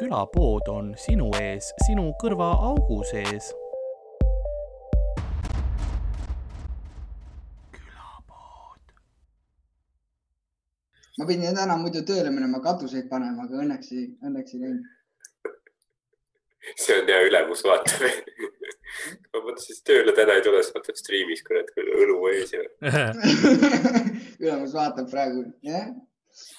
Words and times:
külapood 0.00 0.68
on 0.68 0.94
sinu 0.96 1.26
ees, 1.36 1.66
sinu 1.84 2.06
kõrvaaugu 2.22 3.02
sees. 3.10 3.50
külapood. 7.74 8.94
ma 11.18 11.28
pidin 11.28 11.58
täna 11.58 11.76
muidu 11.82 12.00
tööle 12.08 12.32
minema 12.32 12.62
katuseid 12.64 13.10
panema, 13.12 13.44
aga 13.44 13.60
õnneks 13.64 13.92
ei, 13.92 14.06
õnneks 14.24 14.56
ei 14.56 14.64
läinud. 14.64 14.88
see 16.80 17.00
on 17.02 17.12
hea 17.12 17.22
ülemus, 17.28 17.64
vaatab 17.68 18.06
ma 19.30 19.42
mõtlesin, 19.44 19.66
siis 19.66 19.84
tööle 19.84 20.16
täna 20.16 20.38
ei 20.38 20.46
tule, 20.46 20.62
siis 20.64 20.78
vaatab 20.78 21.02
striimis, 21.02 21.44
kurat, 21.44 21.74
õlu 21.76 22.22
ees 22.32 22.56
ja 22.56 22.64
ülemus 24.46 24.72
vaatab 24.80 25.12
praegu, 25.12 25.44
jah. 25.66 25.92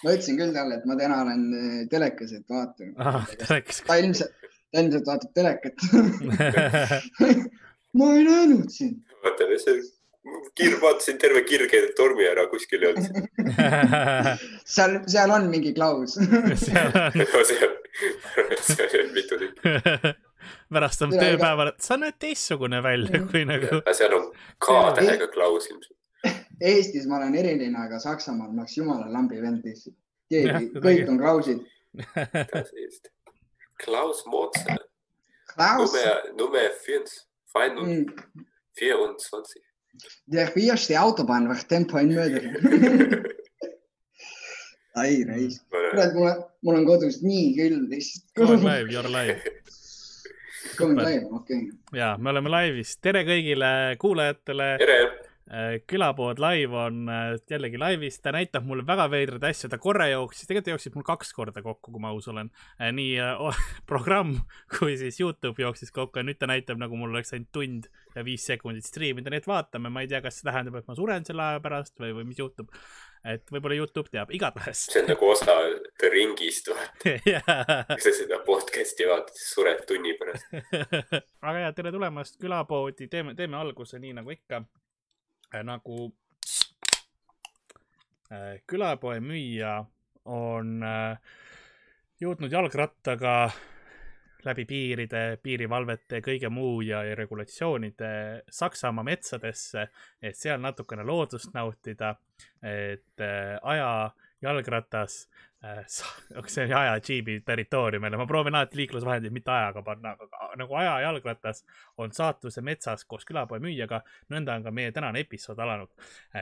Ma 0.03 0.15
ütlesin 0.15 0.39
küll 0.41 0.53
talle, 0.55 0.79
et 0.79 0.89
ma 0.89 0.97
täna 0.99 1.21
olen 1.25 1.47
eh, 1.61 1.79
telekas, 1.91 2.35
et 2.37 2.45
vaatan. 2.49 2.93
ah, 2.97 3.25
ta 3.39 3.99
ilmselt, 4.01 4.51
ta 4.71 4.83
ilmselt 4.83 5.09
vaatab 5.09 5.33
telekat 5.37 5.87
ma 7.97 8.13
ei 8.17 8.27
näinud 8.27 8.69
sind. 8.73 9.01
vaatan, 9.25 9.57
see 9.63 9.81
kirg, 10.55 10.81
vaatasin 10.81 11.17
terve 11.21 11.43
kirge 11.47 11.81
tormi 11.97 12.25
ära, 12.29 12.45
kuskil 12.51 12.83
ei 12.85 12.91
olnud. 12.91 13.29
seal, 14.75 14.97
seal 15.09 15.33
on 15.35 15.47
mingi 15.51 15.73
klaus 15.77 16.17
seal 16.65 16.91
on 16.93 17.47
seal, 17.47 17.73
on 19.01 19.15
mitu 19.15 19.39
tükki. 19.41 20.13
pärast 20.71 21.05
on 21.05 21.15
tööpäeval, 21.15 21.73
et 21.73 21.85
sa 21.85 21.97
näed 22.01 22.19
teistsugune 22.21 22.83
välja 22.85 23.23
kui 23.31 23.43
nagu. 23.49 23.81
seal 23.97 24.15
on 24.17 24.29
K-tähega 24.61 25.31
klaus 25.33 25.69
ilmselt. 25.71 25.97
Eestis 26.61 27.07
ma 27.09 27.17
olen 27.17 27.35
eriline, 27.35 27.77
aga 27.77 27.99
Saksamaal 27.99 28.51
ma 28.51 28.61
oleks 28.61 28.77
jumala 28.77 29.07
lambi 29.13 29.41
vend 29.41 29.65
lihtsalt. 29.65 29.95
Keegi, 30.31 30.69
kõik 30.83 31.09
on 31.11 31.17
klausid. 31.19 31.63
Klaus 33.81 34.21
Mozart, 34.29 34.85
Klaus, 35.51 35.95
Nummer, 36.37 36.69
24. 36.85 37.81
Mm. 37.81 38.05
24. 38.79 39.61
der 40.25 40.57
erste 40.57 40.99
Autobahn 40.99 41.47
war 41.49 41.59
Tempo 41.67 41.97
in 41.97 42.13
Möder. 42.15 42.45
ai 45.01 45.23
raisk, 45.27 45.63
kurat, 45.71 46.13
mul 46.13 46.27
on, 46.27 46.43
mul 46.61 46.75
on 46.81 46.85
kodus 46.87 47.21
nii 47.23 47.51
külm 47.57 47.83
Go 47.83 47.83
on 47.83 47.89
lihtsalt. 47.91 48.63
live, 48.63 48.91
you 48.91 48.99
are 48.99 49.11
live. 49.11 49.41
kogu 50.77 51.03
aeg, 51.03 51.27
okei. 51.33 51.69
ja 51.95 52.13
me 52.17 52.29
oleme 52.31 52.49
laivis, 52.51 52.95
tere 53.03 53.23
kõigile 53.27 53.95
kuulajatele. 53.99 54.67
tere, 54.79 54.97
külapood 55.87 56.39
live 56.39 56.77
on 56.77 57.09
äh, 57.09 57.33
jällegi 57.49 57.79
laivis, 57.81 58.19
ta 58.21 58.31
näitab 58.31 58.63
mulle 58.67 58.85
väga 58.87 59.07
veidraid 59.11 59.43
asju, 59.49 59.67
ta 59.71 59.79
korra 59.81 60.07
jooksis, 60.11 60.47
tegelikult 60.47 60.75
jooksis 60.75 60.95
mul 60.95 61.05
kaks 61.07 61.33
korda 61.35 61.63
kokku, 61.65 61.91
kui 61.91 62.01
ma 62.03 62.13
aus 62.13 62.29
olen. 62.31 62.51
nii 62.79 63.17
äh, 63.19 63.41
oh, 63.41 63.57
programm 63.91 64.37
kui 64.77 64.95
siis 65.01 65.19
Youtube 65.19 65.61
jooksis 65.61 65.91
kokku 65.91 66.21
ja 66.21 66.25
nüüd 66.27 66.39
ta 66.39 66.47
näitab, 66.47 66.79
nagu 66.79 66.95
mul 66.95 67.11
oleks 67.11 67.33
ainult 67.35 67.51
tund 67.51 67.89
ja 68.15 68.23
viis 68.27 68.45
sekundit 68.47 68.87
striimida, 68.87 69.31
nii 69.31 69.41
et 69.41 69.49
vaatame, 69.49 69.91
ma 69.91 70.05
ei 70.05 70.11
tea, 70.11 70.21
kas 70.23 70.39
see 70.39 70.47
tähendab, 70.47 70.77
et 70.79 70.87
ma 70.87 70.95
suren 70.95 71.25
selle 71.27 71.43
aja 71.47 71.63
pärast 71.63 71.97
või, 71.99 72.13
või 72.19 72.29
mis 72.31 72.39
juhtub. 72.39 72.71
et 73.27 73.51
võib-olla 73.53 73.75
Youtube 73.77 74.09
teab, 74.09 74.31
igatahes. 74.33 74.85
see 74.93 75.03
on 75.03 75.11
nagu 75.11 75.27
osa 75.29 75.57
Ringist, 76.11 76.71
Jaa. 77.31 77.83
kui 77.91 78.01
sa 78.01 78.13
seda 78.15 78.39
podcast'i 78.45 79.09
vaatad, 79.09 79.35
siis 79.35 79.51
sured 79.57 79.83
tunni 79.89 80.15
pärast. 80.19 80.47
aga 81.47 81.67
ja 81.67 81.73
tere 81.77 81.91
tulemast 81.93 82.39
külapoodi, 82.41 83.09
teeme, 83.11 83.35
teeme 83.37 83.59
alguse 83.59 83.99
nii 84.01 84.15
nagu 84.21 84.33
ikka. 84.33 84.63
Nagu 85.63 86.11
äh, 88.31 88.61
külapoe 88.67 89.19
müüja 89.19 89.79
on 90.25 90.83
äh, 90.83 91.17
jõudnud 92.21 92.51
jalgrattaga 92.53 93.35
läbi 94.45 94.65
piiride, 94.65 95.37
piirivalvete 95.43 96.21
kõige 96.25 96.49
muu 96.49 96.81
ja, 96.85 97.03
ja 97.05 97.15
regulatsioonide 97.17 98.11
Saksamaa 98.49 99.05
metsadesse, 99.05 99.87
et 100.21 100.37
seal 100.37 100.61
natukene 100.61 101.05
loodust 101.05 101.53
nautida, 101.53 102.15
et 102.63 103.21
äh, 103.21 103.57
aja 103.61 103.91
jalgratas 104.41 105.29
äh,, 105.63 105.83
see 106.47 106.65
on 106.65 106.73
aja 106.77 106.97
džiibi 106.99 107.39
territooriumile, 107.45 108.17
ma 108.17 108.25
proovin 108.27 108.55
alati 108.55 108.79
liiklusvahendeid 108.81 109.33
mitte 109.33 109.51
ajaga 109.53 109.83
panna, 109.85 110.15
aga 110.17 110.51
nagu 110.57 110.77
aja 110.79 110.95
jalgratas 111.05 111.63
on 112.01 112.13
saatuse 112.15 112.63
metsas 112.65 113.05
koos 113.05 113.25
külapoe 113.27 113.61
müüjaga, 113.63 114.01
nõnda 114.33 114.57
on 114.57 114.65
ka 114.67 114.73
meie 114.75 114.91
tänane 114.91 115.21
episood 115.25 115.59
alanud. 115.59 115.91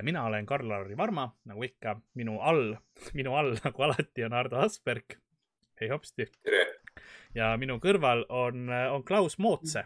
mina 0.04 0.24
olen 0.26 0.46
Karl-Lari 0.46 0.98
Varma, 0.98 1.30
nagu 1.46 1.64
ikka, 1.68 2.00
minu 2.16 2.40
all, 2.40 2.76
minu 3.14 3.36
all 3.36 3.56
nagu 3.66 3.88
alati 3.90 4.28
on 4.28 4.34
Ardo 4.34 4.64
Asperg. 4.64 5.20
hei 5.82 5.90
hopsti 5.90 6.26
tere, 6.44 6.66
ja 7.36 7.54
minu 7.58 7.80
kõrval 7.84 8.26
on, 8.30 8.70
on 8.70 9.04
Klaus 9.04 9.38
Mootse. 9.38 9.86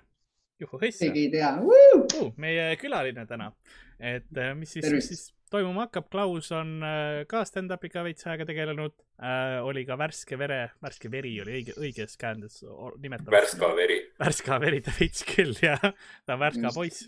juhu-hõissa 0.62 1.10
keegi 1.10 1.26
ei 1.28 1.32
tea 1.34 1.56
uh!. 1.60 2.34
meie 2.38 2.76
külaline 2.78 3.26
täna, 3.26 3.52
et 4.00 4.30
äh, 4.38 4.54
mis 4.58 4.78
siis, 4.78 4.92
mis 4.94 5.08
siis 5.08 5.32
toimuma 5.54 5.86
hakkab, 5.88 6.08
Klaus 6.14 6.50
on 6.56 6.80
äh, 6.86 7.24
ka 7.30 7.44
stand-up'iga 7.48 8.04
veits 8.08 8.26
aega 8.30 8.48
tegelenud 8.50 8.96
äh,, 9.22 9.60
oli 9.66 9.86
ka 9.88 9.98
värske 10.00 10.38
vere, 10.40 10.62
värske 10.84 11.12
veri 11.14 11.36
oli 11.44 11.60
õige, 11.60 11.76
õiges 11.78 12.18
käändes 12.22 12.62
nimetatud. 13.04 13.34
Värska 13.36 13.70
veri. 13.78 14.00
värska 14.22 14.60
veri 14.64 14.82
ta 14.86 14.96
veits 14.98 15.26
küll 15.30 15.54
jah, 15.62 15.84
ta 16.26 16.38
on 16.38 16.42
värska 16.46 16.66
Just. 16.70 16.80
poiss. 16.80 17.06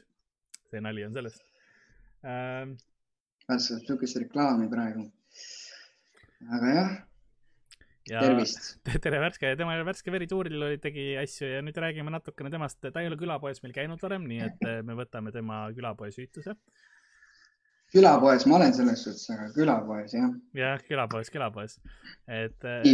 see 0.69 0.83
nali 0.83 1.05
on 1.07 1.17
sellest 1.17 1.41
ähm,. 2.25 2.77
kas 3.49 3.71
saab 3.71 3.83
sihukest 3.87 4.21
reklaami 4.21 4.69
praegu? 4.71 5.07
aga 6.55 6.73
jah, 6.77 6.95
ja 8.11 8.23
tervist. 8.25 8.75
tere 9.05 9.21
värske, 9.23 9.55
tema 9.57 9.73
oli 9.75 9.85
värske 9.87 10.13
veri 10.13 10.27
tuuril 10.29 10.69
oli, 10.69 10.81
tegi 10.81 11.13
asju 11.21 11.49
ja 11.55 11.61
nüüd 11.65 11.77
räägime 11.81 12.13
natukene 12.13 12.53
temast, 12.53 12.81
ta 12.85 13.01
ei 13.01 13.09
ole 13.09 13.17
külapoes 13.19 13.63
meil 13.65 13.73
käinud 13.75 14.01
varem, 14.05 14.27
nii 14.29 14.43
et 14.49 14.65
äh, 14.69 14.81
me 14.85 14.97
võtame 14.97 15.33
tema 15.35 15.65
külapoe 15.75 16.13
süütuse. 16.13 16.53
Külapoes 17.95 18.45
ma 18.49 18.59
olen 18.59 18.75
selles 18.75 19.05
suhtes, 19.05 19.25
aga 19.33 19.47
külapoes 19.55 20.13
jah, 20.15 20.35
jah, 20.57 20.83
külapoes, 20.89 21.31
külapoes, 21.33 21.79
et 22.27 22.67
äh, 22.67 22.85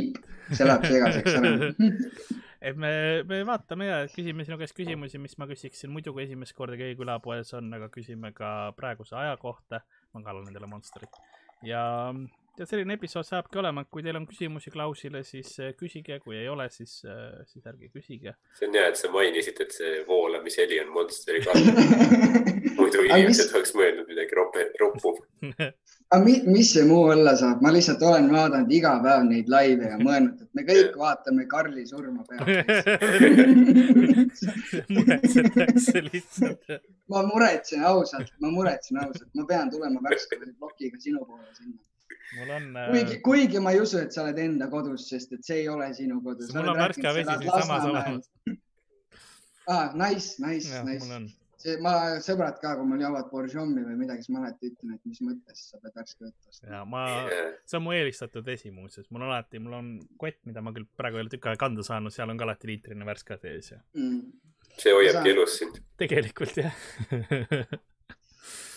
see 0.52 0.68
läheb 0.68 0.88
segaseks 0.88 1.38
ära. 1.40 1.54
et 2.70 2.78
me, 2.78 2.94
me 3.28 3.42
vaatame 3.50 3.90
ja 3.90 4.02
küsime 4.14 4.46
sinu 4.46 4.60
käest 4.62 4.78
küsimusi, 4.78 5.22
mis 5.22 5.38
ma 5.42 5.50
küsiksin 5.50 5.94
muidu, 5.94 6.14
kui 6.16 6.28
esimest 6.28 6.56
korda 6.58 6.78
keegi 6.80 7.00
külapoes 7.00 7.56
on, 7.58 7.74
aga 7.78 7.90
küsime 7.94 8.34
ka 8.38 8.72
praeguse 8.78 9.18
aja 9.18 9.38
kohta. 9.42 9.82
ma 10.12 10.20
kallan 10.26 10.44
nendele 10.44 10.68
monstrit 10.68 11.22
ja, 11.64 11.84
ja 12.60 12.68
selline 12.68 12.98
episood 13.00 13.28
saabki 13.28 13.60
olema, 13.62 13.86
kui 13.86 14.04
teil 14.04 14.20
on 14.20 14.28
küsimusi 14.30 14.74
Klausile, 14.74 15.24
siis 15.28 15.54
äh, 15.60 15.74
küsige, 15.78 16.20
kui 16.24 16.38
ei 16.38 16.50
ole, 16.52 16.70
siis, 16.70 17.00
siis 17.52 17.66
ärge 17.66 17.92
küsige. 17.94 18.36
see 18.60 18.68
on 18.70 18.80
hea, 18.80 18.88
et 18.92 19.00
sa 19.00 19.12
mainisid, 19.14 19.62
et 19.64 19.76
see 19.76 20.02
voolamisheli 20.08 20.82
on 20.84 20.94
Monsteri 20.96 21.44
kall. 21.46 21.64
muidu 22.92 23.04
inimesed 23.08 23.54
oleks 23.56 23.74
mõelnud 23.78 24.10
midagi 24.10 24.38
roppe, 24.38 24.66
roppu. 24.80 25.14
aga 26.12 26.20
mi, 26.24 26.36
mis 26.50 26.72
see 26.76 26.86
muu 26.88 27.04
olla 27.14 27.34
saab, 27.40 27.62
ma 27.64 27.72
lihtsalt 27.74 28.02
olen 28.06 28.30
vaadanud 28.34 28.74
iga 28.76 28.94
päev 29.04 29.28
neid 29.30 29.52
laive 29.52 29.92
ja 29.94 30.00
mõelnud, 30.02 30.42
et 30.44 30.58
me 30.58 30.66
kõik 30.68 30.98
vaatame 31.04 31.48
Karli 31.52 31.86
surma 31.90 32.26
pealt. 32.30 32.48
muretsetakse 34.96 36.04
lihtsalt. 36.10 36.76
ma 37.12 37.24
muretsen 37.28 37.86
ausalt, 37.94 38.34
ma 38.44 38.52
muretsen 38.52 39.00
ausalt, 39.06 39.30
ma 39.38 39.48
pean 39.48 39.72
tulema 39.72 40.04
värske 40.10 40.40
plokiga 40.42 41.00
sinu 41.00 41.26
poole 41.26 41.50
sinna. 41.56 41.80
Mul 42.38 42.50
on, 42.56 42.66
kuigi, 42.92 43.20
kuigi 43.26 43.60
ma 43.64 43.74
ei 43.76 43.82
usu, 43.84 44.00
et 44.02 44.14
sa 44.16 44.24
oled 44.26 44.40
enda 44.42 44.68
kodus, 44.72 45.10
sest 45.12 45.34
et 45.38 45.46
see 45.46 45.62
ei 45.64 45.70
ole 45.72 45.90
sinu 45.98 46.22
kodu. 46.26 46.48
Mul 46.56 46.72
on 46.74 46.82
värske 46.82 47.14
vesi 47.18 47.38
siinsamas 47.44 47.86
olemas.. 47.90 48.32
ah, 49.68 49.94
nice, 49.96 50.36
nice, 50.44 50.84
nice. 50.88 51.10
on. 51.16 51.28
see, 51.62 51.76
ma, 51.86 51.94
sõbrad 52.26 52.58
ka, 52.62 52.74
kui 52.80 52.88
mul 52.90 53.02
joovad 53.04 53.28
Borjomi 53.30 53.84
või 53.86 53.98
midagi, 54.00 54.26
siis 54.26 54.34
ma 54.34 54.42
alati 54.42 54.72
ütlen, 54.72 54.96
et 54.98 55.04
mis 55.10 55.20
mõttes 55.26 55.66
sa 55.70 55.78
pead 55.84 55.94
värske 56.00 56.26
vett 56.26 56.48
ostma. 56.50 56.72
ja 56.74 56.84
ma, 56.90 57.04
see 57.70 57.78
on 57.78 57.86
mu 57.86 57.94
eelistatud 57.98 58.48
vesi 58.48 58.72
muuseas, 58.74 59.10
mul 59.14 59.26
on 59.26 59.30
alati, 59.30 59.62
mul 59.62 59.78
on 59.78 59.92
kott, 60.22 60.40
mida 60.50 60.64
ma 60.66 60.74
küll 60.76 60.88
praegu 60.98 61.20
ei 61.20 61.26
ole 61.28 61.34
tükk 61.34 61.52
aega 61.52 61.62
kanda 61.68 61.86
saanud, 61.86 62.14
seal 62.16 62.34
on 62.34 62.40
ka 62.42 62.48
alati 62.50 62.72
liitrine 62.72 63.06
värske 63.08 63.38
sees 63.44 63.74
ja 63.76 63.82
Mm. 63.94 64.32
see 64.80 64.94
hoiabki 64.96 65.34
elus 65.36 65.60
sind, 65.60 65.78
tegelikult 66.02 66.58
jah. 66.58 66.74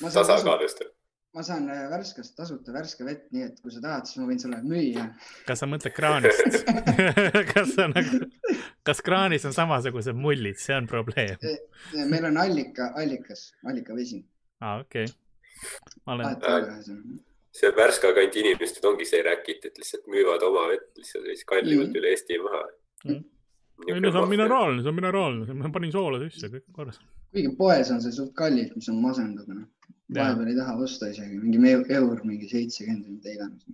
ma 0.03 0.11
saan, 0.11 0.27
tasakaalustab. 0.27 0.93
Ma 1.35 1.43
saan 1.43 1.65
äh, 1.73 1.89
värskest 1.91 2.37
tasuta 2.39 2.73
värske 2.73 3.05
vett, 3.07 3.25
nii 3.35 3.43
et 3.49 3.57
kui 3.63 3.73
sa 3.75 3.81
tahad, 3.83 4.07
siis 4.07 4.21
ma 4.23 4.29
võin 4.31 4.39
sulle 4.43 4.61
müüa. 4.63 5.07
kas 5.49 5.59
sa 5.63 5.67
mõtled 5.71 5.95
kraanist? 5.97 6.63
kas 7.55 7.75
sa 7.75 7.89
nagu, 7.91 8.21
kas 8.87 9.03
kraanis 9.05 9.45
on 9.49 9.55
samasugused 9.57 10.15
mullid, 10.15 10.59
see 10.63 10.77
on 10.79 10.87
probleem. 10.91 11.35
meil 12.13 12.25
on 12.31 12.39
allika, 12.45 12.93
allikas, 13.01 13.49
allikavesi. 13.67 14.23
aa, 14.63 14.81
okei. 14.85 15.07
ma 16.07 16.15
olen, 16.19 16.39
see 17.55 17.71
Värska 17.77 18.11
kandi 18.17 18.41
inimesed 18.45 18.85
ongi 18.91 19.07
see 19.07 19.23
räkit, 19.27 19.67
et 19.71 19.77
lihtsalt 19.79 20.07
müüvad 20.11 20.43
oma 20.47 20.69
vett 20.73 20.89
lihtsalt 20.99 21.27
veits 21.29 21.45
kallimalt 21.51 21.91
Mhm. 21.93 21.99
üle 22.01 22.11
Eesti 22.15 22.39
maha 22.43 22.63
Mhm. 23.05 23.21
ei 23.89 24.01
no 24.01 24.11
see 24.11 24.21
on. 24.23 24.29
mineraalne, 24.31 24.83
see 24.83 24.89
on 24.91 24.95
mineraalne, 25.03 25.55
ma 25.61 25.71
panin 25.75 25.93
soola 25.93 26.19
sisse, 26.29 26.47
kõik 26.51 26.65
on 26.69 26.75
korras. 26.81 26.99
kuigi 27.35 27.57
poes 27.59 27.91
on 27.91 28.01
see 28.03 28.13
suht 28.15 28.35
kallis, 28.39 28.71
mis 28.77 28.89
on 28.89 29.03
masendav, 29.03 29.47
noh. 29.51 29.67
Vahepeal 30.13 30.51
ei 30.53 30.59
taha 30.59 30.75
osta 30.85 31.09
isegi, 31.09 31.39
mingi 31.41 31.73
eur, 31.97 32.21
mingi 32.29 32.51
seitsekümmend 32.51 33.07
või 33.07 33.17
mida 33.17 33.33
iganes. 33.33 33.65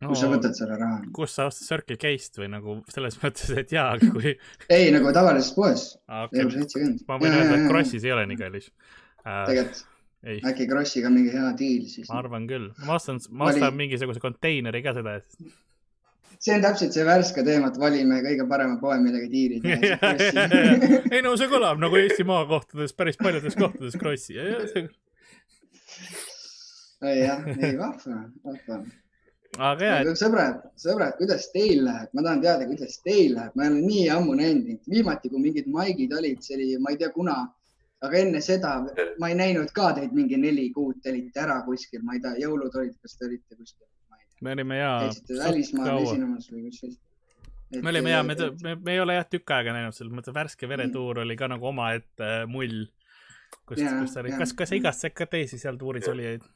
no, 0.00 0.12
kust 0.12 0.22
sa 0.22 0.30
võtad 0.30 0.54
selle 0.58 0.78
raha? 0.78 1.00
kust 1.16 1.40
sa 1.40 1.48
ostad 1.50 1.66
Circle 1.66 1.96
K-st 1.98 2.38
või 2.38 2.52
nagu 2.52 2.78
selles 2.92 3.18
mõttes, 3.22 3.50
et 3.58 3.74
jaa, 3.74 3.90
kui 3.98 4.36
ei, 4.70 4.92
nagu 4.94 5.10
tavalises 5.16 5.50
poes, 5.56 5.88
ah, 6.06 6.28
okay., 6.28 6.46
seitsekümmend. 6.54 7.02
ma 7.08 7.18
võin 7.22 7.34
öelda, 7.34 7.58
et 7.58 7.68
Krossis 7.72 8.06
ei 8.06 8.14
ole 8.14 8.28
nii 8.30 8.40
kallis 8.44 8.70
uh,. 8.70 9.44
tegelikult 9.48 9.84
ei, 10.26 10.40
äkki 10.46 10.66
Krossiga 10.70 11.10
mingi 11.12 11.32
hea 11.34 11.52
diil 11.58 11.86
siis. 11.90 12.08
ma 12.10 12.20
arvan 12.22 12.46
küll, 12.50 12.70
ma 12.86 12.98
ostan, 12.98 13.20
ma 13.30 13.48
Vali- 13.48 13.62
ostan 13.62 13.78
mingisuguse 13.78 14.22
konteineri 14.22 14.82
ka 14.84 14.94
seda 14.96 15.16
eest. 15.18 15.38
see 16.38 16.54
on 16.54 16.62
täpselt 16.64 16.94
see 16.94 17.06
värske 17.06 17.44
teema, 17.46 17.72
et 17.72 17.80
valime 17.80 18.20
kõige 18.24 18.46
parema 18.50 18.78
poe, 18.80 18.98
millega 19.02 19.28
diili 19.32 19.60
teha. 19.64 20.14
ei 21.14 21.22
no 21.24 21.34
see 21.40 21.50
kõlab 21.50 21.82
nagu 21.82 21.98
Eesti 22.00 22.26
maakohtades, 22.28 22.94
päris 22.96 23.18
paljudes 23.20 23.58
kohtades 23.58 23.98
Krossi. 24.00 24.38
jah, 27.00 27.42
ei 27.62 27.74
vahva, 27.78 28.20
vahva. 28.44 28.78
aga 29.70 29.90
jaa, 29.90 30.14
sõbrad, 30.20 30.62
sõbrad, 30.80 31.16
kuidas 31.20 31.48
teil 31.54 31.84
läheb, 31.86 32.12
ma 32.12 32.24
tahan 32.26 32.42
teada, 32.44 32.68
kuidas 32.70 32.98
teil 33.04 33.36
läheb, 33.36 33.54
ma 33.56 33.66
ei 33.66 33.72
ole 33.74 33.84
nii 33.84 34.06
ammu 34.16 34.38
näinud, 34.40 34.80
viimati 34.90 35.32
kui 35.32 35.42
mingid 35.44 35.70
maigid 35.72 36.14
olid, 36.16 36.42
see 36.44 36.58
oli, 36.58 36.70
ma 36.82 36.94
ei 36.94 37.00
tea, 37.00 37.10
kuna, 37.14 37.38
aga 38.04 38.20
enne 38.20 38.42
seda 38.44 38.76
ma 39.20 39.32
ei 39.32 39.38
näinud 39.38 39.72
ka 39.76 39.92
teid 39.96 40.14
mingi 40.16 40.38
neli 40.40 40.68
kuud, 40.74 41.00
te 41.02 41.14
olite 41.14 41.44
ära 41.46 41.60
kuskil, 41.66 42.04
ma 42.04 42.16
ei 42.16 42.24
tea, 42.24 42.36
jõulud 42.44 42.80
olid, 42.82 42.96
kas 43.02 43.16
te 43.16 43.28
olite 43.30 43.56
kuskil, 43.56 43.88
me 44.44 44.56
olime 44.56 44.80
jaa. 44.82 45.00
käisite 45.06 45.40
välismaal 45.40 46.02
esinemas 46.04 46.50
või 46.52 46.68
kus 46.68 46.80
siis? 46.84 46.98
me 47.74 47.90
olime 47.90 48.12
jaa, 48.12 48.22
me, 48.26 48.36
me, 48.62 48.74
me 48.76 48.94
ei 48.94 49.00
ole 49.02 49.16
jah 49.16 49.26
tükk 49.30 49.52
aega 49.56 49.74
näinud, 49.74 49.96
selles 49.96 50.14
mõttes 50.14 50.34
värske 50.34 50.68
veretuur 50.70 51.22
oli 51.24 51.36
ka 51.38 51.48
nagu 51.50 51.72
omaette 51.72 52.44
mull. 52.50 52.86
kus, 53.66 53.80
kus 53.80 54.12
sa 54.14 54.22
olid, 54.22 54.38
kas, 54.38 54.52
kas 54.52 54.72
sa 54.72 54.78
igatsesid 54.78 55.16
ka 55.16 55.26
teisi 55.30 55.58
seal 55.58 55.78
tuuris 55.80 56.08
olijaid? 56.12 56.46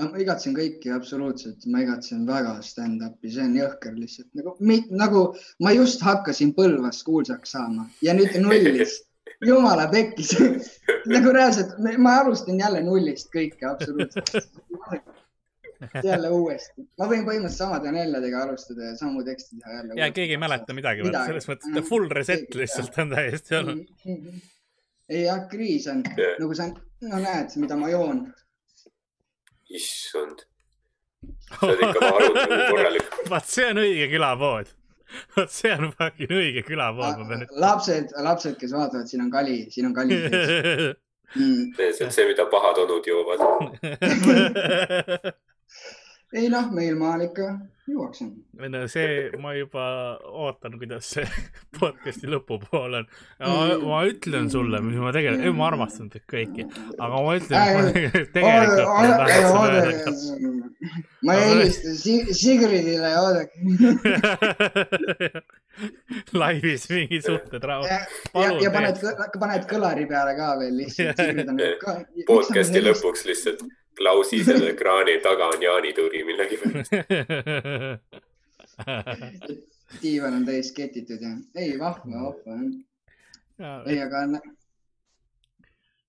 ma 0.00 0.18
igatsen 0.18 0.54
kõiki 0.56 0.90
absoluutselt, 0.94 1.64
ma 1.70 1.82
igatsen 1.84 2.26
väga 2.28 2.56
stand-up'i, 2.66 3.30
see 3.30 3.44
on 3.46 3.56
jõhker 3.58 3.94
lihtsalt 3.96 4.30
nagu, 4.38 4.54
nagu 5.02 5.24
ma 5.62 5.74
just 5.76 6.02
hakkasin 6.02 6.54
Põlvas 6.56 7.02
kuulsaks 7.06 7.54
saama 7.54 7.86
ja 8.02 8.14
nüüd 8.16 8.34
nullist. 8.42 9.06
jumala 9.44 9.86
pekkis, 9.92 10.34
nagu 11.14 11.32
reaalselt, 11.34 11.76
ma 11.98 12.18
alustan 12.22 12.58
jälle 12.60 12.82
nullist 12.84 13.30
kõike 13.34 13.70
absoluutselt. 13.70 14.50
jälle 16.08 16.30
uuesti, 16.32 16.84
ma 16.98 17.06
võin 17.10 17.24
põhimõtteliselt 17.26 17.60
samade 17.60 17.92
naljadega 17.94 18.42
alustada 18.46 18.90
ja 18.90 18.96
samu 18.98 19.22
tekste 19.26 19.58
teha 19.60 19.78
jälle. 19.78 20.00
ja 20.00 20.10
keegi 20.16 20.36
ei 20.36 20.40
mäleta 20.42 20.74
midagi, 20.76 21.06
Midagi. 21.06 21.32
selles 21.32 21.48
mõttes, 21.50 21.78
et 21.78 21.88
full 21.88 22.10
reset 22.10 22.58
lihtsalt 22.58 22.98
on 23.04 23.14
täiesti 23.14 23.58
olnud. 23.60 23.86
Ei 25.14 25.26
jah, 25.28 25.44
kriis 25.50 25.86
on 25.90 26.02
Jah. 26.18 26.34
nagu 26.40 26.56
sa, 26.58 26.64
no 27.10 27.20
näed, 27.22 27.48
mida 27.62 27.74
ma 27.78 27.90
joon. 27.92 28.18
issand, 29.74 30.38
sa 31.50 31.68
oled 31.68 31.84
ikka 31.88 32.00
varunud 32.04 32.40
nagu 32.40 32.64
korralik. 32.70 33.06
vaat 33.30 33.46
see 33.50 33.68
on 33.70 33.82
õige 33.84 34.06
külapood. 34.12 34.66
vot 35.36 35.54
see 35.54 35.72
on 35.76 35.92
fucking 35.94 36.34
õige 36.34 36.62
külapood, 36.66 37.22
ma 37.22 37.30
pean 37.30 37.46
lapsed, 37.64 38.06
lapsed, 38.26 38.54
kes 38.60 38.74
vaatavad, 38.74 39.06
siin 39.10 39.22
on 39.26 39.32
kali, 39.34 39.56
siin 39.74 39.90
on 39.90 39.96
kali 39.96 40.10
ütlema. 40.18 40.92
mm.. 41.38 41.62
see 41.78 42.06
on 42.06 42.12
see, 42.18 42.26
mida 42.30 42.44
pahad 42.50 42.76
onud 42.84 43.04
joovad. 43.10 43.40
ei 46.34 46.48
noh, 46.52 46.66
meil 46.74 46.96
maal 46.98 47.20
ikka 47.28 47.46
juuakse. 47.86 48.24
või 48.56 48.68
no 48.72 48.80
see, 48.88 49.28
ma 49.42 49.50
juba 49.54 49.82
ootan, 50.24 50.78
kuidas 50.80 51.04
see 51.14 51.26
podcast'i 51.78 52.30
lõpupool 52.32 52.96
on. 53.00 53.06
Mm. 53.42 53.84
ma 53.84 53.98
ütlen 54.08 54.48
sulle, 54.52 54.80
mis 54.84 54.96
ma 55.02 55.12
tegelikult, 55.14 55.44
ei 55.50 55.52
ma 55.58 55.66
armastan 55.68 56.08
teid 56.12 56.24
kõiki, 56.30 56.64
aga 56.96 57.20
ma 57.26 57.34
ütlen, 57.38 57.58
ma 57.60 57.82
tegelikult 57.90 58.38
ei 58.40 58.44
taha 58.46 58.64
seda 59.34 59.52
öelda. 59.74 60.14
ma 61.28 61.36
ei 61.36 61.44
helista 61.52 61.94
Si- 62.00 62.34
Sigridile, 62.40 63.12
oodake. 63.20 63.56
laivis 66.40 66.88
mingi 66.90 67.20
suhted 67.24 67.62
rahu. 67.68 67.86
ja, 67.90 68.00
Palun 68.32 68.60
ja 68.64 68.70
paned 68.74 68.96
paned 69.40 69.64
kõlari 69.70 70.08
peale 70.10 70.34
ka 70.38 70.52
veel 70.60 70.76
lihtsalt. 70.82 71.20
Podcast'i. 72.32 72.80
lõpuks 72.88 73.26
lihtsalt 73.28 73.64
Klausi 73.98 74.44
selle 74.44 74.70
ekraani 74.72 75.20
taga 75.22 75.52
on 75.54 75.62
jaanituri 75.62 76.24
millegipärast. 76.26 76.90
diivan 80.02 80.40
on 80.40 80.44
täis 80.46 80.72
ketitud 80.74 81.22
ja, 81.22 81.32
ei 81.60 81.78
vahva, 81.78 82.26
vahva 82.26 82.58
jah. 83.58 83.86
ei, 83.86 83.98
aga 84.02 84.24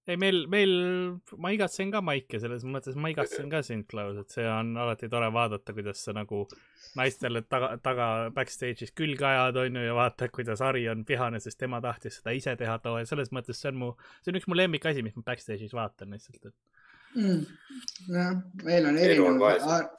ei, 0.07 0.17
meil, 0.21 0.43
meil, 0.51 0.73
ma 1.41 1.51
igatsen 1.55 1.91
ka 1.93 2.01
Maike, 2.05 2.39
selles 2.41 2.65
mõttes 2.67 2.97
ma 2.99 3.11
igatsen 3.13 3.49
ka 3.51 3.61
sind, 3.65 3.87
Klaus, 3.89 4.17
et 4.21 4.33
see 4.33 4.45
on 4.49 4.75
alati 4.81 5.09
tore 5.11 5.31
vaadata, 5.33 5.73
kuidas 5.77 6.03
sa 6.05 6.13
nagu 6.17 6.43
naistele 6.95 7.41
taga, 7.49 7.73
taga 7.83 8.09
backstage'is 8.35 8.93
külge 8.97 9.25
ajad, 9.27 9.57
onju, 9.65 9.85
ja 9.87 9.97
vaatad, 9.97 10.33
kuidas 10.35 10.61
Harri 10.65 10.85
on 10.91 11.03
vihane, 11.07 11.41
sest 11.43 11.59
tema 11.61 11.81
tahtis 11.83 12.21
seda 12.21 12.35
ise 12.37 12.55
teha 12.59 12.77
too 12.83 12.99
ja 13.01 13.09
selles 13.09 13.33
mõttes 13.35 13.61
see 13.61 13.73
on 13.73 13.81
mu, 13.81 13.91
see 14.21 14.33
on 14.33 14.39
üks 14.41 14.49
mu 14.49 14.57
lemmikasi, 14.57 15.05
mis 15.05 15.17
ma 15.17 15.25
backstage'is 15.33 15.75
vaatan 15.75 16.15
lihtsalt, 16.15 16.51
et 16.51 16.84
mm, 17.15 17.45
jah, 18.13 18.33
meil 18.63 18.85
on 18.85 18.95
on 18.95 19.03
erinev. 19.03 19.91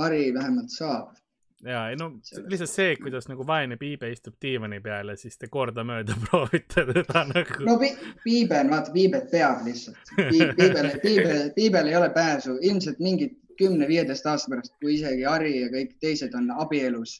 Ari 0.00 0.34
vähemalt 0.34 0.70
saab. 0.70 1.16
ja 1.64 1.88
ei 1.90 1.96
no 1.96 2.06
lihtsalt 2.48 2.70
see, 2.70 2.96
kuidas 2.96 3.26
nagu 3.28 3.44
vaene 3.46 3.76
Piibe 3.76 4.08
istub 4.12 4.34
diivani 4.42 4.78
peal 4.80 5.08
ja 5.12 5.16
siis 5.18 5.36
te 5.38 5.48
kordamööda 5.52 6.14
proovite 6.30 6.86
teda 6.92 7.24
nagu 7.28 7.66
no 7.66 7.74
Pi- 7.82 7.96
Piibel, 8.24 8.70
vaata 8.70 8.92
Piibet 8.94 9.30
peab 9.30 9.66
lihtsalt. 9.66 10.14
Piibel, 10.16 10.90
Piibel, 11.02 11.50
Piibel 11.54 11.86
ei 11.90 11.96
ole 11.96 12.10
pääsu, 12.14 12.56
ilmselt 12.62 12.98
mingid 12.98 13.34
kümne-viieteist 13.60 14.26
aasta 14.26 14.48
pärast, 14.54 14.72
kui 14.80 14.94
isegi 14.96 15.26
Ari 15.28 15.52
ja 15.60 15.68
kõik 15.74 15.98
teised 16.00 16.32
on 16.38 16.48
abielus, 16.64 17.18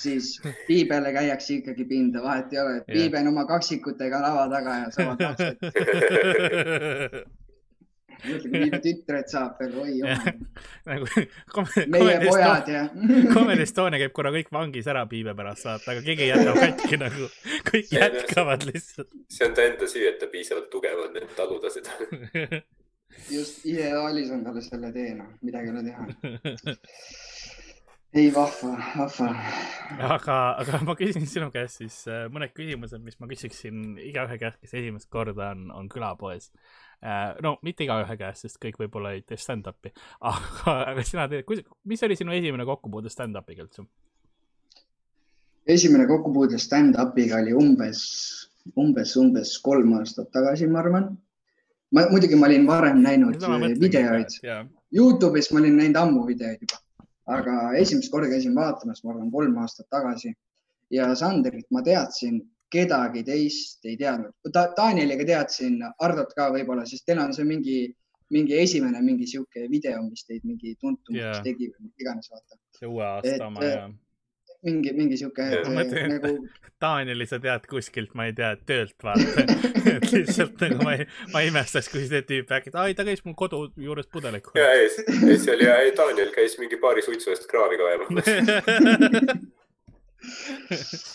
siis 0.00 0.30
Piibele 0.66 1.12
käiakse 1.12 1.58
ikkagi 1.58 1.84
pinda, 1.84 2.22
vahet 2.24 2.52
ei 2.52 2.60
ole, 2.62 2.76
et 2.78 2.88
Jah. 2.88 2.94
Piibe 2.96 3.20
on 3.20 3.28
oma 3.34 3.44
kaksikutega 3.50 4.20
lava 4.22 4.46
taga 4.52 4.78
ja 4.80 4.90
saavad 4.94 5.20
lapsed. 5.26 5.56
mõtle, 8.22 8.50
kui 8.50 8.60
Piibe 8.64 8.78
tütred 8.84 9.28
saab 9.32 9.58
veel, 9.60 9.74
oi 9.82 9.96
jumal. 9.98 10.38
nagu 10.90 11.08
meie 11.94 12.18
pojad 12.24 12.70
ja. 12.72 12.84
Comedy 13.34 13.66
Estonia 13.66 14.00
käib 14.04 14.14
korra 14.16 14.32
kõik 14.34 14.52
vangis 14.54 14.88
ära 14.90 15.04
Piibe 15.10 15.34
pärast 15.38 15.66
saata, 15.66 15.92
aga 15.94 16.04
keegi 16.06 16.26
ei 16.28 16.32
jäta 16.32 16.54
katki 16.60 17.00
nagu, 17.02 17.28
kõik 17.70 17.90
See 17.90 18.00
on- 18.00 18.18
jätkavad 18.18 18.66
lihtsalt. 18.70 19.12
see 19.28 19.48
on 19.48 19.54
ta 19.58 19.66
enda 19.70 19.90
süü, 19.90 20.06
et 20.12 20.18
ta 20.22 20.30
piisavalt 20.32 20.70
tugev 20.72 21.04
on, 21.08 21.16
et 21.22 21.36
taluda 21.38 21.70
seda. 21.74 22.62
just 23.30 23.64
ideaalis 23.68 24.30
on 24.34 24.42
talle 24.46 24.62
selle 24.64 24.90
tee, 24.94 25.12
noh, 25.18 25.28
midagi 25.42 25.70
ei 25.70 25.74
ole 25.74 25.84
teha. 25.86 26.74
ei, 28.14 28.28
vahva, 28.34 28.72
vahva. 28.96 29.28
aga, 30.14 30.36
aga 30.62 30.78
ma 30.86 30.94
küsin 30.98 31.26
sinu 31.30 31.48
käest 31.54 31.80
siis 31.82 31.96
äh, 32.10 32.26
mõned 32.32 32.52
küsimused, 32.54 33.02
mis 33.02 33.18
ma 33.22 33.26
küsiksin 33.30 33.96
igaühe 34.02 34.38
käest, 34.38 34.60
kes 34.62 34.74
esimest 34.80 35.08
korda 35.10 35.50
on, 35.54 35.64
on 35.74 35.88
külapoes. 35.90 36.50
No 37.42 37.56
mitte 37.62 37.84
igaühe 37.84 38.16
käest, 38.20 38.46
sest 38.46 38.60
kõik 38.62 38.78
võib-olla 38.80 39.14
ei 39.16 39.22
tee 39.26 39.38
stand-up'i, 39.40 39.92
aga, 40.32 40.78
aga 40.92 41.04
sina 41.06 41.28
teed, 41.28 41.66
mis 41.84 42.02
oli 42.06 42.16
sinu 42.16 42.34
esimene 42.36 42.66
kokkupuude 42.68 43.12
stand-up'iga 43.12 43.66
üldse? 43.66 43.86
esimene 45.66 46.06
kokkupuude 46.06 46.58
stand-up'iga 46.60 47.40
oli 47.42 47.54
umbes, 47.56 48.00
umbes, 48.76 49.16
umbes 49.20 49.56
kolm 49.64 49.94
aastat 49.98 50.30
tagasi, 50.32 50.68
ma 50.68 50.80
arvan. 50.84 51.12
ma 51.94 52.06
muidugi 52.10 52.36
ma 52.36 52.46
olin 52.46 52.66
varem 52.66 53.02
näinud 53.02 53.38
videoid, 53.80 54.40
Youtube'is 54.94 55.50
ma 55.52 55.60
olin 55.60 55.76
näinud 55.78 55.96
ammu 55.98 56.24
videoid 56.26 56.64
juba, 56.64 56.80
aga 57.36 57.54
esimest 57.80 58.12
korda 58.12 58.28
käisin 58.30 58.54
vaatamas, 58.54 59.04
ma 59.04 59.14
arvan, 59.14 59.30
kolm 59.30 59.56
aastat 59.62 59.88
tagasi. 59.90 60.34
Ja 60.92 61.14
Sanderit 61.16 61.66
ma 61.72 61.80
teadsin, 61.82 62.42
kedagi 62.74 63.24
teist 63.26 63.84
ei 63.88 63.96
teadnud 64.00 64.52
Ta,. 64.52 64.68
Danieliga 64.76 65.26
teadsin, 65.28 65.80
Hardot 66.02 66.32
ka 66.36 66.50
võib-olla, 66.54 66.86
sest 66.88 67.06
teil 67.08 67.20
on 67.22 67.34
see 67.36 67.46
mingi, 67.48 67.78
mingi 68.34 68.58
esimene 68.60 69.02
mingi 69.04 69.28
sihuke 69.30 69.68
video, 69.70 70.02
mis 70.08 70.26
teid 70.28 70.42
mingi 70.48 70.74
tuntumaks 70.80 71.20
Jaa. 71.20 71.44
tegi 71.46 71.70
või 71.70 71.88
mida 71.88 72.06
iganes, 72.06 72.32
vaata. 72.32 72.60
see 72.78 72.90
uue 72.90 73.06
aasta 73.06 73.32
Et, 73.36 73.46
oma 73.46 73.64
ja. 73.64 73.88
mingi, 74.66 74.94
mingi 74.96 75.20
sihuke 75.20 75.48
nagu 75.70 76.36
Danieli 76.84 77.24
sa 77.30 77.38
tead 77.40 77.64
kuskilt, 77.70 78.12
ma 78.18 78.26
ei 78.28 78.34
tea, 78.36 78.50
töölt 78.68 78.98
vaata. 79.06 79.44
et 79.94 80.10
lihtsalt 80.12 80.60
nagu 80.66 80.84
ma 80.84 80.96
ei, 80.98 81.06
ma 81.32 81.44
ei 81.44 81.48
imestaks, 81.52 81.88
kui 81.92 82.04
see 82.10 82.22
tüüp 82.28 82.50
äkki, 82.58 82.74
ai 82.82 82.96
ta 82.98 83.06
käis 83.06 83.24
mul 83.24 83.36
kodu 83.38 83.68
juures 83.80 84.10
pudelit 84.12 84.44
ja 84.58 84.68
ees, 84.76 85.00
ees 85.14 85.48
oli 85.54 85.68
ja 85.70 85.78
ei, 85.84 85.94
Daniel 85.96 86.32
käis 86.34 86.58
mingi 86.60 86.76
paari 86.82 87.02
suitsu 87.06 87.32
eest 87.32 87.48
kraavi 87.50 87.76
kaevamas. 87.80 88.26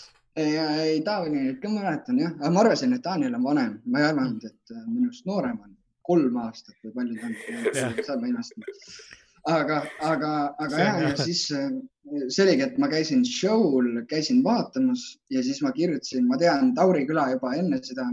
ei, 0.36 0.56
ei 0.56 1.04
Danielit 1.04 1.60
ka 1.62 1.70
mäletan 1.72 2.18
jah, 2.20 2.34
ma 2.50 2.64
arvasin, 2.64 2.94
et 2.96 3.04
Daniel 3.04 3.38
on 3.38 3.44
vanem, 3.44 3.78
ma 3.86 4.02
ei 4.02 4.08
arvanud, 4.10 4.44
et 4.44 4.74
äh, 4.74 4.82
minust 4.88 5.26
noorem 5.26 5.58
on, 5.58 5.76
kolm 6.06 6.36
aastat 6.42 6.76
või 6.84 6.94
palju 6.98 7.20
ta 7.20 7.30
on, 7.30 8.04
saab 8.08 8.26
imestada. 8.28 8.76
aga, 9.50 9.78
aga, 10.04 10.32
aga 10.66 10.82
jah, 10.84 11.00
ja 11.04 11.14
siis 11.18 11.46
äh, 11.56 11.70
see 12.28 12.44
oligi, 12.44 12.66
et 12.66 12.78
ma 12.82 12.90
käisin 12.92 13.24
show'l, 13.26 14.02
käisin 14.10 14.42
vaatamas 14.44 15.06
ja 15.32 15.42
siis 15.46 15.62
ma 15.64 15.72
kirjutasin, 15.76 16.26
ma 16.28 16.38
tean 16.40 16.74
Tauri 16.76 17.06
küla 17.08 17.30
juba 17.34 17.54
enne 17.58 17.80
seda, 17.84 18.06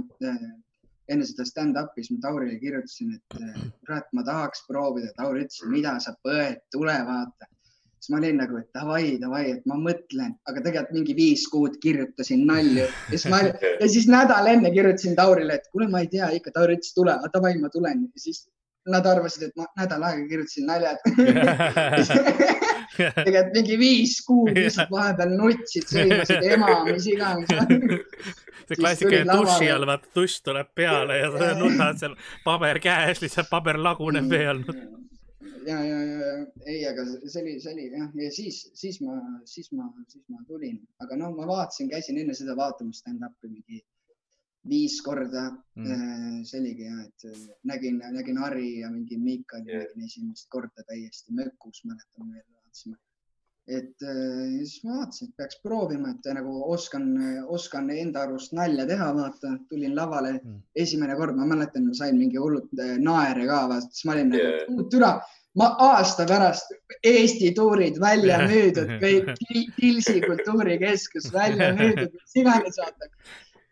enne 1.08 1.28
seda 1.28 1.46
stand-up'i, 1.48 2.04
siis 2.04 2.18
ma 2.18 2.30
Taurile 2.30 2.58
kirjutasin, 2.62 3.14
et 3.18 3.40
äh, 3.42 3.62
kurat, 3.82 4.10
ma 4.14 4.26
tahaks 4.28 4.66
proovida. 4.70 5.14
Tauri 5.18 5.46
ütles, 5.46 5.62
mida 5.72 5.98
sa 6.04 6.16
põed, 6.26 6.60
tule 6.74 6.98
vaata. 7.08 7.52
Siis 8.00 8.12
ma 8.14 8.20
olin 8.22 8.38
nagu, 8.42 8.60
et 8.62 8.70
davai, 8.78 9.16
davai, 9.22 9.44
et 9.56 9.64
ma 9.70 9.78
mõtlen, 9.82 10.36
aga 10.50 10.64
tegelikult 10.66 10.94
mingi 10.96 11.16
viis 11.18 11.48
kuud 11.52 11.80
kirjutasin 11.84 12.46
nalju. 12.50 12.86
Ja 12.86 13.18
siis 13.18 13.28
ma 13.34 13.42
ja 13.82 13.90
siis 13.90 14.08
nädal 14.12 14.52
enne 14.54 14.72
kirjutasin 14.76 15.18
Taurile, 15.18 15.58
et 15.58 15.72
kuule, 15.72 15.90
ma 15.92 16.04
ei 16.06 16.12
tea 16.12 16.30
ikka, 16.38 16.54
Taur 16.56 16.76
ütles, 16.76 16.94
tule, 16.96 17.18
davai, 17.34 17.56
ma 17.62 17.72
tulen. 17.74 18.06
Ja 18.08 18.28
siis 18.28 18.46
nad 18.88 19.06
arvasid, 19.06 19.50
et 19.50 19.56
ma 19.60 19.68
nädal 19.80 20.06
aega 20.08 20.28
kirjutasin 20.30 20.68
naljad. 20.70 20.98
Tegelikult 22.98 23.54
mingi 23.54 23.78
viis 23.80 24.18
kuud 24.26 24.54
lihtsalt 24.58 24.92
vahepeal 24.94 25.34
nutsid, 25.38 25.90
sõimasid 25.92 26.46
ema, 26.54 26.78
mis 26.88 27.10
iganes. 27.12 27.52
see 28.68 28.80
klassikaline 28.80 29.34
duši 29.34 29.72
all, 29.74 29.88
vaata 29.90 30.14
dušš 30.16 30.38
tuleb 30.48 30.72
peale 30.76 31.20
ja 31.20 31.34
sa 31.34 31.52
nutad 31.60 32.00
seal 32.02 32.16
paber 32.46 32.80
käes, 32.84 33.22
lihtsalt 33.24 33.52
paber 33.52 33.80
laguneb 33.82 34.32
vee 34.32 34.48
all. 34.54 34.64
Ja, 35.68 35.78
ja, 35.84 36.00
ja 36.04 36.32
ei, 36.66 36.80
aga 36.88 37.04
see 37.08 37.42
oli, 37.42 37.58
see 37.64 37.74
oli 37.76 37.90
jah, 37.92 38.10
ja 38.24 38.32
siis, 38.34 38.64
siis 38.78 39.02
ma, 39.04 39.18
siis 39.50 39.72
ma, 39.76 39.90
siis 40.08 40.24
ma 40.32 40.42
tulin, 40.48 40.80
aga 41.04 41.20
noh, 41.20 41.36
ma 41.36 41.48
vaatasin, 41.50 41.92
käisin 41.92 42.20
enne 42.22 42.36
seda 42.38 42.56
vaatamas 42.58 43.04
stand-up'i 43.04 43.52
mingi 43.52 43.84
viis 44.68 45.00
korda 45.06 45.48
mm.. 45.80 46.44
see 46.48 46.62
oligi 46.62 46.88
jah, 46.88 47.02
et 47.06 47.50
nägin, 47.68 48.00
nägin 48.14 48.40
Harri 48.44 48.80
ja 48.82 48.92
mingi 48.92 49.20
Miikali 49.20 49.72
yeah. 49.72 49.84
nägin 49.88 50.08
esimest 50.08 50.50
korda 50.54 50.84
täiesti 50.88 51.36
mökus, 51.36 51.84
mäletan 51.88 52.32
veel 52.34 52.44
vaatasime. 52.44 52.98
et 53.68 54.04
äh, 54.08 54.58
siis 54.64 54.84
ma 54.88 55.02
vaatasin, 55.02 55.30
et 55.30 55.40
peaks 55.40 55.58
proovima, 55.64 56.14
et 56.14 56.28
nagu 56.38 56.54
oskan, 56.72 57.08
oskan 57.52 57.90
enda 57.92 58.24
arust 58.24 58.54
nalja 58.56 58.86
teha, 58.88 59.10
vaata, 59.16 59.58
tulin 59.72 59.96
lavale 59.96 60.38
mm. 60.38 60.62
esimene 60.84 61.18
kord, 61.20 61.36
ma 61.36 61.48
mäletan, 61.50 61.90
ma 61.90 61.98
sain 61.98 62.16
mingi 62.20 62.40
hullult 62.40 62.72
äh, 62.80 62.96
naere 63.04 63.48
ka, 63.50 63.66
vaata, 63.74 63.92
siis 63.92 64.08
ma 64.08 64.16
olin 64.16 64.32
yeah. 64.40 64.62
nagu, 64.70 64.88
türa, 64.94 65.12
ma 65.58 65.74
aasta 65.90 66.26
pärast 66.30 66.74
Eesti 67.04 67.52
tuurid 67.58 68.00
välja 68.02 68.40
müüdud, 68.52 68.98
kõik 69.02 69.34
Pilsi 69.78 70.22
kultuurikeskus 70.26 71.32
välja 71.34 71.74
müüdud, 71.80 72.14
mis 72.14 72.40
iganes 72.44 72.80
vaata 72.82 73.12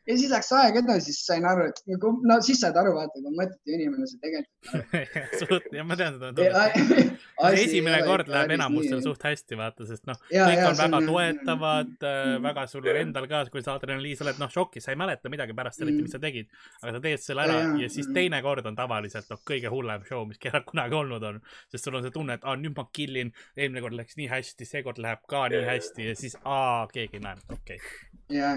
ja 0.06 0.18
siis 0.18 0.30
läks 0.32 0.52
aeg 0.56 0.80
edasi, 0.82 1.12
siis 1.12 1.26
sain 1.28 1.46
aru, 1.50 1.68
et 1.72 1.80
nagu, 1.90 2.12
no 2.30 2.38
siis 2.46 2.60
saad 2.62 2.78
aru, 2.80 2.94
vaata, 2.98 3.22
kui 3.24 3.34
mõttetu 3.36 3.74
inimene 3.76 4.08
sa 4.10 4.20
tegelikult 4.22 5.42
suht, 5.42 5.70
ja 5.78 5.86
ma 5.88 5.98
tean 6.00 6.20
seda. 6.22 6.66
esimene 7.66 8.02
kord 8.06 8.30
läheb 8.32 8.56
enamustel 8.58 9.02
suht 9.06 9.26
hästi, 9.26 9.58
vaata, 9.60 9.88
sest 9.90 10.06
noh, 10.10 10.20
kõik 10.30 10.64
on 10.70 10.80
väga 10.80 11.02
toetavad 11.08 11.92
mm, 11.96 12.36
mm, 12.36 12.46
väga 12.46 12.68
sul 12.72 12.90
endal 12.94 13.30
ka, 13.32 13.44
kui 13.54 13.66
sa 13.66 13.76
adrenaliin, 13.80 14.18
sa 14.20 14.28
oled 14.28 14.42
noh 14.42 14.54
šokis, 14.54 14.86
sa 14.86 14.94
ei 14.94 15.00
mäleta 15.02 15.32
midagi 15.34 15.58
pärast 15.58 15.82
eriti 15.82 15.98
mm., 15.98 16.08
mis 16.08 16.16
sa 16.16 16.22
tegid, 16.22 16.52
aga 16.82 16.96
sa 16.98 17.04
teed 17.08 17.26
selle 17.26 17.48
ära 17.48 17.60
ja, 17.82 17.90
siis 17.90 18.10
mm. 18.10 18.18
teine 18.20 18.42
kord 18.46 18.70
on 18.70 18.78
tavaliselt 18.78 19.32
noh, 19.34 19.42
kõige 19.48 19.74
hullem 19.74 20.06
show, 20.08 20.26
mis 20.30 20.42
kellelgi 20.42 20.70
kunagi 20.74 21.00
olnud 21.02 21.30
on, 21.32 21.42
sest 21.74 21.90
sul 21.90 21.98
on 21.98 22.06
see 22.06 22.16
tunne, 22.16 22.38
et 22.38 22.46
aa, 22.46 22.58
nüüd 22.60 22.78
ma 22.78 22.88
killin, 22.96 23.34
eelmine 23.58 23.86
kord 23.86 23.98
läks 23.98 24.20
nii 24.20 24.30
hästi, 24.32 24.70
seekord 24.70 25.02
läheb 25.02 25.26
ka 25.30 25.48
nii 25.54 25.66
hästi 25.66 26.12
ja 26.12 26.20
siis 26.20 26.38
aa, 26.44 26.86
keegi 26.94 27.20
ei 27.20 27.26
näe, 27.26 27.42
okei 27.58 27.82
ja, 28.30 28.52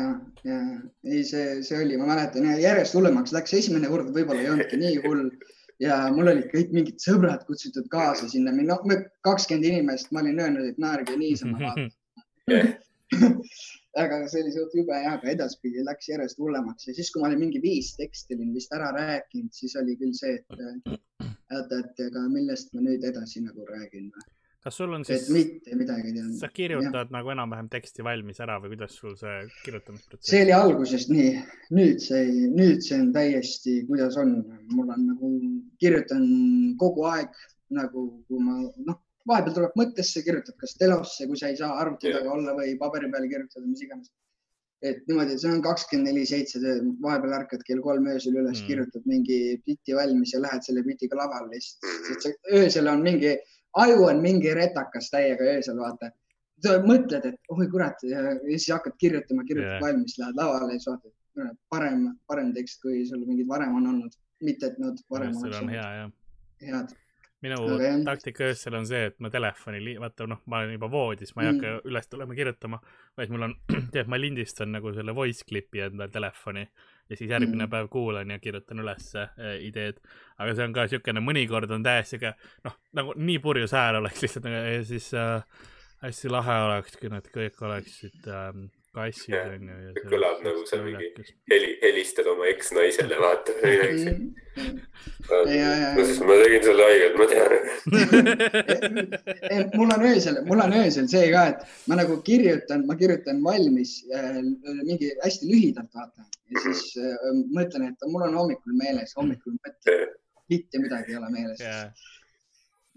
ja. 0.45 0.59
Ei, 1.05 1.25
see, 1.25 1.38
see 1.67 1.79
oli, 1.85 1.97
ma 2.01 2.09
mäletan 2.11 2.47
järjest 2.61 2.97
hullemaks 2.97 3.35
läks, 3.37 3.55
esimene 3.59 3.91
kord 3.91 4.11
võib-olla 4.15 4.45
ei 4.45 4.51
olnudki 4.53 4.81
nii 4.81 5.01
hull. 5.07 5.31
Ja 5.79 5.97
mul 6.11 6.33
olid 6.33 6.49
kõik 6.51 6.73
mingid 6.75 6.99
sõbrad 6.99 7.45
kutsutud 7.47 7.87
kaasa 7.93 8.27
sinna, 8.31 8.51
no 8.51 8.79
kakskümmend 9.27 9.69
inimest, 9.69 10.11
ma 10.11 10.25
olin 10.25 10.41
öelnud, 10.43 10.67
et 10.73 10.81
naerge 10.83 11.15
niisama 11.21 11.61
vaata. 11.63 11.85
Aga 13.99 14.19
see 14.31 14.43
oli 14.43 14.55
suht 14.55 14.75
jube 14.75 14.95
jah, 14.95 15.15
aga 15.19 15.31
edaspidi 15.33 15.85
läks 15.87 16.11
järjest 16.11 16.43
hullemaks. 16.43 16.89
Ja 16.91 16.97
siis, 16.97 17.13
kui 17.15 17.23
ma 17.23 17.31
olin 17.31 17.45
mingi 17.45 17.63
viis 17.63 17.93
teksti 17.99 18.37
olin 18.37 18.51
vist 18.55 18.75
ära 18.75 18.91
rääkinud, 18.97 19.55
siis 19.55 19.77
oli 19.79 19.95
küll 20.01 20.15
see, 20.19 20.35
et 20.39 20.91
oota, 21.55 21.79
et 21.79 22.03
aga 22.09 22.27
millest 22.33 22.75
ma 22.75 22.83
nüüd 22.85 23.07
edasi 23.07 23.43
nagu 23.47 23.67
räägin 23.71 24.11
või 24.11 24.27
kas 24.65 24.77
sul 24.77 24.93
on 24.93 25.05
siis, 25.07 25.29
mitte 25.31 25.77
midagi 25.79 26.13
teadnud. 26.13 26.37
sa 26.41 26.49
kirjutad 26.53 27.07
ja. 27.07 27.15
nagu 27.15 27.31
enam-vähem 27.35 27.69
teksti 27.71 28.05
valmis 28.05 28.41
ära 28.43 28.59
või 28.63 28.73
kuidas 28.75 28.97
sul 28.99 29.15
see 29.19 29.37
kirjutamisprotsess? 29.65 30.31
see 30.33 30.45
oli 30.47 30.55
algusest 30.57 31.13
nii, 31.15 31.35
nüüd 31.79 32.03
see, 32.03 32.25
nüüd 32.55 32.83
see 32.85 32.99
on 32.99 33.13
täiesti, 33.15 33.77
kuidas 33.89 34.19
on, 34.21 34.35
mul 34.73 34.91
on 34.95 35.05
nagu, 35.13 35.35
kirjutan 35.83 36.25
kogu 36.81 37.07
aeg 37.11 37.37
nagu, 37.79 38.09
kui 38.27 38.43
ma 38.43 38.59
noh, 38.89 39.03
vahepeal 39.29 39.57
tuleb 39.59 39.77
mõttesse, 39.79 40.23
kirjutad 40.27 40.57
kas 40.61 40.75
telosse, 40.81 41.27
kui 41.29 41.39
sa 41.39 41.51
ei 41.53 41.59
saa 41.59 41.77
arvuti 41.83 42.13
taga 42.15 42.33
olla 42.33 42.55
või 42.57 42.75
paberi 42.81 43.11
peale 43.13 43.29
kirjutada, 43.31 43.67
mis 43.67 43.85
iganes. 43.85 44.11
et 44.79 45.01
niimoodi, 45.11 45.35
see 45.43 45.51
on 45.51 45.63
kakskümmend 45.63 46.07
neli 46.07 46.25
seitse, 46.27 46.61
vahepeal 47.03 47.33
ärkad 47.41 47.65
kell 47.67 47.81
kolm 47.83 48.05
öösel 48.13 48.37
üles 48.39 48.61
mm., 48.61 48.67
kirjutad 48.69 49.07
mingi 49.11 49.39
biti 49.67 49.97
valmis 49.97 50.35
ja 50.35 50.43
lähed 50.43 50.63
selle 50.63 50.85
bitiga 50.87 51.19
lavale 51.19 51.51
lihtsalt. 51.51 52.37
öösel 52.61 52.87
on 52.87 53.03
mingi 53.03 53.33
aju 53.85 54.09
on 54.09 54.23
mingi 54.25 54.55
retakas 54.55 55.11
täiega 55.13 55.47
öösel, 55.55 55.79
vaata. 55.81 56.11
sa 56.63 56.79
mõtled, 56.83 57.27
et 57.29 57.53
oi 57.55 57.69
kurat 57.71 58.01
ja 58.03 58.23
siis 58.49 58.71
hakkad 58.75 58.97
kirjutama, 58.99 59.45
kirjutad 59.47 59.77
yeah. 59.77 59.83
valmis, 59.83 60.17
lähed 60.19 60.39
lavale 60.39 60.75
ja 60.75 60.81
siis 60.81 60.89
vaatad, 60.91 61.59
parem, 61.71 62.07
parem 62.27 62.55
tekst, 62.55 62.81
kui 62.83 63.05
sul 63.07 63.23
mingid 63.27 63.47
varem 63.49 63.77
on 63.79 63.93
olnud. 63.95 64.17
mitte, 64.43 64.67
et 64.67 64.79
nad 64.79 64.99
varem 65.11 65.37
oleks 65.37 65.61
olnud. 65.61 65.75
hea, 65.75 66.09
head 66.63 66.97
minu 67.43 67.59
okay. 67.75 68.03
taktika 68.05 68.49
öösel 68.51 68.75
on 68.75 68.87
see, 68.87 69.05
et 69.11 69.19
ma 69.23 69.31
telefoni, 69.31 69.95
vaata 70.03 70.27
noh, 70.27 70.41
ma 70.51 70.59
olen 70.59 70.75
juba 70.75 70.91
voodis, 70.91 71.35
ma 71.37 71.45
ei 71.45 71.53
mm. 71.53 71.59
hakka 71.59 71.91
üles 71.91 72.11
tulema 72.11 72.35
kirjutama, 72.35 72.81
vaid 73.19 73.35
mul 73.35 73.47
on, 73.47 73.55
tead, 73.95 74.11
ma 74.11 74.19
lindistan 74.19 74.73
nagu 74.75 74.93
selle 74.97 75.15
voice 75.15 75.47
clip'i 75.49 75.85
enda 75.87 76.09
telefoni 76.11 76.67
ja 77.09 77.17
siis 77.17 77.31
järgmine 77.31 77.67
mm. 77.67 77.71
päev 77.73 77.89
kuulan 77.93 78.31
ja 78.31 78.39
kirjutan 78.39 78.83
ülesse 78.85 79.23
äh, 79.23 79.57
ideed. 79.65 80.01
aga 80.39 80.55
see 80.55 80.69
on 80.69 80.77
ka 80.77 80.87
siukene, 80.91 81.23
mõnikord 81.25 81.73
on 81.75 81.87
täiesti 81.87 82.17
siuke, 82.17 82.35
noh, 82.65 82.79
nagu 82.99 83.15
nii 83.17 83.39
purjus 83.45 83.75
hääl 83.77 84.01
oleks 84.03 84.23
lihtsalt 84.23 84.51
ja 84.53 84.83
siis 84.85 85.11
äh, 85.17 85.65
hästi 86.05 86.33
lahe 86.33 86.59
oleks, 86.69 86.99
kui 87.01 87.11
nad 87.13 87.27
kõik 87.35 87.63
oleksid 87.65 88.29
äh, 88.31 88.53
kassid 88.99 89.39
on 89.39 89.71
ju. 89.73 90.05
kõlab 90.11 90.45
nagu 90.47 90.67
sa 90.69 90.81
mingi 90.83 91.13
heli, 91.51 91.71
helistad 91.83 92.29
oma 92.31 92.49
eksnaisele, 92.53 93.17
vaata 93.23 93.57
siis 94.59 96.21
ma 96.25 96.37
tegin 96.43 96.65
sulle 96.65 96.85
haiget, 96.87 97.15
ma 97.19 97.27
tean. 97.31 97.53
Mul 99.75 99.91
on 99.95 100.05
öösel, 100.11 100.41
mul 100.49 100.63
on 100.65 100.73
öösel 100.81 101.09
see 101.11 101.27
ka, 101.33 101.45
et 101.53 101.59
ma 101.91 101.99
nagu 102.01 102.19
kirjutan, 102.27 102.87
ma 102.89 102.97
kirjutan 102.99 103.43
valmis 103.45 103.99
äh, 104.15 104.41
mingi 104.85 105.13
hästi 105.25 105.51
lühidalt 105.51 105.91
vaata. 105.95 106.27
Ja 106.53 106.65
siis 106.65 106.83
äh, 107.01 107.19
mõtlen, 107.55 107.91
et 107.91 108.09
mul 108.09 108.25
on 108.29 108.39
hommikul 108.41 108.79
meeles, 108.79 109.13
hommikul 109.19 109.59
mõtlen, 109.59 110.17
mitte 110.53 110.81
midagi 110.83 111.15
ei 111.15 111.21
ole 111.21 111.31
meeles. 111.35 111.61
Yeah.. 111.61 111.93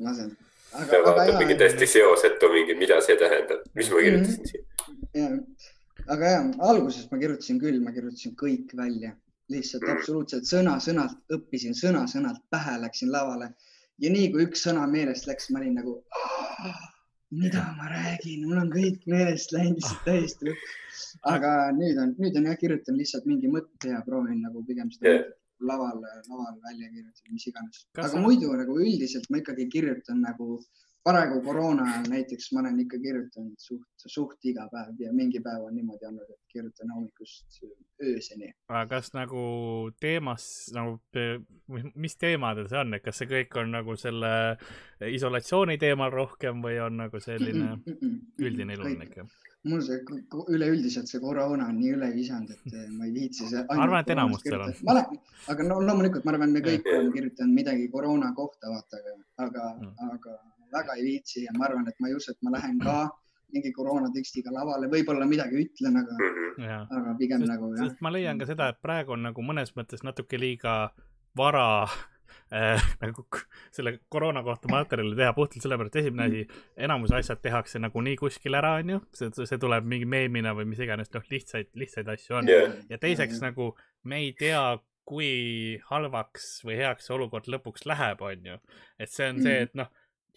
lasen. 0.02 0.32
Aga, 0.72 0.96
ja 0.96 1.04
vaatad 1.04 1.36
mingi 1.42 1.56
täiesti 1.60 1.88
seosetu 1.98 2.48
mingi, 2.54 2.78
mida 2.80 3.02
see 3.04 3.18
tähendab, 3.20 3.66
mis 3.76 3.90
ma 3.92 4.04
kirjutasin 4.06 4.40
mm, 4.40 4.48
siin 4.54 4.64
aga 6.08 6.32
ja 6.34 6.40
alguses 6.70 7.10
ma 7.12 7.20
kirjutasin 7.22 7.60
küll, 7.62 7.82
ma 7.84 7.94
kirjutasin 7.96 8.36
kõik 8.40 8.74
välja, 8.78 9.14
lihtsalt 9.52 9.88
absoluutselt 9.92 10.48
sõna-sõnalt 10.50 11.36
õppisin 11.36 11.76
sõna-sõnalt 11.78 12.42
pähe, 12.54 12.78
läksin 12.86 13.12
lavale 13.12 13.52
ja 14.02 14.12
nii 14.14 14.32
kui 14.34 14.48
üks 14.48 14.66
sõna 14.68 14.88
meelest 14.90 15.28
läks, 15.30 15.50
ma 15.52 15.62
olin 15.62 15.78
nagu, 15.80 15.98
mida 17.42 17.66
ma 17.78 17.90
räägin, 17.92 18.48
mul 18.48 18.62
on 18.64 18.72
kõik 18.74 19.06
meelest 19.12 19.54
läinud 19.56 19.80
lihtsalt 19.80 20.08
täiesti. 20.08 20.56
aga 21.28 21.52
nüüd 21.76 22.00
on, 22.02 22.16
nüüd 22.22 22.38
on 22.40 22.50
jah, 22.50 22.58
kirjutan 22.60 22.98
lihtsalt 22.98 23.28
mingi 23.30 23.52
mõtte 23.52 23.94
ja 23.94 24.02
proovin 24.06 24.42
nagu 24.46 24.64
pigem 24.68 24.92
seda 24.94 25.10
yeah. 25.12 25.26
laval, 25.60 26.00
laval 26.02 26.56
välja 26.64 26.90
kirjutada, 26.90 27.34
mis 27.34 27.48
iganes. 27.52 27.86
aga 27.98 28.14
sa... 28.14 28.22
muidu 28.24 28.54
nagu 28.58 28.80
üldiselt 28.80 29.28
ma 29.30 29.42
ikkagi 29.42 29.68
kirjutan 29.74 30.24
nagu 30.26 30.62
praegu 31.04 31.42
koroona 31.46 31.86
ajal 31.90 32.10
näiteks 32.12 32.52
ma 32.54 32.62
olen 32.62 32.80
ikka 32.84 33.00
kirjutanud 33.02 33.58
suht, 33.58 34.06
suht 34.06 34.46
iga 34.52 34.68
päev 34.72 35.00
ja 35.02 35.14
mingi 35.14 35.42
päev 35.44 35.66
on 35.66 35.76
niimoodi 35.76 36.08
olnud, 36.10 36.30
et 36.30 36.54
kirjutan 36.54 36.94
hommikust 36.94 37.62
ööseni. 38.06 38.54
aga 38.70 38.86
kas 38.96 39.14
nagu 39.18 39.44
teemas 40.00 40.46
nagu, 40.76 41.00
mis 41.96 42.18
teemadel 42.22 42.70
see 42.70 42.82
on, 42.84 42.94
et 42.98 43.06
kas 43.06 43.22
see 43.22 43.30
kõik 43.32 43.58
on 43.64 43.74
nagu 43.78 43.98
selle 43.98 44.34
isolatsiooni 45.10 45.80
teemal 45.82 46.14
rohkem 46.14 46.62
või 46.66 46.78
on 46.86 47.02
nagu 47.06 47.24
selline 47.24 47.80
üldine 48.40 48.78
iluline 48.78 49.10
ikka? 49.10 49.26
mul 49.70 49.82
see 49.86 50.00
üleüldiselt 50.54 51.10
see 51.10 51.22
koroona 51.22 51.68
on 51.70 51.82
nii 51.82 51.92
üle 51.98 52.14
visanud, 52.14 52.54
et 52.54 52.78
ma 52.94 53.10
ei 53.10 53.14
viitsi 53.18 53.50
arvan, 53.58 54.00
et 54.02 54.14
enamustel 54.14 54.62
on. 54.68 54.74
ma 54.86 54.96
olen, 54.96 55.20
aga 55.54 55.68
no 55.68 55.82
loomulikult 55.82 56.26
ma 56.26 56.34
arvan, 56.36 56.54
me 56.56 56.64
kõik 56.66 56.88
oleme 56.94 57.14
kirjutanud 57.18 57.60
midagi 57.60 57.90
koroona 57.94 58.34
kohta, 58.38 58.74
vaata, 58.74 59.02
aga, 59.02 59.20
aga 59.46 59.68
mm., 59.76 60.16
aga 60.16 60.40
väga 60.74 60.98
ei 61.00 61.08
viitsi 61.08 61.46
ja 61.46 61.56
ma 61.58 61.68
arvan, 61.70 61.88
et 61.90 62.00
ma 62.00 62.12
ei 62.12 62.18
usu, 62.18 62.34
et 62.34 62.46
ma 62.46 62.56
lähen 62.58 62.80
ka 62.84 62.98
mingi 63.52 63.72
koroonatekstiga 63.76 64.54
lavale, 64.54 64.90
võib-olla 64.92 65.28
midagi 65.28 65.66
ütlen, 65.66 65.98
aga, 66.02 66.16
mhm. 66.20 66.86
aga 67.00 67.16
pigem 67.20 67.44
sest, 67.44 67.52
nagu 67.52 67.74
jah. 67.76 67.98
ma 68.04 68.14
leian 68.14 68.40
ka 68.40 68.48
seda, 68.50 68.72
et 68.72 68.80
praegu 68.84 69.16
on 69.18 69.28
nagu 69.28 69.46
mõnes 69.46 69.74
mõttes 69.78 70.06
natuke 70.08 70.40
liiga 70.40 70.76
vara 71.38 71.66
äh, 72.56 72.84
nagu 73.02 73.26
selle 73.76 73.98
koroona 74.12 74.44
kohta 74.48 74.72
materjali 74.72 75.18
teha 75.20 75.34
puhtalt 75.38 75.66
sellepärast, 75.66 75.96
et 75.96 76.06
esimene 76.06 76.28
asi, 76.30 76.62
enamus 76.88 77.16
asjad 77.16 77.42
tehakse 77.44 77.82
nagunii 77.84 78.18
kuskil 78.20 78.56
ära, 78.60 78.78
onju, 78.82 79.02
see, 79.18 79.34
see 79.42 79.60
tuleb 79.62 79.88
mingi 79.88 80.08
meemina 80.10 80.56
või 80.58 80.70
mis 80.72 80.84
iganes, 80.84 81.12
noh, 81.16 81.28
lihtsaid, 81.32 81.74
lihtsaid 81.80 82.16
asju 82.16 82.40
on 82.42 82.52
yeah.. 82.52 82.80
ja 82.92 83.02
teiseks 83.02 83.40
yeah. 83.40 83.50
nagu 83.50 83.74
me 84.08 84.24
ei 84.26 84.32
tea, 84.38 84.64
kui 85.12 85.80
halvaks 85.90 86.62
või 86.64 86.78
heaks 86.78 87.10
see 87.10 87.16
olukord 87.18 87.50
lõpuks 87.52 87.84
läheb, 87.90 88.22
onju. 88.24 88.62
et 89.02 89.12
see 89.12 89.28
on 89.28 89.42
mm. 89.42 89.48
see, 89.48 89.66
et 89.66 89.74
noh 89.76 89.90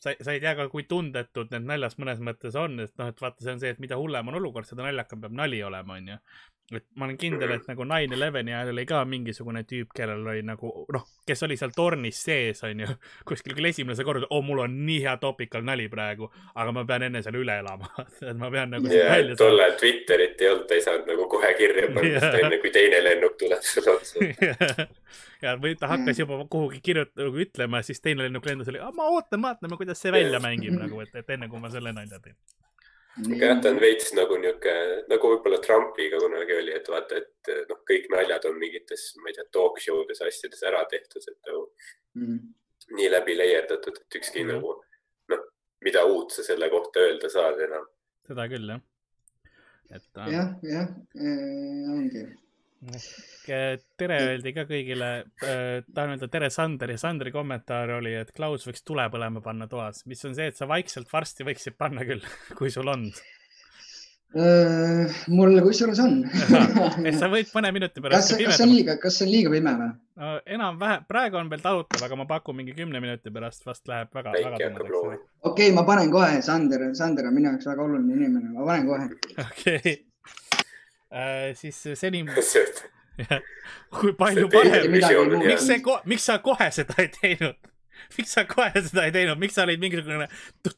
sa, 0.04 0.14
sa 0.20 0.34
ei 0.34 0.42
tea 0.42 0.54
ka, 0.58 0.68
kui 0.72 0.86
tundetud 0.90 1.52
need 1.54 1.68
naljad 1.70 1.96
mõnes 2.02 2.20
mõttes 2.28 2.58
on, 2.60 2.78
et 2.84 2.92
noh, 3.00 3.12
et 3.12 3.22
vaata, 3.24 3.44
see 3.44 3.54
on 3.54 3.62
see, 3.62 3.72
et 3.74 3.80
mida 3.82 3.98
hullem 4.00 4.30
on 4.30 4.40
olukord, 4.40 4.68
seda 4.68 4.86
naljakam 4.86 5.22
peab 5.24 5.36
nali 5.42 5.62
olema, 5.66 5.98
onju 6.00 6.18
et 6.72 6.84
ma 6.96 7.04
olen 7.04 7.18
kindel, 7.20 7.50
et 7.58 7.66
nagu 7.68 7.84
nine 7.84 8.16
eleveni 8.16 8.54
ajal 8.54 8.70
oli 8.72 8.84
ka 8.88 9.02
mingisugune 9.08 9.64
tüüp, 9.68 9.90
kellel 9.96 10.22
oli 10.24 10.40
nagu 10.46 10.70
noh, 10.94 11.02
kes 11.28 11.44
oli 11.44 11.58
seal 11.60 11.74
tornis 11.76 12.22
sees, 12.24 12.62
onju, 12.64 12.88
kuskil 13.28 13.52
küll 13.56 13.68
esimese 13.68 14.06
korda, 14.06 14.30
oo, 14.30 14.40
mul 14.46 14.62
on 14.64 14.78
nii 14.86 15.02
hea 15.04 15.14
topikal 15.20 15.66
nali 15.66 15.90
praegu, 15.92 16.30
aga 16.54 16.72
ma 16.72 16.86
pean 16.88 17.04
enne 17.10 17.20
selle 17.26 17.42
üle 17.42 17.58
elama. 17.60 17.90
Et 18.30 18.32
ma 18.40 18.48
pean 18.54 18.72
nagu 18.72 18.88
välja 18.88 19.36
tol 19.40 19.60
ajal 19.60 19.76
Twitterit 19.82 20.40
ei 20.40 20.50
olnud, 20.54 20.66
ta 20.70 20.78
ei 20.78 20.86
saanud 20.86 21.12
nagu 21.12 21.28
kohe 21.36 21.52
kirja 21.60 21.90
panna 21.98 22.32
enne 22.40 22.60
kui 22.64 22.72
teine 22.74 23.04
lennuk 23.04 23.36
tuleb 23.44 23.68
sulle 23.68 23.98
otsa. 23.98 24.88
Ja 25.44 25.58
või 25.60 25.76
ta 25.76 25.90
hakkas 25.92 26.22
juba 26.22 26.40
kuhugi 26.48 26.80
kirjutama, 26.80 27.28
nagu 27.28 27.44
ütlema, 27.44 27.84
siis 27.84 28.00
teine 28.00 28.24
lennuk 28.24 28.46
lendas, 28.48 28.72
oli, 28.72 28.80
ma 28.96 29.12
ootan, 29.12 29.44
vaatame, 29.44 29.76
kuidas 29.76 30.00
see 30.00 30.14
välja 30.14 30.40
mängib 30.40 30.78
nagu, 30.80 31.04
et, 31.04 31.12
et 31.20 31.36
enne 31.36 31.52
kui 31.52 31.60
ma 31.60 31.68
selle 31.74 31.92
nalja 31.92 32.22
teen 32.24 32.38
jah, 33.38 33.60
ta 33.62 33.70
on 33.70 33.80
veits 33.82 34.12
nagu 34.16 34.38
niuke, 34.42 34.74
nagu 35.10 35.30
võib-olla 35.34 35.60
Trumpiga 35.62 36.20
kunagi 36.22 36.56
oli, 36.56 36.74
et 36.74 36.88
vaata, 36.90 37.20
et 37.22 37.52
noh, 37.70 37.80
kõik 37.90 38.08
naljad 38.12 38.48
on 38.50 38.58
mingites, 38.60 39.10
ma 39.22 39.30
ei 39.30 39.38
tea, 39.38 39.46
talk 39.54 39.80
show 39.82 40.02
des 40.08 40.22
asjades 40.26 40.62
ära 40.66 40.84
tehtud, 40.90 41.22
et 41.22 41.50
nagu 41.50 41.62
mm 42.18 42.24
-hmm. 42.26 42.40
nii 42.98 43.10
läbi 43.10 43.36
leierdatud, 43.38 44.00
et 44.02 44.18
ükski 44.20 44.44
mm 44.44 44.50
-hmm. 44.50 44.54
nagu 44.54 44.74
noh, 45.34 45.44
mida 45.84 46.04
uut 46.04 46.32
sa 46.32 46.42
selle 46.42 46.70
kohta 46.70 47.00
öelda 47.00 47.28
saad 47.28 47.60
enam. 47.68 47.86
seda 48.26 48.48
küll 48.48 48.68
jah. 48.68 48.80
et 49.90 50.10
äh.... 50.16 50.32
jah, 50.32 50.48
jah, 50.62 50.88
ongi 51.98 52.26
tere 53.44 54.18
öeldi 54.26 54.54
ka 54.56 54.64
kõigile, 54.68 55.10
äh, 55.44 55.84
tahan 55.94 56.16
öelda 56.16 56.28
tere 56.32 56.50
Sander 56.52 56.94
ja 56.94 56.98
Sandri 57.00 57.32
kommentaar 57.34 57.96
oli, 57.98 58.14
et 58.18 58.32
Klaus 58.36 58.66
võiks 58.68 58.84
tule 58.86 59.06
põlema 59.12 59.42
panna 59.44 59.68
toas, 59.70 60.04
mis 60.10 60.24
on 60.24 60.36
see, 60.36 60.50
et 60.52 60.58
sa 60.58 60.68
vaikselt 60.70 61.10
varsti 61.12 61.46
võiksid 61.46 61.78
panna 61.80 62.04
küll, 62.08 62.24
kui 62.58 62.72
sul 62.74 62.90
on? 62.92 63.08
Äh, 64.34 65.12
mul 65.30 65.60
kusjuures 65.62 66.00
on. 66.02 66.16
Et 67.06 67.14
sa 67.14 67.28
võid 67.30 67.52
mõne 67.54 67.70
minuti 67.76 68.02
pärast. 68.02 68.32
kas, 68.32 68.40
kas 68.40 68.56
see 68.58 68.64
on 68.66 68.72
liiga, 68.72 68.96
kas 68.98 69.20
see 69.20 69.28
on 69.28 69.30
liiga 69.30 69.52
pime 69.52 69.74
või? 69.78 69.92
no 70.18 70.32
enam-vähem, 70.56 71.04
praegu 71.10 71.38
on 71.38 71.52
veel 71.52 71.62
talutav, 71.62 72.02
aga 72.06 72.18
ma 72.18 72.26
pakun 72.26 72.58
mingi 72.58 72.74
kümne 72.74 72.98
minuti 73.02 73.30
pärast 73.34 73.62
vast 73.66 73.86
läheb 73.90 74.10
väga, 74.14 74.34
väga 74.34 74.58
tumedaks. 74.58 74.90
okei 74.90 75.68
okay,, 75.68 75.76
ma 75.76 75.86
panen 75.86 76.10
kohe, 76.10 76.42
Sander, 76.42 76.88
Sander 76.98 77.30
on 77.30 77.38
minu 77.38 77.52
jaoks 77.52 77.70
väga 77.70 77.86
oluline 77.86 78.18
inimene, 78.18 78.50
ma 78.56 78.66
panen 78.66 78.90
kohe. 78.90 79.08
okei. 79.46 79.78
okay 79.78 79.94
äh,, 79.94 80.63
siis 81.54 81.82
seni 81.94 82.24
kui 83.94 84.12
palju 84.18 84.48
parem, 84.50 84.90
miks 84.90 85.66
see, 85.66 85.82
miks 86.10 86.26
sa 86.30 86.38
kohe 86.42 86.70
seda 86.74 86.96
ei 87.02 87.10
teinud? 87.14 87.73
Miks 88.18 88.34
sa 88.36 88.44
kohe 88.48 88.70
seda 88.80 89.06
ei 89.08 89.14
teinud, 89.14 89.40
miks 89.40 89.56
sa 89.58 89.64
olid 89.66 89.82
mingisugune 89.82 90.28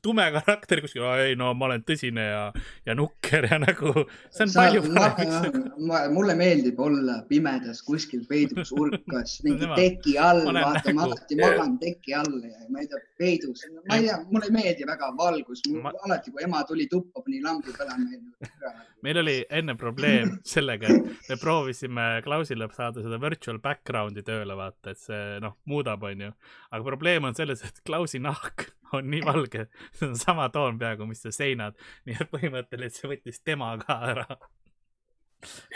tume 0.03 0.27
karakter 0.35 0.83
kuskil, 0.85 1.05
ei 1.23 1.37
no 1.39 1.53
ma 1.57 1.69
olen 1.69 1.85
tõsine 1.87 2.25
ja, 2.27 2.43
ja 2.87 2.97
nukker 2.99 3.49
ja 3.51 3.59
nagu, 3.63 3.93
see 4.35 4.47
on 4.47 4.53
sa, 4.53 4.65
palju 4.65 4.83
parem. 4.95 5.69
mulle 6.15 6.37
meeldib 6.39 6.81
olla 6.83 7.19
pimedas 7.29 7.83
kuskil 7.87 8.25
peidus 8.29 8.73
urkas, 8.77 9.39
mingi 9.47 9.69
teki 9.75 10.17
all, 10.23 10.45
vaata, 10.47 10.95
ma 10.97 11.07
alati 11.09 11.39
magan 11.41 11.77
teki 11.83 12.17
all 12.19 12.39
ja 12.43 12.69
ma 12.73 12.83
ei 12.83 12.91
tea, 12.91 13.03
peidus, 13.21 13.65
ma 13.87 13.99
ei 13.99 14.09
tea, 14.09 14.19
mulle 14.31 14.51
ei 14.51 14.57
meeldi 14.59 14.89
väga 14.89 15.13
valgus, 15.19 15.65
ma... 15.77 15.95
alati, 16.09 16.35
kui 16.35 16.45
ema 16.47 16.63
tuli 16.69 16.89
tuppa, 16.91 17.25
pani 17.25 17.43
lambi 17.45 17.75
põlema. 17.77 18.75
meil 19.07 19.23
oli 19.23 19.37
enne 19.61 19.77
probleem 19.79 20.37
sellega, 20.55 20.91
et 20.93 21.31
me 21.31 21.41
proovisime 21.41 22.07
Klausile 22.25 22.69
saada 22.75 23.05
seda 23.05 23.21
virtual 23.23 23.61
background'i 23.63 24.25
tööle, 24.27 24.57
vaata, 24.59 24.93
et 24.93 25.01
see 25.01 25.41
noh, 25.43 25.59
muudab, 25.71 26.05
onju, 26.07 26.33
aga 26.71 26.83
probleem 26.85 27.06
on 27.29 27.35
selles, 27.35 27.63
et 27.65 27.81
Klausi 27.87 28.21
nahk 28.23 28.69
on 28.97 29.11
nii 29.11 29.23
valge, 29.27 29.67
see 29.97 30.09
on 30.09 30.17
sama 30.19 30.49
toon 30.55 30.79
peaaegu, 30.79 31.07
mis 31.09 31.23
see 31.25 31.35
seinad, 31.35 31.77
nii 32.07 32.19
et 32.21 32.33
põhimõtteliselt 32.33 33.01
see 33.01 33.11
võttis 33.15 33.43
tema 33.45 33.73
ka 33.83 33.99
ära. 34.13 34.27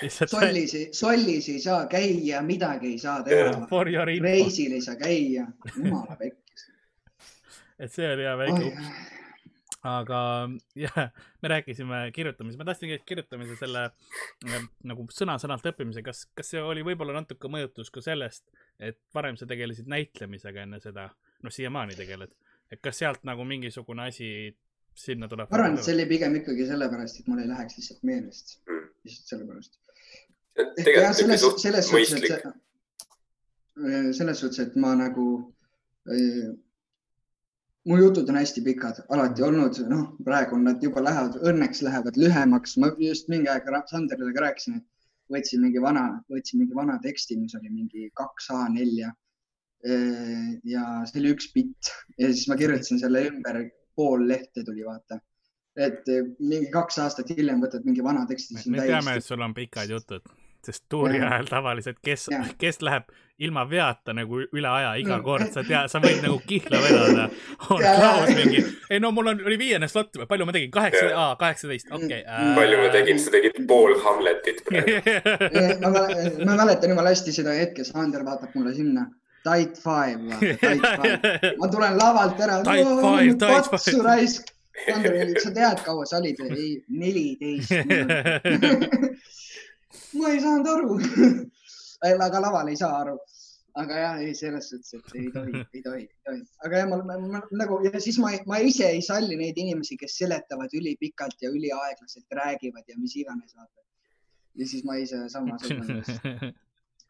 sollis, 0.08 0.74
sollis 0.96 1.48
ei 1.52 1.60
saa 1.62 1.84
käia, 1.90 2.42
midagi 2.42 2.94
ei 2.94 2.98
saa 2.98 3.20
teha. 3.22 3.54
reisil 4.24 4.76
ei 4.78 4.82
saa 4.82 4.98
käia, 5.00 5.46
jumala 5.76 6.18
pekkis. 6.18 6.68
et 7.78 7.92
see 7.92 8.12
oli 8.12 8.28
hea 8.28 8.36
väike 8.44 8.68
ups 8.72 9.19
aga 9.86 10.20
jah, 10.84 11.10
me 11.42 11.48
rääkisime 11.48 12.00
kirjutamisest, 12.12 12.58
ma 12.60 12.68
tahtsin 12.68 12.92
kirjutamise 13.06 13.56
selle 13.60 13.86
nagu 14.84 15.06
sõna-sõnalt 15.14 15.66
õppimise, 15.72 16.04
kas, 16.04 16.26
kas 16.36 16.52
see 16.52 16.62
oli 16.62 16.84
võib-olla 16.86 17.16
natuke 17.16 17.48
mõjutus 17.52 17.92
ka 17.92 18.02
sellest, 18.04 18.44
et 18.78 18.98
varem 19.16 19.38
sa 19.40 19.48
tegelesid 19.48 19.88
näitlemisega 19.90 20.66
enne 20.66 20.80
seda 20.84 21.08
noh, 21.44 21.52
siiamaani 21.54 21.96
tegeled, 21.98 22.34
et 22.70 22.82
kas 22.84 23.00
sealt 23.00 23.24
nagu 23.28 23.46
mingisugune 23.48 24.08
asi 24.08 24.30
sinna 24.96 25.28
tuleb? 25.30 25.48
ma 25.50 25.60
arvan, 25.60 25.78
et 25.78 25.86
see 25.86 25.96
oli 25.96 26.08
pigem 26.10 26.36
ikkagi 26.40 26.66
sellepärast, 26.68 27.22
et 27.22 27.30
mul 27.30 27.44
ei 27.44 27.48
läheks 27.50 27.78
lihtsalt 27.78 28.02
meelest, 28.10 28.58
lihtsalt 29.06 29.34
sellepärast. 29.34 29.78
jah, 30.60 31.14
selles, 31.16 31.46
selles 31.62 31.88
suhtes, 31.88 32.20
et 32.20 34.16
selles 34.16 34.42
suhtes, 34.44 34.60
et 34.66 34.76
ma 34.76 34.92
nagu 34.98 35.30
äh,, 36.10 36.50
mu 37.88 37.98
jutud 37.98 38.28
on 38.28 38.36
hästi 38.36 38.62
pikad, 38.64 39.00
alati 39.14 39.42
olnud, 39.42 39.78
noh, 39.88 40.04
praegu 40.24 40.58
nad 40.60 40.82
juba 40.84 41.02
lähevad, 41.04 41.38
õnneks 41.48 41.82
lähevad 41.86 42.18
lühemaks. 42.20 42.76
ma 42.76 42.92
just 42.98 43.28
mingi 43.32 43.48
aeg 43.48 43.68
Sanderile 43.88 44.34
ka 44.36 44.44
rääkisin, 44.44 44.76
et 44.76 44.86
võtsin 45.32 45.62
mingi 45.64 45.80
vana, 45.82 46.04
võtsin 46.30 46.60
mingi 46.60 46.76
vana 46.76 46.98
teksti, 47.02 47.38
mis 47.40 47.54
oli 47.54 47.70
mingi 47.70 48.10
kaks 48.14 48.50
A4 48.50 49.10
ja 50.68 50.84
see 51.08 51.20
oli 51.22 51.32
üks 51.32 51.48
bitt 51.54 51.92
ja 52.18 52.28
siis 52.28 52.48
ma 52.50 52.56
kirjutasin 52.60 53.00
selle 53.00 53.24
ümber, 53.30 53.62
pool 53.96 54.26
lehte 54.28 54.64
tuli, 54.66 54.84
vaata. 54.84 55.20
et 55.80 56.04
mingi 56.38 56.68
kaks 56.74 56.98
aastat 57.00 57.30
hiljem 57.32 57.62
võtad 57.62 57.86
mingi 57.86 58.04
vana 58.04 58.26
teksti. 58.28 58.60
me 58.68 58.84
teame, 58.84 59.16
et 59.16 59.24
sul 59.24 59.40
on 59.40 59.54
pikad 59.56 59.88
jutud, 59.88 60.26
sest 60.66 60.84
tuuri 60.92 61.20
ajal 61.20 61.48
tavaliselt, 61.48 61.98
kes, 62.04 62.28
kes 62.58 62.80
läheb 62.86 63.10
ilma 63.40 63.64
veata 63.64 64.12
nagu 64.12 64.42
üle 64.44 64.68
aja 64.68 64.90
iga 65.00 65.16
kord, 65.24 65.48
sa 65.54 65.62
tead, 65.64 65.88
sa 65.88 66.00
võid 66.02 66.20
nagu 66.24 66.36
kihla 66.44 66.80
vedada. 66.84 67.28
on 67.72 67.80
Klaus 67.80 68.32
mingi, 68.36 68.60
ei 68.92 69.00
no 69.00 69.12
mul 69.16 69.32
on, 69.32 69.40
oli 69.48 69.56
viiene 69.60 69.88
slot, 69.88 70.20
palju 70.28 70.48
ma 70.48 70.54
tegin, 70.56 70.72
kaheksa, 70.74 71.30
kaheksateist, 71.40 71.88
okei 71.96 72.20
äh.... 72.20 72.52
palju 72.58 72.82
ma 72.82 72.90
tegin, 72.92 73.22
sa 73.22 73.32
tegid 73.32 73.62
pool 73.70 73.96
Hamletit 74.04 74.60
praegu. 74.68 75.16
Ma, 75.80 76.04
ma 76.44 76.60
mäletan 76.60 76.92
jumala 76.92 77.14
hästi 77.14 77.34
seda 77.40 77.56
hetke, 77.56 77.86
Sander 77.88 78.26
vaatab 78.28 78.52
mulle 78.58 78.76
sinna 78.76 79.08
Tight 79.44 79.80
Five, 79.80 80.20
Tight 80.60 80.84
Five. 80.84 81.54
ma 81.60 81.68
tulen 81.72 81.96
lavalt 81.96 82.40
ära. 82.44 82.60
patsu 83.72 84.02
raisk. 84.04 84.52
Sander, 84.84 85.16
sa 85.40 85.50
tead, 85.52 85.80
kaua 85.84 86.04
sa 86.08 86.20
olid? 86.20 86.38
ei, 86.44 86.76
neliteist 86.88 87.72
ma 90.18 90.32
ei 90.34 90.40
saanud 90.44 90.70
aru 90.74 90.96
aga 92.26 92.40
laval 92.46 92.72
ei 92.72 92.78
saa 92.80 93.02
aru. 93.02 93.18
aga 93.80 93.98
jah, 94.02 94.16
ei 94.24 94.32
selles 94.34 94.70
suhtes, 94.70 94.94
et 94.96 95.12
ei 95.20 95.28
tohi, 95.34 95.52
ei 95.74 95.82
tohi, 95.82 96.06
ei 96.06 96.24
tohi. 96.26 96.40
aga 96.66 96.80
jah, 96.80 96.88
ma, 96.90 97.18
ma, 97.34 97.42
nagu 97.60 97.78
ja 97.86 98.00
siis 98.02 98.18
ma, 98.22 98.32
ma 98.50 98.58
ise 98.70 98.88
ei 98.88 99.02
salli 99.10 99.38
neid 99.38 99.60
inimesi, 99.62 99.98
kes 100.00 100.16
seletavad 100.22 100.74
ülipikalt 100.80 101.38
ja 101.44 101.52
üliaeglaselt 101.54 102.40
räägivad 102.40 102.90
ja 102.90 102.98
mis 102.98 103.14
iganes 103.20 103.54
ja 104.58 104.66
siis 104.66 104.82
ma 104.84 104.98
ise 104.98 105.22
samas 105.30 105.62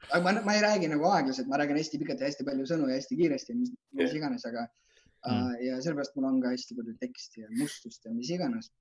aga 0.09 0.21
ma, 0.25 0.35
ma 0.45 0.57
ei 0.57 0.63
räägi 0.65 0.93
nagu 0.93 1.09
aeglaselt, 1.09 1.49
ma 1.49 1.59
räägin 1.61 1.81
hästi 1.81 2.03
pikalt 2.03 2.21
ja 2.21 2.29
hästi 2.29 2.47
palju 2.49 2.69
sõnu 2.69 2.89
ja 2.91 2.99
hästi 2.99 3.19
kiiresti, 3.19 3.57
mis, 3.57 3.73
mis 3.97 4.15
iganes, 4.17 4.47
aga 4.49 4.67
mm. 4.67 5.59
ja 5.67 5.81
sellepärast 5.81 6.17
mul 6.17 6.29
on 6.31 6.41
ka 6.45 6.55
hästi 6.55 6.77
palju 6.79 6.97
teksti 7.03 7.45
ja 7.45 7.53
mustust 7.57 8.05
ja 8.05 8.15
mis 8.15 8.33
iganes. 8.37 8.73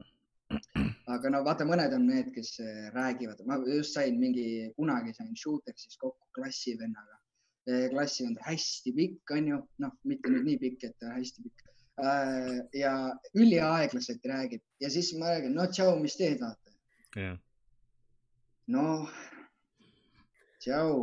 Aga 1.15 1.32
no 1.34 1.41
vaata, 1.45 1.67
mõned 1.67 1.93
on 1.95 2.06
need, 2.10 2.30
kes 2.36 2.56
äh, 2.63 2.89
räägivad, 2.95 3.41
ma 3.50 3.60
just 3.65 3.98
sain 3.98 4.19
mingi, 4.22 4.69
kunagi 4.78 5.15
sain 5.17 5.34
Shootersis 5.36 5.98
kokku 6.02 6.30
klassivennaga. 6.38 7.17
klassivend 7.91 8.39
hästi 8.41 8.91
pikk, 8.98 9.32
onju, 9.36 9.58
noh, 9.84 9.91
mitte 10.10 10.32
nüüd 10.32 10.48
nii 10.48 10.58
pikk, 10.58 10.88
et 10.88 11.04
hästi 11.06 11.43
pikk. 11.43 11.65
Uh, 12.00 12.63
ja 12.74 12.93
üliaeglaselt 13.38 14.24
räägib. 14.26 14.63
Ja 14.82 14.89
siis 14.89 15.12
ma 15.19 15.36
räägin, 15.36 15.54
no 15.54 15.67
tšau, 15.69 16.00
mis 16.02 16.15
teed, 16.17 16.39
vaata? 16.41 16.74
Yeah.. 17.17 17.38
noh 18.69 19.12
tšau 20.62 20.93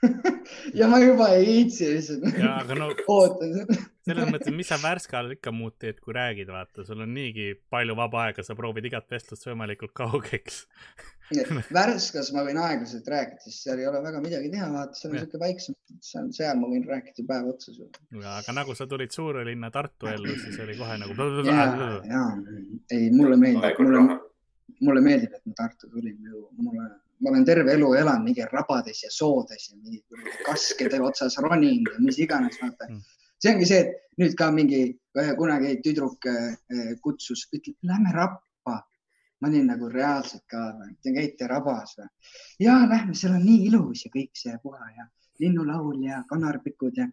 ja 0.78 0.88
ma 0.88 1.00
juba 1.02 1.28
ei 1.36 1.46
viitsi 1.46 1.90
lihtsalt. 1.92 2.26
jaa, 2.40 2.56
aga 2.62 2.78
no 2.78 2.90
selles 4.06 4.30
mõttes, 4.32 4.52
mis 4.56 4.70
sa 4.70 4.80
värske 4.80 5.16
ajal 5.16 5.34
ikka 5.36 5.52
muud 5.54 5.76
teed, 5.82 6.00
kui 6.02 6.16
räägid, 6.16 6.50
vaata, 6.50 6.84
sul 6.86 7.04
on 7.04 7.14
niigi 7.14 7.52
palju 7.72 7.96
vaba 7.98 8.26
aega, 8.26 8.44
sa 8.46 8.56
proovid 8.58 8.88
igat 8.90 9.10
vestlust 9.12 9.48
võimalikult 9.50 9.94
kaugeks 9.96 10.64
Värskas 11.70 12.32
ma 12.34 12.42
võin 12.46 12.58
aeglaselt 12.58 13.06
rääkida, 13.06 13.44
sest 13.44 13.66
seal 13.66 13.78
ei 13.78 13.86
ole 13.86 14.00
väga 14.02 14.22
midagi 14.22 14.48
teha, 14.50 14.66
vaata, 14.72 14.98
seal 14.98 15.12
on 15.14 15.20
siuke 15.22 15.38
väiksem, 15.38 15.76
seal, 16.02 16.30
seal 16.34 16.58
ma 16.58 16.70
võin 16.72 16.86
rääkida 16.88 17.26
päev 17.28 17.52
otsa 17.52 17.74
sulle. 17.74 18.24
aga 18.32 18.54
nagu 18.56 18.74
sa 18.74 18.88
tulid 18.90 19.14
suure 19.14 19.44
linna 19.46 19.70
Tartu 19.74 20.10
ellu, 20.10 20.34
siis 20.42 20.58
oli 20.64 20.74
kohe 20.80 20.96
nagu. 21.02 21.28
ja, 21.46 21.68
ja, 22.10 22.24
ei, 22.96 23.12
mulle 23.14 23.38
meeldib, 23.38 23.78
mulle, 23.78 24.18
mulle 24.80 25.04
meeldib, 25.06 25.38
et 25.38 25.46
ma 25.46 25.54
Tartu 25.62 25.92
tulin, 25.92 26.18
mulle 26.58 26.88
ma 27.20 27.30
olen 27.30 27.44
terve 27.44 27.72
elu 27.76 27.92
elanud 28.00 28.24
mingi 28.30 28.44
rabades 28.52 29.02
ja 29.04 29.10
soodes 29.12 29.70
ja 29.70 29.76
mingi 29.76 30.02
kaskede 30.46 31.00
otsas 31.04 31.36
roninud 31.44 31.92
ja 31.94 32.04
mis 32.04 32.18
iganes, 32.18 32.58
vaata. 32.62 32.88
Mm.. 32.88 33.00
see 33.40 33.54
ongi 33.54 33.68
see, 33.68 33.80
et 33.84 34.20
nüüd 34.20 34.36
ka 34.36 34.50
mingi 34.52 34.82
kunagi 35.38 35.76
tüdruk 35.84 36.28
kutsus, 37.04 37.46
ütleb, 37.52 37.76
lähme 37.92 38.12
rappa. 38.16 38.80
ma 39.40 39.48
olin 39.48 39.70
nagu 39.72 39.88
reaalselt 39.88 40.44
ka, 40.52 40.66
te 41.02 41.14
käite 41.16 41.46
rabas 41.48 41.96
või? 41.96 42.08
ja 42.60 42.74
lähme, 42.88 43.14
seal 43.16 43.38
on 43.38 43.44
nii 43.44 43.70
ilus 43.70 44.04
ja 44.04 44.12
kõik 44.12 44.36
see 44.36 44.58
puha 44.62 44.90
ja 44.96 45.08
linnulaul 45.40 46.02
ja 46.04 46.24
kanarpikud 46.28 47.00
ja 47.00 47.08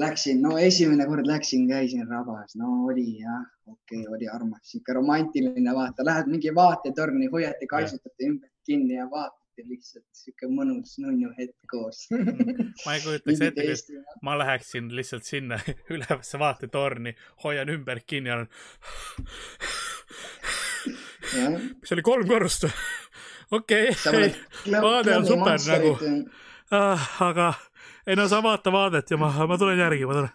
Läksin, 0.00 0.38
no 0.40 0.54
esimene 0.56 1.04
kord 1.04 1.26
läksin, 1.28 1.66
käisin 1.68 2.06
rabas, 2.08 2.54
no 2.56 2.86
oli 2.88 3.18
jah, 3.20 3.42
okei 3.66 3.98
okay,, 4.06 4.14
oli 4.14 4.28
armas, 4.28 4.62
sihuke 4.70 4.94
romantiline 4.96 5.74
vaata, 5.76 6.04
lähed 6.08 6.30
mingi 6.32 6.54
vaatetorni, 6.56 7.28
hoiate, 7.34 7.68
kaisutate 7.68 8.30
ümber 8.30 8.48
kinni 8.66 8.98
ja 8.98 9.06
vaatate 9.10 9.66
lihtsalt 9.68 10.06
sihuke 10.16 10.48
mõnus 10.48 10.96
nunnu 11.02 11.30
hetk 11.38 11.58
koos 11.70 12.06
ma 12.12 12.96
ei 12.96 13.02
kujutaks 13.04 13.40
ette, 13.48 13.62
et 13.74 13.84
ma 14.24 14.36
läheksin 14.40 14.90
lihtsalt 14.96 15.28
sinna 15.28 15.60
ülevasse 15.94 16.40
vaatetorni, 16.42 17.12
hoian 17.44 17.68
ümber 17.72 17.98
kinni 18.06 18.32
ja 18.32 18.40
olen. 18.40 18.50
see 21.84 21.96
oli 21.96 22.04
kolm 22.06 22.26
korrust 22.28 22.66
või? 22.66 22.74
okei 23.58 23.90
okay., 23.92 24.32
vaade 24.80 25.16
on 25.16 25.26
super 25.26 25.60
nagu, 25.68 25.96
ah, 26.72 27.08
aga 27.28 27.52
ei 28.06 28.16
no 28.18 28.28
sa 28.28 28.42
vaata 28.44 28.72
vaadet 28.72 29.10
ja 29.10 29.18
ma, 29.20 29.32
ma 29.46 29.58
tulen 29.58 29.78
järgi, 29.78 30.06
ma 30.08 30.18
tulen. 30.18 30.32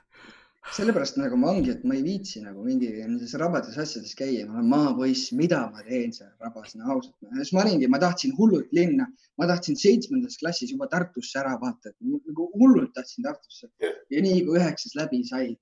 Sellepärast 0.75 1.17
nagu 1.17 1.37
ma 1.39 1.51
ongi, 1.51 1.71
et 1.73 1.83
ma 1.87 1.95
ei 1.95 2.03
viitsi 2.05 2.41
nagu 2.43 2.63
mingi 2.65 2.89
nendes 2.95 3.33
rabades 3.39 3.77
asjades 3.83 4.15
käia, 4.19 4.45
ma 4.47 4.59
olen 4.59 4.69
maapoiss, 4.71 5.31
mida 5.39 5.61
ma 5.73 5.83
teen 5.87 6.11
seal 6.15 6.31
rabas, 6.43 6.75
no 6.75 6.91
ausalt. 6.95 7.15
siis 7.35 7.53
ma 7.55 7.63
olingi, 7.63 7.87
ma 7.91 7.99
tahtsin 8.03 8.35
hullult 8.37 8.73
linna, 8.75 9.07
ma 9.39 9.47
tahtsin 9.51 9.79
seitsmendas 9.79 10.37
klassis 10.41 10.73
juba 10.73 10.89
Tartusse 10.91 11.39
ära 11.39 11.55
vaata, 11.61 11.93
et 11.93 11.97
nagu 12.01 12.49
hullult 12.59 12.93
tahtsin 12.97 13.27
Tartusse 13.27 13.71
ja 14.13 14.23
nii 14.27 14.43
kui 14.47 14.59
üheksas 14.59 14.97
läbi 14.99 15.23
sai 15.29 15.55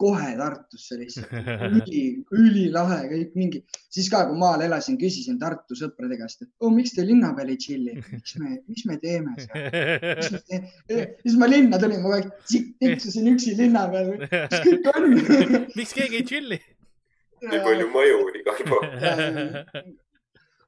kohe 0.00 0.30
Tartusse 0.38 0.96
lihtsalt, 1.00 1.32
üli, 1.80 2.02
ülilahe 2.36 2.98
kõik 3.10 3.36
mingi, 3.38 3.60
siis 3.92 4.08
ka, 4.12 4.22
kui 4.30 4.38
maal 4.40 4.64
elasin, 4.64 4.98
küsisin 5.00 5.38
Tartu 5.40 5.76
sõprade 5.78 6.18
käest, 6.20 6.44
et 6.46 6.50
oh, 6.64 6.72
miks 6.74 6.94
te 6.96 7.04
linna 7.06 7.32
peal 7.36 7.52
ei 7.52 7.60
tšilli, 7.60 7.96
miks 8.00 8.36
me, 8.40 8.56
mis 8.70 8.84
me 8.88 8.98
teeme 9.02 9.36
seal? 9.44 10.66
siis 11.22 11.38
ma 11.40 11.50
linna 11.50 11.80
tulin, 11.82 12.00
ma 12.00 12.08
kogu 12.08 12.18
aeg 12.18 12.28
tiksusin 12.82 13.32
üksi 13.34 13.56
linna 13.60 13.86
peal, 13.92 14.14
mis 14.20 14.68
kõik 14.68 14.92
on? 14.94 15.10
Miks 15.78 15.96
keegi 15.96 16.22
ei 16.22 16.28
tšilli? 16.28 16.60
nii 17.40 17.60
palju 17.64 17.86
maju 17.94 18.16
igal 18.36 18.58
pool 18.68 18.88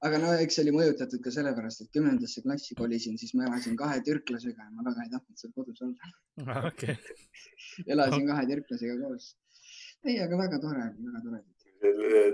aga 0.07 0.19
no 0.23 0.33
eks 0.45 0.59
see 0.59 0.65
oli 0.67 0.75
mõjutatud 0.77 1.23
ka 1.25 1.33
sellepärast, 1.35 1.85
et 1.85 1.95
kümnendasse 1.95 2.43
klassi 2.45 2.77
kolisin, 2.79 3.19
siis 3.21 3.37
ma 3.38 3.47
elasin 3.49 3.79
kahe 3.79 4.01
türklasega 4.07 4.67
ja 4.67 4.71
ma 4.75 4.87
väga 4.91 5.07
ei 5.07 5.15
tahtnud 5.15 5.43
seal 5.43 5.55
kodus 5.57 5.83
olla 5.87 6.12
ah,. 6.47 6.69
Okay. 6.73 6.97
elasin 7.95 8.29
kahe 8.31 8.47
türklasega 8.51 8.99
koos. 9.05 9.33
ei, 10.05 10.19
aga 10.27 10.38
väga 10.45 10.62
tore, 10.62 10.88
väga 11.07 11.27
tore 11.27 11.45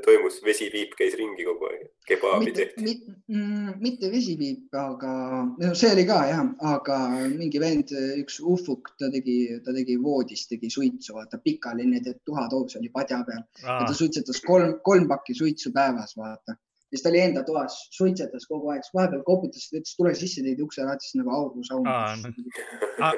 toimus, 0.04 0.38
vesipiip 0.44 0.92
käis 0.98 1.14
ringi 1.16 1.44
kogu 1.46 1.68
aeg, 1.70 1.84
kebaabi 2.08 2.52
tehti. 2.56 2.82
Mit, 2.84 3.06
mm, 3.32 3.78
mitte 3.80 4.10
vesipiip, 4.12 4.66
aga 4.76 5.12
no 5.48 5.70
see 5.78 5.92
oli 5.94 6.04
ka 6.08 6.18
jah, 6.28 6.42
aga 6.72 6.98
mingi 7.32 7.62
vend, 7.62 7.94
üks 8.20 8.38
ufuk, 8.44 8.92
ta 9.00 9.10
tegi, 9.14 9.38
ta 9.64 9.72
tegi 9.76 9.96
voodis, 10.02 10.44
tegi 10.50 10.70
suitsu, 10.72 11.16
vaata 11.16 11.40
pikali, 11.44 11.88
nii 11.88 12.04
et 12.04 12.22
tuhatoos 12.28 12.76
oli 12.80 12.92
padja 12.92 13.22
peal 13.28 13.40
ah. 13.40 13.80
ja 13.80 13.82
ta 13.88 13.96
suitsetas 13.96 14.42
kolm, 14.44 14.78
kolm 14.84 15.08
pakki 15.10 15.36
suitsu 15.38 15.72
päevas, 15.74 16.16
vaata 16.20 16.58
siis 16.90 17.02
ta 17.02 17.10
oli 17.12 17.20
enda 17.20 17.42
toas, 17.44 17.76
suitsetas 17.96 18.46
kogu 18.48 18.72
aeg, 18.72 18.84
siis 18.84 18.94
vahepeal 18.96 19.22
koputas, 19.26 19.68
ta 19.70 19.80
ütles, 19.80 19.94
tule 19.98 20.14
sisse, 20.16 20.44
teid 20.44 20.60
ukse 20.64 20.86
lahti, 20.86 21.08
siis 21.08 21.20
nagu 21.20 21.34
aurusaun. 21.36 21.88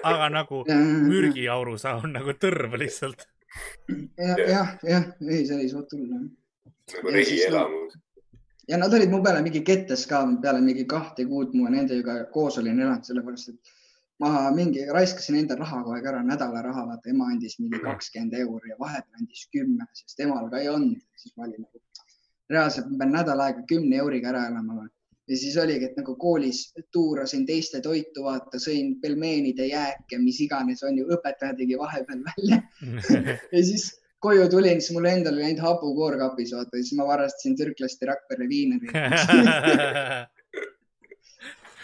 aga 0.02 0.30
nagu 0.34 0.62
mürgiaurusaun 1.12 2.14
nagu 2.18 2.36
tõrv 2.44 2.78
lihtsalt 2.82 3.26
ja,. 4.18 4.36
jah, 4.48 4.76
jah, 4.86 5.10
ei, 5.26 5.42
see 5.46 5.56
oli 5.56 5.68
suht 5.70 5.96
hull. 5.96 6.06
nagu 6.10 7.14
rehielamus. 7.14 7.98
ja 8.68 8.78
nad 8.78 8.94
olid 8.94 9.10
mu 9.10 9.22
peale 9.24 9.42
mingi 9.46 9.62
kettes 9.66 10.06
ka 10.10 10.22
peale 10.42 10.62
mingi 10.64 10.86
kahte 10.90 11.26
kuud, 11.26 11.54
ma 11.58 11.70
nendega 11.74 12.24
koos 12.34 12.58
olin 12.62 12.78
elanud, 12.78 13.06
sellepärast 13.06 13.54
et 13.54 13.76
ma 14.20 14.50
mingi 14.54 14.84
raiskasin 14.94 15.38
enda 15.40 15.56
raha 15.58 15.82
kogu 15.82 15.96
aeg 15.96 16.10
ära, 16.12 16.22
nädalaraha, 16.26 16.86
vaata 16.92 17.10
ema 17.12 17.30
andis 17.32 17.56
mingi 17.62 17.80
kakskümmend 17.84 18.36
euri 18.42 18.74
ja 18.74 18.76
vahepeal 18.82 19.22
andis 19.22 19.46
kümme, 19.54 19.86
sest 20.02 20.26
emal 20.26 20.50
ka 20.52 20.60
ei 20.60 20.68
olnud, 20.68 21.00
siis 21.22 21.36
ma 21.36 21.46
olin 21.46 21.64
nagu 21.64 21.80
reaalselt 22.50 22.88
ma 22.90 22.98
pean 23.02 23.12
nädal 23.14 23.40
aega 23.44 23.62
kümne 23.68 24.00
euriga 24.02 24.32
ära 24.32 24.46
elama. 24.50 24.88
ja 25.30 25.36
siis 25.38 25.56
oligi, 25.62 25.84
et 25.86 25.96
nagu 26.00 26.16
koolis 26.18 26.74
tuurasin 26.92 27.46
teiste 27.46 27.80
toitu, 27.80 28.24
vaata, 28.26 28.58
sõin 28.58 28.96
pelmeenide 29.02 29.66
jääke, 29.70 30.18
mis 30.18 30.40
iganes 30.42 30.82
on 30.82 30.98
ju, 30.98 31.06
õpetaja 31.14 31.54
tegi 31.58 31.78
vahepeal 31.78 32.20
välja. 32.32 32.62
Ja 33.54 33.62
siis 33.64 33.84
koju 34.20 34.48
tulin, 34.50 34.80
siis 34.82 34.92
mul 34.96 35.06
endal 35.08 35.34
oli 35.38 35.44
ainult 35.46 35.62
hapukoor 35.64 36.18
kapis, 36.18 36.50
vaata, 36.56 36.76
siis 36.76 36.98
ma 36.98 37.06
varastasin 37.08 37.56
türklaste 37.56 38.06
Rakvere 38.10 38.48
viineri 38.50 38.86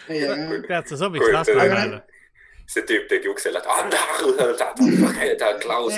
tead, 0.07 0.85
sa 0.87 0.95
sobiks 0.99 1.31
Lasnamäele 1.33 2.03
see 2.67 2.83
tüüp 2.87 3.07
tegi 3.11 3.31
ukse 3.31 3.51
lahti. 3.51 3.71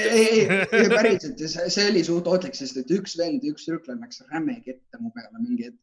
ei, 0.05 0.41
ei, 0.45 0.63
ei 0.81 0.89
päriselt, 0.93 1.43
see 1.57 1.85
oli 1.89 2.03
suht 2.05 2.29
ohtlik, 2.29 2.57
sest 2.57 2.77
et 2.81 2.89
üks 2.93 3.17
vend, 3.19 3.45
üks 3.49 3.67
tüdruklane 3.67 4.05
läks 4.05 4.25
räme 4.29 4.59
ketta 4.65 5.01
mu 5.01 5.13
peale 5.15 5.41
mingi 5.41 5.69
hetk 5.69 5.79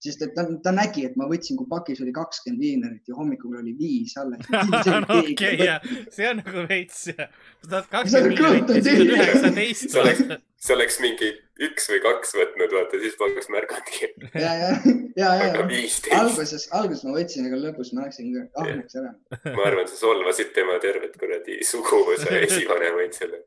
sest 0.00 0.22
et 0.24 0.30
ta, 0.32 0.46
ta 0.64 0.72
nägi, 0.72 1.02
et 1.10 1.16
ma 1.20 1.26
võtsin, 1.28 1.58
kui 1.60 1.68
pakis 1.68 1.98
oli 2.00 2.12
kakskümmend 2.16 2.62
viinerit 2.64 3.10
ja 3.10 3.18
hommikul 3.18 3.58
oli 3.60 3.74
viis 3.76 4.14
alles. 4.16 4.46
okei, 5.18 5.58
ja 5.60 5.76
see 6.08 6.30
on 6.30 6.40
nagu 6.40 6.64
veits, 6.70 7.02
sa 7.10 7.28
tahad 7.66 7.90
kakskümmend 7.92 8.40
viinerit 8.40 8.72
ja 8.78 8.84
siis 8.86 9.04
on 9.04 9.12
üheksateist 9.18 10.48
see 10.60 10.74
oleks 10.76 10.98
mingi 11.00 11.28
üks 11.64 11.86
või 11.88 12.00
kaks 12.04 12.34
võtnud, 12.36 12.72
vaata, 12.76 12.98
siis 13.00 13.14
poleks 13.20 13.48
märganudki. 13.52 14.08
ja, 14.44 14.50
ja, 14.60 14.70
ja, 15.16 15.28
ja, 15.40 15.46
ja 15.48 16.18
alguses, 16.20 16.66
alguses 16.76 17.04
ma 17.06 17.14
võtsin, 17.16 17.46
aga 17.48 17.60
lõpus 17.62 17.92
ma 17.96 18.04
läksin 18.04 18.34
ahneks 18.60 18.98
ära. 19.00 19.14
ma 19.56 19.68
arvan, 19.70 19.88
sa 19.88 19.96
solvasid 20.02 20.52
tema 20.56 20.76
tervet 20.82 21.16
kuradi 21.20 21.60
suguvõsa 21.64 22.36
esivanemaid 22.42 23.16
selle. 23.16 23.40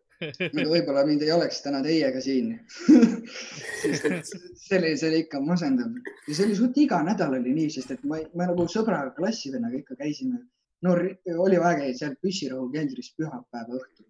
võib-olla 0.55 1.03
mind 1.05 1.25
ei 1.25 1.33
oleks 1.35 1.61
täna 1.65 1.81
teiega 1.83 2.21
siin 2.23 2.53
see 3.83 4.77
oli, 4.77 4.93
see 4.95 5.09
oli 5.09 5.19
ikka 5.25 5.41
masendav 5.43 5.97
ja 6.29 6.37
see 6.37 6.45
oli 6.47 6.55
suht 6.55 6.79
iga 6.79 7.01
nädal 7.03 7.35
oli 7.41 7.51
nii, 7.57 7.67
sest 7.73 7.91
et 7.97 8.05
ma, 8.07 8.21
ma 8.37 8.47
nagu 8.47 8.65
sõbra 8.71 9.03
klassivennaga 9.17 9.81
ikka 9.81 9.99
käisime. 9.99 10.39
no 10.85 10.95
oli 10.95 11.59
vaja 11.59 11.81
käia 11.81 11.99
seal 11.99 12.17
püssirohu 12.23 12.71
keldris 12.71 13.11
pühapäeva 13.17 13.81
õhtul 13.81 14.07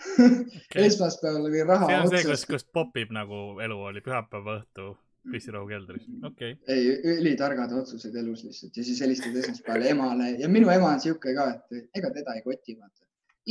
okay. 0.64 0.86
esmaspäeval 0.86 1.46
oli 1.50 1.62
raha 1.64 1.86
otsas. 1.86 1.96
see 1.96 2.02
on 2.02 2.16
see, 2.16 2.30
kus, 2.30 2.44
kus 2.48 2.66
popib 2.72 3.12
nagu 3.14 3.60
elu 3.62 3.78
oli 3.90 4.02
pühapäeva 4.04 4.60
õhtu 4.60 4.90
püssirohu 5.30 5.68
keldris, 5.68 6.06
okei 6.24 6.54
okay.. 6.54 6.74
ei, 6.74 7.16
ülitargad 7.18 7.72
otsused 7.76 8.14
elus 8.16 8.44
lihtsalt 8.46 8.76
ja 8.76 8.84
siis 8.86 9.00
helistad 9.04 9.36
esmaspäeval 9.42 9.86
emale 9.90 10.30
ja 10.40 10.48
minu 10.48 10.70
ema 10.72 10.94
on 10.94 11.02
sihuke 11.02 11.34
ka, 11.36 11.46
et 11.56 11.98
ega 12.00 12.12
teda 12.14 12.36
ei 12.38 12.44
koti, 12.46 12.76
vaata. 12.80 13.04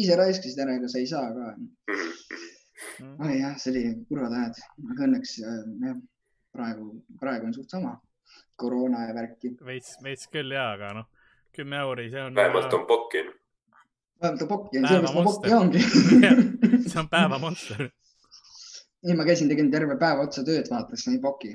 ise 0.04 0.18
raiskasid 0.18 0.64
ära, 0.66 0.78
ega 0.80 0.90
sa 0.90 1.02
ei 1.02 1.10
saa 1.12 1.28
ka 1.36 1.52
mm.. 1.54 3.14
oi 3.28 3.38
jah, 3.38 3.58
see 3.62 3.74
oli 3.76 3.84
kurvad 4.10 4.38
ajad, 4.42 4.62
aga 4.94 5.10
õnneks 5.10 5.36
äh, 5.44 5.60
jah, 5.86 6.00
praegu, 6.58 6.90
praegu 7.22 7.52
on 7.52 7.58
suht 7.58 7.78
sama, 7.78 7.94
koroona 8.60 9.06
ja 9.06 9.18
värki. 9.18 9.54
veits, 9.66 9.98
veits 10.04 10.30
küll 10.34 10.58
ja, 10.58 10.72
aga 10.74 10.96
noh, 11.02 11.12
kümme 11.56 11.84
euri, 11.86 12.10
see 12.10 12.26
on. 12.26 12.38
vähemalt 12.40 12.74
on 12.74 12.90
pokki 12.90 13.28
vaata 14.24 14.50
pokki 14.50 14.82
on, 14.82 14.88
sellepärast 14.88 15.16
ma 15.16 15.24
pokki 15.30 15.56
ongi. 15.56 15.86
See 16.90 17.00
on 17.00 17.10
päevamonster 17.10 17.90
nii, 19.06 19.16
ma 19.16 19.26
käisin, 19.28 19.50
tegin 19.52 19.70
terve 19.72 19.96
päev 20.00 20.24
otsa 20.26 20.44
tööd, 20.48 20.68
vaata, 20.72 20.98
siis 20.98 21.08
sain 21.08 21.22
poki. 21.24 21.54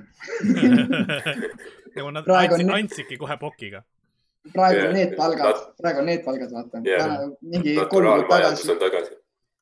Nagu 1.94 2.14
nad 2.14 2.30
andsid, 2.36 2.70
andsidki 2.78 3.18
kohe 3.20 3.36
pokiga. 3.40 3.84
praegu 4.52 4.88
on 4.88 4.96
need 4.96 5.12
palgad, 5.16 5.60
praegu 5.80 6.02
on 6.02 6.08
need 6.10 6.24
palgad, 6.24 6.50
vaata. 6.52 6.80
Yeah.. 6.84 7.28
mingi 7.40 7.76
kolm 7.92 8.08
kuud 8.28 8.82
tagasi. 8.82 9.14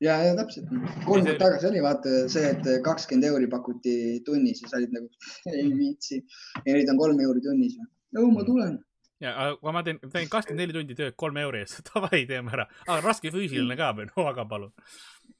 ja, 0.02 0.16
ja 0.26 0.32
täpselt, 0.38 0.70
kolm 1.06 1.26
kuud 1.26 1.42
tagasi 1.42 1.68
oli 1.70 1.82
vaata 1.84 2.14
see, 2.32 2.54
et 2.54 2.70
kakskümmend 2.86 3.28
euri 3.30 3.50
pakuti 3.50 3.96
tunnis 4.26 4.62
ja 4.62 4.72
sa 4.72 4.80
olid 4.80 4.94
nagu 4.96 5.10
ei 5.54 5.68
viitsi. 5.76 6.22
Ja 6.64 6.78
nüüd 6.78 6.90
on 6.94 7.02
kolm 7.02 7.20
euri 7.26 7.44
tunnis. 7.44 7.76
no 8.14 8.26
ma 8.30 8.46
tulen 8.46 8.78
ja, 9.22 9.32
aga 9.46 9.74
ma 9.74 9.82
teen, 9.86 10.00
teen 10.12 10.30
kakskümmend 10.30 10.64
neli 10.64 10.76
tundi 10.76 10.96
tööd 10.98 11.16
kolme 11.18 11.44
euri 11.46 11.62
eest, 11.62 11.82
davai, 11.92 12.24
teeme 12.28 12.54
ära. 12.56 12.66
aga 12.88 13.00
raske 13.04 13.32
füüsiline 13.34 13.78
ka 13.78 13.92
või, 13.98 14.08
no 14.10 14.26
aga 14.30 14.46
palun 14.50 14.72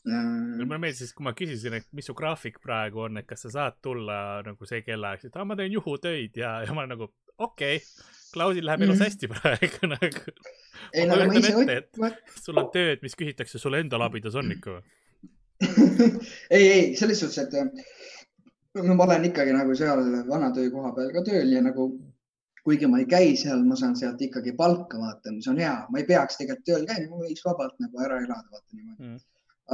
mm.. 0.07 0.63
mulle 0.63 0.81
meeldis, 0.87 1.13
kui 1.17 1.27
ma 1.27 1.35
küsisin, 1.37 1.79
et 1.79 1.89
mis 1.97 2.09
su 2.09 2.17
graafik 2.19 2.61
praegu 2.63 3.07
on, 3.07 3.21
et 3.21 3.29
kas 3.29 3.47
sa 3.47 3.55
saad 3.57 3.79
tulla 3.85 4.17
nagu 4.47 4.69
see 4.69 4.83
kellaaeg, 4.87 5.25
siis 5.25 5.35
ta, 5.35 5.47
ma 5.49 5.59
teen 5.59 5.75
juhutöid 5.75 6.39
ja, 6.39 6.59
ja 6.67 6.75
ma 6.75 6.85
olen 6.85 6.97
nagu 6.97 7.11
okei 7.39 7.79
okay,, 7.79 8.11
Klausil 8.33 8.65
läheb 8.65 8.81
elus 8.87 8.97
mm. 8.97 9.05
hästi 9.05 9.29
praegu 9.29 9.89
nagu. 9.93 10.23
ei 10.97 11.03
no 11.05 11.19
ma 11.21 11.35
ise 11.37 11.53
ette, 11.53 12.07
et 12.09 12.39
sul 12.41 12.61
on 12.63 12.71
tööd, 12.73 13.03
mis 13.05 13.17
küsitakse 13.19 13.61
sulle 13.61 13.83
enda 13.85 14.01
labidas 14.01 14.39
on 14.41 14.55
ikka 14.55 14.79
või 14.79 14.87
ei, 16.57 16.63
ei 16.63 16.87
selles 16.99 17.21
suhtes, 17.23 17.45
et 17.45 18.81
no 18.81 18.97
ma 18.97 19.05
olen 19.05 19.29
ikkagi 19.29 19.53
nagu 19.55 19.77
seal 19.79 20.01
vana 20.31 20.49
töökoha 20.57 20.95
peal 20.97 21.13
ka 21.15 21.23
tööl 21.29 21.53
ja 21.53 21.61
nagu 21.63 21.91
kuigi 22.67 22.87
ma 22.87 23.01
ei 23.03 23.09
käi 23.11 23.35
seal, 23.39 23.65
ma 23.67 23.77
saan 23.79 23.95
sealt 23.99 24.23
ikkagi 24.23 24.55
palka, 24.59 24.99
vaata, 25.03 25.35
mis 25.35 25.49
on 25.51 25.59
hea, 25.59 25.75
ma 25.91 26.01
ei 26.01 26.07
peaks 26.09 26.39
tegelikult 26.39 26.67
tööl 26.69 26.89
käima, 26.89 27.11
ma 27.11 27.27
võiks 27.27 27.47
vabalt 27.47 27.79
nagu 27.83 28.03
ära 28.07 28.21
elada, 28.23 28.49
vaata 28.55 28.77
niimoodi 28.79 29.09
mm.. 29.09 29.23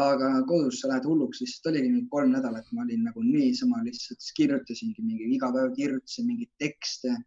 aga 0.05 0.31
kodus 0.48 0.81
sa 0.81 0.92
lähed 0.92 1.09
hulluks, 1.09 1.42
lihtsalt 1.44 1.72
oligi 1.72 1.90
mingi 1.90 2.09
kolm 2.12 2.33
nädalat, 2.33 2.70
ma 2.72 2.87
olin 2.87 3.05
nagu 3.11 3.24
niisama 3.24 3.83
lihtsalt 3.85 4.31
kirjutasingi 4.38 5.05
mingi, 5.05 5.29
iga 5.37 5.53
päev 5.53 5.74
kirjutasin 5.77 6.31
mingeid 6.31 6.53
tekste. 6.64 7.18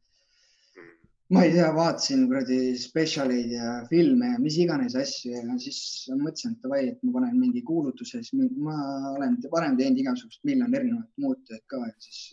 ma 1.31 1.45
ei 1.45 1.53
tea, 1.53 1.69
vaatasin 1.77 2.25
kuradi 2.27 2.59
spetsialeid 2.81 3.53
ja 3.53 3.77
filme 3.87 4.33
ja 4.33 4.41
mis 4.41 4.57
iganes 4.59 4.97
asju 4.99 5.37
ja 5.37 5.61
siis 5.61 6.09
mõtlesin, 6.09 6.57
et 6.57 6.65
davai, 6.65 6.83
et 6.89 7.05
ma 7.05 7.19
panen 7.21 7.37
mingi 7.39 7.61
kuulutuse, 7.69 8.19
siis 8.25 8.33
ma 8.57 8.75
olen 9.13 9.37
varem 9.53 9.77
teinud 9.77 10.01
igasugust 10.01 10.41
miljon 10.43 10.73
erinevat 10.73 11.45
tööd 11.47 11.63
ka 11.69 11.85
ja 11.85 11.93
siis. 12.01 12.31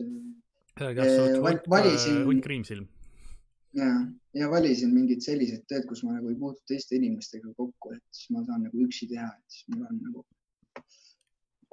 valisin. 1.69 2.25
hunt 2.25 2.43
kriimsilm 2.49 2.89
ja, 3.77 3.89
ja 4.35 4.51
valisin 4.51 4.93
mingid 4.95 5.23
sellised 5.25 5.65
tööd, 5.69 5.87
kus 5.89 6.03
ma 6.07 6.17
nagu 6.17 6.31
ei 6.33 6.39
puutu 6.41 6.63
teiste 6.69 6.97
inimestega 6.99 7.53
kokku, 7.57 7.95
et 7.97 8.05
siis 8.15 8.33
ma 8.35 8.45
saan 8.47 8.67
nagu 8.67 8.85
üksi 8.85 9.09
teha, 9.11 9.29
et 9.29 9.57
siis 9.57 9.69
mul 9.75 9.87
on 9.89 10.03
nagu, 10.05 10.27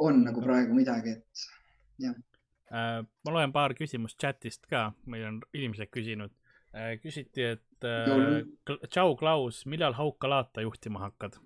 on 0.07 0.23
nagu 0.25 0.43
praegu 0.43 0.77
midagi, 0.77 1.17
et 1.19 1.45
jah 2.05 2.15
äh,. 2.71 3.01
ma 3.03 3.35
loen 3.35 3.53
paar 3.55 3.75
küsimust 3.77 4.19
chatist 4.21 4.67
ka, 4.71 4.89
meil 5.05 5.27
on 5.29 5.41
inimesed 5.53 5.91
küsinud 5.93 6.33
äh,. 6.75 6.95
küsiti, 7.03 7.51
et 7.55 7.87
äh, 7.87 8.79
tšau, 8.89 9.15
Klaus, 9.19 9.65
millal 9.65 9.95
Hauka 9.97 10.29
laata 10.31 10.65
juhtima 10.65 11.05
hakkad? 11.07 11.39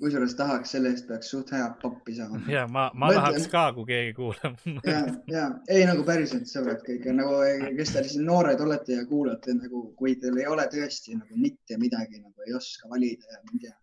Kusjuures 0.00 0.34
tahaks, 0.38 0.72
selle 0.74 0.92
eest 0.94 1.06
peaks 1.08 1.30
suht 1.32 1.52
head 1.54 1.76
pappi 1.82 2.14
saama. 2.16 2.40
ja 2.56 2.64
ma, 2.66 2.88
ma 2.94 3.10
Mõtlen... 3.10 3.20
tahaks 3.20 3.50
ka, 3.52 3.64
kui 3.76 3.88
keegi 3.90 4.14
kuulab. 4.16 4.56
Ja, 4.86 5.02
ja 5.30 5.44
ei 5.72 5.84
nagu 5.88 6.04
päriselt 6.06 6.48
sõbrad 6.50 6.82
kõik. 6.86 7.06
Nagu, 7.16 7.36
kes 7.76 7.94
te 7.94 8.04
siin 8.08 8.26
noored 8.28 8.60
olete 8.64 8.96
ja 8.96 9.04
kuulate 9.08 9.56
nagu, 9.58 9.84
kui 9.98 10.16
teil 10.20 10.40
ei 10.40 10.48
ole 10.50 10.66
tõesti 10.72 11.18
nagu 11.18 11.40
mitte 11.40 11.78
midagi 11.80 12.20
nagu 12.22 12.48
ei 12.48 12.56
oska 12.56 12.90
valida 12.90 13.28
ja 13.28 13.40
ma 13.44 13.56
ei 13.56 13.64
tea, 13.66 13.76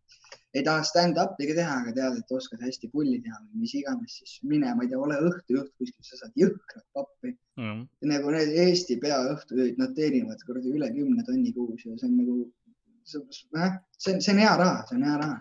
ei 0.57 0.63
taha 0.65 0.85
stand-up'i 0.89 1.49
ka 1.49 1.57
teha, 1.59 1.73
aga 1.83 1.93
tead, 1.97 2.21
et 2.21 2.31
oskad 2.37 2.63
hästi 2.65 2.89
pulli 2.93 3.17
teha 3.23 3.37
või 3.43 3.65
mis 3.65 3.73
iganes, 3.77 4.19
siis 4.21 4.37
mine, 4.47 4.71
ma 4.73 4.85
ei 4.85 4.91
tea, 4.91 5.01
ole 5.03 5.19
õhtujuht 5.29 5.73
kuskil, 5.77 6.05
sa 6.07 6.21
saad 6.23 6.39
jõhkrat 6.39 6.85
pappi. 6.97 7.35
Mm.. 7.57 7.87
nagu 8.05 8.29
need 8.29 8.51
Eesti 8.61 8.99
peaõhtujuhid, 9.01 9.79
nad 9.81 9.95
teenivad 9.97 10.41
kuradi 10.45 10.69
üle 10.77 10.91
kümne 10.93 11.23
tonni 11.25 11.49
kuus 11.55 11.87
ja 11.87 11.95
see 11.97 12.05
on 12.05 12.17
nagu, 12.19 12.35
see 13.09 13.21
on, 13.23 14.21
see 14.21 14.33
on 14.35 14.41
hea 14.43 14.51
raha, 14.61 14.83
see 14.85 14.97
on 14.99 15.05
hea 15.07 15.15
raha 15.23 15.39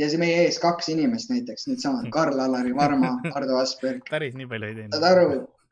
ja 0.00 0.08
see 0.10 0.20
meie 0.20 0.44
ees 0.46 0.58
kaks 0.62 0.88
inimest 0.92 1.32
näiteks, 1.32 1.66
needsamad 1.70 2.10
Karl-Alari 2.16 2.74
Varma, 2.76 3.10
Ardo 3.34 3.58
Asperg. 3.60 4.02
päris 4.14 4.34
nii 4.38 4.48
palju 4.50 4.70
ei 4.70 4.76
teinud. 4.80 4.92
saad 4.96 5.08
aru? 5.12 5.26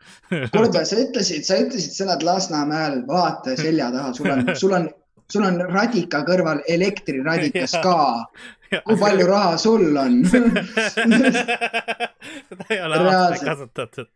kuule, 0.55 0.85
sa 0.89 0.97
ütlesid, 1.03 1.43
sa 1.49 1.61
ütlesid, 1.61 1.93
sa 1.97 2.07
elad 2.09 2.23
Lasnamäel, 2.27 3.03
vaata 3.09 3.57
selja 3.61 3.91
taha, 3.95 4.15
sul 4.17 4.31
on, 4.33 4.41
sul 4.57 4.73
on, 4.79 4.89
sul 5.31 5.45
on 5.47 5.61
radika 5.69 6.19
kõrval 6.29 6.65
elektriradikas 6.69 7.73
ka. 7.85 8.01
kui 8.87 8.97
palju 9.01 9.25
raha 9.27 9.57
sul 9.59 9.97
on 9.99 10.21
seda 10.31 11.17
ei 12.71 12.79
ole 12.87 13.01
aastaid 13.03 13.43
kasutatud 13.49 14.09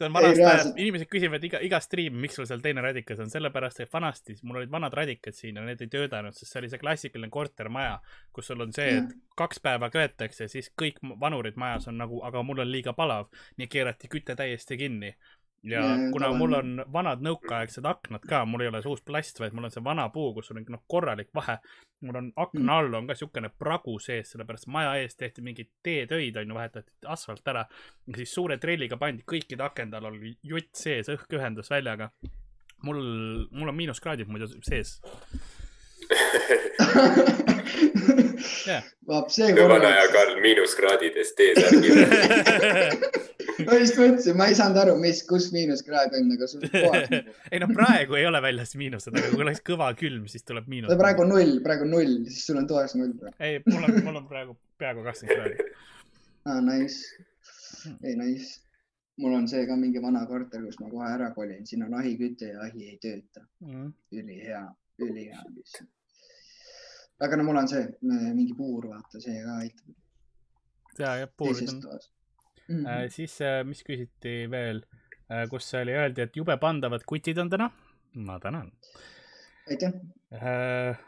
see 0.00 0.08
on 0.08 0.14
vanast 0.16 0.40
ajast, 0.40 0.78
inimesed 0.80 1.08
küsivad 1.12 1.44
iga, 1.44 1.60
iga 1.64 1.80
striim, 1.84 2.16
miks 2.22 2.38
sul 2.38 2.48
seal 2.48 2.62
teine 2.64 2.84
radikas 2.84 3.20
on, 3.20 3.30
sellepärast 3.32 3.82
et 3.84 3.92
vanasti 3.92 4.36
mul 4.42 4.62
olid 4.62 4.72
vanad 4.72 4.96
radikad 4.96 5.36
siin 5.36 5.60
ja 5.60 5.64
need 5.66 5.82
ei 5.84 5.90
töötanud, 5.92 6.36
sest 6.36 6.52
see 6.52 6.62
oli 6.62 6.70
see 6.72 6.80
klassikaline 6.82 7.32
kortermaja, 7.32 7.98
kus 8.36 8.50
sul 8.50 8.64
on 8.64 8.72
see, 8.76 9.00
et 9.02 9.12
kaks 9.40 9.60
päeva 9.64 9.90
köetakse, 9.92 10.48
siis 10.52 10.72
kõik 10.80 11.00
vanurid 11.20 11.60
majas 11.60 11.88
on 11.92 12.00
nagu, 12.00 12.22
aga 12.26 12.42
mul 12.46 12.64
on 12.64 12.72
liiga 12.72 12.96
palav, 12.96 13.28
nii 13.60 13.68
keerati 13.70 14.10
küte 14.12 14.36
täiesti 14.38 14.80
kinni 14.80 15.14
ja 15.62 15.80
kuna 16.12 16.32
mul 16.32 16.54
on 16.56 16.82
vanad 16.92 17.20
nõukaaegsed 17.24 17.84
aknad 17.86 18.24
ka, 18.28 18.42
mul 18.48 18.64
ei 18.64 18.70
ole 18.70 18.80
see 18.82 18.92
uus 18.92 19.02
plast, 19.04 19.40
vaid 19.42 19.54
mul 19.56 19.68
on 19.68 19.74
see 19.74 19.84
vana 19.84 20.06
puu, 20.12 20.32
kus 20.36 20.50
on 20.54 20.62
noh, 20.72 20.82
korralik 20.88 21.28
vahe. 21.36 21.58
mul 22.00 22.16
on 22.16 22.32
akna 22.36 22.60
mm. 22.60 22.70
all 22.76 22.94
on 22.96 23.08
ka 23.10 23.14
siukene 23.18 23.50
pragu 23.58 23.98
sees, 24.00 24.32
sellepärast 24.32 24.70
maja 24.72 24.94
ees 25.02 25.16
tehti 25.20 25.44
mingid 25.44 25.68
teetöid, 25.84 26.36
on 26.40 26.48
ju, 26.48 26.56
vahetati 26.56 26.92
asfalt 27.06 27.48
ära. 27.52 27.66
siis 28.16 28.34
suure 28.34 28.56
trelliga 28.58 28.96
pandi 28.96 29.26
kõikide 29.26 29.66
akende 29.66 30.00
all 30.00 30.12
oli 30.12 30.36
jutt 30.42 30.72
sees, 30.76 31.12
õhk 31.12 31.36
ühendas 31.36 31.70
väljaga. 31.70 32.10
mul, 32.82 33.02
mul 33.50 33.68
on 33.68 33.76
miinuskraadid 33.76 34.28
muidu 34.28 34.48
sees. 34.64 35.00
vaat 39.10 39.32
see. 39.34 39.50
vana 39.56 39.90
ja 39.96 40.06
Karl 40.12 40.36
miinuskraadides 40.42 41.30
T-särgi 41.38 41.90
ma 43.66 43.76
just 43.80 43.96
mõtlesin, 43.98 44.36
ma 44.38 44.44
ei 44.50 44.56
saanud 44.58 44.78
aru, 44.82 44.94
mis, 45.00 45.18
kus 45.28 45.44
miinuskraad 45.54 46.14
on, 46.18 46.26
aga 46.36 46.44
sul 46.50 46.60
kohas 46.72 47.08
ei 47.52 47.58
no 47.62 47.66
praegu 47.72 48.12
ei 48.18 48.24
ole 48.28 48.40
väljas 48.44 48.72
miinused, 48.80 49.14
aga 49.14 49.26
kui 49.32 49.42
oleks 49.44 49.62
kõva 49.66 49.88
külm, 49.98 50.24
siis 50.30 50.44
tuleb 50.48 50.66
miinus. 50.70 50.94
praegu 51.00 51.22
null, 51.28 51.52
praegu 51.64 51.84
null, 51.88 52.12
siis 52.30 52.44
sul 52.48 52.56
on 52.62 52.66
toas 52.70 52.92
null 52.98 53.12
ei, 53.38 53.52
mul 53.68 53.82
on, 53.86 53.92
mul 54.06 54.16
on 54.22 54.26
praegu 54.30 54.52
peaaegu 54.80 55.00
kakskümmend 55.06 55.38
kraadi. 55.38 55.56
aa, 56.46 56.52
ah, 56.56 56.60
nice. 56.64 56.98
ei, 58.02 58.14
nice. 58.16 58.48
mul 59.20 59.34
on 59.36 59.44
see 59.50 59.62
ka 59.68 59.74
mingi 59.78 60.00
vana 60.02 60.22
korter, 60.30 60.60
kus 60.66 60.78
ma 60.82 60.86
kohe 60.92 61.08
ära 61.14 61.28
kolin, 61.36 61.64
siin 61.68 61.82
on 61.86 61.92
ahiküte 62.00 62.46
ja 62.54 62.58
ahi 62.68 62.80
ei 62.94 62.98
tööta 63.02 63.40
mm.. 63.66 63.88
ülihea, 64.16 64.62
ülihea 65.04 65.40
lihtsalt. 65.48 65.90
Aga 67.20 67.36
no 67.36 67.46
mul 67.46 67.60
on 67.60 67.68
see 67.70 67.84
mingi 68.02 68.54
puur, 68.56 68.88
vaata, 68.92 69.20
see 69.22 69.42
ka 69.44 69.58
aitab. 69.64 69.98
ja, 70.98 71.12
jah, 71.22 71.30
puurid 71.36 71.68
on 71.68 71.82
mm. 72.70 72.84
-hmm. 72.84 73.08
siis, 73.08 73.40
äh, 73.40 73.60
mis 73.66 73.82
küsiti 73.84 74.34
veel, 74.50 74.82
äh, 75.28 75.46
kus 75.50 75.74
oli, 75.74 75.94
öeldi, 75.96 76.24
et 76.24 76.36
jube 76.36 76.56
pandavad 76.56 77.04
kutid 77.06 77.38
on 77.38 77.50
täna. 77.50 77.70
ma 78.14 78.40
tänan. 78.40 78.72
aitäh 79.70 79.92
äh,. 80.32 80.98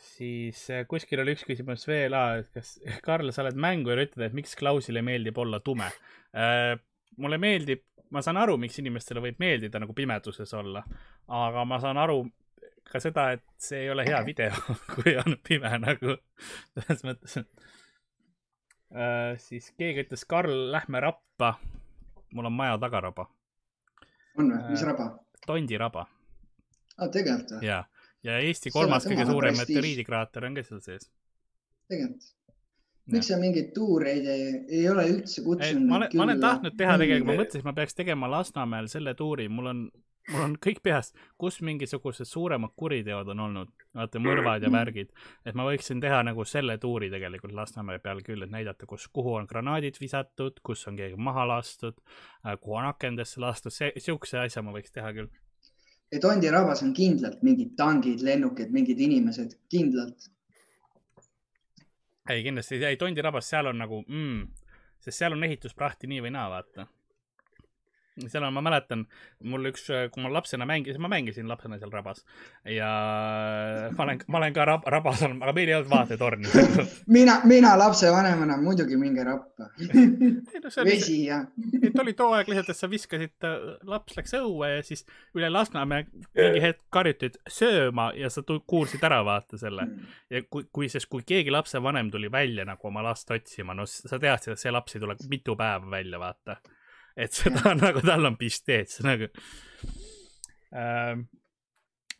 siis 0.00 0.68
kuskil 0.88 1.20
oli 1.20 1.36
üks 1.36 1.44
küsimus 1.44 1.86
veel, 1.88 2.16
et 2.38 2.48
kas, 2.54 2.78
Karl, 3.06 3.32
sa 3.32 3.44
oled 3.44 3.60
mängur 3.60 3.98
ja 3.98 4.08
ütled, 4.08 4.26
et 4.26 4.36
miks 4.36 4.56
Klausile 4.56 5.02
meeldib 5.02 5.38
olla 5.38 5.60
tume 5.60 5.90
äh,. 6.32 6.78
mulle 7.16 7.38
meeldib, 7.38 7.84
ma 8.10 8.22
saan 8.22 8.40
aru, 8.40 8.56
miks 8.56 8.78
inimestele 8.78 9.20
võib 9.20 9.38
meeldida 9.38 9.78
nagu 9.78 9.94
pimeduses 9.94 10.54
olla, 10.54 10.82
aga 11.28 11.64
ma 11.64 11.80
saan 11.80 11.98
aru 12.00 12.24
ka 12.90 13.00
seda, 13.02 13.30
et 13.36 13.44
see 13.60 13.84
ei 13.84 13.90
ole 13.92 14.04
hea 14.06 14.20
video, 14.26 14.54
kui 14.94 15.14
on 15.20 15.36
pime 15.46 15.70
nagu 15.82 16.16
selles 16.74 17.04
mõttes, 17.06 17.36
äh,. 18.94 19.36
siis 19.42 19.70
keegi 19.78 20.06
ütles, 20.06 20.26
Karl, 20.28 20.56
lähme 20.74 21.02
rappa. 21.04 21.54
mul 22.34 22.46
on 22.46 22.54
maja 22.54 22.78
tagaraba. 22.78 23.28
on 24.38 24.50
või, 24.52 24.64
mis 24.70 24.82
äh, 24.82 24.88
raba? 24.90 25.12
Tondi 25.46 25.78
raba. 25.78 26.06
aa, 26.98 27.08
tegelikult 27.08 27.56
või? 27.56 27.64
ja, 27.66 27.84
ja 28.26 28.38
Eesti 28.38 28.74
kolmas 28.74 29.06
kõige 29.06 29.26
suurem 29.26 29.56
meteoriidikraater 29.58 30.50
on 30.50 30.58
ka 30.58 30.66
seal 30.66 30.84
sees. 30.84 31.10
tegelikult 31.88 32.36
miks 33.10 33.26
sa 33.30 33.38
mingeid 33.40 33.72
tuureid 33.74 34.26
ei, 34.30 34.44
ei 34.80 34.84
ole 34.90 35.06
üldse 35.10 35.42
kutsunud? 35.42 35.88
ma 35.88 35.98
olen, 36.00 36.12
ma 36.14 36.26
olen 36.26 36.42
tahtnud 36.42 36.76
teha 36.78 36.96
tegelikult, 37.00 37.26
ma 37.26 37.42
mõtlesin, 37.42 37.62
et 37.62 37.66
ma 37.66 37.74
peaks 37.74 37.96
tegema 37.98 38.30
Lasnamäel 38.30 38.90
selle 38.92 39.14
tuuri, 39.18 39.48
mul 39.50 39.70
on 39.72 39.80
mul 40.28 40.42
on 40.44 40.54
kõik 40.62 40.80
peas, 40.84 41.12
kus 41.40 41.60
mingisugused 41.66 42.28
suuremad 42.28 42.72
kuriteod 42.78 43.28
on 43.32 43.42
olnud, 43.46 43.70
vaata 43.96 44.22
mõrvad 44.22 44.64
ja 44.64 44.70
värgid, 44.72 45.12
et 45.46 45.56
ma 45.58 45.66
võiksin 45.66 46.00
teha 46.02 46.20
nagu 46.26 46.44
selle 46.48 46.76
tuuri 46.82 47.10
tegelikult 47.12 47.54
Lasnamäe 47.56 48.00
peal 48.02 48.22
küll, 48.26 48.44
et 48.44 48.52
näidata, 48.52 48.86
kus, 48.90 49.08
kuhu 49.12 49.34
on 49.40 49.48
granaadid 49.50 49.98
visatud, 50.00 50.60
kus 50.66 50.86
on 50.90 50.98
keegi 51.00 51.18
maha 51.18 51.46
lastud, 51.54 51.98
äh, 52.44 52.56
kuhu 52.60 52.80
on 52.80 52.90
akendesse 52.90 53.40
lastud, 53.42 53.74
see, 53.74 53.92
siukse 53.98 54.38
asja 54.42 54.62
ma 54.62 54.74
võiks 54.76 54.94
teha 54.94 55.12
küll. 55.16 55.30
et 56.12 56.24
Ondi 56.24 56.50
rabas 56.50 56.82
on 56.82 56.92
kindlalt 56.94 57.42
mingid 57.46 57.74
tangid, 57.78 58.22
lennukid, 58.26 58.70
mingid 58.74 59.00
inimesed, 59.00 59.56
kindlalt? 59.70 60.30
ei, 62.30 62.42
kindlasti, 62.46 62.84
ei. 62.84 62.96
Tondi 62.96 63.22
rabas, 63.22 63.48
seal 63.50 63.66
on 63.66 63.78
nagu 63.78 64.04
mm,, 64.06 64.48
sest 65.00 65.18
seal 65.18 65.34
on 65.34 65.44
ehitusprahti 65.48 66.10
nii 66.10 66.26
või 66.28 66.34
naa, 66.36 66.48
vaata 66.52 66.86
seal 68.26 68.44
on, 68.44 68.54
ma 68.56 68.62
mäletan, 68.64 69.04
mul 69.50 69.70
üks, 69.70 69.86
kui 70.12 70.24
ma 70.24 70.32
lapsena 70.34 70.66
mängisin, 70.68 71.00
ma 71.02 71.10
mängisin 71.12 71.48
lapsena 71.48 71.78
seal 71.80 71.92
rabas 71.94 72.24
ja 72.68 72.90
ma 73.96 74.06
olen, 74.06 74.20
ma 74.28 74.40
olen 74.42 74.56
ka 74.56 74.66
rab, 74.68 74.88
rabas 74.90 75.22
olnud, 75.26 75.42
aga 75.44 75.54
meil 75.56 75.70
ei 75.70 75.76
olnud 75.78 75.92
vaatetorni 75.92 76.50
mina, 77.16 77.38
mina 77.48 77.76
lapsevanemana 77.78 78.58
muidugi 78.60 78.98
minge 79.00 79.24
rappa 79.26 79.70
vesi 80.84 81.24
ja. 81.28 81.40
et 81.86 82.02
oli 82.02 82.16
too 82.18 82.34
aeg 82.36 82.50
lihtsalt, 82.50 82.74
et 82.74 82.80
sa 82.80 82.90
viskasid, 82.90 83.48
laps 83.88 84.18
läks 84.18 84.34
õue 84.40 84.74
ja 84.74 84.82
siis 84.86 85.06
üle 85.38 85.50
Lasnamäe 85.52 86.06
mingi 86.34 86.62
hetk 86.62 86.82
karjuti, 86.92 87.30
et 87.30 87.38
sööma 87.50 88.10
ja 88.18 88.30
sa 88.32 88.42
kuulsid 88.44 89.02
ära 89.06 89.20
vaata 89.26 89.58
selle. 89.60 89.86
Ja 90.30 90.42
kui, 90.48 90.66
kui, 90.72 90.88
sest 90.92 91.10
kui 91.10 91.24
keegi 91.26 91.52
lapsevanem 91.52 92.10
tuli 92.10 92.30
välja 92.32 92.66
nagu 92.68 92.90
oma 92.90 93.02
last 93.04 93.30
otsima, 93.30 93.74
no 93.76 93.86
sa 93.86 94.18
teadsid, 94.18 94.54
et 94.54 94.62
see 94.62 94.72
laps 94.74 94.96
ei 94.96 95.02
tule 95.02 95.16
mitu 95.30 95.56
päeva 95.58 95.90
välja, 95.90 96.20
vaata 96.22 96.60
et 97.16 97.36
seda 97.36 97.62
on 97.70 97.82
nagu, 97.86 98.02
tal 98.04 98.30
on 98.30 98.38
pisteet, 98.40 98.90
see 98.92 99.06
nagu 99.06 99.28
ähm,. 100.76 101.26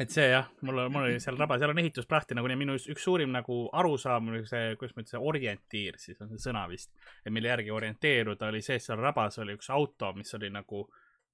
et 0.01 0.13
see 0.13 0.31
jah, 0.31 0.49
mul 0.65 0.81
on, 0.85 0.93
mul 0.93 1.09
oli 1.11 1.21
seal 1.23 1.37
raba, 1.39 1.59
seal 1.61 1.75
on 1.75 1.83
ehitusprahti 1.83 2.37
nagunii 2.39 2.59
minu 2.63 2.79
üks, 2.79 2.89
üks 2.95 3.05
suurim 3.05 3.35
nagu 3.35 3.61
arusaam 3.77 4.33
oli 4.33 4.43
see, 4.49 4.75
kuidas 4.81 4.97
ma 4.97 5.05
ütlen, 5.05 5.29
orientiir 5.33 6.01
siis 6.01 6.21
on 6.25 6.33
see 6.33 6.43
sõna 6.49 6.65
vist. 6.71 6.93
et 7.25 7.33
mille 7.35 7.53
järgi 7.53 7.75
orienteeruda 7.77 8.49
oli 8.49 8.65
see, 8.65 8.81
et 8.81 8.87
seal 8.87 9.01
rabas 9.03 9.39
oli 9.45 9.59
üks 9.59 9.71
auto, 9.75 10.15
mis 10.17 10.35
oli 10.39 10.51
nagu 10.55 10.87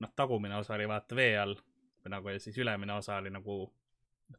noh, 0.03 0.13
tagumine 0.19 0.59
osa 0.59 0.75
oli 0.77 0.89
vaata 0.91 1.17
vee 1.17 1.35
all 1.41 1.57
või 1.57 2.15
nagu 2.15 2.35
ja 2.35 2.43
siis 2.43 2.59
ülemine 2.59 2.95
osa 2.99 3.21
oli 3.23 3.33
nagu 3.35 3.65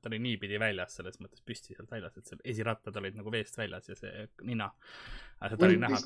ta 0.02 0.10
oli 0.10 0.20
niipidi 0.20 0.60
väljas, 0.60 0.98
selles 1.00 1.20
mõttes 1.24 1.44
püsti 1.46 1.76
sealt 1.76 1.92
väljas, 1.92 2.18
et 2.18 2.30
seal 2.30 2.42
esirattad 2.54 2.96
olid 3.00 3.16
nagu 3.18 3.32
veest 3.32 3.58
väljas 3.58 3.88
ja 3.90 3.96
see 3.96 4.28
nina. 4.48 4.70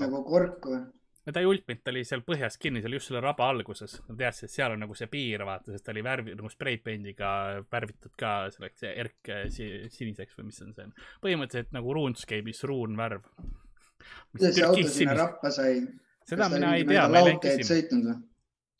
nagu 0.05 0.23
kork 0.27 0.67
või? 0.69 0.81
Ta 1.29 1.39
ei 1.39 1.45
ulpinud, 1.45 1.81
ta 1.83 1.91
oli 1.93 2.01
seal 2.07 2.23
põhjas 2.25 2.57
kinni, 2.61 2.81
seal 2.81 2.95
just 2.97 3.11
selle 3.11 3.21
raba 3.21 3.49
alguses. 3.53 3.99
ta 4.07 4.15
teadis, 4.17 4.43
et 4.47 4.53
seal 4.53 4.73
on 4.73 4.81
nagu 4.81 4.97
see 4.97 5.09
piir, 5.11 5.43
vaata, 5.45 5.73
sest 5.73 5.85
ta 5.85 5.93
oli 5.93 6.03
värvi, 6.05 6.35
nagu 6.37 6.49
spreipendiga 6.49 7.31
värvitud 7.71 8.15
ka 8.19 8.33
selleks 8.55 8.87
erk 8.89 9.33
si, 9.53 9.69
siniseks 9.93 10.39
või 10.39 10.49
mis 10.49 10.61
on 10.65 10.73
see. 10.77 10.89
põhimõtteliselt 11.25 11.75
nagu 11.77 11.93
RuneScape'is 11.97 12.65
ruunvärv. 12.71 13.29
kuidas 14.33 14.57
see 14.57 14.65
auto 14.65 14.87
sinna 14.89 15.17
rappa 15.19 15.53
sai? 15.53 15.83
seda 16.25 16.49
mina 16.49 16.73
ei 16.79 16.87
tea, 16.89 17.05
ma 17.07 17.21
ei 17.21 17.29
läinud 17.29 17.45
küsima. 17.45 18.17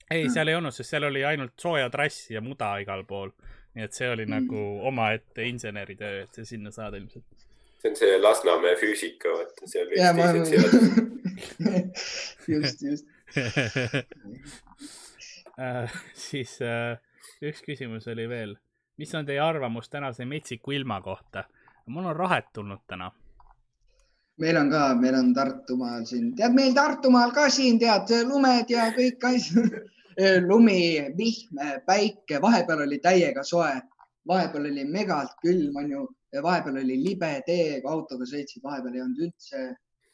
ei, 0.10 0.27
seal 0.34 0.49
ei 0.49 0.58
olnud, 0.58 0.73
sest 0.75 0.95
seal 0.95 1.10
oli 1.12 1.25
ainult 1.27 1.54
sooja 1.62 1.89
trass 1.93 2.32
ja 2.34 2.41
muda 2.41 2.73
igal 2.82 3.06
pool. 3.06 3.34
nii 3.77 3.86
et 3.86 3.95
see 3.95 4.10
oli 4.12 4.25
mm. 4.25 4.34
nagu 4.34 4.65
omaette 4.89 5.45
inseneritöö, 5.47 6.25
et 6.25 6.41
see 6.41 6.56
sinna 6.56 6.73
saada 6.75 6.97
ilmselt 6.97 7.51
see 7.82 7.89
on 7.89 7.96
see 7.96 8.22
Lasnamäe 8.22 8.76
füüsika, 8.76 9.30
vaata 9.30 9.67
seal. 9.67 9.88
ja, 9.98 10.13
ma, 10.13 10.22
just, 12.54 12.82
just 12.82 13.06
äh, 15.60 15.91
siis 16.13 16.62
äh, 16.62 16.98
üks 17.41 17.62
küsimus 17.65 18.08
oli 18.12 18.30
veel. 18.30 18.56
mis 18.98 19.15
on 19.15 19.26
teie 19.26 19.39
arvamus 19.39 19.89
tänase 19.89 20.26
metsiku 20.26 20.72
ilma 20.72 21.02
kohta? 21.02 21.44
mul 21.86 22.06
on 22.06 22.15
rahet 22.15 22.46
tulnud 22.54 22.80
täna. 22.88 23.12
meil 24.38 24.58
on 24.58 24.72
ka, 24.72 24.96
meil 24.96 25.15
on 25.15 25.34
Tartumaal 25.34 26.06
siin, 26.06 26.36
tead 26.36 26.54
meil 26.54 26.74
Tartumaal 26.74 27.32
ka 27.32 27.50
siin 27.50 27.80
tead 27.80 28.10
lumed 28.28 28.70
ja 28.70 28.91
kõik 28.94 29.24
asjad 29.34 29.82
lumi, 30.50 31.02
vihm, 31.17 31.58
päike, 31.86 32.41
vahepeal 32.41 32.86
oli 32.86 33.00
täiega 33.00 33.44
soe, 33.44 33.82
vahepeal 34.28 34.65
oli 34.70 34.86
megalt 34.86 35.32
külm, 35.41 35.76
onju 35.82 36.08
vahepeal 36.39 36.82
oli 36.84 36.98
libe 37.04 37.32
tee, 37.46 37.80
kui 37.84 37.91
autoga 37.91 38.28
sõitsid, 38.28 38.63
vahepeal 38.63 38.96
ei 38.96 39.04
olnud 39.06 39.24
üldse, 39.28 39.63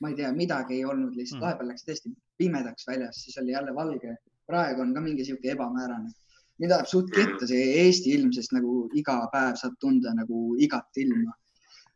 ma 0.02 0.12
ei 0.12 0.16
tea, 0.18 0.32
midagi 0.34 0.78
ei 0.78 0.86
olnud, 0.86 1.16
lihtsalt 1.18 1.40
mm. 1.40 1.46
vahepeal 1.46 1.72
läks 1.74 1.86
tõesti 1.88 2.14
pimedaks 2.42 2.88
väljas, 2.88 3.24
siis 3.26 3.38
oli 3.42 3.54
jälle 3.54 3.74
valge. 3.76 4.16
praegu 4.48 4.82
on 4.82 4.94
ka 4.96 5.02
mingi 5.04 5.26
sihuke 5.26 5.52
ebamäärane. 5.52 6.14
mind 6.58 6.72
ajab 6.72 6.88
suht 6.88 7.10
ketta 7.14 7.48
see 7.48 7.66
Eesti 7.84 8.14
ilm, 8.16 8.32
sest 8.34 8.54
nagu 8.56 8.90
iga 8.98 9.18
päev 9.34 9.58
saad 9.62 9.76
tunda 9.80 10.14
nagu 10.14 10.56
igat 10.58 11.02
ilma. 11.04 11.34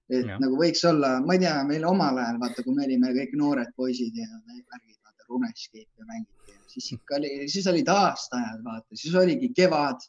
et 0.10 0.28
ja. 0.28 0.38
nagu 0.44 0.58
võiks 0.60 0.84
olla, 0.90 1.20
ma 1.26 1.34
ei 1.38 1.46
tea, 1.46 1.56
meil 1.64 1.86
omal 1.88 2.18
ajal, 2.18 2.40
vaata, 2.40 2.64
kui 2.64 2.76
me 2.76 2.86
olime 2.86 3.14
kõik 3.18 3.38
noored 3.40 3.74
poisid 3.76 4.18
ja 4.18 4.28
värgid, 4.28 4.98
vaata, 5.02 5.26
Runescape'i 5.30 6.06
mängiti 6.06 6.52
ja 6.52 6.60
siis 6.68 6.92
ikka 6.98 7.16
oli, 7.16 7.30
siis 7.52 7.68
olid 7.68 7.88
aastaajad, 7.88 8.64
vaata, 8.64 8.96
siis 8.96 9.16
oligi 9.16 9.52
kevad. 9.56 10.04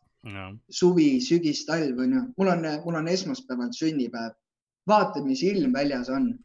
Suvi, 0.70 1.20
sügis, 1.20 1.64
talv 1.66 1.98
on 1.98 2.14
ju, 2.14 2.22
mul 2.38 2.52
on, 2.52 2.64
mul 2.84 2.94
on 3.00 3.08
esmaspäeval 3.08 3.72
sünnipäev. 3.74 4.38
vaata, 4.86 5.22
mis 5.24 5.42
ilm 5.42 5.72
väljas 5.72 6.08
on. 6.10 6.38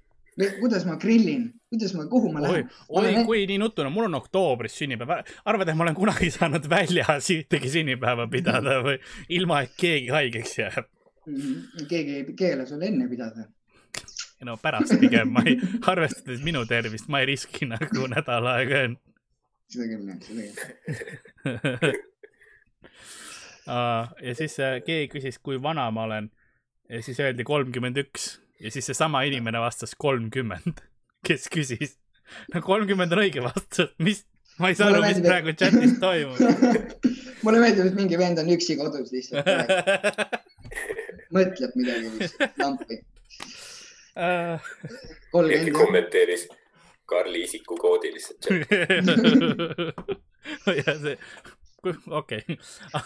kuidas 0.59 0.85
ma 0.85 0.95
grillin, 1.01 1.47
kuidas 1.69 1.93
ma, 1.93 2.05
kuhu 2.05 2.31
ma 2.33 2.41
lähen? 2.41 2.69
oi, 2.89 3.15
oi, 3.15 3.25
kui 3.25 3.45
nii 3.47 3.57
nutune, 3.57 3.89
mul 3.89 4.05
on 4.05 4.15
oktoobris 4.15 4.77
sünnipäev. 4.77 5.23
arvad, 5.45 5.69
et 5.69 5.77
ma 5.77 5.83
olen 5.83 5.95
kunagi 5.95 6.31
saanud 6.31 6.69
väljas 6.69 7.29
ühtegi 7.33 7.69
sünnipäeva 7.69 8.27
pidada 8.27 8.81
või 8.85 8.97
ilma, 9.29 9.61
et 9.61 9.77
keegi 9.77 10.09
haigeks 10.13 10.57
jääb 10.57 10.85
mm? 11.27 11.35
-hmm. 11.35 11.87
keegi 11.87 12.15
ei 12.15 12.33
keela 12.33 12.65
sul 12.65 12.81
enne 12.81 13.07
pidada. 13.09 13.45
no 14.41 14.57
pärast 14.57 14.99
pigem, 14.99 15.31
ma 15.33 15.45
ei, 15.45 15.59
arvestades 15.81 16.41
minu 16.43 16.65
tervist, 16.65 17.07
ma 17.07 17.19
ei 17.19 17.25
riski 17.33 17.65
nagu 17.65 18.07
nädal 18.09 18.53
aega 18.57 18.85
enne. 18.89 19.01
seda 19.69 19.89
küll 19.93 20.13
jah, 20.13 20.21
seda 20.21 20.41
küll 21.81 22.05
ja 23.67 24.34
siis 24.38 24.58
keegi 24.86 25.08
küsis, 25.12 25.39
kui 25.43 25.62
vana 25.62 25.89
ma 25.91 26.08
olen. 26.08 26.32
Ja 26.89 27.01
siis 27.03 27.19
öeldi 27.19 27.43
kolmkümmend 27.47 27.99
üks. 27.99 28.38
Ja 28.60 28.71
siis 28.71 28.88
seesama 28.89 29.21
inimene 29.27 29.60
vastas 29.62 29.93
kolmkümmend, 29.99 30.82
kes 31.27 31.49
küsis. 31.53 31.97
no 32.53 32.62
kolmkümmend 32.62 33.13
on 33.13 33.21
õige 33.21 33.43
vastus, 33.45 33.91
mis, 34.01 34.23
ma 34.58 34.71
ei 34.71 34.77
saa 34.80 34.89
aru, 34.91 35.03
mis 35.06 35.21
praegu 35.21 35.53
chatis 35.53 35.97
toimub. 36.01 36.39
Mulle 37.45 37.62
meeldib, 37.62 37.91
et 37.91 37.99
mingi 37.99 38.17
vend 38.19 38.41
on 38.41 38.49
üksi 38.56 38.80
kodus 38.80 39.13
lihtsalt. 39.13 39.45
Mõtleb 41.36 41.75
midagi 41.77 42.10
lihtsalt, 42.17 42.58
lampi. 42.63 43.01
Uh.... 44.17 44.58
keegi 45.45 45.71
kommenteeris 45.75 46.47
Karli 47.08 47.43
isikukoodi 47.45 48.10
lihtsalt 48.15 48.47
ja 50.80 50.95
see 50.97 51.13
okei 51.85 52.41
okay. 52.41 52.57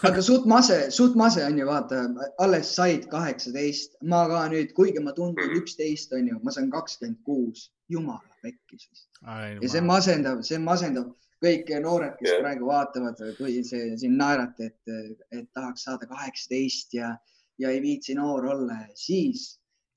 aga 0.08 0.22
suht 0.22 0.46
mase, 0.48 0.78
suht 0.90 1.16
mase 1.18 1.44
on 1.44 1.58
ju, 1.58 1.66
vaata, 1.68 2.02
alles 2.42 2.74
said 2.76 3.08
kaheksateist, 3.12 3.98
ma 4.02 4.24
ka 4.30 4.44
nüüd, 4.52 4.72
kuigi 4.76 5.02
ma 5.04 5.14
tundun 5.16 5.50
mm. 5.50 5.58
üksteist, 5.60 6.14
on 6.16 6.30
ju, 6.30 6.38
ma 6.42 6.54
saan 6.54 6.70
kakskümmend 6.72 7.20
kuus, 7.26 7.68
jumala 7.92 8.32
pekkis 8.42 8.88
vist. 8.88 9.08
ja 9.22 9.68
see 9.74 9.84
masendab, 9.86 10.42
see 10.46 10.60
masendab 10.62 11.12
kõik 11.42 11.70
noored, 11.82 12.14
kes 12.20 12.30
yeah. 12.30 12.42
praegu 12.44 12.68
vaatavad, 12.70 13.22
kui 13.38 13.62
see 13.66 13.96
siin 13.98 14.16
naerati, 14.18 14.70
et, 14.70 15.16
et 15.34 15.48
tahaks 15.56 15.88
saada 15.88 16.06
kaheksateist 16.10 16.94
ja, 16.98 17.16
ja 17.58 17.72
ei 17.74 17.82
viitsi 17.82 18.14
noor 18.18 18.46
olla, 18.54 18.78
siis 18.98 19.56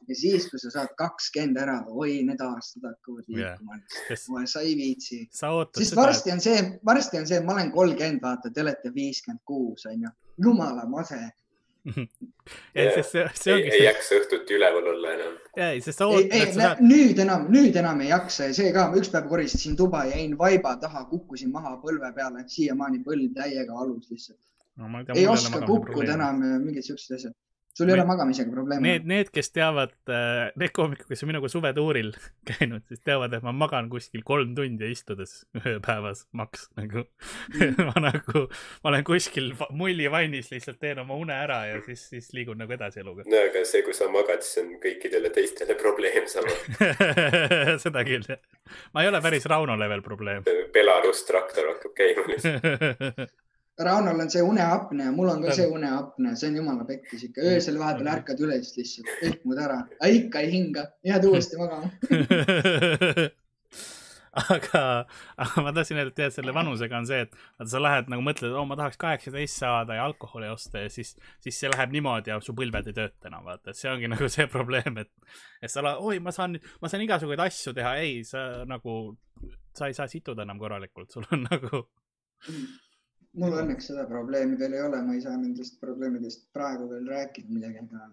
ja 0.09 0.17
siis, 0.17 0.49
kui 0.51 0.59
sa 0.61 0.71
saad 0.73 0.91
kakskümmend 0.99 1.61
ära, 1.61 1.77
oi, 1.87 2.19
need 2.27 2.41
aastad 2.43 2.85
hakkavad 2.89 3.25
liikuma 3.27 3.79
yeah.. 3.79 4.45
sa 4.51 4.61
ei 4.65 4.75
viitsi. 4.79 5.23
sest 5.31 5.95
varsti 5.97 6.35
on 6.35 6.43
see, 6.43 6.59
varsti 6.85 7.21
on 7.21 7.27
see, 7.29 7.41
ma 7.45 7.57
olen 7.57 7.71
kolmkümmend, 7.75 8.21
vaata, 8.23 8.53
te 8.53 8.65
olete 8.65 8.93
viiskümmend 8.95 9.43
kuus, 9.47 9.87
onju. 9.91 10.13
jumala 10.45 10.85
mase 10.89 11.21
ja 12.75 12.93
siis 12.93 13.11
see, 13.11 13.25
see 13.37 13.53
ongi. 13.53 13.69
ei 13.77 13.83
jaksa 13.85 14.17
õhtuti 14.17 14.55
üleval 14.57 14.87
olla 14.95 15.11
enam. 15.13 15.35
ei, 15.53 15.81
sest 15.85 16.01
sa 16.01 16.07
ootad. 16.09 16.33
ei, 16.33 16.47
ei, 16.47 16.53
saad... 16.55 16.81
nüüd 16.81 17.21
enam, 17.21 17.45
nüüd 17.53 17.77
enam 17.81 18.01
ei 18.01 18.09
jaksa 18.09 18.49
ja 18.49 18.55
see 18.57 18.71
ka, 18.75 18.87
üks 18.97 19.11
päev 19.13 19.29
koristasin 19.29 19.77
tuba, 19.77 20.01
jäin 20.09 20.33
vaiba 20.39 20.75
taha, 20.81 21.05
kukkusin 21.11 21.53
maha 21.53 21.75
põlve 21.83 22.09
peale, 22.17 22.45
siiamaani 22.51 23.03
põlv 23.05 23.35
täiega 23.37 23.77
alus 23.85 24.09
lihtsalt 24.09 24.41
no,. 24.81 25.03
ei 25.15 25.27
oska 25.29 25.61
kukkuda 25.65 26.17
enam, 26.17 26.41
mingid 26.65 26.89
siuksed 26.89 27.19
asjad 27.19 27.37
sul 27.77 27.89
ei 27.89 27.93
ole 27.93 28.05
magamisega 28.07 28.51
probleeme? 28.51 28.88
Need, 28.88 29.07
need, 29.09 29.29
kes 29.35 29.51
teavad, 29.51 29.93
äh, 30.07 30.47
need 30.59 30.71
koomikud, 30.75 31.07
kes 31.09 31.23
on 31.25 31.31
minuga 31.31 31.49
suvetuuril 31.51 32.13
käinud, 32.49 32.85
siis 32.88 33.01
teavad, 33.03 33.35
et 33.35 33.43
ma 33.45 33.51
magan 33.55 33.89
kuskil 33.91 34.23
kolm 34.27 34.53
tundi 34.57 34.91
istudes 34.93 35.38
päevas 35.85 36.25
maks 36.35 36.69
nagu 36.79 37.03
mm. 37.03 37.75
ma 37.89 38.05
nagu, 38.07 38.45
ma 38.83 38.93
olen 38.93 39.05
kuskil 39.07 39.51
mullivannis, 39.75 40.51
lihtsalt 40.53 40.79
teen 40.81 41.03
oma 41.03 41.19
une 41.19 41.35
ära 41.35 41.61
ja 41.71 41.81
siis, 41.85 42.07
siis 42.13 42.31
liigun 42.38 42.59
nagu 42.63 42.75
edasi 42.75 43.03
eluga. 43.03 43.27
no 43.27 43.43
aga 43.49 43.65
see, 43.67 43.83
kui 43.85 43.97
sa 43.97 44.07
magad, 44.13 44.45
siis 44.45 44.63
on 44.63 44.75
kõikidele 44.83 45.33
teistele 45.35 45.75
probleem 45.83 46.29
sama 46.31 46.55
seda 47.83 48.05
küll, 48.07 48.23
jah. 48.29 48.39
ma 48.95 49.03
ei 49.03 49.11
ole 49.11 49.23
päris 49.25 49.47
Rauno 49.51 49.75
level 49.79 50.01
probleem. 50.05 50.45
Belarus 50.73 51.25
traktor 51.27 51.73
hakkab 51.73 51.97
käima 51.97 52.23
lihtsalt 52.31 53.35
Raunol 53.83 54.21
on 54.23 54.29
see 54.31 54.43
uneapnea, 54.43 55.11
mul 55.11 55.29
on 55.33 55.41
ka 55.43 55.53
see 55.55 55.65
uneapnea, 55.67 56.35
see 56.39 56.47
on 56.47 56.59
jumala 56.61 56.85
pekkis 56.88 57.25
ikka, 57.27 57.43
öösel 57.53 57.79
vahepeal 57.81 58.11
ärkad 58.13 58.43
üles 58.45 58.69
lihtsalt, 58.77 59.09
ehmud 59.27 59.59
ära, 59.59 59.81
ikka 60.07 60.43
ei 60.45 60.51
hinga, 60.53 60.85
jääd 61.03 61.25
uuesti 61.31 61.59
magama. 61.59 61.89
Aga, 64.35 64.79
aga 65.39 65.61
ma 65.63 65.71
tahtsin 65.71 65.95
öelda, 65.95 66.11
et 66.11 66.17
tead, 66.17 66.33
selle 66.35 66.51
vanusega 66.51 66.97
on 66.99 67.05
see, 67.07 67.21
et 67.23 67.31
vaata, 67.31 67.69
sa 67.71 67.79
lähed 67.79 68.09
nagu 68.11 68.23
mõtled, 68.25 68.49
et 68.49 68.57
oh, 68.59 68.65
ma 68.67 68.75
tahaks 68.75 68.99
kaheksateist 68.99 69.61
saada 69.61 69.95
ja 69.95 70.03
alkoholi 70.09 70.49
osta 70.51 70.81
ja 70.83 70.89
siis, 70.91 71.13
siis 71.43 71.55
see 71.55 71.71
läheb 71.71 71.93
niimoodi 71.95 72.33
ja 72.33 72.41
su 72.43 72.51
põlved 72.57 72.89
ei 72.91 72.97
tööta 72.97 73.29
enam, 73.31 73.45
vaata, 73.47 73.71
et 73.71 73.79
see 73.79 73.88
ongi 73.88 74.09
nagu 74.11 74.27
see 74.31 74.49
probleem, 74.51 74.99
et, 75.05 75.11
et 75.63 75.71
sa, 75.71 75.85
oi, 75.95 76.19
ma 76.19 76.35
saan, 76.35 76.59
ma 76.83 76.91
saan 76.91 77.05
igasuguseid 77.07 77.45
asju 77.45 77.75
teha, 77.79 77.95
ei, 78.03 78.25
sa 78.27 78.43
nagu, 78.67 78.97
sa 79.71 79.88
ei 79.88 79.95
saa 79.95 80.11
situda 80.11 80.43
enam 80.43 80.59
korralikult, 80.59 81.15
sul 81.15 81.31
on 81.31 81.47
nagu 81.47 81.85
mm 82.49 82.85
mul 83.41 83.58
õnneks 83.62 83.89
seda 83.91 84.06
probleemi 84.10 84.58
veel 84.60 84.77
ei 84.77 84.83
ole, 84.88 85.02
ma 85.06 85.15
ei 85.15 85.23
saa 85.23 85.36
nendest 85.38 85.79
probleemidest 85.81 86.48
praegu 86.56 86.90
veel 86.92 87.08
rääkida 87.12 87.52
midagi, 87.52 87.83
aga 87.83 88.10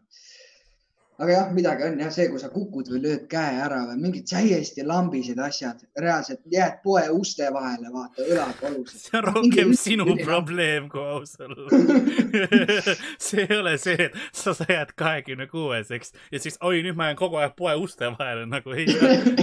aga 1.21 1.33
jah, 1.33 1.51
midagi 1.53 1.85
on 1.87 1.99
jah 2.01 2.11
see, 2.15 2.27
kui 2.33 2.41
sa 2.41 2.49
kukud 2.53 2.89
või 2.93 3.01
lööd 3.05 3.25
käe 3.31 3.59
ära 3.63 3.83
või 3.91 3.99
mingid 4.01 4.25
täiesti 4.31 4.85
lambised 4.87 5.39
asjad, 5.45 5.83
reaalselt 5.99 6.41
jääd 6.51 6.79
poe 6.85 7.03
uste 7.13 7.51
vahele, 7.53 7.91
vaata, 7.93 8.25
õlad 8.25 8.63
valusad. 8.63 9.03
see 9.05 9.19
on 9.21 9.27
rohkem 9.29 9.71
Mingi 9.71 9.81
sinu 9.83 10.07
üle. 10.09 10.25
probleem 10.25 10.89
kui 10.93 11.05
aus 11.05 11.37
olla 11.45 11.83
see 13.27 13.45
ei 13.45 13.59
ole 13.59 13.77
see, 13.83 14.09
et 14.09 14.17
sa, 14.33 14.57
sa 14.57 14.67
jääd 14.69 14.95
kahekümne 14.99 15.47
kuueseks 15.53 16.17
ja 16.33 16.41
siis 16.43 16.57
oi, 16.65 16.81
nüüd 16.87 16.97
ma 16.99 17.11
jään 17.11 17.21
kogu 17.21 17.41
aeg 17.43 17.55
poe 17.59 17.77
uste 17.83 18.09
vahele 18.17 18.49
nagu 18.49 18.75
ei, 18.77 18.89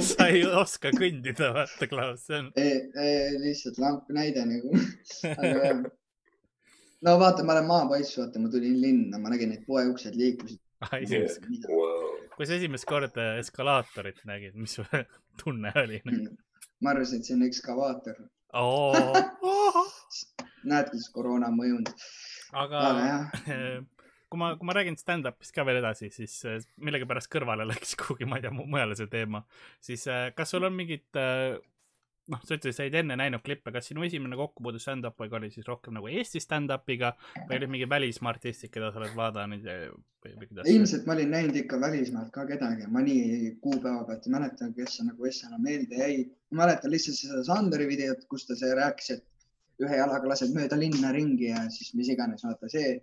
sa 0.02 0.30
ei 0.34 0.44
oska 0.48 0.94
kõndida, 0.98 1.54
vaata, 1.56 1.90
Klaus, 1.92 2.26
see 2.26 2.42
on. 2.42 2.52
lihtsalt 3.46 3.78
lamp 3.82 4.10
näide 4.14 4.46
nagu 4.50 4.74
aga 5.36 5.56
jah 5.56 5.86
no 7.06 7.14
vaata, 7.22 7.46
ma 7.46 7.56
olen 7.56 7.70
maapoiss, 7.70 8.18
vaata, 8.20 8.42
ma 8.42 8.50
tulin 8.52 8.82
linna, 8.82 9.22
ma 9.22 9.32
nägin, 9.32 9.54
et 9.56 9.64
poe 9.70 9.86
uksed 9.88 10.18
liikusid 10.20 10.60
esimest 11.02 11.46
wow., 11.70 12.18
kui 12.36 12.48
sa 12.48 12.56
esimest 12.56 12.88
korda 12.90 13.34
eskalaatorit 13.42 14.24
nägid, 14.30 14.58
mis 14.60 14.78
tunne 15.44 15.74
oli 15.84 16.02
nagu? 16.06 16.36
ma 16.84 16.94
arvasin, 16.96 17.20
et 17.20 17.28
see 17.28 17.36
on 17.36 17.46
ekskavaator 17.48 18.20
oh. 18.58 19.96
näed, 20.70 20.92
kuidas 20.92 21.10
koroona 21.16 21.52
on 21.52 21.58
mõjunud. 21.60 21.94
aga, 22.64 22.84
aga 22.90 23.18
kui 24.30 24.40
ma, 24.40 24.54
kui 24.58 24.70
ma 24.70 24.76
räägin 24.78 24.98
stand-up'ist 25.00 25.54
ka 25.56 25.66
veel 25.68 25.82
edasi, 25.82 26.12
siis 26.14 26.36
äh, 26.48 26.62
millegipärast 26.86 27.32
kõrvale 27.34 27.66
läks 27.72 27.96
kuhugi, 28.00 28.28
ma 28.30 28.40
ei 28.40 28.46
tea, 28.46 28.54
mujale 28.54 28.98
see 28.98 29.10
teema. 29.12 29.44
siis 29.84 30.06
äh, 30.12 30.30
kas 30.38 30.54
sul 30.54 30.68
on 30.70 30.76
mingid, 30.78 31.08
noh, 32.30 32.42
sa 32.46 32.58
ütlesid, 32.58 32.76
sa 32.78 32.86
olid 32.86 32.98
enne 33.02 33.18
näinud 33.20 33.44
klippe, 33.46 33.72
kas 33.74 33.90
sinu 33.90 34.04
esimene 34.06 34.38
kokkupuude 34.40 34.82
stand-up'iga 34.82 35.38
oli 35.40 35.50
siis 35.54 35.68
rohkem 35.68 35.96
nagu 35.98 36.10
Eesti 36.12 36.42
stand-up'iga 36.44 37.12
või 37.50 37.58
olid 37.58 37.74
mingi 37.74 37.90
välismaa 37.90 38.34
artistid, 38.36 38.72
keda 38.74 38.92
sa 38.94 39.02
oled 39.02 39.16
vaadanud 39.18 39.66
või, 39.66 40.34
või 40.36 40.50
kuidas? 40.50 40.70
ilmselt 40.74 41.08
ma 41.10 41.16
olin 41.18 41.34
näinud 41.36 41.60
ikka 41.64 41.80
välismaalt 41.82 42.32
ka 42.36 42.46
kedagi, 42.50 42.88
ma 42.94 43.04
nii 43.06 43.56
kuupäeva 43.64 44.06
pealt 44.10 44.28
ei 44.28 44.36
mäleta, 44.36 44.70
kes 44.76 45.00
nagu 45.08 45.30
Essena 45.30 45.62
meelde 45.62 46.04
jäi. 46.04 46.28
ma 46.52 46.64
mäletan 46.64 46.94
lihtsalt 46.94 47.20
seda 47.22 47.44
Sanderi 47.48 47.88
videot, 47.90 48.26
kus 48.32 48.48
ta 48.50 48.58
see 48.60 48.72
rääkis, 48.78 49.16
et 49.18 49.26
ühe 49.86 50.00
jalaga 50.02 50.34
lased 50.34 50.54
mööda 50.56 50.78
linna 50.80 51.14
ringi 51.16 51.50
ja 51.52 51.66
siis 51.74 51.94
mis 51.96 52.12
iganes, 52.12 52.44
vaata 52.46 52.70
see, 52.72 53.00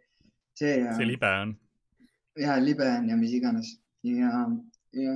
see. 0.58 0.80
see 0.98 1.08
libe 1.08 1.30
on. 1.42 1.56
ja 2.38 2.58
libe 2.60 2.88
on 2.98 3.08
ja 3.10 3.16
mis 3.16 3.32
iganes 3.36 3.76
ja, 4.04 4.44
ja 4.92 5.14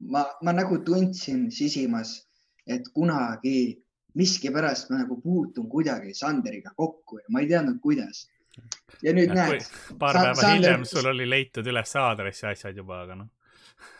ma, 0.00 0.24
ma 0.42 0.54
nagu 0.54 0.78
tundsin 0.86 1.48
sisimas, 1.54 2.22
et 2.66 2.88
kunagi 2.94 3.58
miskipärast 4.14 4.90
ma 4.90 5.02
nagu 5.02 5.18
puutun 5.22 5.68
kuidagi 5.68 6.14
Sanderiga 6.14 6.70
kokku 6.76 7.18
ja 7.18 7.24
ma 7.34 7.42
ei 7.42 7.48
teadnud, 7.50 7.80
kuidas. 7.82 8.28
ja 9.02 9.12
nüüd 9.12 9.32
ja, 9.32 9.34
näed. 9.34 9.70
paar 9.98 10.14
päeva 10.14 10.34
Sander... 10.34 10.54
hiljem 10.54 10.84
sul 10.86 11.08
oli 11.10 11.26
leitud 11.30 11.66
üles 11.66 11.96
aadress 11.98 12.44
ja 12.44 12.52
asjad 12.54 12.76
juba, 12.78 13.00
aga 13.02 13.16
noh 13.18 13.32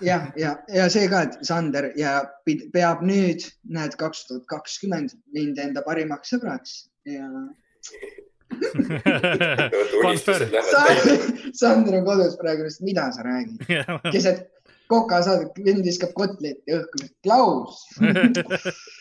jah, 0.04 0.28
ja, 0.38 0.54
ja 0.70 0.88
see 0.92 1.08
ka, 1.10 1.22
et 1.26 1.34
Sander 1.46 1.90
ja 1.98 2.22
peab 2.46 3.02
nüüd, 3.06 3.44
näed, 3.76 3.96
kaks 4.00 4.26
tuhat 4.28 4.46
kakskümmend 4.50 5.16
mind 5.34 5.58
enda 5.58 5.82
parimaks 5.86 6.30
sõbraks 6.34 6.70
ja 7.08 7.28
Sander 11.58 11.98
on 11.98 12.04
kodus 12.06 12.36
praegu, 12.38 12.68
mida 12.86 13.10
sa 13.12 13.22
räägid? 13.26 13.58
keset 14.14 14.38
kokasaadet, 14.92 15.62
vend 15.64 15.86
viskab 15.86 16.12
kotletti 16.16 16.76
õhku, 16.78 17.08
Klaus! 17.24 17.86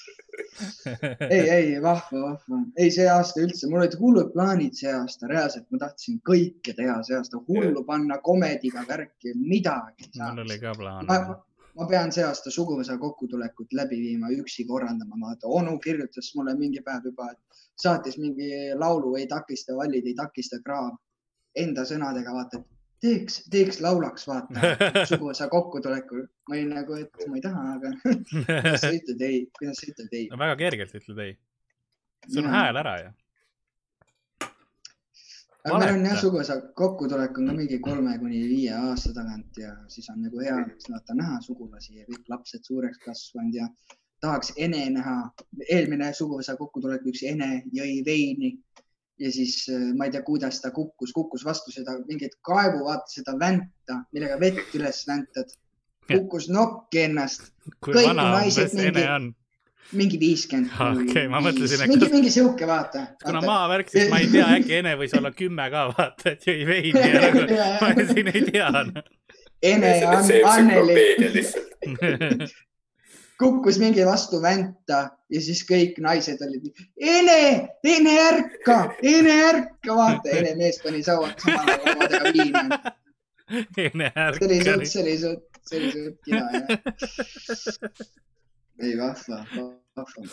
Ei, 1.29 1.49
ei 1.49 1.81
vahva, 1.81 2.19
vahva, 2.21 2.59
ei 2.81 2.91
see 2.93 3.05
aasta 3.09 3.41
üldse, 3.43 3.67
mul 3.69 3.83
olid 3.83 3.95
hullud 3.99 4.31
plaanid 4.33 4.75
see 4.77 4.91
aasta, 4.93 5.27
reaalselt 5.29 5.65
ma 5.73 5.79
tahtsin 5.83 6.19
kõike 6.29 6.73
teha 6.77 6.95
see 7.05 7.17
aasta, 7.17 7.41
hullu 7.47 7.83
panna 7.85 8.19
komediga 8.25 8.83
värki, 8.87 9.33
midagi. 9.37 10.09
mul 10.17 10.43
oli 10.45 10.57
ka 10.61 10.73
plaan. 10.77 11.09
ma, 11.09 11.37
ma 11.77 11.87
pean 11.89 12.13
see 12.15 12.25
aasta 12.25 12.53
suguvõsa 12.53 12.97
kokkutulekut 13.01 13.73
läbi 13.77 13.99
viima, 14.01 14.31
üksi 14.33 14.65
korraldama, 14.69 15.19
vaata 15.27 15.49
onu 15.59 15.77
kirjutas 15.83 16.31
mulle 16.37 16.55
mingi 16.57 16.81
päev 16.85 17.09
juba, 17.11 17.31
et 17.33 17.63
saatis 17.85 18.17
mingi 18.21 18.49
laulu 18.77 19.15
Ei 19.21 19.27
takista 19.27 19.77
vallid, 19.77 20.05
ei 20.09 20.17
takista 20.17 20.61
kraav 20.65 20.93
enda 21.65 21.85
sõnadega, 21.85 22.33
vaata, 22.33 22.61
et 22.61 22.82
teeks, 23.03 23.39
teeks 23.51 23.81
laulaks, 23.83 24.27
vaata, 24.29 24.75
suguvõsa 25.09 25.49
kokkutulekul. 25.51 26.23
ma 26.49 26.57
olin 26.57 26.71
nagu, 26.77 26.99
et 26.99 27.27
ma 27.29 27.39
ei 27.39 27.43
taha, 27.43 27.65
aga 27.77 27.91
kuidas 28.29 28.79
sa 28.85 28.93
ütled 28.95 29.25
ei, 29.27 29.43
kuidas 29.57 29.81
sa 29.81 29.91
ütled 29.91 30.15
ei? 30.19 30.29
no 30.31 30.39
väga 30.41 30.55
kergelt 30.63 30.95
ütled 31.01 31.21
ei. 31.25 31.35
sul 32.29 32.45
on 32.45 32.55
hääl 32.55 32.79
ära 32.83 32.95
ju. 33.01 33.09
aga 35.63 35.79
meil 35.79 35.95
on 35.97 36.05
jah, 36.09 36.21
suguvõsa 36.21 36.59
kokkutulek 36.79 37.41
on 37.41 37.51
ka 37.51 37.57
mingi 37.59 37.81
kolme 37.83 38.15
kuni 38.21 38.43
viie 38.51 38.77
aasta 38.77 39.13
tagant 39.15 39.59
ja 39.59 39.75
siis 39.91 40.09
on 40.13 40.23
nagu 40.23 40.43
hea 40.43 40.59
vaata 40.89 41.17
näha 41.19 41.41
sugulasi 41.47 41.99
ja 41.99 42.07
kõik 42.09 42.31
lapsed 42.35 42.67
suureks 42.67 43.03
kasvanud 43.03 43.59
ja 43.61 43.67
tahaks 44.23 44.53
ene 44.55 44.85
näha. 44.95 45.17
eelmine 45.69 46.13
suguvõsa 46.15 46.55
kokkutulek, 46.59 47.03
üks 47.11 47.25
ene 47.27 47.63
jõi 47.75 47.99
veini 48.07 48.55
ja 49.19 49.31
siis 49.31 49.67
äh, 49.69 49.91
ma 49.97 50.07
ei 50.07 50.11
tea, 50.11 50.23
kuidas 50.25 50.61
ta 50.61 50.71
kukkus, 50.71 51.13
kukkus 51.13 51.45
vastu 51.45 51.71
seda 51.71 51.95
mingit 52.07 52.35
kaevu, 52.45 52.85
vaata 52.87 53.11
seda 53.11 53.35
vänta, 53.39 54.01
millega 54.13 54.39
vett 54.39 54.75
üles 54.77 55.03
väntad. 55.07 55.53
kukkus 56.11 56.49
nokki 56.49 57.05
ennast. 57.07 57.53
kui 57.79 57.93
vana 57.95 58.25
umbes 58.41 58.75
Ene 58.75 59.05
on? 59.11 59.29
mingi 59.93 60.19
viiskümmend. 60.19 60.71
okei 61.09 61.27
ma 61.31 61.39
mõtlesin, 61.43 61.83
et. 61.83 61.91
mingi, 61.91 62.09
mingi 62.11 62.31
sihuke, 62.33 62.67
vaata. 62.67 63.05
kuna 63.23 63.41
maavärk, 63.45 63.91
siis 63.93 64.09
ma 64.11 64.19
ei 64.23 64.29
tea, 64.31 64.49
äkki 64.57 64.77
Ene 64.81 64.95
võis 64.99 65.15
olla 65.17 65.31
kümme 65.35 65.69
ka, 65.71 65.87
vaata, 65.93 66.33
et 66.33 66.47
jõi 66.49 66.67
veini 66.67 67.07
ja 67.13 67.21
nagu 67.29 67.47
ma 67.81 68.07
siin 68.11 68.33
ei 68.33 68.45
tea. 68.49 68.85
Ene 69.63 69.97
ja 70.01 70.19
Anneli 70.51 71.45
kukkus 73.39 73.79
mingi 73.81 74.05
vastu 74.05 74.41
vänta 74.41 74.99
ja 75.29 75.41
siis 75.41 75.63
kõik 75.67 75.99
naised 76.03 76.41
olid, 76.45 76.69
Ene, 76.97 77.69
Ene 77.83 78.17
ärka, 78.27 78.77
Ene 79.01 79.37
ärka, 79.49 79.95
vaata, 79.97 80.33
Ene 80.33 80.55
mees 80.59 80.79
pani 80.83 81.03
saua, 81.05 81.31
samal 81.41 81.71
ajal 81.73 81.95
omadega 81.95 82.33
viina. 82.35 82.81
Ene 83.85 84.11
ärka. 84.15 84.39
see 84.39 84.47
oli 84.49 84.59
suht, 84.63 84.87
see 84.89 85.01
oli 85.03 85.15
suht, 85.21 85.61
see 85.69 85.79
oli 85.79 85.91
suht 85.91 86.17
kina 86.25 86.43
jah. 86.53 86.67
ei 88.83 88.97
vahva, 88.97 89.43
vahva 89.53 90.25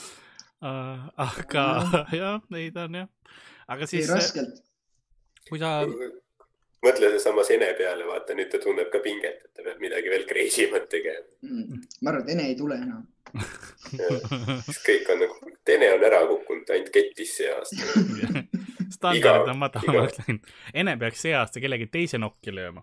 uh,. 0.60 0.98
aga 1.16 1.66
jah, 2.16 2.40
neid 2.52 2.76
on 2.76 3.00
jah. 3.02 3.08
aga 3.68 3.86
siis. 3.90 4.08
raskelt. 4.10 4.62
kui 5.48 5.58
sa 5.58 5.80
mõtle 6.84 7.12
samas 7.22 7.50
Ene 7.54 7.72
peale, 7.78 8.06
vaata 8.08 8.36
nüüd 8.36 8.50
ta 8.52 8.60
tunneb 8.62 8.90
ka 8.92 9.02
pinget, 9.04 9.44
et 9.44 9.54
ta 9.54 9.64
peab 9.66 9.80
midagi 9.82 10.12
veel 10.12 10.26
crazy 10.28 10.68
mat 10.72 10.88
tegema 10.92 11.24
mm.. 11.46 11.86
ma 12.00 12.14
arvan, 12.14 12.26
et 12.26 12.34
Ene 12.36 12.50
ei 12.52 12.58
tule 12.58 12.78
enam 12.80 13.06
siis 14.66 14.80
kõik 14.86 15.10
on 15.12 15.22
nagu, 15.24 15.52
Ene 15.70 15.92
on 15.94 16.04
ära 16.06 16.20
kukkunud, 16.26 16.70
ainult 16.74 16.90
kettis 16.94 17.36
see 17.38 17.50
aasta 17.52 17.76
standardid 18.96 19.52
on 19.52 19.58
madalamaks 19.60 20.18
läinud. 20.24 20.50
Ene 20.74 20.96
peaks 20.98 21.22
see 21.26 21.34
aasta 21.36 21.62
kellegi 21.62 21.86
teise 21.92 22.18
nokki 22.18 22.54
lööma. 22.54 22.82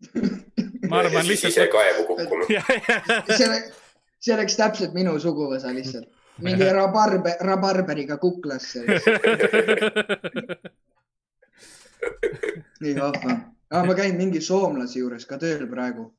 ma 0.90 1.02
arvan 1.02 1.26
lihtsalt. 1.26 1.52
ise 1.52 1.66
kaevu 1.72 2.06
kukkunud 2.08 2.46
see 4.20 4.34
oleks 4.34 4.56
täpselt 4.56 4.94
minu 4.96 5.16
suguvõsa 5.20 5.74
lihtsalt. 5.76 6.08
mingi 6.40 6.68
rabarber, 6.72 7.36
rabarberiga 7.44 8.16
kuklasse 8.22 8.86
nii 12.84 12.94
vahva 12.98 13.36
ah,. 13.70 13.84
ma 13.86 13.94
käin 13.98 14.16
mingi 14.18 14.40
soomlase 14.44 14.98
juures 15.02 15.26
ka 15.28 15.38
tööl 15.38 15.66
praegu. 15.70 16.10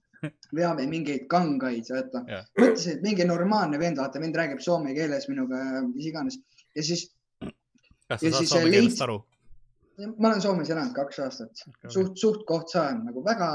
veame 0.53 0.86
mingeid 0.86 1.25
kangaid, 1.29 1.88
vaata. 1.89 2.21
mõtlesin, 2.59 2.99
et 2.99 3.01
mingi 3.01 3.25
normaalne 3.25 3.79
vend, 3.82 3.97
vaata, 3.97 4.21
vend 4.21 4.36
räägib 4.38 4.61
soome 4.61 4.93
keeles 4.93 5.25
minuga, 5.32 5.82
mis 5.88 6.11
iganes 6.11 6.38
ja 6.75 6.84
siis. 6.86 7.07
kas 8.07 8.21
sa 8.21 8.34
saad 8.36 8.51
soome 8.51 8.73
keelest 8.75 9.01
aru? 9.01 9.17
Ma 9.99 10.29
olen 10.29 10.41
Soomes 10.41 10.69
elanud 10.71 10.93
kaks 10.95 11.19
aastat 11.23 11.63
okay., 11.67 11.91
suht, 11.93 12.13
suht 12.19 12.43
koht 12.47 12.71
saan 12.71 13.01
nagu 13.05 13.23
väga 13.25 13.47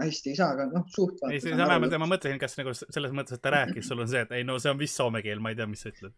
hästi 0.00 0.32
ei 0.32 0.38
saa, 0.38 0.52
aga 0.56 0.66
noh, 0.70 0.86
suht. 0.92 1.20
ei, 1.28 1.40
see 1.42 1.52
on 1.52 1.60
vähemalt, 1.60 1.96
ma 2.00 2.08
mõtlesin, 2.14 2.40
kas 2.40 2.56
nagu 2.58 2.72
selles 2.78 3.14
mõttes, 3.14 3.36
et 3.36 3.44
ta 3.44 3.52
rääkis, 3.54 3.86
sul 3.88 4.02
on 4.02 4.10
see, 4.10 4.22
et 4.24 4.32
ei 4.38 4.46
no 4.48 4.58
see 4.62 4.72
on 4.72 4.80
vist 4.80 4.98
soome 4.98 5.22
keel, 5.24 5.42
ma 5.44 5.52
ei 5.52 5.58
tea, 5.58 5.66
mis 5.70 5.84
sa 5.84 5.92
ütled. 5.92 6.14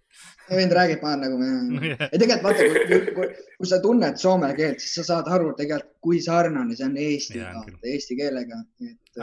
vend 0.51 0.77
räägib, 0.79 1.05
ma 1.05 1.15
olen 1.15 1.25
nagu 1.27 1.81
yeah., 1.91 2.05
ja 2.07 2.21
tegelikult 2.23 2.47
vaata, 2.47 2.67
kui, 2.89 3.01
kui, 3.19 3.47
kui 3.61 3.71
sa 3.71 3.81
tunned 3.85 4.21
soome 4.21 4.51
keelt, 4.59 4.83
siis 4.85 4.99
sa 5.01 5.07
saad 5.11 5.31
aru 5.37 5.55
tegelikult, 5.59 5.97
kui 6.05 6.21
sarnane 6.25 6.77
see 6.79 6.87
on 6.87 6.99
eestiga 7.01 7.49
yeah,, 7.51 7.79
eesti 7.95 8.19
keelega. 8.21 8.61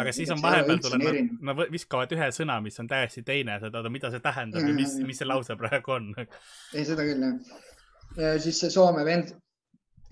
aga 0.01 0.15
siis 0.15 0.33
on 0.35 0.41
vahepeal 0.43 0.81
tuleb, 0.83 1.21
nad 1.47 1.63
viskavad 1.71 2.11
ühe 2.17 2.31
sõna, 2.35 2.59
mis 2.65 2.79
on 2.81 2.89
täiesti 2.91 3.23
teine, 3.27 3.59
sa 3.61 3.71
tead, 3.73 3.87
mida 3.93 4.11
see 4.13 4.23
tähendab 4.23 4.67
ja 4.67 4.75
mis, 4.75 4.97
mis 5.05 5.21
see 5.21 5.29
lause 5.29 5.55
praegu 5.59 5.95
on. 5.97 6.11
ei, 6.19 6.83
seda 6.83 7.07
küll 7.07 7.23
jah. 7.29 7.61
ja 8.19 8.35
siis 8.43 8.59
see 8.65 8.73
soome 8.73 9.05
vend 9.07 9.31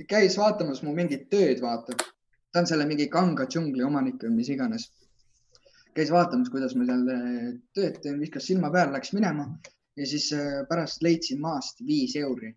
käis 0.07 0.37
vaatamas 0.37 0.81
mu 0.85 0.93
mingit 0.95 1.27
tööd, 1.31 1.61
vaata. 1.61 1.97
ta 2.51 2.63
on 2.63 2.67
selle 2.67 2.85
mingi 2.89 3.07
kanga 3.11 3.45
džungli 3.45 3.83
omanik 3.83 4.23
või 4.23 4.37
mis 4.37 4.49
iganes. 4.49 4.89
käis 5.95 6.11
vaatamas, 6.11 6.49
kuidas 6.49 6.75
ma 6.75 6.85
seal 6.85 7.09
eh, 7.09 7.51
tööd 7.75 7.99
teen, 8.01 8.19
viskas 8.19 8.45
silma 8.47 8.71
peale, 8.71 8.93
läks 8.95 9.13
minema 9.13 9.47
ja 9.97 10.05
siis 10.07 10.31
eh, 10.31 10.61
pärast 10.69 11.03
leidsin 11.03 11.41
maast 11.41 11.81
viis 11.85 12.15
euri 12.15 12.53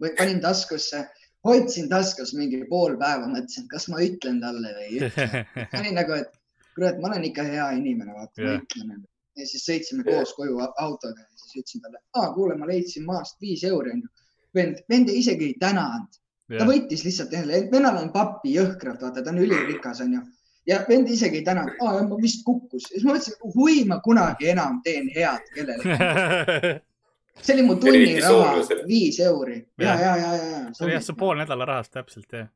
või 0.00 0.14
panin 0.16 0.40
taskusse, 0.40 1.02
hoidsin 1.44 1.88
taskus 1.88 2.32
mingi 2.34 2.62
pool 2.70 2.96
päeva, 3.00 3.26
mõtlesin, 3.28 3.66
kas 3.68 3.88
ma 3.92 4.00
ütlen 4.04 4.40
talle 4.40 4.74
või 4.76 4.86
ei 4.86 5.00
ütle. 5.02 5.44
olin 5.80 5.98
nagu, 5.98 6.14
et 6.14 6.30
kurat, 6.76 7.00
ma 7.02 7.10
olen 7.10 7.26
ikka 7.28 7.44
hea 7.44 7.70
inimene, 7.80 8.14
vaata 8.14 8.42
yeah., 8.42 8.60
ma 8.60 8.62
ütlen. 8.62 9.02
ja 9.36 9.46
siis 9.46 9.66
sõitsime 9.66 10.06
koos 10.06 10.32
koju 10.38 10.62
autoga 10.62 11.20
ja 11.20 11.42
siis 11.42 11.60
ütlesin 11.60 11.84
talle, 11.84 12.00
kuule, 12.36 12.56
ma 12.56 12.70
leidsin 12.70 13.04
maast 13.10 13.42
viis 13.42 13.66
euri 13.66 13.96
onju. 13.96 14.08
vend, 14.54 14.80
vend 14.88 15.10
isegi 15.12 15.50
ei 15.50 15.58
tänanud 15.60 16.22
ta 16.56 16.66
võttis 16.68 17.04
lihtsalt 17.04 17.32
jälle, 17.32 17.62
vennal 17.72 18.00
on 18.00 18.10
pappi 18.12 18.54
jõhkralt, 18.56 19.02
vaata, 19.04 19.22
ta 19.22 19.32
on 19.32 19.40
ülirikas, 19.44 20.00
onju. 20.04 20.20
ja 20.68 20.80
vend 20.88 21.10
isegi 21.12 21.40
ei 21.40 21.44
tänanud, 21.44 21.76
aa, 21.84 22.02
ma 22.08 22.20
vist 22.22 22.44
kukkus. 22.46 22.88
siis 22.92 23.04
ma 23.04 23.16
mõtlesin, 23.16 23.38
hui 23.54 23.82
ma 23.88 24.00
kunagi 24.04 24.52
enam 24.54 24.80
teen 24.84 25.10
head 25.14 25.50
kellelegi. 25.54 26.76
see 27.44 27.54
oli 27.54 27.66
mu 27.66 27.76
tunniraha, 27.82 28.54
viis 28.88 29.20
euri. 29.24 29.60
ja, 29.78 29.94
ja, 29.94 30.16
ja, 30.16 30.30
ja, 30.34 30.44
ja. 30.52 30.62
see 30.72 30.86
oli 30.88 30.96
jah, 30.96 31.04
su 31.04 31.16
pool 31.18 31.36
nädala 31.42 31.68
rahast 31.68 31.92
täpselt, 31.92 32.32
jah. 32.32 32.48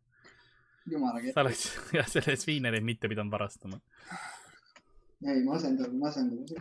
jumala 0.88 1.20
kehv. 1.20 1.34
sa 1.34 1.44
oleks 1.44 1.66
jah, 1.98 2.08
selle 2.16 2.36
sviinereid 2.40 2.86
mitte 2.86 3.12
pidanud 3.12 3.32
varastama. 3.34 3.80
ei, 5.28 5.44
masendav, 5.44 5.92
masendav. 5.92 6.56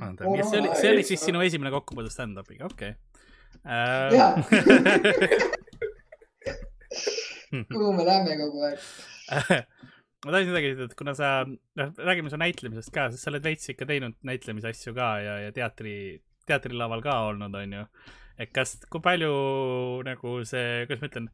see 0.52 0.60
oli, 0.60 0.76
see 0.76 0.94
oli 0.98 1.08
siis 1.08 1.26
sinu 1.32 1.48
esimene 1.48 1.72
kokkupuude 1.80 2.12
stand-up'iga, 2.12 2.68
okei 2.68 2.92
okay. 2.92 4.20
uh.... 4.20 5.62
kuhu 7.76 7.94
me 7.98 8.08
läheme 8.08 8.38
kogu 8.42 8.66
aeg 8.68 8.86
ma 10.26 10.34
tahtsin 10.34 10.52
seda 10.52 10.64
küsida, 10.64 10.88
et 10.89 10.98
kuna 10.98 11.14
sa, 11.18 11.30
noh, 11.80 11.94
räägime 11.98 12.32
su 12.32 12.39
näitlemisest 12.39 12.94
ka, 12.94 13.08
sest 13.12 13.26
sa 13.26 13.32
oled 13.32 13.46
veits 13.46 13.72
ikka 13.74 13.88
teinud 13.89 14.18
näitlemisasju 14.28 14.94
ka 14.98 15.12
ja, 15.24 15.38
ja 15.48 15.54
teatri, 15.56 15.94
teatrilaval 16.50 17.02
ka 17.06 17.16
olnud, 17.32 17.56
onju. 17.58 17.86
et 18.42 18.52
kas, 18.54 18.76
kui 18.92 19.02
palju 19.04 19.32
nagu 20.06 20.36
see, 20.48 20.84
kuidas 20.86 21.02
ma 21.02 21.10
ütlen, 21.10 21.32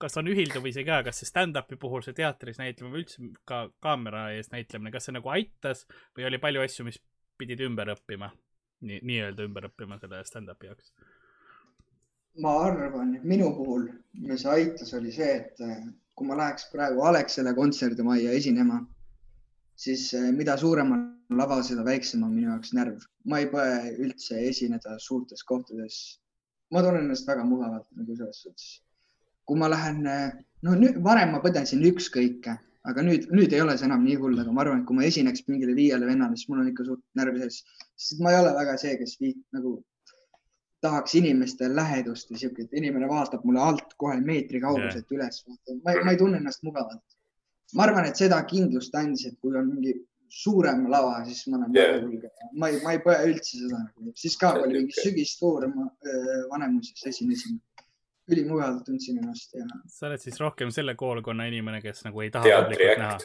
kas 0.00 0.16
on 0.20 0.30
ühilduvisi 0.32 0.84
ka, 0.86 1.02
kas 1.06 1.20
see 1.20 1.28
stand-up'i 1.28 1.78
puhul 1.80 2.04
see 2.06 2.16
teatris 2.16 2.60
näitlemine 2.60 2.94
või 2.94 3.04
üldse 3.04 3.32
ka 3.48 3.64
kaamera 3.84 4.28
ees 4.36 4.52
näitlemine, 4.54 4.94
kas 4.94 5.08
see 5.08 5.16
nagu 5.16 5.32
aitas 5.34 5.84
või 6.16 6.30
oli 6.30 6.40
palju 6.42 6.62
asju, 6.64 6.86
mis 6.86 7.00
pidid 7.40 7.60
ümber 7.66 7.90
õppima, 7.96 8.30
nii, 8.86 9.02
nii-öelda 9.10 9.48
ümber 9.48 9.68
õppima 9.72 9.98
selle 10.00 10.22
stand-up'i 10.28 10.70
jaoks? 10.70 10.94
Ma 12.38 12.52
arvan, 12.64 13.18
minu 13.24 13.50
puhul, 13.56 13.88
mis 14.14 14.44
aitas, 14.46 14.94
oli 14.94 15.12
see, 15.12 15.32
et 15.40 15.60
äh, 15.64 15.82
kui 16.14 16.28
ma 16.28 16.36
läheks 16.38 16.68
praegu 16.72 17.02
Alexele 17.08 17.54
kontserdimajja 17.56 18.32
esinema, 18.38 18.80
siis 19.76 20.10
äh, 20.14 20.30
mida 20.36 20.56
suurem 20.60 20.92
on 20.96 21.04
lava, 21.40 21.60
seda 21.66 21.84
väiksem 21.86 22.22
on 22.26 22.34
minu 22.34 22.50
jaoks 22.52 22.74
närv. 22.76 23.02
ma 23.30 23.38
ei 23.40 23.48
põe 23.50 23.92
üldse 24.00 24.38
esineda 24.48 24.96
suurtes 24.98 25.42
kohtades. 25.44 26.20
ma 26.70 26.82
tunnen 26.82 27.04
ennast 27.04 27.26
väga 27.28 27.44
mugavalt 27.44 27.86
nagu 27.98 28.16
selles 28.16 28.42
suhtes. 28.44 28.80
kui 29.44 29.58
ma 29.58 29.68
lähen, 29.70 30.06
äh, 30.06 30.32
no 30.62 30.74
nüüd, 30.78 31.02
varem 31.02 31.32
ma 31.34 31.42
põdesin 31.44 31.82
ükskõike, 31.92 32.56
aga 32.90 33.02
nüüd, 33.02 33.26
nüüd 33.34 33.52
ei 33.52 33.60
ole 33.60 33.76
see 33.78 33.88
enam 33.90 34.04
nii 34.06 34.16
hull, 34.22 34.38
aga 34.38 34.52
ma 34.52 34.62
arvan, 34.64 34.82
et 34.82 34.88
kui 34.88 34.96
ma 34.96 35.04
esineks 35.08 35.46
mingile 35.48 35.74
viiele 35.76 36.06
vennale, 36.06 36.36
siis 36.36 36.48
mul 36.48 36.62
on 36.62 36.70
ikka 36.70 36.86
suht 36.86 37.02
närvi 37.18 37.42
sees, 37.42 37.64
sest 37.96 38.22
ma 38.24 38.32
ei 38.32 38.40
ole 38.40 38.54
väga 38.56 38.76
see, 38.80 38.94
kes 39.00 39.18
viit, 39.20 39.40
nagu 39.56 39.80
tahaks 40.80 41.14
inimeste 41.14 41.68
lähedust 41.76 42.30
ja 42.30 42.38
sihuke, 42.38 42.64
et 42.64 42.76
inimene 42.80 43.08
vaatab 43.08 43.44
mulle 43.44 43.60
alt 43.60 43.94
kohe 44.00 44.20
meetri 44.20 44.60
kauguselt 44.60 45.10
yeah. 45.12 45.16
üles. 45.18 45.42
ma, 45.84 45.96
ma 46.04 46.14
ei 46.14 46.20
tunne 46.20 46.40
ennast 46.40 46.62
mugavalt. 46.66 47.02
ma 47.74 47.86
arvan, 47.86 48.08
et 48.08 48.20
seda 48.20 48.40
kindlust 48.48 48.94
andis, 48.98 49.26
et 49.28 49.38
kui 49.40 49.56
on 49.56 49.68
mingi 49.74 49.94
suurem 50.30 50.84
lava, 50.90 51.24
siis 51.26 51.46
ma 51.50 51.58
olen 51.58 51.76
yeah. 51.76 51.96
julge. 52.02 52.30
ma 52.52 52.70
ei, 52.70 52.82
ma 52.84 52.94
ei 52.96 53.02
põe 53.04 53.18
üldse 53.28 53.62
seda 53.62 53.82
siis 54.14 54.38
ka 54.40 54.54
oli 54.60 54.78
mingi 54.78 55.00
sügistuur, 55.00 55.66
ma 55.74 55.88
Vanemuises 56.52 57.06
esinesin. 57.12 57.60
ülimugavalt 58.30 58.84
tundsin 58.86 59.18
ennast 59.18 59.54
ja. 59.58 59.66
sa 59.90 60.06
oled 60.06 60.22
siis 60.22 60.38
rohkem 60.40 60.70
selle 60.70 60.94
koolkonna 60.94 61.48
inimene, 61.50 61.80
kes 61.82 62.04
nagu 62.06 62.20
ei 62.22 62.30
taha 62.30 62.62
publikut 62.62 63.02
näha? 63.02 63.18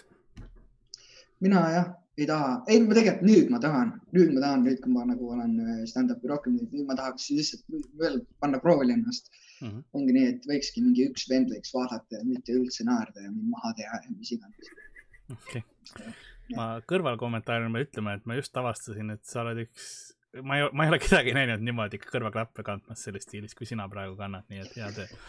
mina 1.45 1.69
jah 1.75 1.93
ei 2.17 2.27
taha, 2.29 2.51
ei, 2.71 2.79
ma 2.83 2.95
tegelikult 2.95 3.25
nüüd 3.27 3.49
ma 3.51 3.59
tahan, 3.63 3.91
nüüd 4.15 4.31
ma 4.35 4.43
tahan, 4.43 4.63
nüüd 4.67 4.79
kui 4.83 4.93
ma 4.93 5.03
nagu 5.09 5.31
olen 5.35 5.55
äh, 5.63 5.81
stand-up'i 5.89 6.31
rohkem 6.31 6.55
teinud, 6.57 6.75
nüüd 6.77 6.87
ma 6.89 6.95
tahaks 6.99 7.27
lihtsalt 7.35 7.65
veel 8.01 8.21
panna 8.43 8.61
proovile 8.63 8.95
ennast 8.95 9.31
mm. 9.33 9.67
-hmm. 9.67 9.81
ongi 9.99 10.15
nii, 10.17 10.29
et 10.33 10.47
võikski 10.51 10.83
mingi 10.85 11.09
üks 11.09 11.27
vend 11.31 11.51
võiks 11.51 11.75
vaadata 11.75 12.21
ja 12.21 12.27
mitte 12.27 12.55
üldse 12.55 12.87
naerda 12.87 13.25
ja 13.25 13.31
mind 13.31 13.51
maha 13.55 13.73
teha 13.81 13.99
ja 14.05 14.15
mis 14.15 14.31
iganes. 14.37 14.71
okei 15.35 15.63
okay., 15.63 16.15
ma 16.55 16.69
kõrvalkommentaarina 16.91 17.73
pean 17.73 17.89
ütlema, 17.89 18.15
et 18.15 18.25
ma 18.25 18.39
just 18.39 18.63
avastasin, 18.63 19.11
et 19.17 19.25
sa 19.27 19.43
oled 19.43 19.65
üks 19.65 20.14
ma 20.43 20.57
ei, 20.57 20.69
ma 20.73 20.85
ei 20.85 20.89
ole 20.89 20.99
kedagi 21.05 21.33
näinud 21.35 21.63
niimoodi 21.65 21.99
kõrvaklappe 22.01 22.65
kandmas 22.65 23.03
selles 23.05 23.25
stiilis, 23.27 23.55
kui 23.57 23.67
sina 23.69 23.87
praegu 23.91 24.15
kannad, 24.19 24.45
nii 24.51 24.63
et 24.63 24.77
hea 24.79 24.91
töö. 24.95 25.19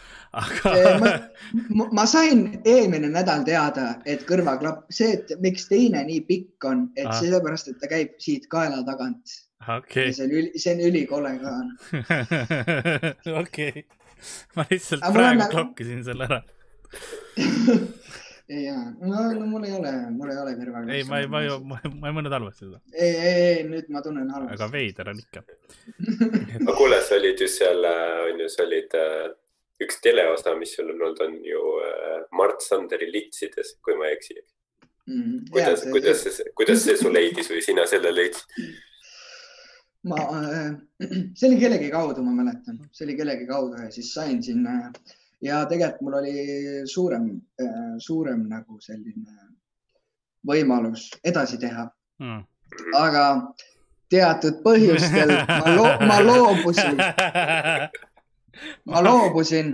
aga 0.41 0.73
ma, 1.77 1.89
ma, 1.91 2.05
sain 2.09 2.45
eelmine 2.63 3.11
nädal 3.13 3.45
teada, 3.47 3.89
et 4.05 4.25
kõrvaklapp, 4.29 4.85
see, 4.93 5.17
et 5.17 5.35
miks 5.43 5.69
teine 5.71 6.03
nii 6.07 6.23
pikk 6.29 6.69
on, 6.69 6.87
et 6.97 7.09
ah. 7.09 7.19
sellepärast, 7.19 7.73
et 7.73 7.81
ta 7.83 7.91
käib 7.91 8.17
siit 8.23 8.49
kaela 8.51 8.83
tagant 8.87 9.37
okay.. 9.67 10.11
see 10.11 10.27
on 10.27 10.35
üli, 10.41 10.51
see 10.59 10.75
on 10.75 10.83
ülikole 10.89 11.33
ka. 11.43 11.55
okei, 13.43 13.85
ma 14.57 14.67
lihtsalt 14.69 15.03
aga 15.03 15.15
praegu 15.19 15.49
klokkisin 15.55 16.03
selle 16.07 16.29
ära 16.29 16.43
ja, 18.47 18.75
no, 19.01 19.33
no 19.33 19.45
mul 19.45 19.65
ei 19.67 19.73
ole, 19.75 19.91
mul 20.15 20.31
ei 20.31 20.37
ole 20.39 20.53
kõrvaga. 20.55 20.93
ei, 20.95 21.03
ma 21.07 21.19
ei, 21.19 21.27
ma 21.31 21.41
ei, 21.43 21.49
ma, 21.67 21.79
ei 21.83 22.13
mõelnud 22.15 22.35
halvasti 22.37 22.63
seda. 22.63 22.79
ei, 22.93 23.09
ei, 23.09 23.41
ei, 23.47 23.65
nüüd 23.67 23.89
ma 23.91 24.01
tunnen 24.05 24.29
halvasti. 24.31 24.55
aga 24.55 24.69
veider 24.71 25.11
on 25.11 25.19
ikka 25.19 25.43
aga 26.61 26.77
kuule, 26.79 27.01
sa 27.03 27.17
olid 27.19 27.43
ju 27.43 27.49
seal, 27.51 27.89
on 28.29 28.43
ju, 28.43 28.49
sa 28.53 28.63
olid 28.63 28.97
äh, 29.01 29.25
üks 29.83 29.99
teleosa, 30.03 30.55
mis 30.59 30.77
sul 30.77 30.93
on 30.93 30.95
olnud, 30.95 31.21
on 31.27 31.37
ju 31.45 31.65
äh, 31.89 32.15
Mart 32.39 32.63
Sanderi 32.63 33.11
Litsides, 33.11 33.75
kui 33.83 33.99
ma 33.99 34.07
ei 34.07 34.15
eksi 34.15 34.39
mm,. 34.39 35.51
kuidas, 35.51 35.83
kuidas 35.91 36.23
see, 36.23 36.51
kuidas 36.55 36.87
see 36.87 36.97
su 37.03 37.11
leidis 37.11 37.51
või 37.51 37.63
sina 37.67 37.87
selle 37.89 38.15
leidsid? 38.15 38.73
ma 40.07 40.23
äh,, 40.39 40.73
see 41.37 41.51
oli 41.51 41.59
kellegi 41.59 41.91
kaudu, 41.91 42.23
ma 42.23 42.39
mäletan, 42.39 42.79
see 42.95 43.09
oli 43.09 43.19
kellegi 43.19 43.49
kaudu 43.49 43.83
ja 43.83 43.91
siis 43.91 44.15
sain 44.15 44.39
sinna 44.45 44.79
äh, 44.87 45.16
ja 45.41 45.65
tegelikult 45.69 46.01
mul 46.01 46.13
oli 46.21 46.35
suurem, 46.89 47.29
äh, 47.61 47.95
suurem 48.03 48.45
nagu 48.49 48.79
selline 48.81 49.35
võimalus 50.47 51.09
edasi 51.23 51.59
teha 51.61 51.87
mm.. 52.21 52.43
aga 52.97 53.23
teatud 54.09 54.61
põhjustel 54.63 55.33
ma, 55.47 55.75
lo 55.75 55.87
ma 56.07 56.19
loobusin 56.23 57.01
ma 58.89 59.03
loobusin 59.03 59.73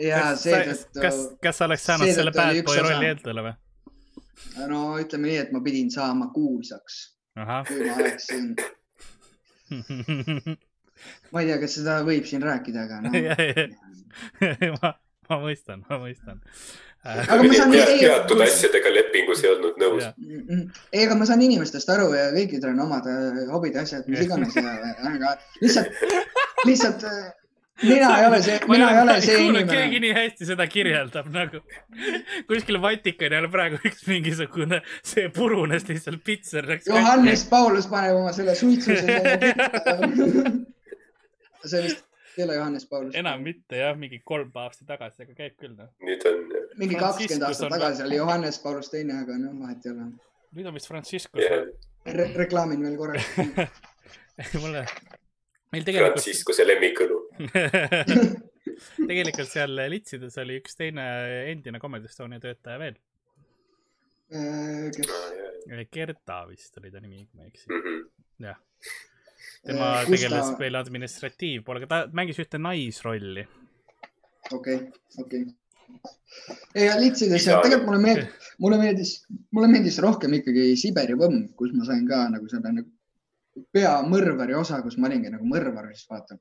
ja 0.00 0.32
seetõttu. 0.38 1.00
kas, 1.00 1.20
kas 1.42 1.60
sa 1.60 1.68
oleks 1.68 1.86
saanud 1.90 2.14
selle 2.14 2.34
bad 2.36 2.62
boy 2.66 2.82
rolli 2.86 3.12
endale 3.12 3.46
või? 3.48 3.54
no 4.68 4.82
ütleme 5.00 5.28
nii, 5.28 5.38
et 5.44 5.52
ma 5.54 5.60
pidin 5.64 5.90
saama 5.92 6.30
kuulsaks, 6.34 7.02
kui 7.68 7.88
ma 7.88 7.96
oleksin 8.00 8.54
ma 11.32 11.42
ei 11.42 11.50
tea, 11.50 11.58
kas 11.62 11.76
seda 11.80 12.00
võib 12.06 12.28
siin 12.28 12.44
rääkida, 12.44 12.86
aga 12.86 13.00
noh 13.04 13.12
ma, 14.82 14.94
ma 15.30 15.42
mõistan, 15.44 15.84
ma 15.88 16.00
mõistan 16.02 16.40
aga 17.02 17.42
ma 17.42 17.54
saan. 17.58 17.74
teatud 17.98 18.40
asjadega 18.44 18.94
lepingus 18.94 19.42
ei 19.42 19.50
olnud 19.50 19.78
nõus. 19.82 20.08
ei, 20.92 21.04
aga 21.04 21.18
ma 21.18 21.26
saan 21.26 21.42
inimestest 21.42 21.90
aru 21.90 22.12
ja 22.14 22.30
kõikidel 22.34 22.76
on 22.76 22.84
omad 22.86 23.08
äh, 23.10 23.44
hobid 23.50 23.78
ja 23.78 23.82
asjad, 23.86 24.06
mis 24.10 24.22
iganes 24.26 24.54
ja, 24.56 24.74
aga 25.10 25.34
lihtsalt, 25.64 26.04
lihtsalt 26.68 27.06
äh, 27.10 27.24
mina 27.82 28.10
ei 28.20 28.26
ole 28.28 28.38
see, 28.46 28.58
mina 28.70 28.90
ei 28.92 29.00
ole 29.02 29.16
see 29.24 29.40
inimene. 29.40 29.66
keegi 29.72 30.02
nii 30.04 30.12
hästi 30.14 30.50
seda 30.52 30.68
kirjeldab 30.70 31.30
nagu 31.34 31.62
kuskil 32.50 32.78
Vatikani 32.82 33.40
all 33.40 33.50
praegu 33.50 33.82
üks 33.82 34.06
mingisugune, 34.06 34.82
see 35.02 35.26
purunes 35.34 35.88
lihtsalt 35.88 36.22
pitser. 36.22 36.70
Johannes 36.86 37.42
Paulus 37.50 37.90
paneb 37.90 38.20
oma 38.20 38.30
selle 38.36 38.54
suitsuse 38.54 39.18
see 41.64 41.82
vist 41.86 42.04
ei 42.38 42.44
ole 42.44 42.54
Johannes 42.54 42.86
Paulus. 42.86 43.14
enam 43.14 43.42
mitte 43.42 43.76
jah, 43.76 43.96
mingi 43.98 44.20
kolm 44.24 44.50
aastat 44.64 44.88
tagasi, 44.88 45.26
aga 45.26 45.34
käib 45.36 45.56
küll 45.60 45.74
noh. 45.76 45.90
nüüd 46.04 46.24
on. 46.28 46.44
mingi 46.80 46.98
kakskümmend 47.00 47.48
aastat 47.48 47.74
tagasi 47.74 48.06
oli 48.06 48.20
Johannes 48.20 48.58
Paulus 48.62 48.92
teine, 48.92 49.18
aga 49.24 49.38
noh, 49.40 49.56
vahet 49.60 49.86
ei 49.86 49.92
ole. 49.92 50.08
nüüd 50.56 50.70
on 50.70 50.78
vist 50.78 50.90
Franciscus 50.90 51.44
yeah. 51.44 51.66
Re. 52.18 52.28
reklaamin 52.36 52.82
veel 52.86 52.96
korraks 52.98 53.28
mulle, 54.62 54.86
meil 55.74 55.84
tegelikult. 55.86 56.16
Franciscuse 56.16 56.66
lemmikõlu 56.66 57.20
tegelikult 59.10 59.50
seal 59.50 59.86
Litsides 59.92 60.40
oli 60.42 60.58
üks 60.62 60.78
teine 60.78 61.06
endine 61.52 61.80
Comedy 61.82 62.10
Estonia 62.10 62.40
töötaja 62.42 62.80
veel 62.82 62.98
äh,. 64.32 64.88
kes? 64.96 65.14
Gerda 65.92 66.42
vist 66.48 66.80
oli 66.80 66.90
ta 66.90 67.00
nimi, 67.02 67.26
kui 67.28 67.38
ma 67.38 67.44
ei 67.46 67.52
eksi 67.52 67.68
mm 67.68 67.82
-hmm.. 67.84 68.04
jah 68.48 68.60
tema 69.66 69.88
äh, 70.00 70.06
tegeles 70.10 70.52
ta... 70.52 70.58
veel 70.60 70.78
administratiivpoolega, 70.80 71.88
ta 71.90 71.98
mängis 72.16 72.40
ühte 72.42 72.60
naisrolli. 72.62 73.46
okei 74.50 74.78
okay,, 74.78 74.78
okei 75.18 75.44
okay. 75.46 76.86
ja 76.86 76.96
litsides 77.00 77.46
ja 77.46 77.60
tegelikult 77.62 77.90
mulle 77.90 78.02
meeldis, 78.06 78.50
mulle 78.64 78.80
meeldis, 78.80 79.14
mulle 79.54 79.70
meeldis 79.72 80.00
rohkem 80.04 80.38
ikkagi 80.40 80.72
Siberi 80.80 81.16
võmm, 81.18 81.46
kus 81.58 81.74
ma 81.76 81.86
sain 81.88 82.06
ka 82.08 82.24
nagu 82.32 82.48
selle 82.50 82.74
nagu 82.80 83.64
peamõrvari 83.74 84.56
osa, 84.56 84.80
kus 84.84 84.96
ma 84.98 85.10
olingi 85.10 85.32
nagu 85.32 85.46
mõrvar 85.48 85.90
siis 85.92 86.08
vaata. 86.10 86.38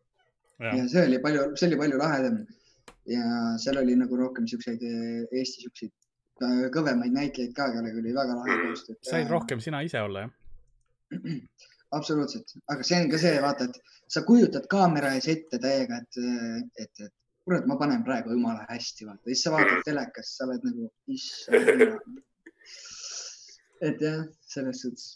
ja 0.61 0.83
see 0.87 1.07
oli 1.07 1.19
palju, 1.23 1.49
see 1.59 1.71
oli 1.71 1.79
palju 1.79 1.99
lahedam. 2.01 2.43
ja 3.09 3.57
seal 3.61 3.81
oli 3.81 3.97
nagu 3.97 4.17
rohkem 4.17 4.47
siukseid 4.47 4.83
Eesti 4.85 5.65
siukseid 5.65 5.91
äh, 6.45 6.69
kõvemaid 6.73 7.13
näitlejaid 7.15 7.53
ka, 7.57 7.71
kellega 7.73 8.01
oli 8.01 8.13
väga 8.15 8.37
lahe 8.37 8.57
koostöö. 8.65 8.95
said 9.05 9.29
rohkem 9.29 9.59
sina 9.63 9.81
ise 9.85 10.01
olla, 10.01 10.27
jah? 10.27 10.37
absoluutselt, 11.97 12.53
aga 12.71 12.85
see 12.87 12.99
on 13.03 13.09
ka 13.11 13.19
see, 13.21 13.39
vaata, 13.43 13.67
et 13.69 13.97
sa 14.11 14.23
kujutad 14.27 14.67
kaamera 14.71 15.13
ees 15.17 15.27
ette 15.31 15.59
täiega, 15.61 16.01
et, 16.01 16.21
et, 16.83 17.03
et 17.07 17.13
kurat, 17.45 17.65
ma 17.69 17.77
panen 17.79 18.03
praegu 18.07 18.35
jumala 18.35 18.65
hästi, 18.69 19.07
vaata, 19.09 19.23
siis 19.29 19.45
sa 19.45 19.55
vaatad 19.55 19.81
telekast, 19.87 20.37
sa 20.37 20.47
oled 20.47 20.67
nagu, 20.67 20.91
issand. 21.11 21.83
et 23.89 24.05
jah, 24.07 24.23
selles 24.53 24.81
suhtes. 24.85 25.09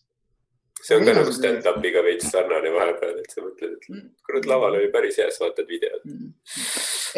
see 0.86 0.98
on 1.00 1.08
ka 1.08 1.16
nagu 1.18 1.34
stand-up'iga 1.34 2.04
veits 2.06 2.30
sarnane 2.34 2.72
vahepeal, 2.76 3.20
et 3.22 3.32
sa 3.34 3.44
mõtled, 3.46 3.76
et 3.78 3.90
mm. 3.94 4.06
kurat, 4.28 4.50
laval 4.52 4.80
oli 4.82 4.92
päris 4.94 5.20
hea, 5.22 5.30
siis 5.32 5.44
vaatad 5.46 5.70
videot. 5.72 6.06
Mm. 6.12 6.32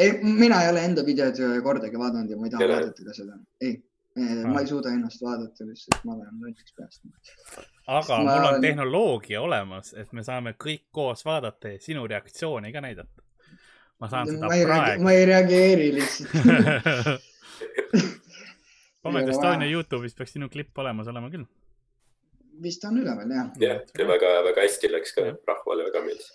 ei, 0.04 0.16
mina 0.46 0.64
ei 0.64 0.74
ole 0.74 0.88
enda 0.92 1.06
videot 1.08 1.42
kordagi 1.66 2.00
vaadanud 2.00 2.34
ja 2.34 2.40
ma 2.40 2.50
ei 2.50 2.56
taha 2.56 2.72
vaadata 2.76 3.10
ka 3.10 3.22
seda, 3.22 3.40
ei. 3.64 3.78
Ma 4.48 4.60
ei 4.62 4.68
suuda 4.68 4.90
ennast 4.96 5.22
vaadata 5.22 5.66
lihtsalt, 5.68 6.04
ma 6.06 6.16
olen 6.18 6.42
lolliks 6.42 6.74
peast. 6.78 7.06
aga 7.88 8.18
ma... 8.18 8.36
mul 8.36 8.50
on 8.50 8.62
tehnoloogia 8.62 9.42
olemas, 9.42 9.94
et 9.94 10.14
me 10.14 10.24
saame 10.26 10.56
kõik 10.66 10.88
koos 10.92 11.26
vaadata 11.26 11.76
ja 11.76 11.82
sinu 11.82 12.08
reaktsiooni 12.08 12.74
ka 12.74 12.82
näidata. 12.82 13.26
ma 14.00 14.10
saan 14.10 14.30
seda 14.30 14.50
ma 14.50 14.62
praegu. 14.64 15.04
ma 15.04 15.16
ei 15.16 15.26
reageeri 15.30 15.90
lihtsalt 16.00 17.26
Comedy 19.08 19.32
Estonia 19.32 19.70
Youtube'is 19.72 20.16
peaks 20.18 20.34
sinu 20.36 20.50
klipp 20.52 20.78
olemas 20.84 21.08
olema 21.08 21.30
küll. 21.32 21.46
vist 22.62 22.84
on 22.90 22.98
üleval 23.00 23.30
jah. 23.32 23.52
jah, 23.62 23.82
ja 24.00 24.08
väga, 24.10 24.32
väga 24.50 24.64
hästi 24.66 24.90
läks 24.92 25.14
ka, 25.16 25.26
rahvale 25.48 25.86
väga 25.92 26.02
meeldis. 26.08 26.32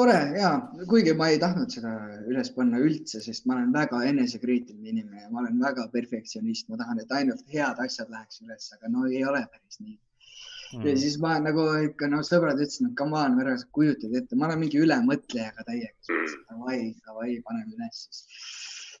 Tore 0.00 0.18
ja, 0.38 0.50
kuigi 0.88 1.12
ma 1.16 1.28
ei 1.32 1.38
tahtnud 1.42 1.72
seda 1.74 1.94
üles 2.30 2.50
panna 2.56 2.80
üldse, 2.80 3.20
sest 3.24 3.48
ma 3.48 3.58
olen 3.58 3.72
väga 3.74 4.00
enesekriitiline 4.08 4.94
inimene 4.94 5.24
ja 5.24 5.32
ma 5.32 5.42
olen 5.42 5.58
väga 5.60 5.88
perfektsionist, 5.92 6.70
ma 6.72 6.78
tahan, 6.80 7.02
et 7.02 7.12
ainult 7.18 7.42
head 7.52 7.82
asjad 7.84 8.12
läheks 8.12 8.40
üles, 8.44 8.70
aga 8.76 8.92
no 8.92 9.04
ei 9.10 9.20
ole 9.28 9.42
päris 9.52 9.80
nii 9.82 9.96
mm.. 9.96 10.86
ja 10.86 10.94
siis 11.02 11.18
ma 11.24 11.34
nagu 11.42 11.66
ikka 11.90 12.08
noh, 12.12 12.24
sõbrad 12.26 12.62
ütlesid, 12.62 12.88
et 12.88 12.96
come 13.00 13.18
on, 13.20 13.36
ära 13.44 13.56
kujutad 13.76 14.16
ette, 14.22 14.38
ma 14.38 14.48
olen 14.48 14.62
mingi 14.64 14.80
ülemõtlejaga 14.80 15.66
täiega. 15.68 16.18
Davai, 16.48 16.80
davai, 17.04 17.36
paneme 17.46 17.76
üles 17.76 18.02
siis. 18.06 18.24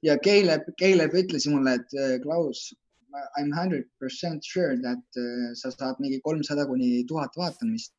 ja 0.06 0.18
Caleb, 0.26 0.68
Caleb 0.80 1.16
ütles 1.24 1.48
mulle, 1.52 1.78
et 1.80 1.98
äh, 1.98 2.16
Klaus, 2.26 2.68
I 3.10 3.42
m 3.42 3.50
hundred 3.56 3.88
percent 3.98 4.44
sure 4.46 4.76
that 4.84 5.02
uh, 5.18 5.50
sa 5.58 5.72
saad 5.74 5.98
mingi 5.98 6.20
kolmsada 6.22 6.68
kuni 6.68 7.00
tuhat 7.08 7.34
vaatamist. 7.40 7.96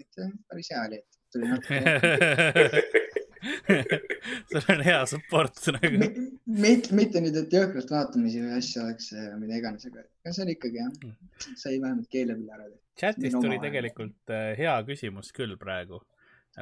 et 0.00 0.24
äh, 0.24 0.32
päris 0.48 0.72
hea 0.72 0.82
oli, 0.88 0.98
et 1.04 1.19
sul 4.50 4.62
on 4.68 4.80
hea 4.84 5.06
support 5.06 5.66
nagu. 5.76 5.98
mitte, 6.44 6.94
mitte 6.96 7.20
nüüd, 7.24 7.36
et 7.40 7.52
jõhkralt 7.54 7.90
vaatamisi 7.94 8.42
või 8.42 8.52
asju 8.58 8.82
oleks, 8.84 9.06
mida 9.40 9.60
iganes, 9.60 9.86
aga 9.88 10.32
see 10.34 10.44
oli 10.44 10.52
ikkagi 10.58 10.78
jah, 10.82 10.92
mm. 10.92 11.14
sai 11.56 11.74
vähemalt 11.78 12.08
keele 12.12 12.36
peale 12.36 12.52
ära 12.58 12.66
tehtud. 12.68 12.86
chatis 13.00 13.32
tuli 13.38 13.58
tegelikult 13.62 14.24
hea 14.60 14.76
küsimus 14.88 15.28
küll 15.36 15.54
praegu, 15.60 15.96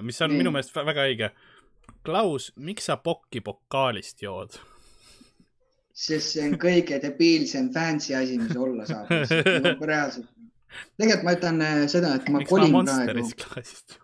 mis 0.04 0.18
on 0.22 0.34
Nii. 0.34 0.40
minu 0.44 0.50
meelest 0.54 0.76
väga 0.76 1.00
õige. 1.10 1.28
Klaus, 2.04 2.44
miks 2.60 2.84
sa 2.90 2.94
pokki 3.00 3.40
pokaalist 3.40 4.22
jood? 4.22 4.52
sest 5.98 6.34
see 6.34 6.44
on 6.46 6.58
kõige 6.62 6.98
debiilsem 7.02 7.70
fancy 7.74 8.14
asi, 8.16 8.38
mis 8.38 8.56
olla 8.56 8.86
saab. 8.88 9.10
reaalselt. 9.90 10.28
tegelikult 11.00 11.26
ma 11.26 11.34
ütlen 11.38 11.64
äh, 11.64 11.80
seda, 11.90 12.14
et 12.18 12.28
ma 12.30 12.42
miks 12.42 12.52
kolin 12.52 12.74
ma 12.74 12.84
praegu. 12.86 13.26
klaasist? 13.42 13.98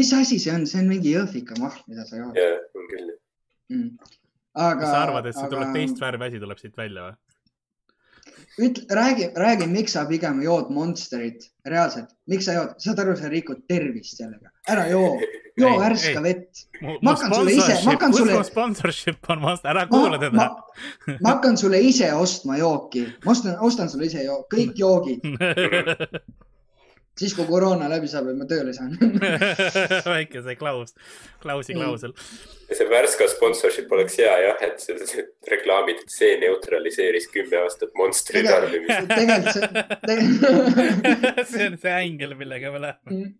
Mis 0.00 0.12
asi 0.16 0.38
see 0.42 0.52
on, 0.54 0.66
see 0.68 0.82
on 0.82 0.90
mingi 0.90 1.14
jõhvika 1.14 1.56
mahl, 1.62 1.80
mida 1.88 2.04
sa 2.08 2.20
jood. 2.20 2.36
jah, 2.38 2.58
on 2.76 2.90
küll 2.92 3.08
mm.. 3.72 4.12
aga. 4.54 4.76
kas 4.82 4.92
sa 4.92 5.00
arvad, 5.06 5.30
et 5.30 5.38
see 5.38 5.46
aga... 5.46 5.54
tuleb 5.56 5.74
teist 5.76 6.04
värvi 6.04 6.30
asi 6.30 6.44
tuleb 6.44 6.62
siit 6.62 6.78
välja 6.78 7.08
või? 7.08 7.18
ütle, 8.58 8.84
räägi, 8.94 9.28
räägi, 9.38 9.66
miks 9.70 9.94
sa 9.94 10.04
pigem 10.08 10.40
jood 10.42 10.70
Monsterit, 10.74 11.46
reaalselt, 11.66 12.10
miks 12.30 12.48
sa 12.48 12.56
jood, 12.56 12.72
saad 12.82 13.02
aru, 13.02 13.14
sa 13.18 13.30
rikud 13.30 13.62
tervist 13.70 14.18
sellega, 14.18 14.50
ära 14.70 14.88
joo, 14.90 15.12
joo 15.60 15.74
värska 15.80 16.22
vett. 16.24 16.64
ma 16.82 17.14
hakkan 17.14 17.34
sulle 17.34 17.54
ise, 17.54 17.78
ma 17.84 17.94
hakkan 17.94 18.16
sulle. 18.16 18.40
sponsorship 18.48 19.30
on 19.32 19.42
Monster, 19.44 19.70
ära 19.74 19.86
kuula 19.90 20.20
teda. 20.22 20.50
ma 21.20 21.32
hakkan 21.32 21.56
sulle 21.60 21.80
ise 21.86 22.10
ostma 22.14 22.58
jooki, 22.60 23.06
ma 23.24 23.34
ostan, 23.36 23.56
ostan 23.70 23.90
sulle 23.92 24.10
ise 24.10 24.26
joo, 24.26 24.42
kõik 24.52 24.76
joogid 24.78 25.24
siis, 27.18 27.34
kui 27.36 27.46
koroona 27.48 27.88
läbi 27.90 28.08
saab 28.10 28.28
ja 28.30 28.36
ma 28.38 28.46
tööle 28.48 28.72
saan 28.76 28.94
väike 30.14 30.42
see 30.44 30.56
klaus, 30.60 30.94
klausi 31.42 31.76
klausel. 31.76 32.14
see 32.68 32.86
Värska 32.90 33.28
sponsorship 33.32 33.92
oleks 33.94 34.18
hea 34.20 34.34
jah, 34.44 34.62
et 34.66 34.82
see 34.82 35.24
reklaamid, 35.50 36.04
et 36.04 36.14
see 36.14 36.36
neutraliseeris 36.42 37.28
kümme 37.34 37.62
aastat 37.62 37.94
Monsteri 37.98 38.44
tarbimist. 38.46 39.14
see 40.04 40.18
see 41.52 41.68
on 41.68 41.78
see 41.78 41.94
ängel, 41.94 42.36
millega 42.38 42.74
me 42.74 42.84
läheme 42.86 43.14
mm. 43.14 43.32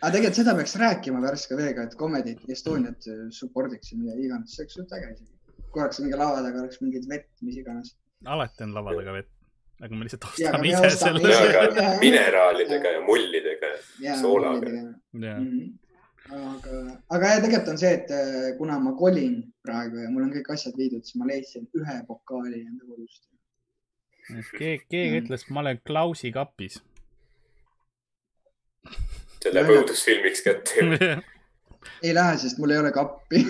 aga 0.00 0.12
tegelikult 0.18 0.42
seda 0.42 0.56
peaks 0.58 0.76
rääkima 0.82 1.22
Värska 1.24 1.60
veega, 1.60 1.86
et 1.88 1.96
Comedy 2.00 2.36
Estoniat 2.52 3.08
support'iks 3.38 3.94
ja 3.94 4.02
mida 4.02 4.18
iganes, 4.18 4.56
see 4.56 4.66
oleks 4.66 4.80
suht 4.80 4.98
äge 4.98 5.14
isegi. 5.14 5.32
kui 5.70 5.84
oleks 5.84 6.02
mingi 6.04 6.20
lava 6.20 6.44
taga 6.44 6.64
oleks 6.64 6.82
mingit 6.84 7.08
vett, 7.10 7.30
mis 7.46 7.62
iganes. 7.62 7.96
alati 8.36 8.68
on 8.68 8.76
lava 8.76 8.96
taga 8.98 9.20
vett 9.20 9.35
aga 9.80 9.94
me 9.94 10.06
lihtsalt 10.06 10.24
ostame 10.30 10.68
ise 10.70 10.90
selle. 10.96 11.88
mineraalidega 12.00 12.94
ja 12.96 13.02
mullidega 13.04 13.72
ja 14.00 14.16
soolaga. 14.20 14.70
Mhm. 15.12 15.60
aga, 16.32 16.80
aga 17.10 17.28
jah, 17.32 17.42
tegelikult 17.44 17.68
on 17.74 17.78
see, 17.78 17.92
et 18.00 18.10
äh, 18.10 18.50
kuna 18.58 18.78
ma 18.82 18.96
kolin 18.98 19.38
praegu 19.66 20.02
ja 20.02 20.10
mul 20.10 20.26
on 20.26 20.34
kõik 20.34 20.50
asjad 20.56 20.76
viidud, 20.80 21.04
siis 21.06 21.20
ma 21.20 21.28
leidsin 21.28 21.68
ühe 21.78 21.96
pokaali 22.08 22.64
enda 22.64 22.88
kodust. 22.88 23.22
keegi, 24.58 24.82
keegi 24.90 25.22
ütles, 25.22 25.46
ma 25.50 25.62
olen 25.62 25.80
Klausi 25.86 26.32
kapis. 26.34 26.80
see 29.42 29.52
läheb 29.54 29.70
õudusfilmiks 29.76 30.42
kätte 30.42 30.88
ei 32.02 32.14
lähe, 32.14 32.38
sest 32.40 32.58
mul 32.58 32.74
ei 32.74 32.80
ole 32.80 32.90
kappi 32.94 33.44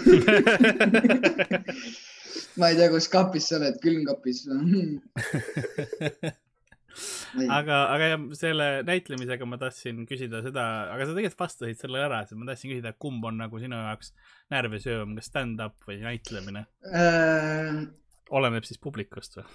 ma 2.61 2.73
ei 2.73 2.79
tea, 2.79 2.91
kus 2.93 3.09
kapis 3.13 3.51
sa 3.51 3.61
oled, 3.61 3.79
külmkapis 3.83 4.45
aga, 7.59 7.77
aga 7.93 8.09
jah, 8.13 8.25
selle 8.39 8.67
näitlemisega 8.87 9.49
ma 9.49 9.59
tahtsin 9.61 10.05
küsida 10.09 10.41
seda, 10.45 10.65
aga 10.95 11.05
sa 11.05 11.15
tegelikult 11.17 11.45
vastasid 11.45 11.81
sellele 11.83 12.07
ära, 12.09 12.23
sest 12.25 12.41
ma 12.41 12.49
tahtsin 12.51 12.73
küsida, 12.73 12.95
kumb 13.03 13.25
on 13.29 13.39
nagu 13.43 13.61
sinu 13.63 13.79
jaoks 13.79 14.13
närvisöövam, 14.55 15.15
kas 15.19 15.31
stand-up 15.33 15.89
või 15.89 16.01
näitlemine 16.05 16.67
äh...? 16.93 17.85
oleneb 18.37 18.67
siis 18.67 18.81
publikust 18.83 19.39
või? 19.39 19.47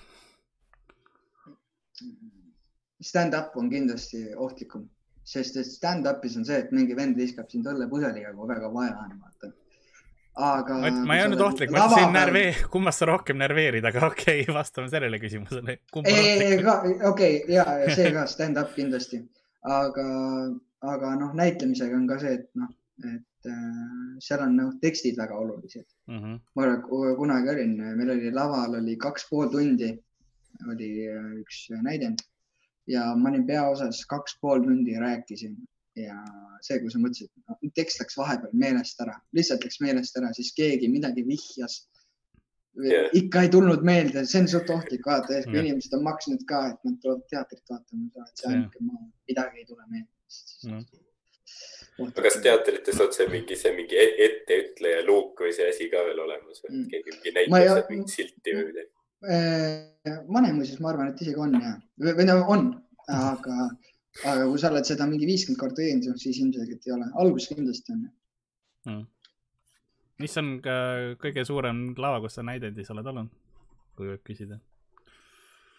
Stand-up 3.01 3.55
on 3.57 3.69
kindlasti 3.69 4.27
ohtlikum, 4.37 4.85
sest 5.25 5.57
et 5.57 5.69
stand-up'is 5.69 6.37
on 6.37 6.45
see, 6.47 6.59
et 6.61 6.71
mingi 6.75 6.95
vend 6.97 7.17
viskab 7.17 7.49
sind 7.51 7.67
õllepudeliga, 7.69 8.33
kui 8.37 8.49
väga 8.49 8.69
vaja 8.73 8.95
on, 9.01 9.17
vaata 9.21 9.51
aga. 10.35 10.77
ma 11.05 11.17
ei 11.17 11.25
olnud 11.25 11.41
ohtlik, 11.45 11.71
ma 11.73 11.85
ütlesin 11.85 12.13
närvee-, 12.15 12.67
kummast 12.71 13.03
sa 13.03 13.09
rohkem 13.09 13.39
närveerid, 13.41 13.85
aga 13.87 14.05
okei 14.11 14.43
okay,, 14.43 14.55
vastame 14.55 14.91
sellele 14.91 15.19
küsimusele. 15.21 15.79
ei, 16.05 16.59
okei, 17.09 17.41
ja, 17.51 17.65
ja 17.83 17.95
see 17.95 18.11
ka 18.15 18.25
stand-up 18.29 18.75
kindlasti, 18.77 19.21
aga, 19.67 20.05
aga 20.93 21.15
noh, 21.19 21.35
näitlemisega 21.37 21.97
on 21.97 22.07
ka 22.09 22.19
see, 22.23 22.37
et 22.39 22.47
noh, 22.59 22.71
et 23.01 23.49
äh, 23.49 24.15
seal 24.21 24.43
on 24.45 24.55
noh, 24.57 24.71
tekstid 24.81 25.17
väga 25.17 25.37
olulised 25.37 25.85
mm. 26.07 26.19
-hmm. 26.19 26.39
ma 26.55 27.15
kunagi 27.17 27.49
olin, 27.55 27.75
meil 27.97 28.15
oli 28.15 28.31
laval 28.31 28.77
oli 28.81 28.95
kaks 28.95 29.27
pool 29.29 29.49
tundi 29.49 29.91
oli 30.69 30.91
äh, 31.09 31.31
üks 31.41 31.67
näidend 31.81 32.21
ja 32.87 33.15
ma 33.15 33.29
olin 33.29 33.47
peaosas 33.47 34.05
kaks 34.05 34.37
pool 34.41 34.63
tundi 34.63 34.99
rääkisin 34.99 35.57
ja 35.99 36.17
see, 36.63 36.79
kui 36.79 36.91
sa 36.91 37.01
mõtlesid 37.01 37.29
no,, 37.49 37.57
tekst 37.75 38.01
läks 38.01 38.17
vahepeal 38.19 38.53
meelest 38.57 39.01
ära, 39.03 39.17
lihtsalt 39.35 39.65
läks 39.67 39.81
meelest 39.83 40.17
ära, 40.19 40.31
siis 40.37 40.53
keegi 40.55 40.87
midagi 40.91 41.23
vihjas 41.27 41.81
yeah.. 42.79 43.09
ikka 43.17 43.45
ei 43.45 43.51
tulnud 43.51 43.83
meelde, 43.87 44.23
see 44.29 44.43
on 44.43 44.49
suht 44.51 44.71
ohtlik 44.71 45.05
vaata, 45.07 45.41
kui 45.43 45.57
yeah. 45.57 45.67
inimesed 45.67 45.95
on 45.97 46.05
maksnud 46.07 46.45
ka, 46.49 46.63
et 46.71 46.87
nad 46.87 46.97
tulevad 47.03 47.27
teatrit 47.33 47.63
vaatama, 47.73 48.27
et 48.27 48.43
see 48.43 48.51
ainuke 48.53 48.83
yeah., 48.83 49.07
midagi 49.33 49.63
ei 49.63 49.67
tule 49.67 49.87
meelde 49.89 50.71
no.. 50.71 50.81
aga 52.07 52.25
kas 52.29 52.39
teatrites 52.47 53.03
on 53.03 53.13
see 53.17 53.27
mingi, 53.33 53.59
see 53.59 53.75
mingi 53.75 53.99
e-, 53.99 54.15
etteütleja 54.29 55.03
luuk 55.09 55.43
või 55.43 55.53
see 55.57 55.67
asi 55.73 55.91
ka 55.91 56.07
veel 56.07 56.23
olemas 56.23 56.63
või 56.63 56.77
mm. 56.77 56.89
keegi 56.93 57.17
mingi 57.17 57.37
näitab 57.39 57.91
mingit 57.91 58.15
silti 58.15 58.57
või 58.57 58.67
midagi? 58.71 58.93
Vanemuises 60.31 60.79
ma 60.81 60.95
arvan, 60.95 61.11
et 61.11 61.19
isegi 61.21 61.37
on 61.37 61.59
ja, 61.59 61.75
või 62.07 62.25
no 62.25 62.39
on, 62.49 62.69
aga 63.11 63.67
aga 64.25 64.47
kui 64.49 64.59
sa 64.61 64.71
oled 64.71 64.87
seda 64.87 65.07
mingi 65.09 65.29
viiskümmend 65.29 65.59
korda 65.61 65.81
teinud, 65.81 66.19
siis 66.21 66.39
ilmselgelt 66.43 66.87
ei 66.87 66.95
ole, 66.95 67.07
alguses 67.23 67.51
kindlasti 67.53 67.95
on. 67.95 68.07
Hmm.. 68.87 69.05
mis 70.21 70.37
on 70.41 70.55
ka 70.63 70.73
kõige 71.21 71.45
suurem 71.45 71.91
lava, 71.97 72.21
kus 72.23 72.37
sa 72.37 72.45
näidendis 72.45 72.89
oled 72.93 73.07
olnud, 73.13 73.31
kui 73.97 74.09
võib 74.11 74.25
küsida? 74.27 74.59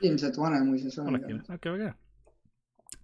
ilmselt 0.03 0.39
Vanemuises 0.39 0.99
on. 0.99 1.15
okei, 1.17 1.39
väga 1.55 1.77
hea. 1.79 1.93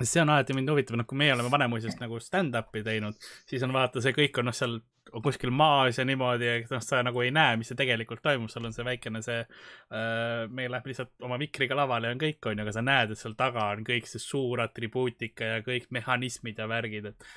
See 0.05 0.21
on 0.23 0.31
alati 0.31 0.55
mind 0.55 0.71
huvitav, 0.71 0.99
noh, 0.99 1.07
kui 1.09 1.19
meie 1.19 1.33
oleme 1.35 1.51
Vanemuisest 1.51 1.99
nagu 2.03 2.21
stand-up'i 2.23 2.85
teinud, 2.87 3.17
siis 3.49 3.63
on 3.67 3.73
vaata, 3.75 4.03
see 4.05 4.15
kõik 4.15 4.37
on 4.39 4.47
noh, 4.51 4.55
seal 4.55 4.77
kuskil 5.25 5.51
maas 5.55 5.99
ja 5.99 6.05
niimoodi, 6.09 6.49
et 6.63 6.73
noh, 6.73 6.83
sa 6.85 7.01
nagu 7.05 7.23
ei 7.25 7.31
näe, 7.35 7.57
mis 7.61 7.71
see 7.71 7.79
tegelikult 7.79 8.23
toimub, 8.25 8.51
sul 8.53 8.67
on 8.69 8.75
see 8.75 8.87
väikene 8.87 9.23
see 9.25 9.39
äh,, 9.41 10.47
meie 10.53 10.71
läheb 10.73 10.89
lihtsalt 10.91 11.27
oma 11.27 11.39
mikriga 11.41 11.77
lavale 11.79 12.11
ja 12.11 12.17
on 12.17 12.23
kõik, 12.23 12.41
onju, 12.51 12.65
aga 12.65 12.75
sa 12.77 12.85
näed, 12.85 13.15
et 13.15 13.21
seal 13.21 13.37
taga 13.39 13.69
on 13.75 13.85
kõik 13.87 14.09
see 14.11 14.23
suur 14.23 14.63
atribuutika 14.65 15.53
ja 15.55 15.61
kõik 15.67 15.89
mehhanismid 15.95 16.61
ja 16.61 16.69
värgid, 16.71 17.13
et, 17.13 17.29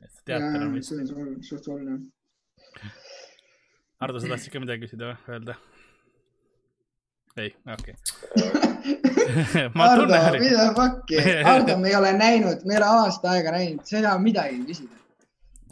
et 0.00 0.24
teater 0.24 0.66
on 0.66 0.74
vist. 0.76 0.92
see 0.92 1.04
on 1.04 1.38
suht 1.44 1.70
oluline. 1.72 2.02
Hardo, 4.02 4.20
sa 4.20 4.34
tahtsid 4.34 4.52
ka 4.52 4.64
midagi 4.64 4.86
küsida 4.86 5.12
või 5.12 5.36
öelda? 5.36 5.60
ei, 7.34 7.50
okei 7.66 7.94
okay. 8.46 9.70
Hardo, 9.74 10.04
mida 10.38 10.66
fuck'i, 10.76 11.22
Hardo, 11.42 11.78
me 11.80 11.88
ei 11.90 11.96
ole 11.98 12.12
näinud, 12.18 12.62
me 12.66 12.76
ei 12.76 12.82
ole 12.82 12.90
aasta 13.00 13.32
aega 13.34 13.54
näinud, 13.56 13.82
sa 13.88 13.98
ei 13.98 14.04
taha 14.06 14.20
midagi 14.22 14.60
küsida 14.68 15.03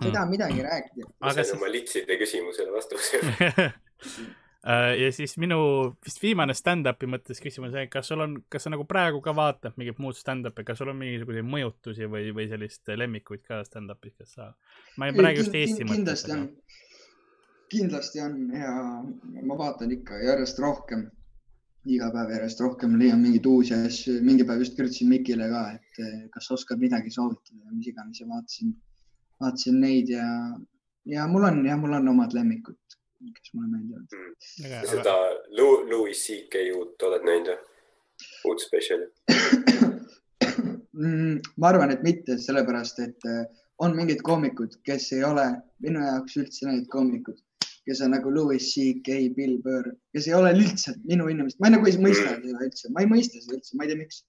ei 0.07 0.15
taha 0.15 0.29
midagi 0.31 0.63
rääkida. 0.67 1.09
ma 1.21 1.35
sain 1.37 1.57
oma 1.57 1.73
litside 1.73 2.19
küsimusele 2.21 2.73
vastuse 2.75 3.21
äh, 4.67 4.93
ja 4.99 5.13
siis 5.13 5.37
minu 5.43 5.59
vist 6.05 6.23
viimane 6.23 6.55
stand-up'i 6.55 7.09
mõttes 7.11 7.43
küsimus, 7.43 7.75
kas 7.91 8.13
sul 8.13 8.25
on, 8.25 8.37
kas 8.53 8.67
sa 8.67 8.73
nagu 8.75 8.87
praegu 8.89 9.23
ka 9.25 9.35
vaatad 9.37 9.79
mingit 9.81 10.01
muud 10.03 10.19
stand-up'i, 10.19 10.65
kas 10.69 10.83
sul 10.83 10.93
on 10.93 11.01
mingisuguseid 11.01 11.49
mõjutusi 11.49 12.11
või, 12.11 12.31
või 12.37 12.49
sellist 12.51 12.95
lemmikuid 12.97 13.45
ka 13.49 13.63
stand-up'is, 13.69 14.17
kes 14.19 14.39
sa, 14.39 14.53
ma 14.97 15.09
ei 15.09 15.19
räägi 15.19 15.45
just 15.45 15.61
Eesti 15.63 15.89
mõttes. 15.89 15.97
kindlasti 15.97 16.37
on, 16.37 16.47
kindlasti 17.73 18.21
on 18.21 18.39
ja 18.53 18.77
ma 19.49 19.59
vaatan 19.59 19.93
ikka 19.99 20.23
järjest 20.27 20.63
rohkem. 20.63 21.11
iga 21.83 22.13
päev 22.15 22.29
järjest 22.31 22.61
rohkem 22.63 22.93
leian 22.95 23.19
mingeid 23.19 23.47
uusi 23.51 23.75
asju, 23.75 24.21
mingi 24.23 24.45
päev 24.47 24.61
just 24.63 24.77
kirjutasin 24.77 25.09
Mikile 25.11 25.49
ka, 25.51 25.63
et 25.75 25.99
eh, 26.05 26.19
kas 26.31 26.51
oskad 26.55 26.79
midagi 26.79 27.11
soovitada 27.11 27.59
ja 27.59 27.73
mis 27.75 27.89
iganes 27.91 28.21
ja 28.21 28.27
vaatasin, 28.29 28.77
vaatasin 29.43 29.81
neid 29.83 30.13
ja, 30.13 30.27
ja 31.09 31.27
mul 31.31 31.49
on 31.49 31.63
ja 31.67 31.77
mul 31.81 31.97
on 31.99 32.09
omad 32.15 32.35
lemmikud, 32.37 32.79
kes 33.23 33.55
mulle 33.55 33.69
meeldivad 33.75 34.17
mm.. 34.19 34.89
seda 34.91 35.17
Louis 35.59 36.25
CK 36.27 36.65
uut 36.77 37.09
oled 37.11 37.29
näinud 37.29 37.53
või? 37.53 37.59
uut 38.51 38.63
spetsiali 38.63 39.09
mm,? 40.93 41.39
ma 41.57 41.73
arvan, 41.73 41.95
et 41.95 42.03
mitte, 42.07 42.39
sellepärast 42.39 43.03
et 43.05 43.31
eh, 43.31 43.45
on 43.83 43.97
mingid 43.99 44.21
koomikud, 44.27 44.79
kes 44.87 45.11
ei 45.17 45.25
ole 45.27 45.49
minu 45.83 46.05
jaoks 46.05 46.39
üldse 46.39 46.69
need 46.69 46.87
koomikud 46.93 47.41
kes 47.87 48.01
on 48.05 48.13
nagu 48.15 48.31
Louis 48.31 48.63
CK, 48.63 49.35
Bill 49.37 49.59
Burr, 49.63 49.91
kes 50.15 50.29
ei 50.29 50.35
ole 50.39 50.53
lihtsalt 50.55 51.01
minu 51.09 51.27
inimesed, 51.31 51.59
ma 51.63 51.73
nagu 51.73 51.89
ei 51.89 51.99
mõista 51.99 52.37
mm. 52.37 52.45
seda 52.47 52.67
üldse, 52.69 52.91
ma 52.95 53.03
ei 53.03 53.11
mõista 53.11 53.43
seda 53.43 53.59
üldse, 53.59 53.77
ma 53.77 53.87
ei 53.87 53.91
tea, 53.91 53.99
miks. 53.99 54.23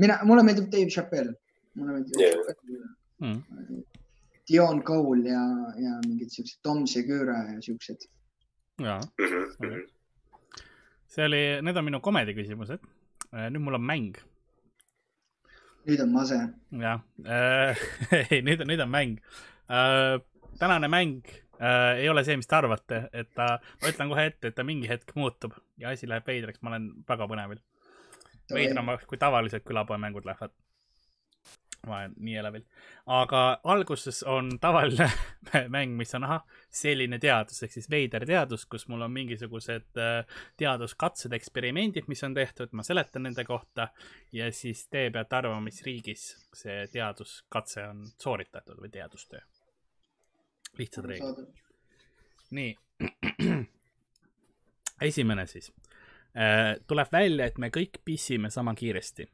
mina, 0.00 0.16
mulle 0.28 0.46
meeldib 0.48 0.70
Dave 0.72 0.92
Chappelle, 0.94 1.34
mulle 1.76 1.98
meeldib 1.98 2.22
yeah. 2.22 2.86
Mm.. 3.20 3.82
Dion 4.48 4.82
Cole 4.82 5.28
ja, 5.28 5.42
ja 5.78 5.98
mingid 6.06 6.32
siuksed 6.32 6.60
Tom 6.62 6.86
Segura 6.86 7.38
ja 7.52 7.60
siuksed. 7.62 8.08
jaa 8.80 9.00
mm, 9.00 9.26
-hmm. 9.26 9.84
see 11.06 11.26
oli, 11.26 11.42
need 11.62 11.76
on 11.76 11.84
minu 11.84 12.00
komedi 12.00 12.34
küsimused. 12.34 12.80
Äh, 13.30 13.50
nüüd 13.50 13.62
mul 13.62 13.74
on 13.74 13.84
mäng. 13.84 14.16
nüüd 15.86 16.02
on 16.02 16.12
mase. 16.12 16.40
jah 16.72 17.00
äh,, 17.26 17.78
ei, 18.30 18.42
nüüd 18.42 18.60
on, 18.60 18.68
nüüd 18.68 18.82
on 18.82 18.90
mäng 18.90 19.20
äh,. 19.70 20.20
tänane 20.58 20.88
mäng 20.88 21.22
äh, 21.60 21.98
ei 21.98 22.08
ole 22.08 22.24
see, 22.24 22.36
mis 22.36 22.46
te 22.46 22.56
arvate, 22.56 23.08
et 23.12 23.34
ta, 23.34 23.58
ma 23.82 23.92
ütlen 23.92 24.08
kohe 24.08 24.26
ette, 24.26 24.48
et 24.48 24.54
ta 24.54 24.64
mingi 24.64 24.88
hetk 24.88 25.14
muutub 25.14 25.54
ja 25.78 25.92
asi 25.92 26.08
läheb 26.08 26.26
veidraks, 26.26 26.62
ma 26.62 26.72
olen 26.72 26.90
väga 27.08 27.28
põnevil. 27.28 27.60
veidramaks, 28.50 29.06
kui 29.06 29.18
tavalised 29.18 29.62
külapoemängud 29.62 30.24
lähevad. 30.26 30.50
Ma 31.86 31.96
olen 31.96 32.14
nii 32.16 32.36
elevil. 32.36 32.64
aga 33.06 33.60
alguses 33.64 34.22
on 34.22 34.50
tavaline 34.60 35.08
mäng, 35.74 35.96
mis 35.96 36.14
on, 36.14 36.24
ahah, 36.28 36.44
selline 36.70 37.18
teadus 37.18 37.62
ehk 37.62 37.72
siis 37.72 37.90
veider 37.90 38.26
teadus, 38.28 38.66
kus 38.66 38.86
mul 38.88 39.06
on 39.06 39.12
mingisugused 39.14 40.00
äh, 40.00 40.42
teaduskatsed, 40.60 41.32
eksperimendid, 41.32 42.08
mis 42.08 42.24
on 42.24 42.34
tehtud, 42.34 42.72
ma 42.72 42.84
seletan 42.86 43.28
nende 43.28 43.44
kohta 43.48 43.88
ja 44.32 44.50
siis 44.52 44.86
te 44.88 45.08
peate 45.10 45.40
arvama, 45.40 45.64
mis 45.70 45.82
riigis 45.86 46.30
see 46.54 46.84
teaduskatse 46.92 47.88
on 47.88 48.06
sooritatud 48.18 48.80
või 48.82 48.92
teadustöö 48.92 49.40
lihtsad 50.78 51.04
reeglid. 51.04 51.46
nii. 52.50 52.76
esimene 55.00 55.46
siis. 55.46 55.72
Äh, 56.36 56.76
tuleb 56.86 57.12
välja, 57.12 57.46
et 57.46 57.58
me 57.58 57.70
kõik 57.74 58.00
pissime 58.04 58.50
sama 58.50 58.74
kiiresti. 58.74 59.26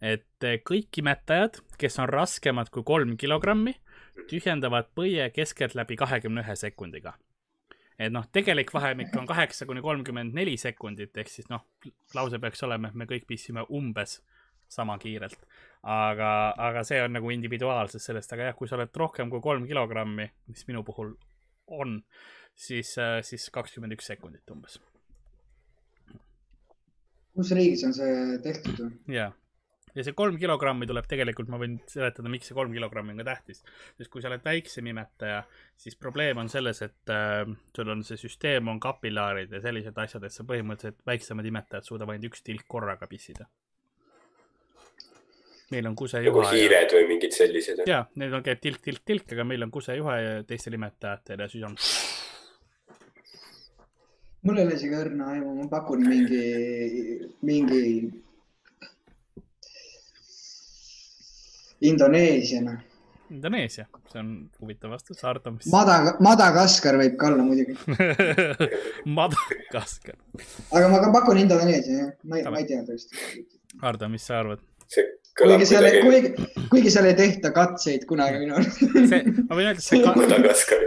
Et 0.00 0.46
äh, 0.46 0.58
kõik 0.64 1.00
imetajad, 1.02 1.60
kes 1.78 1.98
on 2.02 2.08
raskemad 2.10 2.70
kui 2.74 2.84
kolm 2.86 3.16
kilogrammi, 3.18 3.74
tühjendavad 4.30 4.90
põie 4.96 5.28
keskeltläbi 5.34 5.96
kahekümne 5.98 6.44
ühe 6.44 6.56
sekundiga. 6.56 7.14
et 7.98 8.12
noh, 8.14 8.26
tegelik 8.32 8.70
vahemik 8.74 9.16
on 9.18 9.26
kaheksa 9.26 9.66
kuni 9.66 9.82
kolmkümmend 9.82 10.34
neli 10.34 10.56
sekundit, 10.56 11.16
ehk 11.18 11.28
siis 11.28 11.48
noh, 11.50 11.64
lause 12.14 12.38
peaks 12.38 12.62
olema, 12.62 12.88
et 12.88 12.94
me 12.94 13.08
kõik 13.10 13.26
pissime 13.26 13.64
umbes 13.74 14.20
sama 14.68 14.98
kiirelt. 14.98 15.38
aga, 15.82 16.54
aga 16.58 16.84
see 16.84 17.00
on 17.02 17.12
nagu 17.12 17.30
individuaalselt 17.30 18.02
sellest, 18.02 18.32
aga 18.32 18.50
jah, 18.50 18.56
kui 18.58 18.68
sa 18.68 18.76
oled 18.78 18.94
rohkem 18.94 19.30
kui 19.30 19.40
kolm 19.40 19.66
kilogrammi, 19.66 20.28
mis 20.46 20.66
minu 20.70 20.84
puhul 20.84 21.14
on, 21.66 21.98
siis, 22.54 22.94
äh, 22.98 23.18
siis 23.22 23.50
kakskümmend 23.50 23.98
üks 23.98 24.06
sekundit 24.06 24.54
umbes. 24.54 24.78
kus 27.38 27.50
riigis 27.54 27.84
on 27.86 27.92
see 27.94 28.38
tehtud? 28.42 28.88
jaa 29.06 29.32
ja 29.98 30.06
see 30.06 30.16
kolm 30.18 30.38
kilogrammi 30.40 30.86
tuleb 30.88 31.08
tegelikult, 31.10 31.50
ma 31.52 31.60
võin 31.60 31.78
seletada, 31.90 32.30
miks 32.32 32.50
see 32.50 32.56
kolm 32.58 32.72
kilogrammi 32.74 33.14
on 33.14 33.22
ka 33.22 33.28
tähtis. 33.32 33.62
sest 33.98 34.12
kui 34.12 34.22
sa 34.22 34.30
oled 34.30 34.44
väiksem 34.44 34.86
imetaja, 34.92 35.42
siis 35.76 35.98
probleem 36.00 36.38
on 36.38 36.50
selles, 36.52 36.82
et 36.86 37.14
äh, 37.14 37.44
sul 37.76 37.94
on 37.94 38.04
see 38.06 38.20
süsteem 38.20 38.70
on 38.70 38.80
kapillaarid 38.82 39.52
ja 39.52 39.62
sellised 39.64 39.98
asjad, 39.98 40.28
et 40.28 40.34
sa 40.34 40.46
põhimõtteliselt 40.48 41.02
väiksemad 41.08 41.50
imetajad 41.50 41.90
suudavad 41.90 42.16
ainult 42.16 42.32
üks 42.32 42.46
tilk 42.46 42.68
korraga 42.70 43.10
pissida 43.10 43.48
meil 45.70 45.86
on 45.86 45.96
kusejuha. 45.96 46.32
nagu 46.32 46.52
hiired 46.52 46.92
või 46.96 47.08
mingid 47.12 47.34
sellised. 47.36 47.82
ja, 47.88 48.04
need 48.20 48.32
on, 48.32 48.44
käib 48.44 48.60
tilk, 48.64 48.80
tilk, 48.84 49.02
tilk, 49.04 49.32
aga 49.36 49.44
meil 49.44 49.66
on 49.66 49.72
kusejuha 49.74 50.14
ja 50.20 50.38
teistel 50.48 50.78
imetajatel 50.78 51.44
ja 51.44 51.48
siis 51.52 51.66
on. 51.68 51.76
mul 54.48 54.60
ei 54.60 54.68
ole 54.68 54.78
isegi 54.78 54.96
õrna 54.96 55.34
aimu, 55.34 55.52
ma 55.58 55.68
pakun 55.72 56.06
mingi, 56.08 56.44
mingi 57.44 57.82
Indoneesiana. 61.80 62.78
Indoneesia, 63.30 63.84
see 64.08 64.20
on 64.22 64.30
huvitav 64.62 64.94
vastus, 64.94 65.20
Ardo, 65.28 65.52
mis. 65.52 65.68
Mada-, 65.68 66.16
Madagaskar 66.24 66.96
võib 66.96 67.18
ka 67.20 67.28
olla 67.28 67.44
muidugi 67.44 67.76
Madagaskar. 69.18 70.16
aga 70.72 70.88
ma 70.88 71.02
ka 71.04 71.12
pakun 71.18 71.42
Indoneesia, 71.42 71.98
jah, 72.00 72.10
ma 72.24 72.40
ei, 72.40 72.48
ma 72.48 72.62
ei 72.62 72.68
tea 72.70 72.80
tõesti. 72.88 73.44
Ardo, 73.84 74.08
mis 74.08 74.24
sa 74.24 74.40
arvad? 74.40 74.64
see 74.88 75.04
kuigi 75.38 75.66
seal, 75.70 75.86
kuigi, 76.02 76.46
kuigi 76.72 76.90
seal 76.92 77.08
ei 77.10 77.16
tehta 77.18 77.52
katseid 77.54 78.04
kunagi 78.08 78.40
minu 78.42 78.56
arust. 78.58 78.80
see, 78.80 79.20
ma 79.44 79.58
võin 79.58 79.70
öelda, 79.70 79.84
see 79.84 80.00
ka... 80.02 80.80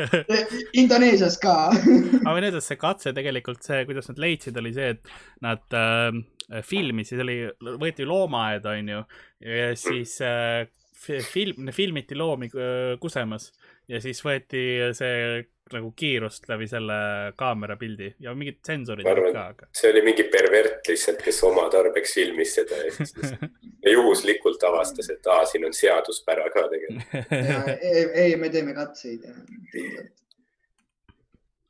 Indoneesias 0.82 1.36
ka 1.42 1.56
ma 1.74 2.34
võin 2.36 2.46
öelda, 2.48 2.62
et 2.62 2.66
see 2.66 2.80
katse 2.80 3.12
tegelikult 3.16 3.66
see, 3.66 3.82
kuidas 3.88 4.08
nad 4.12 4.22
leidsid, 4.22 4.56
oli 4.62 4.72
see, 4.76 4.94
et 4.94 5.12
nad 5.44 5.76
äh, 5.76 6.22
filmisid, 6.66 7.22
oli, 7.24 7.38
võeti 7.80 8.06
loomaaed, 8.08 8.66
onju, 8.66 9.00
ja 9.46 9.70
siis 9.78 10.16
äh, 10.26 10.66
film, 10.94 11.70
filmiti 11.72 12.18
loomi 12.18 12.50
äh, 12.54 12.98
kusemas 13.00 13.50
ja 13.90 14.00
siis 14.02 14.22
võeti 14.24 14.62
see 14.96 15.46
nagu 15.70 15.92
kiirust 15.94 16.48
läbi 16.50 16.66
selle 16.66 16.94
kaamera 17.38 17.76
pildi 17.78 18.08
ja 18.24 18.32
mingid 18.34 18.58
sensorid 18.66 19.06
olid 19.06 19.34
ka 19.34 19.44
aga.... 19.52 19.68
see 19.74 19.90
oli 19.92 20.02
mingi 20.06 20.26
pervert 20.32 20.88
lihtsalt, 20.90 21.22
kes 21.22 21.38
oma 21.46 21.68
tarbeks 21.70 22.14
filmis 22.18 22.54
seda 22.58 22.78
ja 22.82 22.92
siis 22.94 23.14
ja 23.84 23.94
juhuslikult 23.94 24.62
avastas, 24.66 25.10
et 25.14 25.30
aa, 25.30 25.44
siin 25.46 25.66
on 25.68 25.76
seaduspära 25.76 26.48
ka 26.54 26.66
tegelikult. 26.72 27.76
ei, 27.80 28.04
ei, 28.24 28.36
me 28.40 28.50
teeme 28.50 28.74
katseid 28.74 29.28
ja. 29.28 29.36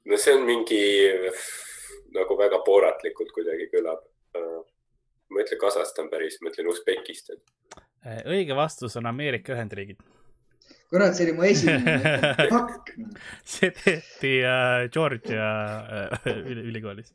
no 0.09 0.21
see 0.21 0.37
on 0.37 0.49
mingi 0.49 0.85
nagu 2.17 2.37
väga 2.39 2.61
pooratlikult 2.67 3.33
kuidagi 3.35 3.69
kõlab. 3.73 4.03
Ma 5.31 5.41
ei 5.41 5.47
ütle 5.47 5.61
Kasahstan 5.61 6.11
päris, 6.13 6.41
ma 6.43 6.53
ütlen 6.53 6.71
Usbekistan. 6.71 7.41
õige 8.27 8.57
vastus 8.57 8.97
on 9.01 9.07
Ameerika 9.07 9.55
Ühendriigid 9.55 10.01
kurat, 10.91 11.15
see 11.15 11.29
oli 11.29 11.35
mu 11.37 11.47
esimene 11.47 12.15
pakk. 12.53 12.93
see 13.47 13.71
tehti 13.77 14.35
uh, 14.43 14.87
Georgia 14.93 15.49
uh, 16.27 16.31
ülikoolis. 16.51 17.13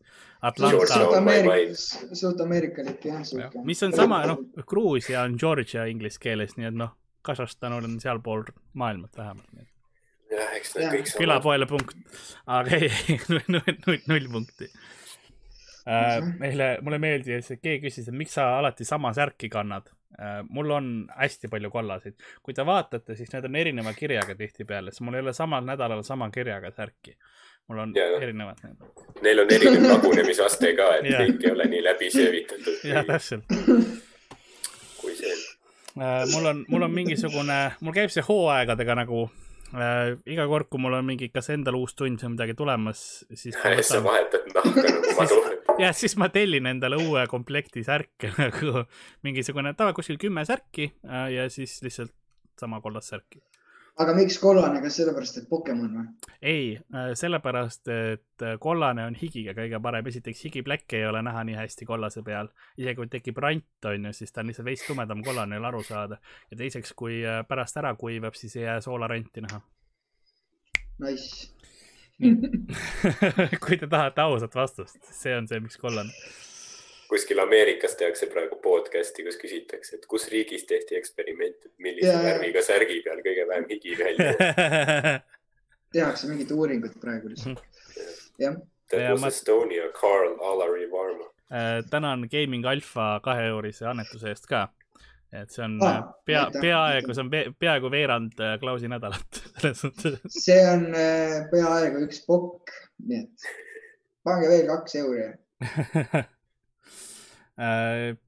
suht 0.56 1.16
Ameerika, 1.18 1.78
suht 2.16 2.44
ameerikalik 2.44 3.08
jah 3.10 3.24
ja.. 3.40 3.50
mis 3.68 3.84
on 3.84 3.96
sama, 3.96 4.24
noh, 4.32 4.44
Gruusia 4.68 5.26
on 5.26 5.40
Georgia 5.42 5.88
inglise 5.92 6.22
keeles, 6.22 6.56
nii 6.60 6.72
et 6.72 6.78
noh, 6.78 6.96
Kasahstan 7.26 7.76
on 7.76 7.98
sealpool 8.00 8.46
maailmat 8.80 9.18
vähemalt. 9.18 9.64
jah, 10.32 10.54
eks 10.60 10.76
nad 10.80 10.94
kõik. 10.96 11.16
külapoele 11.20 11.68
punkt, 11.70 11.98
aga 12.48 12.80
ei, 12.80 12.92
null, 13.32 13.60
null, 13.60 14.04
null 14.12 14.32
punkti. 14.38 14.72
Meile, 16.40 16.72
mulle 16.82 16.98
meeldis, 16.98 17.52
keegi 17.62 17.84
küsis, 17.84 18.10
et 18.10 18.18
miks 18.18 18.34
sa 18.40 18.48
alati 18.58 18.88
sama 18.88 19.12
särki 19.14 19.52
kannad 19.54 19.92
Äh, 20.22 20.46
mul 20.50 20.70
on 20.72 21.08
hästi 21.18 21.48
palju 21.48 21.70
kollaseid, 21.70 22.14
kui 22.44 22.54
te 22.56 22.64
vaatate, 22.66 23.18
siis 23.20 23.32
need 23.34 23.48
on 23.50 23.56
erineva 23.60 23.92
kirjaga 23.94 24.36
tihtipeale, 24.40 24.94
sest 24.94 25.04
mul 25.04 25.18
ei 25.18 25.24
ole 25.26 25.34
samal 25.36 25.66
nädalal 25.68 26.04
sama 26.08 26.30
kirjaga 26.32 26.72
särki. 26.72 27.18
mul 27.68 27.80
on 27.84 27.94
ja, 27.96 28.06
erinevad 28.22 28.62
need. 28.64 28.86
Neil 29.26 29.42
on 29.44 29.52
erinev 29.52 29.88
lagunemisaste 29.90 30.72
ka, 30.78 30.88
et 31.00 31.10
kõik 31.10 31.44
ei 31.44 31.52
ole 31.52 31.68
nii 31.68 31.84
läbi 31.84 32.12
seevitatud. 32.14 32.86
jah, 32.88 33.04
täpselt. 33.06 33.44
kui 35.02 35.16
see. 35.20 35.36
Äh, 36.00 36.24
mul 36.32 36.46
on, 36.46 36.66
mul 36.70 36.88
on 36.88 36.96
mingisugune, 36.96 37.60
mul 37.82 37.98
käib 37.98 38.14
see 38.14 38.24
hooaegadega 38.24 38.96
nagu 39.02 39.26
äh, 39.74 40.16
iga 40.30 40.48
kord, 40.52 40.70
kui 40.70 40.82
mul 40.82 40.98
on 41.00 41.08
mingi, 41.08 41.32
kas 41.34 41.50
endal 41.56 41.80
uus 41.80 41.96
tund 41.98 42.22
või 42.22 42.36
midagi 42.36 42.58
tulemas, 42.58 43.26
siis. 43.34 43.58
sa 43.90 44.04
vahetad 44.06 44.50
nahka 44.54 44.86
nagu 44.86 45.16
madu 45.18 45.44
ja 45.80 45.92
siis 45.96 46.16
ma 46.20 46.30
tellin 46.34 46.68
endale 46.70 47.00
uue 47.02 47.26
komplekti 47.32 47.84
särke 47.86 48.32
nagu 48.40 48.86
mingisugune 49.26 49.74
tava 49.78 49.96
kuskil 49.98 50.20
kümme 50.22 50.46
särki 50.48 50.92
äh, 51.08 51.28
ja 51.36 51.50
siis 51.50 51.80
lihtsalt 51.84 52.14
sama 52.60 52.80
kollast 52.82 53.12
särki. 53.12 53.42
Aga 54.02 54.14
miks 54.18 54.38
kollane, 54.42 54.82
kas 54.84 54.98
sellepärast, 55.00 55.38
et 55.42 55.50
Pokemon 55.50 55.94
või? 55.98 56.06
ei, 56.42 56.66
äh, 56.96 57.12
sellepärast, 57.18 57.88
et 57.94 58.46
äh, 58.46 58.58
kollane 58.62 59.06
on 59.08 59.16
higiga 59.20 59.56
kõige 59.58 59.80
parem. 59.82 60.08
esiteks 60.12 60.44
higipläkke 60.48 61.00
ei 61.00 61.08
ole 61.10 61.22
näha 61.26 61.44
nii 61.48 61.58
hästi 61.60 61.88
kollase 61.90 62.24
peal. 62.24 62.52
isegi 62.78 62.96
kui 63.00 63.12
tekib 63.12 63.40
rant, 63.44 63.90
on 63.92 64.10
ju, 64.10 64.14
siis 64.14 64.36
ta 64.36 64.44
on 64.44 64.52
lihtsalt 64.52 64.70
veits 64.70 64.88
tumedam 64.88 65.24
kollane, 65.24 65.56
ei 65.56 65.64
ole 65.64 65.72
aru 65.72 65.84
saada. 65.84 66.20
ja 66.52 66.58
teiseks, 66.58 66.94
kui 66.94 67.22
pärast 67.48 67.78
ära 67.78 67.96
kuivab, 67.96 68.36
siis 68.36 68.56
ei 68.56 68.68
jää 68.68 68.82
soolaranti 68.82 69.46
näha. 69.48 69.62
Nice 71.04 71.56
kui 73.64 73.76
te 73.76 73.88
tahate 73.92 74.24
ausat 74.24 74.54
vastust, 74.56 75.02
see 75.12 75.36
on 75.36 75.48
see, 75.52 75.60
miks 75.60 75.78
kollane. 75.82 76.12
Kuskil 77.10 77.40
Ameerikas 77.44 77.96
tehakse 78.00 78.30
praegu 78.32 78.58
podcast'i, 78.64 79.26
kus 79.28 79.38
küsitakse, 79.42 80.00
et 80.00 80.06
kus 80.10 80.28
riigis 80.32 80.66
tehti 80.70 80.98
eksperiment, 81.00 81.58
et 81.66 81.74
millise 81.78 82.12
yeah. 82.12 82.24
värviga 82.26 82.64
särgi 82.66 83.02
peal 83.06 83.22
kõige 83.26 83.48
vähem 83.50 83.68
higi 83.70 83.98
välja 84.00 84.32
tehakse 85.96 86.30
mingit 86.32 86.52
uuringut 86.52 86.98
praegu 87.02 87.34
lihtsalt, 87.34 87.62
jah. 88.42 88.58
That 88.94 89.12
was 89.12 89.22
ma... 89.22 89.32
Estonia, 89.34 89.90
Carl 89.98 90.38
Alari 90.42 90.90
Varma 90.92 91.30
äh,. 91.52 91.84
tänan 91.90 92.28
Gaming 92.32 92.66
Alfa 92.66 93.20
kaheeurise 93.24 93.88
annetuse 93.90 94.30
eest 94.34 94.50
ka 94.50 94.68
et 95.36 95.52
see 95.52 95.64
on 95.66 95.80
ah, 95.84 96.04
pea, 96.26 96.46
peaaegu, 96.54 97.14
see 97.16 97.24
on 97.26 97.32
peaaegu 97.60 97.92
veerand 97.92 98.40
äh, 98.40 98.56
Klausi 98.62 98.90
nädalat 98.92 99.42
selles 99.62 99.82
suhtes. 99.82 100.20
see 100.30 100.62
on 100.70 100.88
äh, 100.96 101.42
peaaegu 101.52 102.06
üks 102.06 102.22
pokk, 102.28 102.72
nii 103.08 103.26
et 103.26 103.50
pange 104.26 104.50
veel 104.52 104.70
kaks 104.70 104.98
euri 105.02 105.28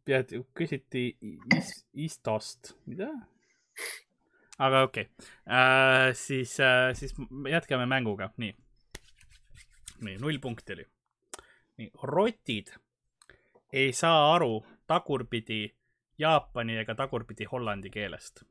ja 0.07 0.21
küsiti 0.55 1.09
is, 1.57 1.71
Istost, 1.93 2.73
mida? 2.85 3.09
aga 4.57 4.83
okei 4.87 5.03
okay. 5.03 5.27
uh,, 5.45 6.15
siis 6.15 6.55
uh,, 6.63 6.93
siis 6.97 7.13
jätkame 7.51 7.85
mänguga, 7.85 8.29
nii. 8.37 8.53
nii, 10.07 10.17
null 10.23 10.39
punkti 10.41 10.77
oli. 10.77 10.87
nii, 11.77 11.91
rotid 12.03 12.71
ei 13.73 13.91
saa 13.93 14.33
aru 14.35 14.65
tagurpidi 14.87 15.65
jaapani 16.17 16.77
ega 16.81 16.95
tagurpidi 16.95 17.45
hollandi 17.51 17.89
keelest. 17.93 18.43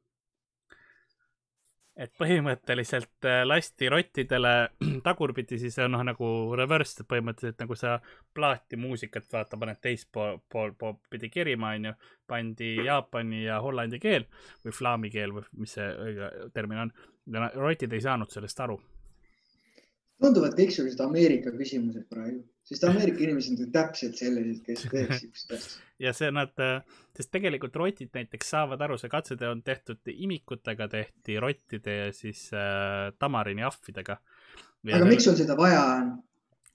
Et 1.97 2.13
põhimõtteliselt 2.21 3.25
äh, 3.29 3.43
lasti 3.47 3.89
rottidele 3.93 4.53
tagurpidi, 5.07 5.59
siis 5.61 5.79
on 5.85 5.95
noh 5.97 6.05
nagu 6.05 6.29
reverse, 6.59 7.07
põhimõtteliselt 7.09 7.63
nagu 7.65 7.79
sa 7.79 7.97
plaati 8.37 8.79
muusikat 8.81 9.31
vaata, 9.33 9.59
paned 9.61 9.81
teist 9.83 10.11
pool, 10.13 10.41
pool, 10.53 10.75
pool 10.79 10.99
pidi 11.11 11.31
kerima, 11.33 11.73
onju. 11.77 11.95
pandi 12.27 12.73
jaapani 12.83 13.45
ja 13.45 13.61
hollandi 13.63 14.01
keel 14.03 14.27
või 14.65 14.75
flaami 14.75 15.11
keel 15.11 15.33
või 15.33 15.47
mis 15.63 15.77
see 15.79 15.87
õige 16.09 16.31
termin 16.53 16.85
on. 16.87 16.93
rotid 17.55 17.93
ei 17.93 18.01
saanud 18.01 18.31
sellest 18.31 18.61
aru 18.61 18.81
tunduvad 20.23 20.55
kõik 20.59 20.73
sellised 20.75 21.01
Ameerika 21.05 21.53
küsimused 21.55 22.07
praegu, 22.13 22.41
sest 22.67 22.85
Ameerika 22.89 23.25
inimesed 23.27 23.61
on 23.65 23.73
täpselt 23.75 24.21
sellised, 24.21 24.63
kes 24.67 24.87
teeks 24.93 25.23
siukest 25.23 25.57
asja. 25.59 25.83
ja 26.07 26.13
see 26.17 26.31
nad, 26.35 26.55
sest 27.17 27.33
tegelikult 27.35 27.77
rotid 27.81 28.13
näiteks 28.17 28.55
saavad 28.55 28.87
aru, 28.87 28.99
see 29.01 29.13
katsetee 29.13 29.51
on 29.51 29.63
tehtud 29.67 30.13
imikutega, 30.13 30.89
tehti 30.93 31.41
rottide 31.43 31.99
ja 31.99 32.09
siis 32.17 32.49
äh, 32.57 33.11
tamarini 33.19 33.67
ahvidega. 33.67 34.21
aga 34.93 35.11
miks 35.11 35.29
sul 35.29 35.39
seda 35.39 35.59
vaja 35.59 35.85
on? 35.99 36.17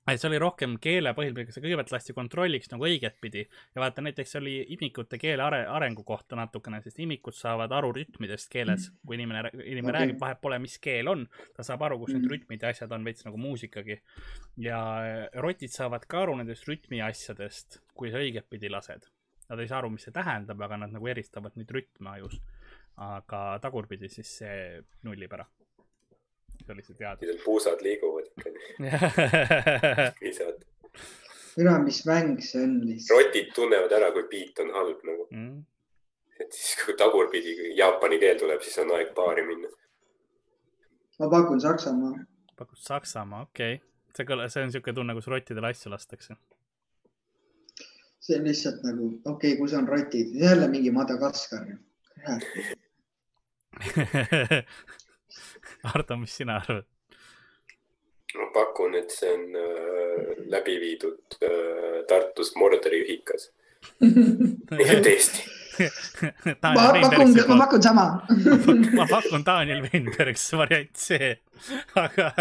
See 0.10 0.30
oli 0.32 0.40
rohkem 0.42 0.76
keelepõhil, 0.82 1.36
see 1.54 1.62
kõigepealt 1.62 1.92
lasti 1.94 2.16
kontrolliks 2.18 2.72
nagu 2.72 2.86
õigetpidi 2.88 3.44
ja 3.46 3.84
vaata 3.84 4.02
näiteks 4.02 4.36
oli 4.40 4.56
imikute 4.76 5.20
keele 5.22 5.46
are, 5.46 5.62
arengu 5.70 6.04
kohta 6.08 6.38
natukene, 6.40 6.82
sest 6.82 7.00
imikud 7.04 7.38
saavad 7.38 7.72
aru 7.78 7.92
rütmidest 8.00 8.50
keeles, 8.52 8.90
kui 9.06 9.20
inimene, 9.20 9.52
inimene 9.54 9.94
okay. 9.94 10.00
räägib, 10.00 10.20
vahet 10.24 10.42
pole, 10.42 10.58
mis 10.64 10.80
keel 10.82 11.12
on, 11.12 11.28
ta 11.58 11.66
saab 11.68 11.86
aru, 11.88 12.00
kus 12.02 12.16
mm. 12.16 12.20
need 12.20 12.34
rütmid 12.34 12.66
ja 12.66 12.74
asjad 12.74 12.98
on, 12.98 13.06
veits 13.06 13.28
nagu 13.28 13.40
muusikagi. 13.42 14.02
ja 14.66 14.82
rotid 15.46 15.74
saavad 15.74 16.10
ka 16.10 16.26
aru 16.26 16.40
nendest 16.42 16.68
rütmi 16.70 17.04
asjadest, 17.06 17.82
kui 17.94 18.12
sa 18.12 18.22
õigetpidi 18.24 18.74
lased. 18.74 19.06
Nad 19.52 19.60
ei 19.60 19.70
saa 19.70 19.82
aru, 19.84 19.94
mis 19.94 20.08
see 20.08 20.16
tähendab, 20.16 20.62
aga 20.66 20.82
nad 20.82 20.94
nagu 20.96 21.08
eristavad 21.12 21.58
neid 21.60 21.72
rütme 21.78 22.18
ajus. 22.18 22.42
aga 23.02 23.58
tagurpidi 23.64 24.10
siis 24.12 24.38
see 24.42 24.56
nullib 25.08 25.32
ära 25.34 25.46
see 26.72 26.78
oli 26.78 26.82
see 26.82 26.96
teadus. 26.96 27.42
puusad 27.46 27.82
liiguvad 27.82 28.26
ikkagi 28.26 28.60
visad. 30.22 30.64
mina, 31.58 31.80
mis 31.80 32.06
mäng 32.06 32.40
see 32.42 32.64
on 32.64 32.80
lihtsalt. 32.88 33.20
rotid 33.20 33.52
tunnevad 33.56 33.92
ära, 33.92 34.12
kui 34.12 34.24
beat 34.32 34.60
on 34.64 34.72
halb 34.76 35.04
nagu 35.08 35.28
mm.. 35.32 35.64
et 36.40 36.52
siis, 36.54 36.76
kui 36.84 36.96
tagurpidi 37.00 37.76
jaapani 37.78 38.20
keel 38.20 38.40
tuleb, 38.40 38.62
siis 38.64 38.80
on 38.84 38.94
aeg 38.98 39.14
baari 39.18 39.46
minna. 39.48 39.70
ma 41.20 41.30
pakun 41.36 41.62
Saksamaa. 41.62 42.16
pakud 42.58 42.80
Saksamaa, 42.80 43.42
okei 43.50 43.76
okay.. 43.76 43.88
see 44.16 44.26
kõla-, 44.32 44.50
see 44.50 44.64
on 44.64 44.72
niisugune 44.72 44.96
tunne, 45.02 45.18
kus 45.20 45.30
rottidele 45.34 45.74
asju 45.74 45.94
lastakse. 45.94 46.40
see 48.20 48.40
on 48.40 48.48
lihtsalt 48.48 48.84
nagu, 48.88 49.14
okei 49.26 49.54
okay,, 49.54 49.60
kus 49.60 49.76
on 49.78 49.88
rotid, 49.88 50.36
jälle 50.46 50.68
mingi 50.72 50.92
Madagaskar 50.96 51.66
Ardo, 55.94 56.18
mis 56.18 56.36
sina 56.42 56.60
arvad? 56.62 56.88
ma 58.32 58.46
pakun, 58.56 58.94
et 58.96 59.12
see 59.12 59.28
on 59.28 59.58
äh, 59.60 60.38
läbi 60.54 60.78
viidud 60.80 61.36
äh, 61.44 62.06
Tartus 62.08 62.54
Mordori 62.56 63.02
ühikas. 63.04 63.50
Tõesti 64.72 65.50
ma 66.76 66.92
pakun, 67.02 67.34
ma 67.48 67.58
pakun 67.66 67.82
sama. 67.82 68.06
Ma 68.98 69.08
pakun 69.10 69.46
Daniel 69.46 69.82
Weinbergs 69.88 70.52
variant 70.58 70.92
C, 70.98 71.18
aga 72.00 72.32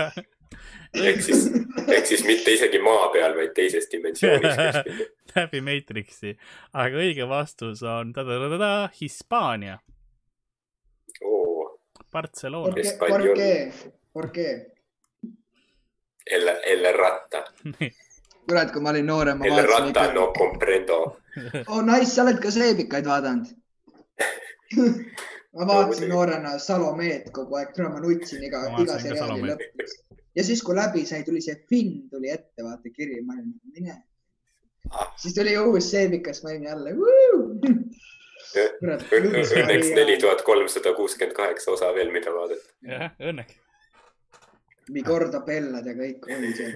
ehk 0.99 1.23
siis, 1.23 1.47
ehk 1.87 2.09
siis 2.09 2.25
mitte 2.27 2.55
isegi 2.57 2.81
maa 2.83 3.09
peal, 3.15 3.37
vaid 3.39 3.55
teises 3.57 3.87
dimensioonis 3.93 4.59
läbi 5.37 5.63
Matrixi, 5.65 6.35
aga 6.75 7.05
õige 7.05 7.29
vastus 7.31 7.85
on 7.87 8.13
ta-ta-ta-ta 8.17 8.91
Hispaania 8.99 9.79
Barcelona. 12.13 12.75
¿Por 12.99 13.35
qué? 13.35 13.73
¿Por 14.13 14.33
qué? 14.33 14.73
El, 16.25 16.49
el 16.49 16.95
ratta 16.95 17.45
kurat, 18.51 18.73
kui 18.75 18.83
ma 18.83 18.91
olin 18.93 19.07
noorem, 19.07 19.39
ma 19.39 19.47
el 19.47 19.55
vaatasin 19.55 19.71
ratta 19.71 20.05
ikka. 20.09 20.15
no 20.17 20.27
comprendo. 20.37 20.99
oh 21.69 21.81
nice, 21.87 22.11
sa 22.15 22.25
oled 22.25 22.41
ka 22.43 22.51
seebikaid 22.55 23.07
vaadanud 23.07 23.51
ma 25.57 25.67
vaatasin 25.71 26.09
no, 26.09 26.15
noorena 26.15 26.57
Salomeed 26.67 27.31
kogu 27.37 27.61
aeg, 27.61 27.73
kuna 27.77 27.93
ma 27.95 28.03
nutsin 28.03 28.45
iga, 28.47 28.63
iga 28.83 28.99
seriaali 29.03 29.43
lõpus. 29.53 29.97
ja 30.39 30.47
siis, 30.47 30.63
kui 30.67 30.79
läbi 30.79 31.07
sai, 31.07 31.23
tuli 31.27 31.43
see 31.47 31.59
Finn 31.71 32.07
tuli 32.13 32.33
ette, 32.35 32.67
vaata 32.67 32.95
kiri, 32.95 33.21
ma 33.27 33.39
olin, 33.39 33.55
mine 33.75 33.97
ah.. 34.91 35.11
siis 35.17 35.37
tuli 35.39 35.57
uus 35.59 35.91
seebikas, 35.95 36.43
ma 36.45 36.55
olin 36.55 36.71
jälle 36.71 36.97
Õnneks 38.57 39.91
neli 39.97 40.19
tuhat 40.21 40.45
kolmsada 40.47 40.95
kuuskümmend 40.97 41.37
kaheksa 41.37 41.75
osa 41.77 41.91
veel, 41.95 42.13
mida 42.15 42.33
vaadata. 42.35 42.73
jah, 42.87 43.11
õnneks. 43.33 43.59
Mikorda 44.91 45.41
Bellad 45.47 45.87
ja 45.87 45.95
kõik 45.95 46.27
oli 46.35 46.51
see. 46.57 46.71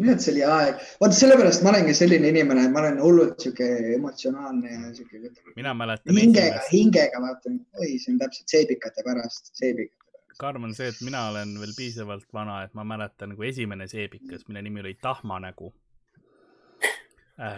nüüd 0.00 0.22
see 0.22 0.32
oli 0.34 0.44
aeg. 0.46 0.82
vaata, 1.02 1.16
sellepärast 1.18 1.64
ma 1.64 1.72
olengi 1.74 1.94
selline 1.96 2.30
inimene, 2.32 2.64
et 2.66 2.74
ma 2.74 2.82
olen 2.84 3.00
hullult 3.02 3.42
sihuke 3.44 3.68
emotsionaalne 3.96 4.72
ja 4.76 4.92
sihuke. 4.96 5.32
mina 5.56 5.74
mäletan. 5.76 6.16
hingega, 6.16 6.62
hingega 6.70 7.22
vaatan, 7.26 7.60
oi, 7.80 7.92
see 7.98 8.14
on 8.14 8.20
täpselt 8.22 8.54
seebikate 8.54 9.04
pärast, 9.06 9.52
seebikate 9.60 10.14
pärast. 10.14 10.38
karm 10.40 10.64
on 10.70 10.74
see, 10.76 10.88
et 10.88 11.04
mina 11.04 11.26
olen 11.32 11.52
veel 11.60 11.76
piisavalt 11.76 12.28
vana, 12.32 12.62
et 12.64 12.74
ma 12.78 12.86
mäletan 12.94 13.34
nagu 13.34 13.48
esimene 13.50 13.88
seebikas, 13.90 14.46
mille 14.48 14.64
nimi 14.64 14.84
oli 14.84 14.96
Tahmanägu. 15.02 15.74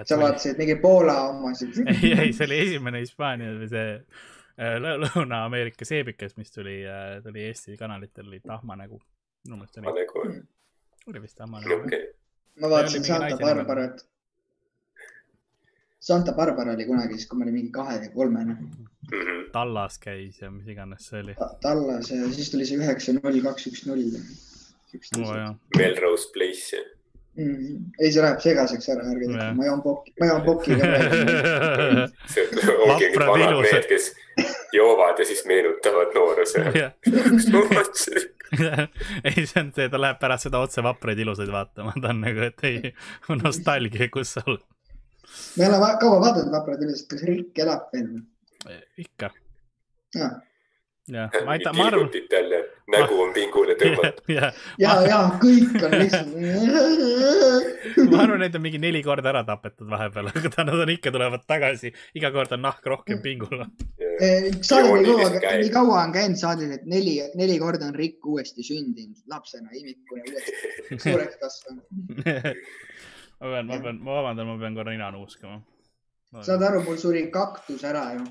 Sa 0.06 0.18
vaatasid 0.18 0.60
mingi 0.60 0.76
Poola 0.82 1.16
omasid 1.30 1.80
ei, 1.92 2.12
ei, 2.12 2.32
see 2.32 2.46
oli 2.46 2.60
esimene 2.66 3.02
Hispaania 3.02 3.54
või 3.56 3.68
see 3.70 3.88
äh, 3.98 4.76
Lõuna-Ameerika 4.82 5.88
seebikas, 5.88 6.36
mis 6.38 6.54
tuli 6.54 6.82
äh,, 6.86 7.18
tuli 7.24 7.48
Eesti 7.48 7.76
kanalitel, 7.80 8.28
oli 8.30 8.40
Tahmanägu. 8.44 9.00
minu 9.48 9.58
meelest 9.58 9.82
oli. 9.82 10.06
Hmm. 10.12 10.46
oli 11.10 11.22
vist 11.24 11.36
Tahmanägu 11.40 11.80
okay.. 11.80 12.08
ma 12.62 12.70
vaatasin 12.76 13.04
Santa 13.04 13.36
Barbarat. 13.40 14.06
Santa 16.02 16.32
Barbara 16.34 16.72
oli 16.74 16.86
kunagi 16.86 17.18
siis, 17.18 17.28
kui 17.30 17.38
ma 17.38 17.46
olin 17.46 17.54
mingi 17.54 17.74
kahe 17.74 17.98
või 18.04 18.14
kolmene 18.14 18.54
mm. 18.54 18.70
-hmm. 19.10 19.44
Tallas 19.52 19.98
käis 20.02 20.40
ja 20.42 20.50
mis 20.50 20.66
iganes 20.68 21.10
see 21.10 21.20
oli 21.22 21.34
Ta. 21.38 21.52
Tallas 21.62 22.10
ja 22.10 22.30
siis 22.30 22.50
tuli 22.54 22.66
see 22.66 22.78
üheksa, 22.78 23.18
null, 23.18 23.42
kaks, 23.42 23.66
üks, 23.70 23.86
null. 23.86 24.18
Melrose 25.78 26.28
Place 26.34 26.82
mm,. 27.36 27.76
ei, 27.98 28.10
see 28.12 28.22
läheb 28.22 28.40
segaseks 28.44 28.88
ära, 28.94 29.06
ärge 29.12 29.28
tehke, 29.30 29.46
ma 29.58 29.68
joon 29.68 29.82
pokki, 29.84 30.14
ma 30.20 30.28
joon 30.30 30.42
pokki 30.46 30.76
ka 30.80 30.84
ongi 32.88 33.08
vanad 33.18 33.56
mehed, 33.62 33.88
kes 33.90 34.04
joovad 34.76 35.22
ja 35.22 35.28
siis 35.28 35.42
meenutavad 35.48 36.10
nooruse 36.16 36.58
ei, 39.28 39.46
see 39.46 39.60
on 39.62 39.72
see, 39.72 39.88
ta 39.88 40.00
läheb 40.00 40.20
pärast 40.20 40.48
seda 40.48 40.60
otse 40.64 40.84
vapraid 40.84 41.18
ilusaid 41.24 41.50
vaatama, 41.52 41.94
ta 41.96 42.12
on 42.12 42.20
nagu, 42.26 42.40
et 42.50 42.60
ei, 42.68 42.94
nostalgia, 43.40 44.10
kus 44.12 44.36
sa 44.36 44.44
oled. 44.46 44.64
me 45.56 45.68
oleme 45.70 45.90
kaua 46.02 46.20
vaadanud 46.26 46.52
vapraid 46.52 46.80
ilusaid, 46.84 47.08
kas 47.14 47.26
Rikk 47.28 47.64
elab 47.64 47.88
veel? 47.96 48.16
ikka. 49.00 49.32
jah 50.16 50.40
jah, 51.08 51.30
ma 51.44 51.54
ei 51.54 51.64
tea, 51.64 51.72
ma 51.76 51.88
arvan. 51.90 52.10
Nägu 52.90 53.18
on 53.22 53.32
pingule 53.34 53.74
tõmmatud. 53.78 54.28
ja, 54.36 54.50
ja, 54.80 54.94
ja 55.06 55.18
kõik 55.42 55.76
on 55.78 55.94
lihtsalt 56.00 56.32
ma 58.12 58.22
arvan, 58.24 58.44
et 58.46 58.56
on 58.58 58.64
mingi 58.64 58.80
neli 58.82 59.02
korda 59.04 59.30
ära 59.32 59.42
tapetud 59.46 59.90
vahepeal, 59.90 60.30
aga 60.32 60.52
ta, 60.52 60.66
nad 60.68 60.82
on 60.84 60.92
ikka 60.94 61.12
tulevad 61.14 61.44
tagasi, 61.48 61.92
iga 62.18 62.32
kord 62.34 62.54
on 62.56 62.64
nahk 62.66 62.86
rohkem 62.92 63.22
pingul. 63.24 63.64
saade 64.66 64.94
nii 64.98 65.72
kaua, 65.74 66.02
on 66.02 66.14
käinud 66.14 66.40
saadel, 66.40 66.76
et 66.78 66.86
neli, 66.90 67.18
neli 67.38 67.58
korda 67.62 67.90
on 67.90 67.98
Rick 67.98 68.26
uuesti 68.26 68.66
sündinud 68.66 69.22
lapsena, 69.30 69.70
imikuna 69.78 70.24
uuesti 70.30 70.52
suureks 71.08 71.38
kasvanud 71.42 71.84
ma 73.42 73.50
pean, 73.50 73.66
ma 73.66 73.82
pean, 73.82 74.00
ma 74.02 74.18
vabandan, 74.20 74.48
ma 74.48 74.58
pean 74.58 74.74
korra 74.78 74.94
nina 74.94 75.10
nuuskama. 75.14 75.60
saad 76.40 76.62
aru, 76.70 76.82
mul 76.86 76.98
suri 77.00 77.26
kaktus 77.34 77.84
ära 77.86 78.08
ju 78.16 78.26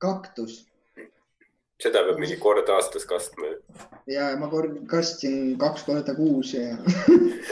kaktus. 0.00 0.69
Seda 1.82 2.02
peab 2.06 2.18
mingi 2.22 2.36
kord 2.40 2.68
aastas 2.74 3.06
kastma. 3.08 3.54
ja 4.10 4.30
ma 4.40 4.48
kord 4.52 4.76
kastsin 4.90 5.56
kaks 5.60 5.86
korda 5.88 6.14
kuus 6.16 6.54
ja 6.56 6.76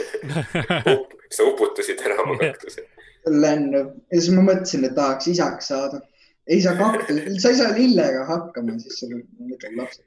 sa 1.35 1.47
uputasid 1.47 2.01
ära 2.05 2.19
oma 2.23 2.37
kaktuse. 2.41 2.85
lennub 3.27 3.95
ja 4.11 4.19
siis 4.19 4.35
ma 4.35 4.45
mõtlesin, 4.51 4.85
et 4.89 4.95
tahaks 4.97 5.31
isaks 5.33 5.71
saada. 5.73 6.01
ei 6.47 6.61
saa 6.65 6.75
kaktus, 6.79 7.23
sa 7.41 7.53
ei 7.53 7.61
saa 7.61 7.73
lillega 7.77 8.27
hakkama, 8.29 8.77
siis 8.83 9.01
sul 9.01 9.17
mõtled 9.17 9.79
lapsed 9.79 10.05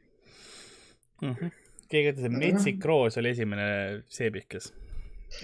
mm. 1.23 1.35
-hmm. 1.35 1.59
keegi 1.89 2.14
ütles, 2.14 2.31
et 2.31 2.39
Metsik 2.45 2.85
Roos 2.85 3.18
oli 3.18 3.35
esimene 3.37 3.68
seebikas 4.09 4.73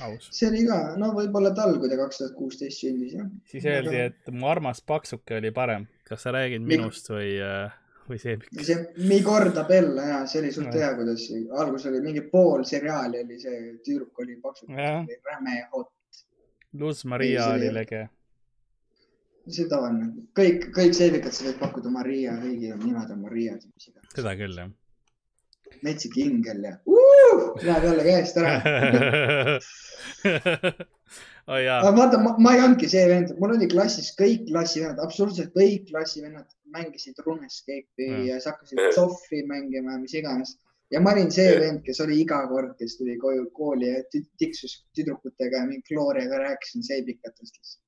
aus. 0.05 0.31
see 0.31 0.49
oli 0.51 0.64
ka, 0.68 0.81
no 1.01 1.12
võib-olla 1.16 1.55
tal, 1.57 1.79
kui 1.81 1.91
ta 1.91 2.01
kaks 2.01 2.22
tuhat 2.22 2.35
kuusteist 2.39 2.85
sündis, 2.85 3.14
jah. 3.18 3.31
siis 3.51 3.68
öeldi, 3.68 4.03
et 4.11 4.35
mu 4.35 4.51
armas 4.51 4.83
paksuke 4.85 5.39
oli 5.43 5.55
parem 5.55 5.89
kas 6.09 6.24
sa 6.24 6.33
räägid 6.33 6.64
minust 6.64 7.11
või, 7.12 7.37
äh, 7.45 7.72
või 8.11 8.20
Seebikast? 8.22 8.64
see 8.66 9.06
Mi 9.09 9.20
Corda 9.24 9.64
Bella 9.68 10.06
ja 10.12 10.18
see 10.30 10.42
oli 10.42 10.52
suht 10.54 10.74
hea, 10.74 10.90
kuidas 10.98 11.26
alguses 11.62 11.88
oli 11.92 12.02
mingi 12.04 12.24
pool 12.32 12.64
seriaali 12.68 13.22
oli 13.24 13.40
see 13.42 13.61
tüdruk 13.84 14.22
oli 14.24 14.38
paksukas, 14.42 15.09
räme 15.32 15.59
hot. 15.72 15.92
Luz 16.78 17.04
Maria 17.09 17.48
oli 17.54 17.70
lege. 17.72 18.09
see 19.48 19.68
tavaline, 19.68 20.11
kõik, 20.36 20.68
kõik 20.76 20.92
seebikad 20.96 21.32
sa 21.32 21.46
võid 21.46 21.56
pakkuda 21.62 21.92
Maria, 21.92 22.34
kõigi 22.42 22.74
nimed 22.82 23.14
on 23.14 23.24
Maria. 23.24 23.56
seda 24.14 24.36
küll, 24.36 24.59
jah. 24.61 24.74
Metsik 25.87 26.16
ingel 26.21 26.62
ja 26.64 26.75
uh, 26.87 27.57
läheb 27.62 27.85
jälle 27.89 28.05
käest 28.07 28.37
ära 28.41 28.53
oh,. 31.49 31.57
aga 31.57 31.93
vaata, 31.97 32.21
ma 32.39 32.55
ei 32.55 32.62
olnudki 32.64 32.89
see 32.91 33.05
vend, 33.11 33.35
mul 33.41 33.57
oli 33.57 33.69
klassis 33.73 34.11
kõik 34.19 34.47
klassivennad, 34.51 35.01
absoluutselt 35.05 35.53
kõik 35.57 35.89
klassivennad 35.91 36.49
mängisid 36.75 37.21
RuneScape'i 37.25 38.09
ja, 38.09 38.19
ja 38.29 38.41
siis 38.41 38.51
hakkasid 38.53 38.83
Zoffi 38.97 39.45
mängima 39.49 39.97
ja 39.97 40.03
mis 40.03 40.16
iganes. 40.19 40.57
ja 40.93 41.01
ma 41.05 41.14
olin 41.16 41.31
see 41.33 41.49
vend, 41.61 41.83
kes 41.87 42.01
oli 42.05 42.21
iga 42.23 42.43
kord, 42.51 42.75
kes 42.81 42.99
tuli 43.01 43.16
koju 43.21 43.49
kooli 43.57 43.91
ja 43.91 44.05
tiksus 44.41 44.73
tüdrukutega 44.97 45.64
ja 45.64 45.71
mingi 45.71 45.85
Gloriaga 45.89 46.45
rääkisin 46.45 46.85
seibikatest 46.87 47.59
lihtsalt. 47.59 47.85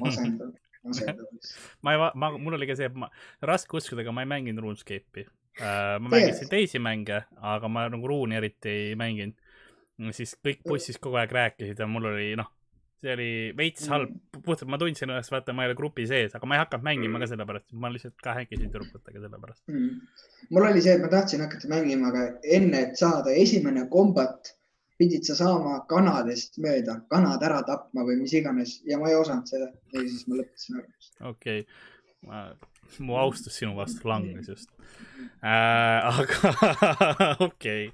masendav 0.00 0.50
ma 1.84 1.92
ei, 1.92 1.98
ma, 2.14 2.30
mul 2.38 2.56
oli 2.56 2.68
ka 2.70 2.76
see, 2.78 2.88
raske 3.44 3.76
uskuda, 3.76 4.04
aga 4.04 4.14
ma 4.16 4.24
ei 4.24 4.30
mänginud 4.30 4.64
RuneScape'i. 4.64 5.26
Ma 5.58 6.08
mängisin 6.12 6.48
teisi 6.48 6.78
mänge, 6.78 7.24
aga 7.36 7.68
ma 7.68 7.88
nagu 7.90 8.08
ruuni 8.08 8.38
eriti 8.38 8.70
ei 8.70 8.96
mänginud 8.96 9.36
siis 10.16 10.36
kõik 10.40 10.64
bussis 10.68 10.98
kogu 11.02 11.20
aeg 11.20 11.32
rääkisid 11.34 11.80
ja 11.80 11.88
mul 11.90 12.08
oli 12.10 12.30
noh, 12.38 12.48
see 13.00 13.12
oli 13.14 13.30
veits 13.56 13.86
mm. 13.86 13.92
halb, 13.92 14.14
puhtalt 14.44 14.70
ma 14.72 14.78
tundsin 14.80 15.10
ennast, 15.10 15.32
vaata, 15.32 15.54
ma 15.56 15.64
ei 15.64 15.70
ole 15.70 15.76
grupi 15.78 16.06
sees, 16.08 16.34
aga 16.36 16.48
ma 16.48 16.56
ei 16.56 16.62
hakanud 16.62 16.86
mängima 16.86 17.16
mm. 17.16 17.24
ka 17.24 17.30
sellepärast, 17.32 17.66
ma 17.82 17.90
lihtsalt 17.92 18.16
ka 18.24 18.36
hängisin 18.38 18.70
tüdrukutega 18.72 19.24
sellepärast 19.24 19.62
mm.. 19.72 20.00
mul 20.54 20.70
oli 20.70 20.84
see, 20.84 20.96
et 20.96 21.04
ma 21.04 21.12
tahtsin 21.12 21.44
hakata 21.44 21.70
mängima, 21.72 22.12
aga 22.12 22.24
enne, 22.58 22.86
et 22.86 22.96
saada 23.00 23.36
esimene 23.44 23.86
kombat, 23.92 24.54
pidid 25.00 25.24
sa 25.28 25.36
saama 25.38 25.78
kanadest 25.90 26.60
mööda, 26.64 27.00
kanad 27.12 27.44
ära 27.46 27.62
tapma 27.68 28.04
või 28.08 28.20
mis 28.20 28.36
iganes 28.36 28.78
ja 28.88 29.00
ma 29.00 29.12
ei 29.12 29.20
osanud 29.20 29.48
seda 29.48 29.70
ja 29.94 30.04
siis 30.04 30.26
ma 30.28 30.40
lõpetasin 30.40 30.82
ära. 30.82 30.92
okei 31.34 31.64
okay., 31.64 31.88
mu 32.98 33.16
austus 33.16 33.56
sinu 33.58 33.76
vastu 33.76 34.08
langes 34.08 34.48
just 34.48 34.70
äh,. 35.42 36.00
aga 36.04 36.34
okei 37.48 37.86
okay 37.88 37.92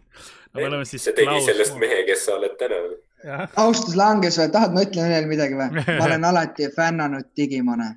me 0.54 0.66
oleme 0.66 0.84
siis. 0.84 1.04
see 1.04 1.12
tegi 1.12 1.28
Klaus... 1.28 1.44
sellest 1.46 1.76
mehe, 1.78 2.02
kes 2.08 2.24
sa 2.26 2.38
oled 2.38 2.56
täna. 2.60 2.80
austus 3.62 3.96
langes 3.96 4.38
või, 4.40 4.50
tahad, 4.52 4.74
ma 4.74 4.86
ütlen 4.86 5.12
veel 5.12 5.28
midagi 5.30 5.58
või? 5.58 5.84
ma 5.86 6.08
olen 6.08 6.24
alati 6.30 6.70
fännanud 6.76 7.30
Digimone. 7.36 7.90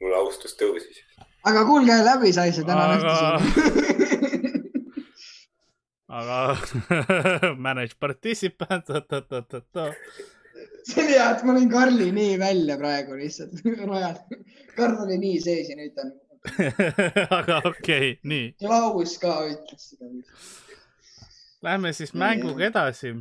mul 0.00 0.14
austus 0.22 0.56
tõusis. 0.60 1.02
aga 1.44 1.64
kuulge, 1.68 1.98
läbi 2.10 2.32
sai 2.32 2.52
see 2.56 2.64
täna 2.64 2.88
õhtul 2.96 3.86
aga 6.08 6.56
manage 7.66 7.96
participant. 7.98 8.86
See 10.86 11.02
oli 11.02 11.16
hea, 11.16 11.30
et 11.32 11.42
ma 11.46 11.56
lõin 11.56 11.72
Karli 11.72 12.12
nii 12.14 12.36
välja 12.40 12.76
praegu 12.80 13.18
lihtsalt 13.18 13.64
rajalt. 13.90 14.38
Karl 14.76 15.02
oli 15.06 15.18
nii 15.22 15.40
sees 15.42 15.72
ja 15.72 15.78
nüüd 15.78 15.94
ta 15.96 16.06
on 16.06 16.14
aga 17.38 17.58
okei 17.64 17.70
okay,, 17.70 18.18
nii. 18.22 18.52
Klaus 18.60 19.16
ka 19.22 19.32
ütles 19.50 19.88
seda. 19.90 20.10
Lähme 21.66 21.92
siis 21.96 22.12
mänguga 22.14 22.68
edasi. 22.68 23.14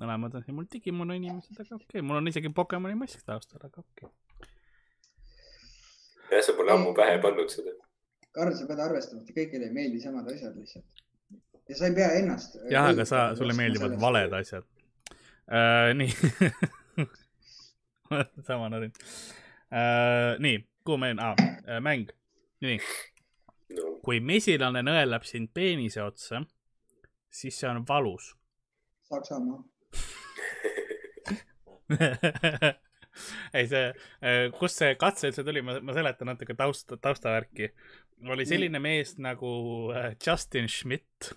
mõlemad 0.00 0.34
on 0.34 0.42
siin 0.42 0.56
mul 0.56 0.66
Digimoni 0.72 1.20
inimesed, 1.20 1.54
aga 1.54 1.76
okei 1.76 2.00
okay., 2.00 2.02
mul 2.02 2.18
on 2.18 2.28
isegi 2.30 2.50
Pokemoni 2.50 2.96
mask 2.98 3.22
taustal, 3.26 3.62
aga 3.62 3.82
okei 3.82 4.08
okay.. 4.08 4.50
jah, 6.32 6.42
sa 6.42 6.56
pole 6.58 6.74
ammu 6.74 6.94
pähe 6.98 7.20
pannud 7.22 7.50
seda. 7.52 7.76
Karl, 8.34 8.56
sa 8.58 8.66
pead 8.66 8.82
arvestama, 8.82 9.22
et 9.22 9.34
kõigile 9.36 9.68
ei 9.68 9.74
meeldi 9.76 10.02
samad 10.02 10.26
asjad 10.32 10.56
lihtsalt. 10.58 11.03
Ja 11.68 11.76
sa 11.78 11.88
ei 11.88 11.94
pea 11.96 12.10
ennast. 12.20 12.56
jah, 12.70 12.88
aga 12.92 13.06
sa, 13.08 13.24
sulle 13.38 13.56
meeldivad 13.56 13.96
valed 14.00 14.32
asjad 14.40 14.64
uh,. 15.48 15.92
nii 15.96 16.12
sama 18.48 18.68
narin 18.72 18.92
äh,. 19.72 20.38
nii, 20.38 20.62
kuhu 20.84 21.00
me 21.00 21.14
ah,, 21.18 21.36
mäng, 21.80 22.10
nii. 22.64 22.78
kui 24.04 24.20
mesilane 24.20 24.84
nõelab 24.84 25.24
sind 25.26 25.52
peenise 25.56 26.02
otsa, 26.04 26.42
siis 27.32 27.56
see 27.58 27.68
on 27.70 27.86
valus. 27.88 28.34
Saksamaa 29.08 29.62
ei, 33.54 33.66
see, 33.68 33.82
äh, 34.24 34.50
kust 34.58 34.80
see 34.80 34.94
katse 35.00 35.28
üldse 35.30 35.44
tuli, 35.46 35.62
ma, 35.64 35.78
ma 35.84 35.94
seletan 35.96 36.32
natuke 36.32 36.56
taust, 36.58 36.92
taustavärki. 37.02 37.70
oli 38.32 38.46
selline 38.48 38.80
mees 38.80 39.16
nagu 39.20 39.50
äh, 39.92 40.14
Justin 40.26 40.68
Schmidt 40.68 41.34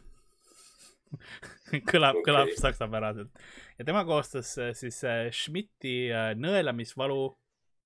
kõlab 1.91 2.20
okay., 2.20 2.26
kõlab 2.28 2.53
saksapäraselt 2.58 3.43
ja 3.80 3.88
tema 3.88 4.03
koostas 4.08 4.53
siis 4.78 5.01
Schmidti 5.32 5.97
nõelamisvalu 6.39 7.22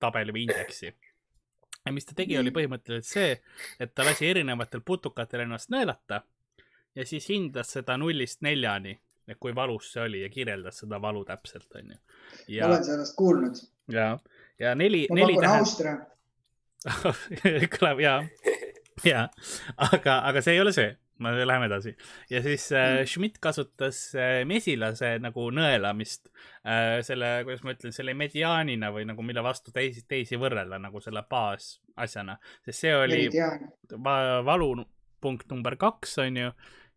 tabeli 0.02 0.34
või 0.34 0.46
indeksi. 0.48 0.92
ja 1.86 1.92
mis 1.94 2.06
ta 2.06 2.16
tegi, 2.18 2.38
oli 2.38 2.52
põhimõtteliselt 2.54 3.08
see, 3.08 3.32
et 3.80 3.94
ta 3.94 4.06
lasi 4.06 4.28
erinevatel 4.30 4.82
putukatel 4.86 5.46
ennast 5.46 5.72
nõelata 5.74 6.22
ja 6.94 7.06
siis 7.08 7.28
hindas 7.30 7.72
seda 7.76 7.96
nullist 8.00 8.42
neljani, 8.46 8.94
et 9.28 9.38
kui 9.40 9.54
valus 9.54 9.92
see 9.92 10.02
oli 10.04 10.22
ja 10.22 10.30
kirjeldas 10.32 10.82
seda 10.82 11.00
valu 11.02 11.24
täpselt, 11.28 11.68
onju. 11.78 11.98
ma 12.60 12.70
olen 12.70 12.84
sellest 12.84 13.16
kuulnud. 13.16 13.62
ja, 13.92 14.16
ja 14.58 14.74
neli, 14.78 15.06
neli 15.10 15.38
tähendab. 15.40 16.08
kõlab 17.76 18.00
ja, 18.02 18.16
ja, 19.06 19.28
aga, 19.76 20.18
aga 20.26 20.42
see 20.42 20.56
ei 20.56 20.62
ole 20.64 20.74
see 20.74 20.90
Läheme 21.22 21.66
edasi 21.68 21.94
ja 22.30 22.42
siis 22.42 22.66
äh, 22.72 23.00
mm. 23.00 23.06
Schmidt 23.06 23.38
kasutas 23.42 24.00
äh, 24.18 24.42
mesilase 24.48 25.14
nagu 25.22 25.48
nõelamist 25.54 26.28
äh, 26.66 27.00
selle, 27.06 27.30
kuidas 27.46 27.62
ma 27.66 27.74
ütlen, 27.76 27.94
selle 27.94 28.14
mediaanina 28.18 28.92
või 28.94 29.06
nagu 29.08 29.24
mille 29.26 29.44
vastu 29.44 29.74
teisi, 29.74 30.04
teisi 30.08 30.40
võrrelda 30.40 30.80
nagu 30.82 31.00
selle 31.04 31.24
baasasjana, 31.30 32.38
sest 32.66 32.86
see 32.86 32.94
oli 32.96 33.26
va 34.02 34.16
valupunkt 34.46 35.50
number 35.52 35.78
kaks, 35.80 36.18
onju 36.24 36.50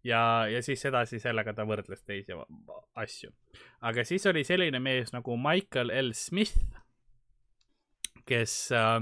ja, 0.06 0.24
ja 0.52 0.64
siis 0.66 0.86
edasi 0.86 1.20
sellega 1.22 1.54
ta 1.54 1.68
võrdles 1.68 2.04
teisi 2.06 2.36
asju. 2.96 3.32
aga 3.82 4.06
siis 4.08 4.26
oli 4.32 4.44
selline 4.48 4.80
mees 4.80 5.14
nagu 5.16 5.38
Michael 5.38 5.94
L 5.94 6.14
Smith, 6.18 6.58
kes 8.26 8.60
äh, 8.74 9.00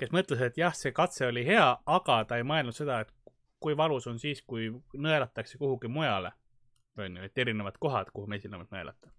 kes 0.00 0.12
mõtles, 0.16 0.40
et 0.44 0.58
jah, 0.60 0.74
see 0.76 0.94
katse 0.96 1.28
oli 1.28 1.44
hea, 1.46 1.66
aga 1.98 2.22
ta 2.28 2.40
ei 2.40 2.46
mõelnud 2.46 2.76
seda, 2.76 3.02
et 3.04 3.12
kui 3.60 3.76
valus 3.76 4.06
on 4.06 4.18
siis, 4.18 4.42
kui 4.42 4.70
nõelatakse 4.96 5.58
kuhugi 5.58 5.88
mujale. 5.88 6.32
on 6.98 7.16
ju, 7.16 7.22
et 7.22 7.38
erinevad 7.38 7.78
kohad, 7.80 8.10
kuhu 8.12 8.26
mesilamat 8.26 8.70
nõelata. 8.70 9.10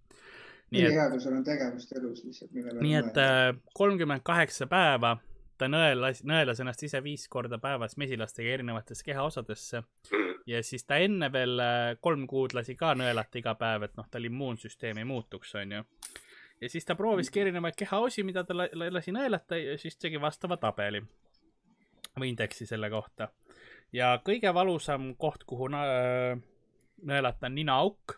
nii 0.71 1.19
sul 1.19 1.33
on 1.33 1.43
tegevust 1.43 1.91
elus 1.97 2.23
lihtsalt. 2.23 2.51
nii 2.81 2.95
et 2.95 3.17
äh, 3.17 3.55
kolmkümmend 3.73 4.21
kaheksa 4.23 4.67
päeva 4.67 5.17
ta 5.57 5.69
nõelas, 5.69 6.23
nõelas 6.25 6.59
ennast 6.61 6.83
ise 6.83 7.03
viis 7.03 7.27
korda 7.29 7.59
päevas 7.61 7.97
mesilastega 7.97 8.49
erinevatesse 8.49 9.05
kehaosadesse 9.05 9.83
ja 10.49 10.63
siis 10.63 10.85
ta 10.89 10.97
enne 10.97 11.31
veel 11.33 11.59
äh, 11.61 11.95
kolm 12.01 12.25
kuud 12.27 12.55
lasi 12.57 12.75
ka 12.79 12.93
nõelata 12.97 13.39
iga 13.41 13.55
päev, 13.59 13.85
et 13.87 13.97
noh, 13.99 14.07
tal 14.11 14.25
immuunsüsteem 14.27 15.01
ei 15.01 15.07
muutuks, 15.07 15.55
onju. 15.61 15.83
ja 16.61 16.69
siis 16.69 16.85
ta 16.85 16.95
prooviski 16.95 17.43
erinevaid 17.43 17.77
kehaosi, 17.77 18.25
mida 18.27 18.43
ta 18.47 18.57
lasi 18.57 19.13
nõelata 19.15 19.59
ja 19.59 19.77
siis 19.81 19.97
tegi 20.01 20.21
vastava 20.21 20.57
tabeli 20.61 21.03
või 22.19 22.33
indeksi 22.33 22.65
selle 22.65 22.89
kohta. 22.89 23.29
Ja 23.93 24.15
kõige 24.25 24.53
valusam 24.53 25.13
koht, 25.19 25.43
kuhu 25.47 25.69
nõelata 25.71 27.47
on 27.49 27.55
ninaauk 27.55 28.17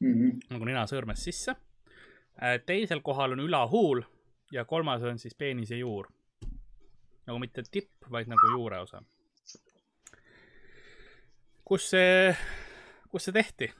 mm. 0.00 0.12
-hmm. 0.12 0.38
nagu 0.50 0.64
nina 0.64 0.84
sõõrmes 0.86 1.24
sisse. 1.24 1.56
Äh, 2.36 2.60
teisel 2.66 3.00
kohal 3.00 3.32
on 3.32 3.40
ülahuul 3.40 4.02
ja 4.52 4.64
kolmas 4.64 5.02
on 5.02 5.18
siis 5.18 5.34
peenise 5.34 5.76
juur. 5.76 6.08
nagu 7.26 7.38
mitte 7.38 7.62
tipp, 7.70 7.90
vaid 8.10 8.28
nagu 8.28 8.50
juureosa. 8.50 9.02
kus 11.64 11.90
see, 11.90 12.36
kus 13.10 13.24
see 13.24 13.32
tehti, 13.32 13.72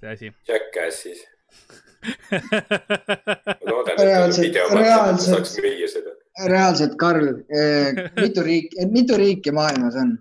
see 0.00 0.10
asi? 0.10 0.32
Jackassis 0.48 1.28
loodan, 3.68 4.00
et 4.00 4.38
video 4.40 4.68
mõttes 4.72 5.28
saaks 5.28 5.58
müüa 5.60 5.88
seda. 5.88 6.14
Reaalselt, 6.48 6.96
Karl 6.98 7.28
eh,, 7.28 7.94
mitu 8.24 8.42
riiki, 8.42 8.86
mitu 8.90 9.16
riiki 9.16 9.52
maailmas 9.52 9.96
on 10.00 10.18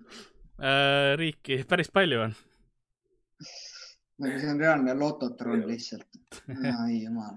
äh,? 0.61 1.17
riiki 1.17 1.63
päris 1.69 1.91
palju 1.91 2.21
on. 2.21 2.35
see 4.23 4.49
on 4.49 4.59
reaalne 4.59 4.93
lototron 4.93 5.67
lihtsalt. 5.67 6.07
ai 6.83 7.03
jumal. 7.03 7.35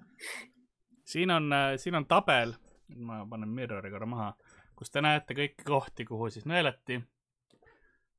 siin 1.05 1.31
on, 1.31 1.51
siin 1.77 1.95
on 1.95 2.07
tabel, 2.07 2.55
ma 2.97 3.25
panen 3.31 3.49
mirror'i 3.49 3.91
korra 3.91 4.07
maha, 4.07 4.33
kus 4.77 4.91
te 4.91 5.01
näete 5.01 5.35
kõiki 5.35 5.65
kohti, 5.65 6.05
kuhu 6.05 6.31
siis 6.31 6.47
nõelati 6.47 7.01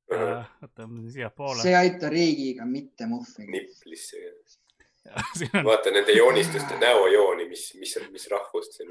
võtame 0.07 1.11
siiapoole. 1.11 1.61
see 1.61 1.73
ei 1.73 1.75
aita 1.75 2.09
riigiga 2.09 2.65
mitte 2.65 3.05
muhvigi. 3.05 3.51
nipplisse 3.51 4.17
on... 5.53 5.65
vaata 5.65 5.91
nende 5.91 6.15
joonistuste 6.15 6.79
näojooni, 6.79 7.47
mis, 7.49 7.69
mis, 7.79 7.97
mis 8.11 8.27
rahvust 8.31 8.79
see 8.79 8.87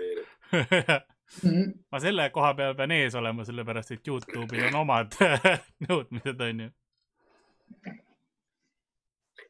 meenutab 1.26 1.52
mhm. 1.52 1.72
ma 1.90 2.00
selle 2.00 2.30
koha 2.30 2.54
peal 2.54 2.74
pean 2.74 2.90
ees 2.90 3.14
olema, 3.14 3.44
sellepärast 3.44 3.96
et 3.96 4.06
Youtube'il 4.08 4.68
on 4.70 4.80
omad 4.82 5.16
nõudmised, 5.88 6.40
onju. 6.48 6.70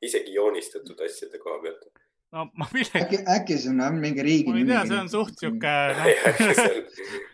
isegi 0.03 0.35
joonistatud 0.35 1.01
asjade 1.05 1.39
koha 1.43 1.61
pealt. 1.63 1.87
no 2.33 2.49
ma 2.55 2.69
millegi. 2.73 3.03
äkki, 3.03 3.23
äkki 3.37 3.59
see 3.59 3.75
on 3.75 4.01
mingi 4.01 4.23
riigi 4.23 4.53
nimi? 4.53 4.73
ma 4.73 4.83
ei 4.83 4.89
tea, 4.89 4.89
see 4.93 5.03
on 5.05 5.13
suht 5.13 5.39
sihuke 5.39 5.77
no.. 6.01 6.09
äkki 6.33 6.51
seal 6.55 6.83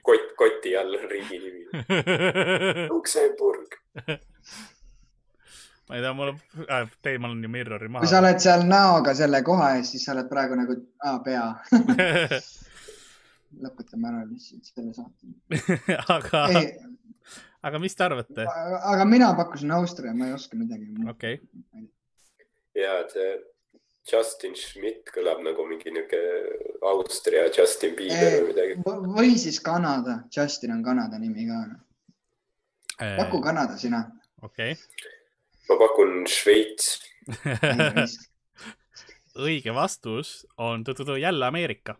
kott, 0.03 0.28
koti 0.36 0.76
all 0.76 0.99
on 0.99 1.09
riigi 1.11 1.38
nimi. 1.38 1.62
Luksemburg 2.93 3.78
ma 5.88 5.97
ei 5.97 6.03
tea, 6.03 6.12
mul 6.18 6.34
äh,, 6.66 6.90
teemal 7.03 7.30
on 7.36 7.43
ju 7.45 7.53
mirror'i 7.53 7.88
maha. 7.88 8.03
kui 8.03 8.11
sa 8.11 8.20
oled 8.24 8.43
seal 8.43 8.66
näoga 8.66 9.14
selle 9.14 9.43
koha 9.47 9.76
ees, 9.78 9.95
siis 9.95 10.05
sa 10.07 10.16
oled 10.16 10.28
praegu 10.30 10.59
nagu 10.59 10.76
ah, 11.07 11.18
pea 11.24 11.47
lõpetame 13.62 14.11
ära 14.11 14.24
lihtsalt 14.26 14.68
selle 14.68 14.92
saate 14.96 15.72
aga, 16.16 16.42
aga 17.68 17.82
mis 17.82 17.96
te 17.98 18.07
arvate? 18.07 18.48
aga 18.94 19.07
mina 19.09 19.32
pakkusin 19.38 19.74
Austria, 19.78 20.14
ma 20.16 20.30
ei 20.30 20.36
oska 20.36 20.59
midagi. 20.59 20.90
okei 21.11 21.40
okay.. 21.40 21.88
ja 22.82 23.00
see 23.12 23.32
Justin 24.11 24.57
Schmidt 24.59 25.12
kõlab 25.14 25.44
nagu 25.46 25.64
mingi 25.68 25.92
niuke 25.94 26.18
Austria 26.90 27.46
Justin 27.55 27.94
Bieber 27.98 28.40
või 28.40 28.50
midagi. 28.50 28.78
või 29.14 29.38
siis 29.38 29.62
Kanada, 29.62 30.24
Justin 30.34 30.74
on 30.78 30.84
Kanada 30.86 31.22
nimi 31.22 31.46
ka. 31.46 31.62
paku 33.20 33.42
Kanada 33.44 33.78
sina. 33.78 34.09
okei 34.42 34.74
okay 34.74 35.18
ma 35.72 35.78
pakun 35.80 36.26
Šveits 36.28 36.98
õige 39.46 39.72
vastus 39.74 40.42
on 40.61 40.84
jälle 41.20 41.46
Ameerika 41.46 41.96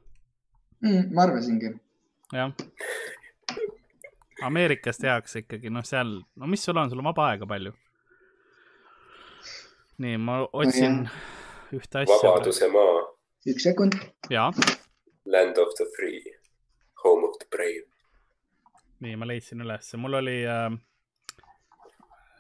mm,. 0.83 1.15
ma 1.15 1.27
arvasingi. 1.27 1.73
jah. 2.33 2.53
Ameerikas 4.43 4.99
tehakse 4.99 5.45
ikkagi, 5.45 5.71
noh, 5.71 5.85
seal, 5.87 6.17
no 6.37 6.51
mis 6.51 6.65
sul 6.67 6.77
on, 6.77 6.91
sul 6.91 6.99
on 6.99 7.11
vaba 7.13 7.29
aega 7.31 7.47
palju. 7.47 7.73
nii, 10.03 10.19
ma 10.19 10.43
otsin 10.53 11.03
no, 11.05 11.19
ühte 11.79 12.05
asja. 12.05 12.21
vabaduse 12.27 12.71
maa. 12.75 13.03
üks 13.55 13.69
sekund. 13.71 13.99
jaa. 14.31 14.51
Land 15.25 15.59
of 15.63 15.75
the 15.79 15.87
free, 15.97 16.23
home 17.05 17.29
of 17.29 17.39
the 17.39 17.51
brave. 17.57 17.87
nii, 19.01 19.19
ma 19.19 19.31
leidsin 19.31 19.63
ülesse, 19.63 19.99
mul 19.99 20.19
oli 20.23 20.41
äh, 20.47 20.81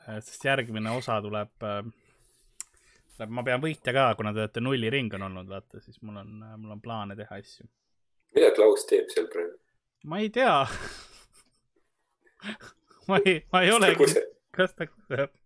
Äh, 0.09 0.19
sest 0.19 0.45
järgmine 0.45 0.91
osa 0.91 1.21
tuleb, 1.23 1.53
tuleb, 3.15 3.35
ma 3.37 3.45
pean 3.47 3.63
võitja 3.63 3.95
ka, 3.95 4.09
kuna 4.19 4.33
te 4.35 4.43
olete 4.43 4.63
nulliring 4.63 5.15
on 5.15 5.29
olnud, 5.29 5.51
vaata, 5.51 5.79
siis 5.85 6.01
mul 6.03 6.19
on, 6.25 6.33
mul 6.59 6.75
on 6.75 6.83
plaane 6.83 7.17
teha 7.19 7.39
asju. 7.39 7.69
Mida 8.35 8.51
Klaus 8.57 8.83
teeb 8.89 9.07
seal 9.13 9.27
praegu? 9.33 9.57
ma 10.05 10.17
ei 10.23 10.31
tea 10.31 10.57
ma 13.09 13.17
ei, 13.25 13.37
ma 13.53 13.59
ei 13.63 13.71
olegi, 13.77 14.05
kas 14.57 14.71
ta 14.75 14.83
kuseb 14.91 15.31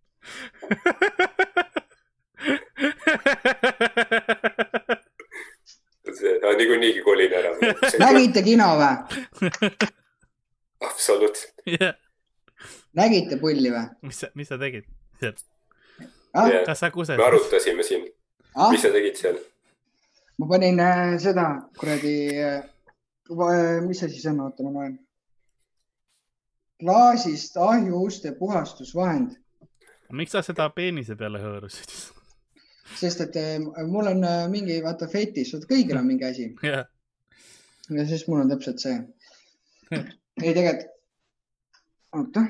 see, 6.17 6.33
niikuinii 6.57 7.01
kolin 7.05 7.33
ära. 7.39 7.51
nägite 8.05 8.39
kino 8.45 8.67
või? 8.81 8.93
absoluutselt 10.81 11.53
yeah 11.79 11.95
nägite 12.97 13.37
pulli 13.41 13.71
või? 13.73 13.85
mis 14.07 14.23
sa, 14.23 14.31
mis 14.37 14.49
sa 14.51 14.57
tegid 14.61 14.87
seal 15.21 15.35
ah?? 16.33 16.49
kas 16.65 16.81
sa 16.81 16.91
kusesid? 16.93 17.19
me 17.19 17.27
arutasime 17.27 17.85
siin 17.85 18.07
ah?. 18.55 18.71
mis 18.71 18.83
sa 18.85 18.91
tegid 18.93 19.19
seal? 19.19 19.37
ma 20.41 20.49
panin 20.49 20.81
äh, 20.83 21.13
seda 21.21 21.47
kuradi 21.77 22.17
äh,, 22.41 22.61
mis 23.87 23.99
see 23.99 24.09
siis 24.09 24.25
on, 24.31 24.39
oota 24.45 24.63
ma 24.63 24.73
loen. 24.75 24.99
klaasist 26.79 27.57
ahjuuste 27.57 28.31
puhastusvahend. 28.39 29.35
miks 30.11 30.31
sa 30.31 30.41
seda 30.45 30.69
peenise 30.69 31.15
peale 31.15 31.41
hõõrusid? 31.43 31.95
sest 32.99 33.21
et 33.27 33.35
äh, 33.41 33.57
mul 33.87 34.07
on 34.13 34.23
äh, 34.23 34.45
mingi, 34.51 34.77
vaata 34.83 35.09
fetis, 35.11 35.53
vaata 35.53 35.69
kõigil 35.71 35.99
on 35.99 36.07
mingi 36.07 36.27
asi 36.27 36.47
yeah.. 36.67 36.85
ja 37.89 38.07
siis 38.07 38.27
mul 38.27 38.45
on 38.45 38.53
täpselt 38.53 38.83
see. 38.83 39.01
ei, 40.43 40.53
tegelikult, 40.53 40.87
oota 42.15 42.47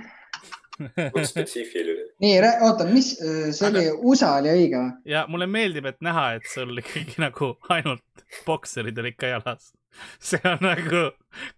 spetsiifiline. 1.25 2.05
nii, 2.21 2.35
oota, 2.61 2.85
mis, 2.89 3.15
see 3.17 3.69
oli 3.69 3.87
Aga..., 3.87 3.97
USA 4.11 4.35
oli 4.41 4.53
õige 4.53 4.81
või? 4.81 4.91
ja 5.09 5.25
mulle 5.31 5.47
meeldib, 5.49 5.87
et 5.89 5.97
näha, 6.05 6.29
et 6.37 6.45
sul 6.51 6.77
ikkagi 6.83 7.17
nagu 7.21 7.55
ainult 7.73 8.25
bokserid 8.45 8.97
olid 9.01 9.17
ka 9.17 9.33
jalas. 9.33 9.71
see 10.29 10.41
on 10.45 10.61
nagu 10.65 11.03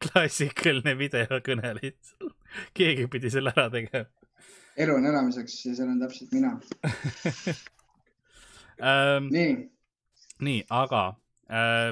klassikaline 0.04 0.96
videokõne 1.00 1.74
lihtsalt. 1.82 2.36
keegi 2.78 3.08
pidi 3.12 3.32
selle 3.34 3.54
ära 3.56 3.70
tegema. 3.74 4.06
elu 4.78 4.96
on 4.96 5.10
elamiseks 5.12 5.66
ja 5.66 5.74
see 5.76 5.86
olen 5.88 6.00
täpselt 6.04 6.32
mina 6.36 6.52
um,. 8.80 9.28
nii. 9.38 9.52
nii, 10.46 10.64
aga 10.70 11.04
äh, 11.52 11.92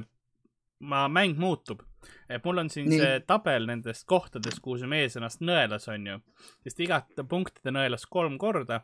ma, 0.79 1.07
mäng 1.11 1.39
muutub 1.39 1.83
et 2.29 2.43
mul 2.43 2.57
on 2.63 2.69
siin 2.69 2.89
Nii. 2.89 2.99
see 2.99 3.19
tabel 3.27 3.67
nendest 3.69 4.05
kohtadest, 4.07 4.59
kuhu 4.63 4.77
see 4.81 4.89
mees 4.91 5.15
ennast 5.19 5.43
nõelas, 5.43 5.87
onju. 5.91 6.19
sest 6.65 6.83
igat 6.83 7.25
punkti 7.29 7.63
ta 7.63 7.73
nõelas 7.73 8.05
kolm 8.11 8.37
korda 8.41 8.81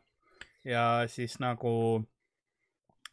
ja 0.67 1.03
siis 1.11 1.37
nagu, 1.43 2.03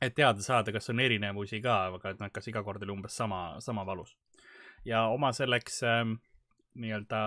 et 0.00 0.14
teada 0.14 0.42
saada, 0.42 0.72
kas 0.72 0.90
on 0.92 1.02
erinevusi 1.02 1.60
ka, 1.64 1.82
aga 1.90 2.14
et 2.14 2.22
noh, 2.22 2.30
kas 2.32 2.48
iga 2.50 2.62
kord 2.66 2.82
oli 2.86 2.94
umbes 2.94 3.16
sama, 3.16 3.42
sama 3.60 3.84
valus. 3.86 4.14
Ja 4.84 5.06
oma 5.12 5.32
selleks 5.36 5.82
ähm, 5.86 6.16
nii-öelda 6.80 7.20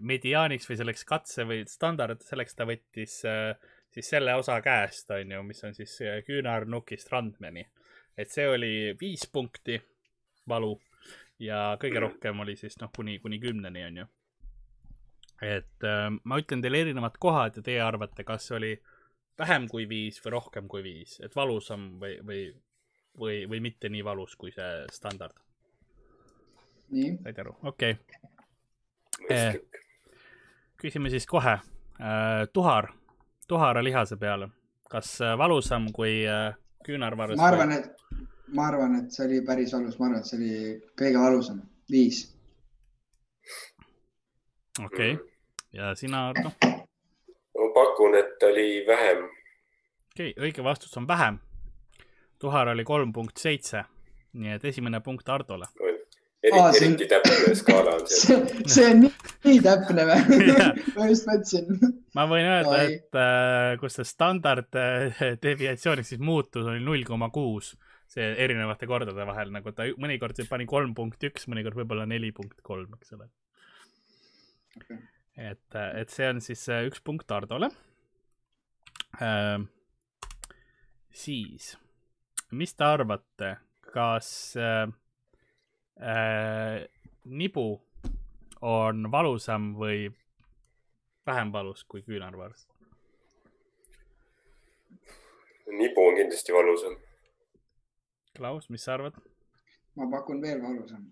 mediaaniks 0.00 0.68
või 0.70 0.78
selleks 0.80 1.04
katse 1.08 1.44
või 1.48 1.64
standard, 1.68 2.22
selleks 2.24 2.56
ta 2.56 2.66
võttis 2.68 3.18
äh, 3.28 3.52
siis 3.92 4.10
selle 4.10 4.34
osa 4.36 4.58
käest, 4.64 5.10
onju, 5.10 5.42
mis 5.46 5.62
on 5.64 5.76
siis 5.76 5.98
äh, 6.04 6.20
küünarnukist 6.26 7.12
randmeni. 7.12 7.66
et 8.16 8.30
see 8.32 8.48
oli 8.48 8.96
viis 9.00 9.26
punkti 9.32 9.76
valu 10.48 10.78
ja 11.38 11.76
kõige 11.80 12.00
rohkem 12.00 12.40
oli 12.40 12.56
siis 12.56 12.78
noh, 12.80 12.90
kuni, 12.96 13.18
kuni 13.20 13.38
kümneni, 13.40 13.84
on 13.84 14.02
ju. 14.02 14.06
et 15.42 15.84
äh, 15.84 16.10
ma 16.24 16.40
ütlen 16.40 16.62
teile 16.64 16.84
erinevad 16.86 17.18
kohad 17.20 17.56
ja 17.56 17.62
teie 17.62 17.82
arvate, 17.84 18.24
kas 18.24 18.50
oli 18.56 18.76
vähem 19.38 19.68
kui 19.68 19.88
viis 19.88 20.20
või 20.24 20.36
rohkem 20.38 20.68
kui 20.68 20.82
viis, 20.82 21.18
et 21.20 21.36
valusam 21.36 21.90
või, 22.00 22.16
või, 22.24 22.44
või, 23.20 23.42
või 23.50 23.60
mitte 23.60 23.92
nii 23.92 24.04
valus 24.04 24.36
kui 24.36 24.52
see 24.52 24.86
standard. 24.92 25.36
Said 27.22 27.38
aru, 27.38 27.56
okei 27.62 27.96
okay. 27.96 29.36
eh,. 29.36 29.54
küsime 30.80 31.10
siis 31.10 31.26
kohe 31.26 31.52
eh,. 31.52 32.46
tuhar, 32.52 32.92
tuhara 33.48 33.84
lihase 33.84 34.16
peale, 34.16 34.48
kas 34.90 35.20
äh, 35.20 35.38
valusam 35.38 35.90
kui 35.92 36.24
eh, 36.24 36.54
küünarvarus? 36.86 37.38
ma 37.38 37.48
arvan, 37.48 37.72
et 37.72 37.90
ma 38.54 38.68
arvan, 38.68 38.98
et 39.00 39.12
see 39.12 39.26
oli 39.26 39.40
päris 39.46 39.74
valus, 39.74 39.98
ma 39.98 40.10
arvan, 40.10 40.20
et 40.22 40.30
see 40.30 40.38
oli 40.38 40.52
kõige 40.98 41.22
valusam, 41.22 41.62
viis. 41.90 42.22
okei 44.84 45.14
okay., 45.14 45.32
ja 45.72 45.94
sina, 45.94 46.28
Ardo? 46.30 46.52
ma 47.58 47.72
pakun, 47.74 48.14
et 48.18 48.48
oli 48.50 48.68
vähem. 48.86 49.26
okei 50.12 50.30
okay,, 50.30 50.48
õige 50.48 50.64
vastus 50.64 50.96
on 50.96 51.08
vähem. 51.08 51.42
Tuhar 52.38 52.68
oli 52.68 52.84
kolm 52.84 53.12
punkt 53.16 53.40
seitse, 53.40 53.80
nii 54.36 54.58
et 54.58 54.64
esimene 54.68 55.00
punkt 55.00 55.28
Hardole. 55.28 55.64
Eriti 56.46 56.60
Aa, 56.62 56.72
eriti 56.78 57.06
on... 57.06 57.10
täpne 57.12 57.54
skaala 57.58 57.94
on 57.96 58.04
see. 58.10 58.36
see 58.74 58.86
on 58.90 59.02
nii, 59.04 59.12
nii 59.46 59.62
täpne 59.64 60.06
või 60.08 60.46
ma 60.96 61.08
just 61.10 61.28
mõtlesin. 61.28 61.94
ma 62.18 62.26
võin 62.30 62.50
öelda, 62.50 62.78
et 62.86 63.18
äh, 63.20 63.72
kus 63.80 63.98
see 63.98 64.08
standard 64.08 64.78
äh, 64.80 65.24
deviatsiooniks 65.42 66.14
siis 66.14 66.22
muutus 66.22 66.66
oli 66.66 66.82
null 66.84 67.06
koma 67.08 67.30
kuus, 67.34 67.74
see 68.10 68.28
erinevate 68.44 68.88
kordade 68.90 69.26
vahel 69.28 69.52
nagu 69.54 69.74
ta 69.74 69.88
mõnikord 70.00 70.38
pani 70.50 70.68
kolm 70.70 70.94
punkt 70.98 71.26
üks, 71.28 71.48
mõnikord 71.50 71.78
võib-olla 71.82 72.06
neli 72.08 72.32
punkt 72.36 72.62
kolm, 72.66 72.94
eks 72.98 73.16
ole 73.18 73.30
okay.. 74.76 75.00
et, 75.36 75.66
äh, 75.74 75.90
et 76.02 76.14
see 76.14 76.30
on 76.30 76.42
siis 76.44 76.66
äh, 76.70 76.84
üks 76.90 77.02
punkt 77.04 77.30
Hardole 77.32 77.72
äh,. 79.20 79.58
siis, 81.16 81.74
mis 82.52 82.76
te 82.76 82.86
arvate, 82.86 83.56
kas 83.90 84.28
äh, 84.60 84.86
äh, 86.00 86.86
nibu 87.24 87.66
on 88.62 89.10
valusam 89.12 89.74
või 89.78 90.08
vähem 91.26 91.52
valus 91.52 91.84
kui 91.84 92.02
küünarvars? 92.06 92.66
nibu 95.76 96.00
on 96.08 96.14
kindlasti 96.16 96.54
valusam. 96.54 96.94
Klaus, 98.36 98.70
mis 98.70 98.84
sa 98.84 98.94
arvad? 98.94 99.16
ma 99.96 100.06
pakun 100.12 100.42
veel 100.42 100.60
valusam 100.62 101.06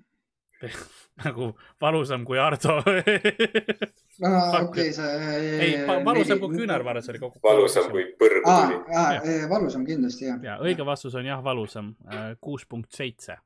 nagu 1.25 1.51
valusam 1.81 2.25
kui 2.25 2.39
Ardo 2.39 2.77
okei, 4.63 4.93
sa. 4.93 5.09
ei, 5.35 5.73
valusam 6.05 6.41
kui 6.43 6.57
küünarvaras 6.57 7.09
oli 7.13 7.21
kogu. 7.23 7.41
valusam 7.45 7.91
kui 7.93 8.07
põrgu 8.21 8.45
tuli. 8.45 9.41
valusam 9.51 9.87
kindlasti 9.89 10.29
jah. 10.29 10.39
ja 10.45 10.59
õige 10.63 10.87
vastus 10.87 11.17
on 11.19 11.27
jah, 11.27 11.43
valusam, 11.45 11.95
äh, 12.09 12.33
kuus 12.41 12.67
punkt 12.69 12.93
seitse. 12.95 13.39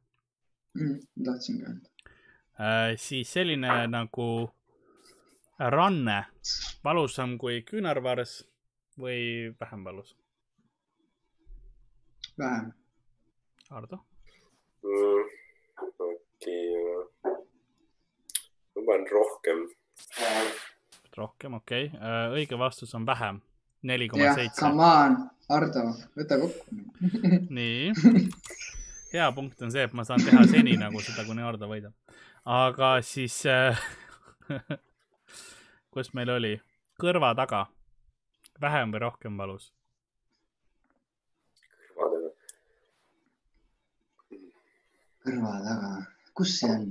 Mm, 0.79 1.01
tahtsin 1.25 1.59
ka 1.61 1.73
öelda. 1.73 1.91
Äh, 2.59 2.95
siis 2.97 3.33
selline 3.33 3.75
nagu 3.91 4.29
ranne, 5.59 6.21
valusam 6.85 7.37
kui 7.39 7.61
küünarvars 7.67 8.41
või 8.99 9.53
vähem 9.61 9.85
valus? 9.85 10.15
vähem. 12.39 12.73
Ardo 13.71 13.99
mm,? 14.83 15.25
äkki, 16.39 16.57
ma 18.75 18.83
panen 18.87 19.07
rohkem. 19.13 19.59
rohkem, 21.17 21.55
okei 21.55 21.87
okay., 21.87 22.01
äh, 22.01 22.33
õige 22.33 22.59
vastus 22.59 22.95
on 22.95 23.07
vähem, 23.07 23.41
neli 23.83 24.09
koma 24.09 24.35
seitse. 24.35 24.61
Come 24.61 24.85
on, 24.85 25.17
Ardo, 25.49 25.85
võta 26.17 26.39
kokku 26.39 26.79
nii, 27.59 27.93
hea 29.13 29.31
punkt 29.33 29.63
on 29.63 29.73
see, 29.73 29.87
et 29.89 29.95
ma 29.97 30.05
saan 30.05 30.25
teha 30.25 30.45
seni 30.51 30.77
nagu 30.81 31.01
seda, 31.05 31.25
kuni 31.29 31.45
Ardo 31.45 31.71
võidab. 31.71 31.95
aga 32.45 32.93
siis 33.03 33.41
äh, 33.47 33.81
kus 35.95 36.13
meil 36.15 36.31
oli, 36.37 36.55
kõrva 37.01 37.35
taga, 37.39 37.67
vähem 38.61 38.95
või 38.95 39.05
rohkem 39.07 39.41
valus? 39.41 39.73
kõrva 45.29 45.59
taga 45.65 45.97
kus 46.39 46.59
see 46.61 46.73
on? 46.73 46.91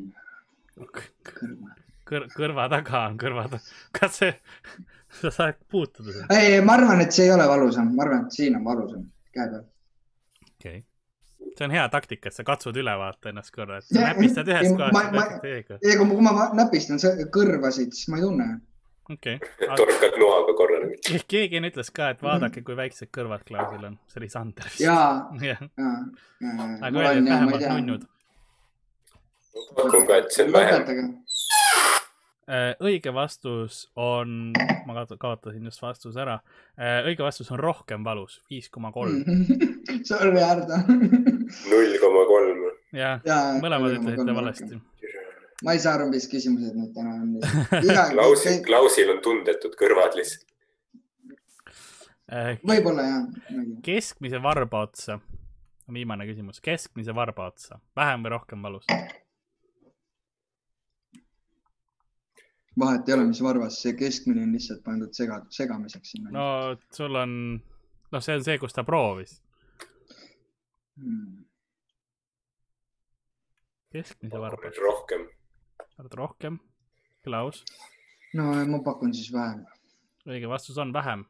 kõrva 0.78 1.76
Kõr. 2.08 2.24
kõrva 2.32 2.70
taga 2.72 3.00
on 3.10 3.18
kõrva 3.20 3.48
taga. 3.52 3.64
kas 3.96 4.20
see, 4.22 4.36
sa 5.20 5.32
saad 5.34 5.58
puutuda 5.72 6.14
seda? 6.14 6.28
ei, 6.40 6.60
ma 6.64 6.78
arvan, 6.80 7.02
et 7.04 7.16
see 7.16 7.28
ei 7.28 7.34
ole 7.36 7.48
valusam, 7.50 7.90
ma 7.96 8.06
arvan, 8.06 8.28
et 8.28 8.38
siin 8.38 8.56
on 8.60 8.64
valusam, 8.68 9.02
käe 9.36 9.50
peal. 9.52 9.66
okei 10.48 10.78
okay., 10.80 10.86
see 11.58 11.68
on 11.68 11.76
hea 11.76 11.84
taktika, 11.94 12.32
et 12.32 12.38
sa 12.38 12.46
katsud 12.48 12.78
üle 12.78 12.96
vaata 13.00 13.32
ennast 13.32 13.54
korra, 13.56 13.82
et 13.82 13.90
sa 13.90 14.08
näpistad 14.10 14.50
ühes 14.54 14.72
kohas. 14.78 15.38
ei, 15.44 15.64
kui 15.68 16.06
ma, 16.06 16.16
kui 16.16 16.26
ma 16.26 16.50
näpistan 16.58 17.02
kõrvasid, 17.34 17.94
siis 17.98 18.12
ma 18.14 18.20
ei 18.20 18.28
tunne. 18.28 18.50
okei 19.12 19.40
okay.. 19.40 19.72
torkad 19.80 20.20
noaga 20.22 20.58
korra. 20.60 20.84
keegi 21.36 21.64
ütles 21.72 21.94
ka, 21.94 22.12
et 22.16 22.22
vaadake, 22.26 22.66
kui 22.68 22.78
väiksed 22.80 23.14
kõrvad 23.16 23.48
Klausil 23.48 23.90
on, 23.90 23.98
see 24.12 24.22
oli 24.22 24.30
Sander 24.34 24.78
ja, 24.84 25.00
ja, 25.42 25.58
ja. 25.64 25.96
aga 26.42 27.08
öeldi, 27.08 27.26
et 27.26 27.34
vähemalt 27.34 27.68
nunnud 27.74 28.08
pakun 29.76 30.06
ka, 30.08 30.18
et 30.22 30.32
see 30.34 30.46
on 30.46 30.54
vähem. 30.54 31.10
Äh, 32.48 32.78
õige 32.80 33.12
vastus 33.12 33.90
on, 34.00 34.54
ma 34.88 35.02
kaotasin 35.20 35.66
just 35.68 35.82
vastuse 35.84 36.22
ära. 36.24 36.38
Äh, 36.80 37.02
õige 37.10 37.26
vastus 37.26 37.50
on 37.52 37.60
rohkem 37.60 38.06
valus, 38.08 38.38
viis 38.48 38.70
koma 38.72 38.94
kolm. 38.96 39.20
Sorry, 40.08 40.40
Hardo. 40.40 40.80
null 41.72 41.98
koma 42.00 42.24
kolm. 42.30 42.62
jah 42.96 43.20
ja, 43.28 43.36
ja, 43.52 43.58
mõlemad 43.60 43.98
ütlesite 43.98 44.36
valesti. 44.38 44.80
ma 45.68 45.76
ei 45.76 45.84
saa 45.84 45.98
aru, 45.98 46.08
mis 46.14 46.30
küsimused 46.32 46.80
need 46.80 46.96
täna 46.96 47.18
on. 47.20 47.36
Klausil, 48.16 48.62
Klausil 48.64 49.12
on 49.12 49.20
tundetud 49.26 49.76
kõrvad 49.76 50.16
lihtsalt. 50.16 50.48
Äh, 52.32 52.56
võib-olla 52.64 53.10
jah. 53.12 53.30
keskmise 53.84 54.40
varba 54.44 54.86
otsa, 54.88 55.20
viimane 55.92 56.32
küsimus, 56.32 56.64
keskmise 56.64 57.12
varba 57.16 57.52
otsa, 57.52 57.84
vähem 57.96 58.24
või 58.24 58.38
rohkem 58.40 58.64
valus? 58.64 58.88
Vahet 62.80 63.10
ei 63.10 63.16
ole, 63.16 63.26
mis 63.32 63.42
varvas, 63.44 63.80
see 63.82 63.96
keskmine 63.98 64.44
on 64.46 64.54
lihtsalt 64.56 64.84
pandud 64.86 65.14
sega, 65.18 65.40
segamiseks 65.54 66.14
sinna. 66.14 66.32
no 66.34 66.78
sul 66.94 67.16
on, 67.16 67.32
noh, 68.12 68.24
see 68.24 68.38
on 68.38 68.46
see, 68.46 68.58
kus 68.62 68.76
ta 68.76 68.86
proovis 68.88 69.38
hmm.. 70.98 71.46
keskmise 73.96 74.42
varvas. 74.44 74.82
rohkem. 74.84 75.26
rohkem. 76.14 76.60
Klaus? 77.26 77.64
no 78.38 78.52
ma 78.70 78.84
pakun 78.86 79.14
siis 79.16 79.34
vähem. 79.34 79.66
õige 80.28 80.50
vastus 80.50 80.78
on 80.78 80.94
vähem. 80.94 81.26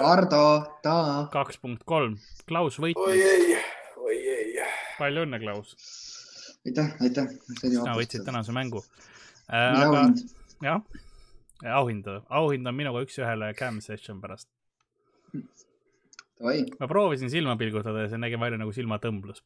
Ardo, 0.00 0.42
ta. 0.84 0.98
kaks 1.32 1.58
punkt 1.60 1.82
kolm. 1.88 2.14
Klaus 2.48 2.78
võitis. 2.80 3.00
oi 3.00 3.20
ei, 3.20 3.58
oi 3.96 4.16
ei. 4.36 4.68
palju 5.00 5.24
õnne, 5.26 5.40
Klaus. 5.40 5.74
aitäh, 6.68 6.94
aitäh. 7.00 7.36
sina 7.60 7.96
võitsid 7.96 8.24
tänase 8.28 8.54
mängu 8.56 8.84
aga 9.48 10.14
jah, 10.62 10.80
auhind, 11.78 12.04
auhind 12.28 12.66
on 12.66 12.74
minuga 12.76 13.02
üks-ühele 13.06 13.54
cam 13.58 13.80
session 13.84 14.20
pärast. 14.22 14.48
Oi. 16.44 16.66
ma 16.76 16.84
proovisin 16.84 17.30
silma 17.32 17.56
pilgutada 17.56 18.02
ja 18.04 18.10
see 18.12 18.20
nägi 18.20 18.36
välja 18.36 18.60
nagu 18.60 18.68
silmatõmblus 18.76 19.40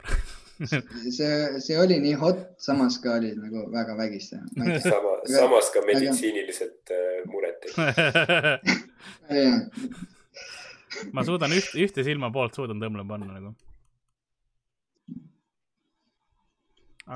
see, 1.16 1.60
see 1.62 1.76
oli 1.78 2.00
nii 2.02 2.16
hot, 2.18 2.58
samas 2.58 2.98
ka 2.98 3.14
oli 3.20 3.30
nagu 3.38 3.70
väga 3.70 3.94
vägiste. 3.94 4.42
sama, 4.82 5.22
samas 5.30 5.70
ka 5.70 5.84
meditsiiniliselt 5.86 6.90
äh, 6.90 7.22
muret 7.30 7.62
ma 11.14 11.22
suudan 11.26 11.54
üht, 11.54 11.70
ühte 11.78 12.02
silma 12.06 12.30
poolt 12.34 12.54
suudan 12.58 12.82
tõmblema 12.82 13.06
panna 13.14 13.38
nagu 13.38 13.54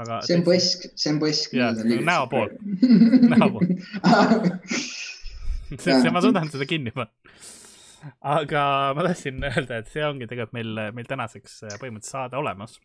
aga. 0.00 0.20
see 0.26 0.38
on 0.38 0.44
põsk, 0.46 0.86
see 0.98 1.12
on 1.12 1.20
põsk. 1.22 1.54
näo 2.06 2.28
poolt, 2.30 2.56
näo 3.32 3.50
poolt 3.54 3.68
see, 5.84 6.14
ma 6.14 6.22
suudan 6.24 6.50
seda 6.52 6.68
kinni 6.70 6.94
panna. 6.94 7.10
aga 8.34 8.64
ma 8.96 9.06
tahtsin 9.08 9.42
öelda, 9.50 9.80
et 9.80 9.92
see 9.92 10.04
ongi 10.06 10.28
tegelikult 10.30 10.56
meil, 10.56 10.72
meil 10.96 11.10
tänaseks 11.10 11.60
äh, 11.68 11.76
põhimõtteliselt 11.82 12.16
saade 12.18 12.40
olemas. 12.40 12.78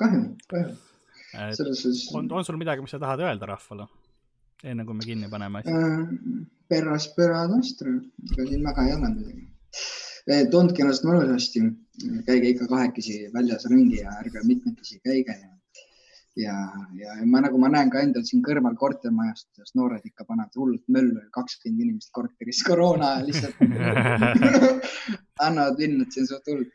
kahju, 0.00 0.22
kahju. 0.52 0.76
selles 1.58 1.82
suhtes. 1.84 2.06
on, 2.16 2.30
on 2.32 2.46
sul 2.46 2.60
midagi, 2.60 2.84
mis 2.84 2.94
sa 2.94 3.02
tahad 3.02 3.24
öelda 3.26 3.50
rahvale, 3.50 3.88
enne 4.64 4.86
kui 4.88 4.98
me 4.98 5.10
kinni 5.10 5.32
paneme 5.32 5.62
asja 5.62 5.74
äh,? 5.74 6.46
Perras 6.68 7.06
pera 7.16 7.46
nostra, 7.48 7.94
ega 8.28 8.44
siin 8.44 8.66
väga 8.66 8.82
ei 8.84 8.90
ole 8.92 9.08
midagi. 9.14 9.46
Äh, 10.28 10.42
tundke 10.52 10.82
ennast 10.84 11.06
mõnusasti, 11.08 11.62
käige 12.26 12.50
ikka 12.52 12.66
kahekesi 12.68 13.30
väljas 13.32 13.64
ringi 13.72 14.02
ja 14.02 14.12
ärge 14.20 14.42
mitmekesi 14.44 14.98
käige 15.00 15.32
ja 15.32 15.48
ja, 16.38 16.54
ja 16.94 17.26
ma 17.26 17.40
nagu 17.42 17.58
ma 17.58 17.70
näen 17.72 17.90
ka 17.90 18.00
endal 18.04 18.24
siin 18.26 18.42
kõrval 18.46 18.76
kortermajast, 18.78 19.48
kuidas 19.56 19.74
noored 19.78 20.04
ikka 20.06 20.26
panevad 20.28 20.54
hullult 20.58 20.84
möllu, 20.94 21.20
kakskümmend 21.34 21.84
inimest 21.84 22.12
korteris 22.14 22.62
koroona 22.66 23.12
ajal 23.14 23.28
lihtsalt 23.28 23.62
annavad 25.46 25.78
vinnu, 25.80 26.04
et 26.04 26.14
see 26.14 26.24
on 26.24 26.30
suht 26.32 26.50
hull. 26.52 26.66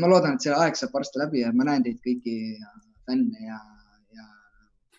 ma 0.00 0.08
loodan, 0.08 0.36
et 0.38 0.46
see 0.46 0.54
aeg 0.56 0.78
saab 0.78 0.94
varsti 0.96 1.20
läbi 1.20 1.42
ja 1.42 1.52
ma 1.52 1.66
näen 1.68 1.86
teid 1.86 1.98
kõiki 2.04 2.36
ja 2.62 2.70
fänne 3.08 3.46
ja, 3.46 3.58
ja 4.16 4.28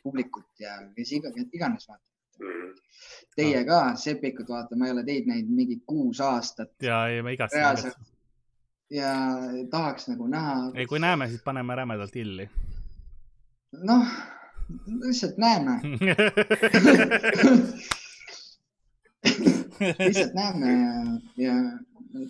publikut 0.03 0.49
ja 0.59 0.75
kes 0.97 1.15
iga, 1.19 1.31
iganes 1.51 1.87
vaatab. 1.87 2.09
Teie 3.37 3.61
ka, 3.65 3.79
Sepikud, 3.97 4.49
vaata, 4.49 4.75
ma 4.77 4.89
ei 4.89 4.93
ole 4.93 5.03
teid 5.07 5.29
näinud 5.29 5.53
mingi 5.53 5.79
kuus 5.87 6.19
aastat. 6.21 6.73
ja, 6.81 7.05
ei, 7.07 7.21
ma 7.23 7.33
igatsen. 7.33 7.93
ja 8.91 9.15
tahaks 9.71 10.09
nagu 10.11 10.27
näha. 10.27 10.71
ei, 10.75 10.85
kui 10.89 10.99
näeme, 10.99 11.29
siis 11.31 11.41
paneme 11.45 11.75
rämedalt 11.75 12.15
illi 12.15 12.49
noh, 13.81 14.07
lihtsalt 15.03 15.37
näeme. 15.37 15.81
lihtsalt 19.99 20.33
näeme 20.33 20.73
ja, 20.73 20.93
ja 21.37 21.53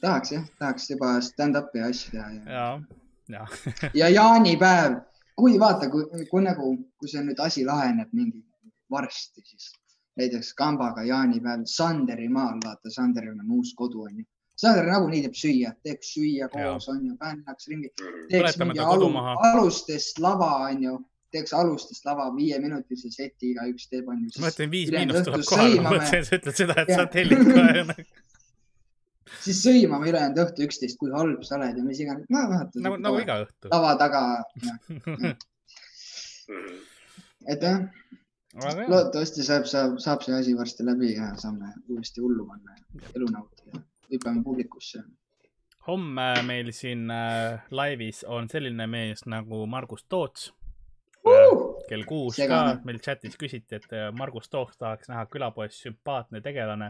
tahaks 0.02 0.32
jah, 0.32 0.45
tahaks 0.60 0.90
juba 0.90 1.22
stand-up'i 1.22 1.82
asju 1.82 2.11
teha 2.11 2.32
ja. 2.32 2.82
ja, 3.36 3.48
ja 3.94 4.10
jaanipäev, 4.10 4.94
kui 5.36 5.60
vaata, 5.60 5.90
kui, 5.90 6.03
kui 6.32 6.44
nagu, 6.44 6.78
kui 6.99 7.10
see 7.10 7.24
nüüd 7.26 7.40
asi 7.44 7.65
laheneb 7.65 8.10
mingi 8.14 8.44
varsti, 8.91 9.41
siis 9.45 9.74
näiteks 10.20 10.53
kambaga 10.53 11.03
jaanipäev 11.03 11.65
Sanderi 11.65 12.30
maal, 12.30 12.60
vaata, 12.64 12.90
Sanderil 12.90 13.40
on 13.40 13.52
uus 13.60 13.74
kodu, 13.76 14.06
onju. 14.07 14.26
Sander 14.56 14.86
nagunii 14.86 15.24
teeb 15.26 15.34
süüa, 15.36 15.72
teeks 15.84 16.14
süüa 16.14 16.48
koos, 16.53 16.86
onju, 16.94 17.15
fännaks 17.20 17.68
ringi, 17.68 17.90
teeks 18.30 18.57
mingi 18.61 18.80
alu, 18.80 19.10
alustest 19.49 20.20
lava, 20.22 20.52
onju 20.70 20.99
teeks 21.34 21.56
alustest 21.58 22.06
lava 22.06 22.28
viieminutise 22.36 23.10
seti, 23.14 23.54
igaüks 23.54 23.90
teeb, 23.90 24.06
onju. 24.14 24.30
ma 24.38 24.48
mõtlen, 24.48 24.74
viis 24.74 24.94
miinust 24.94 25.26
tuleb 25.30 25.48
kohale, 25.50 25.82
ma 25.82 25.96
mõtlesin, 25.96 26.28
sa 26.30 26.40
ütled 26.40 26.62
seda, 26.62 26.78
et 26.84 26.94
ja. 26.94 27.00
sa 27.02 27.10
tellid 27.14 27.44
ka 27.50 27.98
siis 29.44 29.62
sõimame 29.64 30.10
ülejäänud 30.12 30.40
õhtu 30.46 30.60
üksteist, 30.68 30.98
kui 31.00 31.10
halb 31.14 31.42
sa 31.48 31.58
oled 31.58 31.78
ja 31.78 31.84
mis 31.86 32.00
iganes. 32.04 32.28
no 32.34 32.40
vaata. 32.52 32.84
nagu, 32.86 32.96
nagu 33.02 33.16
iga 33.22 33.36
õhtu. 33.46 33.66
lava 33.72 33.92
taga. 34.00 34.22
et 37.52 37.66
jah, 37.66 37.80
loodetavasti 38.62 39.46
saab, 39.46 39.68
saab, 39.70 39.98
saab 40.04 40.24
see 40.26 40.38
asi 40.38 40.56
varsti 40.58 40.86
läbi 40.88 41.14
ja 41.16 41.34
saame 41.42 41.74
uuesti 41.90 42.24
hullu 42.24 42.48
panna 42.50 42.78
ja 42.78 43.14
elu 43.18 43.28
nautida. 43.32 43.84
hüppame 44.14 44.44
publikusse. 44.46 45.04
homme 45.88 46.28
meil 46.48 46.72
siin 46.72 47.12
äh, 47.12 47.64
laivis 47.72 48.24
on 48.24 48.50
selline 48.50 48.88
mees 48.88 49.26
nagu 49.26 49.66
Margus 49.68 50.06
Toots! 50.10 50.54
Kell 51.90 52.06
kuus 52.08 52.38
ka 52.48 52.60
meil 52.88 53.00
chatis 53.04 53.36
küsiti, 53.40 53.76
et 53.80 53.91
äh, 53.95 54.10
Margus 54.16 54.50
Tooks 54.52 54.78
tahaks 54.80 55.10
näha 55.12 55.26
külapoes 55.32 55.74
sümpaatne 55.84 56.41
tegelane. 56.44 56.90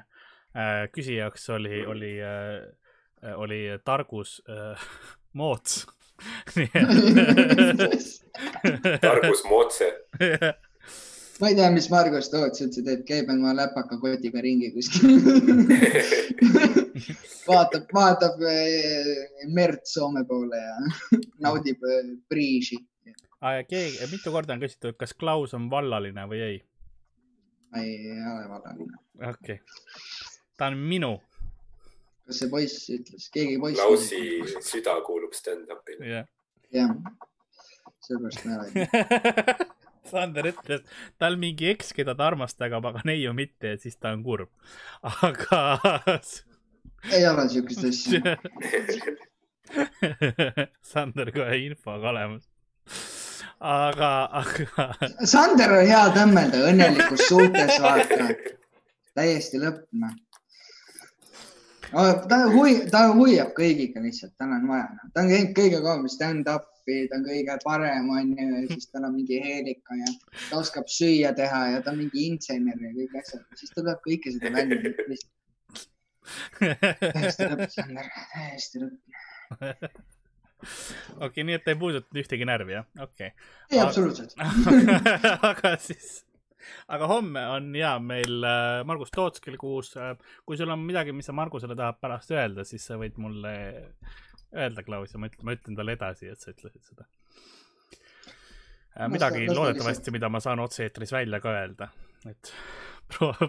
Äh, 0.54 0.86
küsijaks 0.94 1.50
oli, 1.54 1.86
oli, 1.90 2.14
äh, 2.22 3.34
oli 3.38 3.62
Targus 3.86 4.42
Moots. 5.40 5.74
Targus 9.02 9.42
Mootse. 9.50 9.88
Ma 11.42 11.50
ei 11.50 11.56
tea, 11.58 11.70
mis 11.74 11.90
Margus 11.90 12.30
Toots 12.32 12.62
üldse 12.64 12.82
teeb, 12.86 13.02
käib 13.08 13.28
oma 13.34 13.56
läpaka 13.58 13.98
kotiga 14.02 14.40
ringi 14.46 14.70
kuskil. 14.76 15.10
Vaatab, 17.44 17.90
vaatab 17.92 18.38
merd 19.52 19.82
Soome 19.90 20.24
poole 20.30 20.60
ja 20.62 20.76
naudib 21.44 21.82
priiži 22.32 22.78
keegi, 23.68 24.08
mitu 24.12 24.32
korda 24.32 24.56
on 24.56 24.64
küsitud, 24.64 24.96
kas 25.00 25.14
Klaus 25.18 25.54
on 25.58 25.70
vallaline 25.72 26.26
või 26.30 26.42
ei? 26.46 26.58
ei 27.80 28.22
ole 28.22 28.50
vallaline. 28.50 28.98
okei 29.20 29.56
okay., 29.56 29.58
ta 30.58 30.70
on 30.72 30.78
minu. 30.78 31.14
kas 32.28 32.42
see 32.44 32.52
poiss 32.52 32.90
ütles, 32.94 33.30
keegi 33.34 33.60
poiss? 33.62 33.80
Klausi 33.82 34.24
süda 34.64 34.96
kuulub 35.06 35.36
stand-up'ile. 35.38 36.10
jah 36.10 36.28
yeah., 36.74 36.92
sellepärast 38.08 38.46
ma 38.48 38.60
olen 38.60 38.74
Sander 40.14 40.50
ütles, 40.50 40.82
tal 41.18 41.38
mingi 41.40 41.70
eks, 41.72 41.94
keda 41.96 42.12
ta 42.20 42.28
armastab, 42.28 42.84
aga 42.86 43.02
neiu 43.08 43.32
mitte 43.36 43.74
ja 43.74 43.80
siis 43.80 43.96
ta 43.96 44.12
on 44.14 44.24
kurb. 44.26 44.52
aga 45.02 45.62
ei 47.12 47.28
ole 47.28 47.48
siukest 47.52 47.88
asja 47.88 48.38
Sander 50.94 51.32
kohe 51.36 51.58
infoga 51.66 52.12
olemas 52.12 52.50
aga, 53.64 54.12
aga. 54.42 54.86
Sander 55.34 55.72
on 55.78 55.88
hea 55.88 56.04
tõmmelda 56.18 56.60
õnnelikus 56.70 57.24
suhtes, 57.30 57.80
vaata. 57.84 58.28
täiesti 59.18 59.62
lõpp, 59.62 59.86
noh. 60.04 60.14
ta 62.30 62.40
hui-, 62.52 62.84
ta 62.92 63.06
hoiab 63.14 63.54
kõigiga 63.58 64.04
lihtsalt, 64.04 64.36
tal 64.42 64.56
on 64.58 64.68
vaja, 64.72 64.90
noh. 64.98 65.10
ta 65.16 65.24
on 65.24 65.32
käinud 65.32 65.56
kõige 65.58 65.82
kauem 65.86 66.08
stand-up'i, 66.12 67.00
ta 67.10 67.20
on 67.20 67.28
kõige 67.30 67.58
parem, 67.64 68.10
onju, 68.20 68.48
ja 68.52 68.64
siis 68.74 68.90
tal 68.92 69.08
on 69.10 69.16
mingi 69.16 69.40
heelika 69.44 70.00
ja 70.02 70.16
ta 70.50 70.60
oskab 70.60 70.90
süüa 70.92 71.32
teha 71.38 71.66
ja 71.76 71.84
ta 71.86 71.94
on 71.96 72.02
mingi 72.04 72.28
insener 72.32 72.78
ja 72.84 72.96
kõik 72.98 73.20
asjad, 73.22 73.46
siis 73.60 73.72
ta 73.76 73.86
peab 73.86 74.02
kõike 74.08 74.36
seda 74.36 74.54
välja 74.58 74.82
lihtsalt. 74.84 75.30
täiesti 76.64 77.52
lõpp, 77.52 77.70
Sander, 77.72 78.10
täiesti 78.34 78.84
lõpp 78.84 80.02
okei 81.16 81.28
okay,, 81.30 81.48
nii 81.48 81.58
et 81.60 81.72
ei 81.72 81.80
puudutanud 81.80 82.22
ühtegi 82.24 82.48
närvi, 82.50 82.78
jah? 82.78 82.86
okei 83.00 83.32
okay.. 83.32 83.50
ei, 83.72 83.82
absoluutselt 83.84 84.36
aga 85.52 85.74
siis, 85.82 86.22
aga 86.88 87.10
homme 87.12 87.44
on 87.56 87.72
ja 87.78 87.96
meil 88.04 88.44
äh, 88.48 88.84
Margus 88.88 89.14
Toots 89.14 89.44
kell 89.44 89.60
kuus. 89.62 89.94
Äh, 89.98 90.14
kui 90.48 90.60
sul 90.60 90.72
on 90.74 90.84
midagi, 90.86 91.16
mis 91.16 91.28
sa 91.30 91.36
Margusele 91.36 91.78
tahad 91.80 92.00
pärast 92.02 92.32
öelda, 92.34 92.66
siis 92.68 92.86
sa 92.90 93.00
võid 93.02 93.20
mulle 93.22 93.56
öelda, 94.54 94.86
Klaus, 94.86 95.14
ja 95.14 95.22
ma 95.22 95.30
ütlen, 95.30 95.48
ma 95.48 95.58
ütlen 95.58 95.78
talle 95.78 95.98
edasi, 95.98 96.30
et 96.30 96.42
sa 96.42 96.54
ütlesid 96.54 96.86
seda. 96.86 97.08
Äh, 98.94 99.10
midagi 99.12 99.48
loodetavasti, 99.50 100.14
mida 100.14 100.30
ma 100.30 100.42
saan 100.44 100.62
otse-eetris 100.64 101.14
välja 101.16 101.42
ka 101.44 101.54
öelda, 101.58 101.90
et 102.30 102.54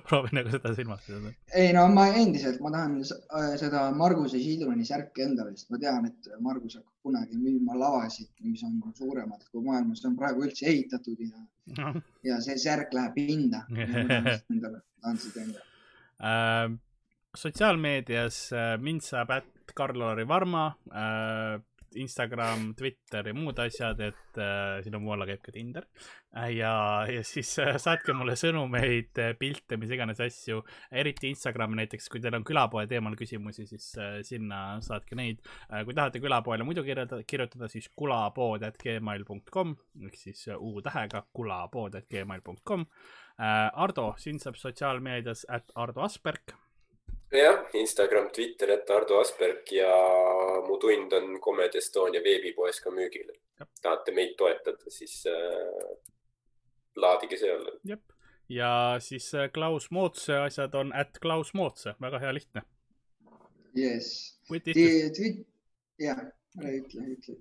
proovi 0.08 0.34
nagu 0.36 0.52
seda 0.52 0.72
silmas 0.76 1.02
pidada. 1.06 1.32
ei 1.60 1.72
no 1.76 1.86
ma 1.92 2.06
endiselt, 2.20 2.60
ma 2.64 2.72
tahan 2.74 2.96
äh, 3.00 3.50
seda 3.60 3.84
Marguse 3.96 4.40
Sidruni 4.42 4.86
särki 4.88 5.24
endale, 5.26 5.54
sest 5.56 5.72
ma 5.74 5.80
tean, 5.82 6.08
et 6.10 6.30
Margus 6.44 6.78
hakkab 6.78 7.08
kunagi 7.08 7.38
müüma 7.40 7.76
lavasid, 7.78 8.30
mis 8.46 8.62
on 8.66 8.80
suuremad 8.96 9.44
kui 9.50 9.64
maailmas 9.66 10.04
on 10.08 10.16
praegu 10.20 10.46
üldse 10.46 10.68
ehitatud 10.72 11.20
ja 11.20 11.44
no., 11.78 11.94
ja 12.24 12.40
see 12.44 12.56
särk 12.60 12.94
läheb 12.96 13.20
hinda. 13.20 13.64
Endale, 14.52 14.82
tahan 15.02 15.20
seda 15.20 15.44
endale 15.44 15.64
äh,. 16.20 16.78
sotsiaalmeedias 17.36 18.40
äh, 18.52 18.74
mind 18.78 19.02
saab 19.06 19.32
ätt 19.38 19.74
Karl-Lari 19.74 20.28
Varma 20.28 20.66
äh, 20.92 21.60
Instagram, 22.00 22.72
Twitter 22.78 23.28
ja 23.30 23.34
muud 23.36 23.58
asjad, 23.62 24.00
et 24.04 24.40
äh, 24.40 24.80
sinu 24.84 25.00
muu 25.02 25.14
alla 25.14 25.26
käib 25.28 25.42
ka 25.44 25.54
Tinder 25.54 25.86
äh,. 26.36 26.50
ja, 26.56 26.72
ja 27.10 27.22
siis 27.26 27.52
äh, 27.62 27.74
saatke 27.80 28.16
mulle 28.16 28.36
sõnumeid, 28.38 29.12
äh, 29.22 29.34
pilte, 29.38 29.78
mis 29.80 29.92
iganes 29.94 30.22
asju, 30.24 30.62
eriti 30.92 31.30
Instagrami 31.32 31.80
näiteks, 31.82 32.08
kui 32.12 32.22
teil 32.24 32.38
on 32.38 32.46
külapoe 32.46 32.86
teemal 32.90 33.16
küsimusi, 33.18 33.68
siis 33.70 33.90
äh, 34.00 34.18
sinna 34.26 34.80
saatke 34.84 35.18
neid 35.18 35.42
äh,. 35.70 35.84
kui 35.84 35.96
tahate 35.96 36.22
külapoele 36.24 36.66
muidu 36.66 36.86
kirjutada, 36.86 37.22
kirjutada, 37.28 37.70
siis 37.72 37.90
kulapood.gmail.com 37.96 39.76
ehk 40.08 40.18
siis 40.20 40.48
äh, 40.50 40.58
U-tähega 40.58 41.26
kulapood.gmail.com 41.32 42.88
äh,. 43.38 43.70
Ardo, 43.84 44.12
sind 44.18 44.42
saab 44.42 44.58
sotsiaalmeedias, 44.60 45.46
at 45.52 45.74
Ardo 45.74 46.06
Asperg 46.06 46.56
jah, 47.38 47.60
Instagram, 47.74 48.30
Twitter, 48.34 48.70
et 48.70 48.90
Ardo 48.90 49.18
Asperg 49.20 49.70
ja 49.72 49.90
mu 50.66 50.76
tund 50.82 51.12
on 51.12 51.38
Comedy 51.44 51.78
Estonia 51.78 52.22
veebipoes 52.24 52.80
ka 52.80 52.92
müügil. 52.94 53.30
tahate 53.82 54.12
meid 54.12 54.34
toetada, 54.38 54.90
siis 54.90 55.22
äh, 55.30 55.94
laadige 56.96 57.38
seal. 57.38 57.66
jep, 57.84 58.02
ja 58.48 58.96
siis 59.00 59.30
äh, 59.34 59.50
Klaus 59.52 59.90
Mootse 59.90 60.36
asjad 60.36 60.74
on 60.74 60.92
at 60.92 61.18
Klaus 61.22 61.54
Mootse, 61.54 61.94
väga 62.00 62.18
hea 62.18 62.34
lihtne. 62.34 62.62
jess. 63.74 64.38
jah, 65.98 66.22
ära 66.58 66.76
ütle, 66.78 67.08
ütle. 67.16 67.40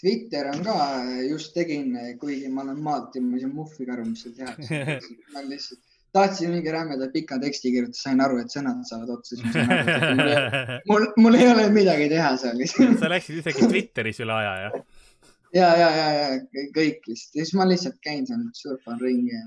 Twitter 0.00 0.46
on 0.52 0.62
ka, 0.62 0.78
just 1.26 1.54
tegin, 1.54 1.96
kuigi 2.20 2.48
ma 2.48 2.62
olen 2.62 2.78
maatimas 2.82 3.42
ja 3.42 3.48
muhviga 3.50 3.96
aru, 3.96 4.04
mis 4.12 4.22
seal 4.22 4.36
tehakse. 4.36 5.00
ma 5.34 5.42
lihtsalt 5.42 5.87
tahtsin 6.12 6.50
mingi 6.54 6.72
rämeda 6.72 7.10
pika 7.12 7.38
teksti 7.42 7.72
kirjutada, 7.74 8.00
sain 8.00 8.22
aru, 8.24 8.40
et 8.42 8.54
sõnad 8.54 8.80
saavad 8.88 9.12
otsa, 9.18 9.36
siis 9.36 9.44
ma 9.44 9.52
sain 9.54 10.22
aru, 10.22 10.32
et 10.32 10.88
mul, 10.90 11.06
mul 11.24 11.38
ei 11.38 11.48
ole 11.50 11.68
midagi 11.74 12.08
teha 12.12 12.34
seal. 12.40 12.64
sa 13.00 13.12
läksid 13.12 13.42
isegi 13.42 13.68
Twitteris 13.68 14.20
üle 14.24 14.36
aja, 14.36 14.54
jah? 14.66 15.06
ja, 15.54 15.70
ja, 15.82 15.88
ja, 16.00 16.10
ja 16.18 16.66
kõik 16.76 17.08
lihtsalt, 17.08 17.40
siis 17.40 17.54
ma 17.58 17.68
lihtsalt 17.68 17.98
käin 18.04 18.28
seal, 18.28 18.44
surfan 18.56 19.00
ringi 19.04 19.34
ja 19.36 19.46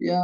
ja, 0.00 0.22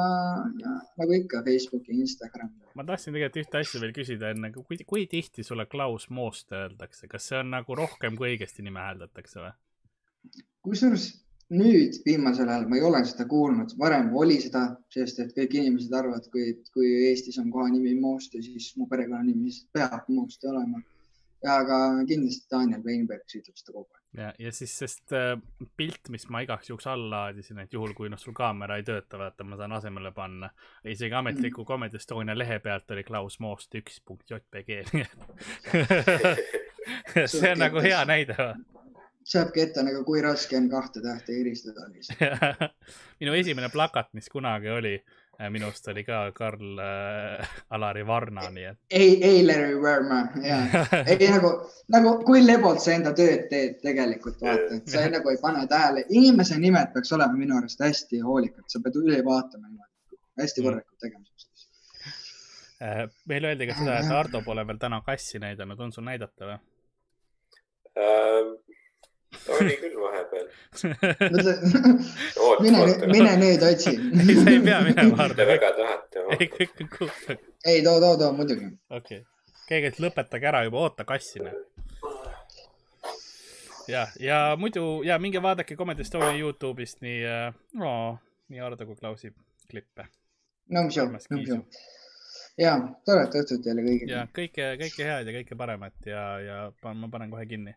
ja 0.59 0.73
nagu 0.99 1.15
ikka 1.15 1.43
Facebooki, 1.47 1.93
Instagram. 2.01 2.51
ma 2.75 2.85
tahtsin 2.89 3.15
tegelikult 3.15 3.45
ühte 3.45 3.61
asja 3.61 3.81
veel 3.83 3.95
küsida 3.97 4.33
enne, 4.35 4.51
kui, 4.55 4.81
kui 4.89 5.07
tihti 5.11 5.45
sulle 5.47 5.69
Klaus 5.71 6.09
Moost 6.11 6.53
öeldakse, 6.57 7.09
kas 7.11 7.29
see 7.31 7.39
on 7.43 7.53
nagu 7.55 7.77
rohkem, 7.79 8.17
kui 8.19 8.33
õigesti 8.33 8.65
nime 8.67 8.83
hääldatakse 8.83 9.43
või? 9.45 9.55
kusjuures 10.65 11.11
nüüd 11.55 11.97
viimasel 12.05 12.49
ajal 12.49 12.67
ma 12.69 12.77
ei 12.77 12.85
ole 12.85 13.01
seda 13.09 13.25
kuulnud, 13.29 13.73
varem 13.81 14.11
oli 14.17 14.37
seda, 14.43 14.67
sest 14.93 15.23
et 15.23 15.33
kõik 15.37 15.57
inimesed 15.57 15.95
arvavad, 15.97 16.27
kui, 16.33 16.53
kui 16.75 16.91
Eestis 17.09 17.39
on 17.41 17.51
kohanimi 17.55 17.95
Mooste, 18.01 18.43
siis 18.45 18.75
mu 18.77 18.89
perekonnanimi 18.91 19.53
peab 19.73 20.09
Mooste 20.13 20.51
olema. 20.53 20.83
aga 21.47 21.77
kindlasti 22.03 22.49
Daniel 22.51 22.83
Weinberg 22.83 23.23
ütleb 23.23 23.55
seda 23.55 23.73
kogu 23.73 23.87
aeg. 23.95 24.03
ja, 24.19 24.33
ja 24.43 24.53
siis, 24.53 24.73
sest 24.79 25.13
äh, 25.15 25.39
pilt, 25.77 26.11
mis 26.11 26.27
ma 26.29 26.43
igaks 26.43 26.69
juhuks 26.69 26.89
alla 26.91 27.09
laadisin, 27.29 27.63
et 27.63 27.73
juhul, 27.73 27.95
kui 27.95 28.11
noh, 28.11 28.19
sul 28.19 28.35
kaamera 28.35 28.77
ei 28.77 28.85
tööta, 28.85 29.21
vaata, 29.21 29.47
ma 29.47 29.57
saan 29.57 29.73
asemele 29.79 30.13
panna. 30.13 30.51
isegi 30.85 31.15
ametliku 31.15 31.63
mm. 31.63 31.69
Comedy 31.69 31.97
Estonia 31.97 32.37
lehe 32.39 32.59
pealt 32.59 32.91
oli 32.91 33.05
Klaus 33.07 33.39
Moost 33.41 33.75
üks 33.79 34.03
punkt 34.05 34.31
JPG 34.31 34.83
see 37.27 37.53
on 37.53 37.59
nagu 37.59 37.81
hea 37.81 38.05
näide. 38.09 38.37
Saabki 39.29 39.63
ette 39.63 39.85
nagu, 39.85 40.03
kui 40.07 40.21
raske 40.25 40.57
on 40.57 40.69
kahte 40.73 41.03
tähte 41.05 41.37
eristada 41.41 41.87
lihtsalt 41.93 42.69
minu 43.21 43.35
esimene 43.37 43.69
plakat, 43.73 44.11
mis 44.17 44.29
kunagi 44.33 44.71
oli, 44.73 44.95
äh, 45.41 45.51
minu 45.53 45.69
arust 45.69 45.89
oli 45.93 46.05
ka 46.07 46.21
Karl 46.37 46.81
äh, 46.83 47.51
Alari 47.77 48.07
Varna, 48.07 48.49
nii 48.55 48.67
et. 48.71 48.79
ei, 48.91 49.17
ei 49.25 49.43
Larry 49.47 49.77
Varma, 49.83 50.21
ja, 50.45 50.61
ei 51.13 51.31
nagu, 51.35 51.53
nagu 51.95 52.15
kui 52.29 52.45
lebalt 52.45 52.83
sa 52.85 52.95
enda 52.97 53.13
tööd 53.17 53.49
teed 53.53 53.81
tegelikult, 53.85 54.41
vaata, 54.45 54.81
et 54.81 54.93
sa 54.93 55.05
ei, 55.05 55.13
nagu 55.17 55.33
ei 55.33 55.41
pane 55.43 55.67
tähele. 55.71 56.07
inimese 56.09 56.61
nimed 56.61 56.95
peaks 56.95 57.13
olema 57.17 57.37
minu 57.37 57.59
arust 57.61 57.85
hästi 57.85 58.23
hoolikad, 58.25 58.67
sa 58.69 58.81
pead 58.85 58.97
üle 59.03 59.21
vaatama 59.27 59.67
niimoodi, 59.69 60.23
hästi 60.41 60.63
mm. 60.63 60.71
korralikult 60.71 61.05
tegema 61.05 61.25
äh, 62.81 63.05
meile 63.29 63.53
öeldi 63.53 63.69
ka 63.69 63.77
seda, 63.83 64.01
et 64.01 64.17
Ardo 64.23 64.43
pole 64.47 64.65
veel 64.67 64.81
täna 64.81 65.03
kassi 65.05 65.43
näidanud, 65.43 65.81
on 65.85 65.93
sul 65.93 66.09
näidata 66.09 66.53
või? 66.53 66.59
Oli 69.59 69.77
küll 69.81 69.97
vahepeal 70.01 70.47
mine, 72.61 73.07
mine 73.07 73.33
nüüd 73.41 73.63
otsi. 73.63 73.95
ei, 74.21 74.37
sa 74.37 74.51
ei 74.51 74.61
pea 74.65 74.79
minema. 74.85 75.29
Te 75.37 75.47
väga 75.49 75.73
tahate. 75.77 76.25
ei, 76.37 76.49
kõik 76.53 76.85
on 76.85 76.93
cool. 76.97 77.11
ei, 77.65 77.83
too, 77.83 77.99
too, 78.01 78.15
too 78.21 78.31
muidugi. 78.37 78.71
okei 78.91 79.21
okay., 79.23 79.27
keegi, 79.69 79.93
et 79.93 80.01
lõpetage 80.03 80.49
ära 80.51 80.63
juba, 80.67 80.85
oota 80.87 81.07
kassina. 81.09 81.53
ja, 83.89 84.07
ja 84.21 84.41
muidu 84.61 85.03
ja 85.07 85.19
minge 85.23 85.43
vaadake 85.43 85.77
Comedy 85.77 86.07
Estonia 86.07 86.35
Youtube'ist 86.39 87.05
nii 87.05 87.21
oh, 87.81 88.19
nii 88.49 88.65
Ardo 88.65 88.87
kui 88.89 88.97
Klausi 88.97 89.33
klippe. 89.71 90.09
no 90.73 90.85
mis 90.89 90.97
joon, 90.97 91.15
no 91.15 91.41
mis 91.41 91.49
joon 91.55 91.65
ja 92.59 92.75
toredat 93.07 93.37
õhtut 93.43 93.63
teile 93.65 93.85
kõigile. 93.87 94.13
ja 94.13 94.25
kõike, 94.35 94.73
kõike 94.83 95.07
head 95.07 95.31
ja 95.31 95.37
kõike 95.41 95.59
paremat 95.59 96.09
ja, 96.11 96.25
ja 96.43 96.57
ma 96.95 97.11
panen 97.13 97.31
kohe 97.31 97.47
kinni 97.47 97.77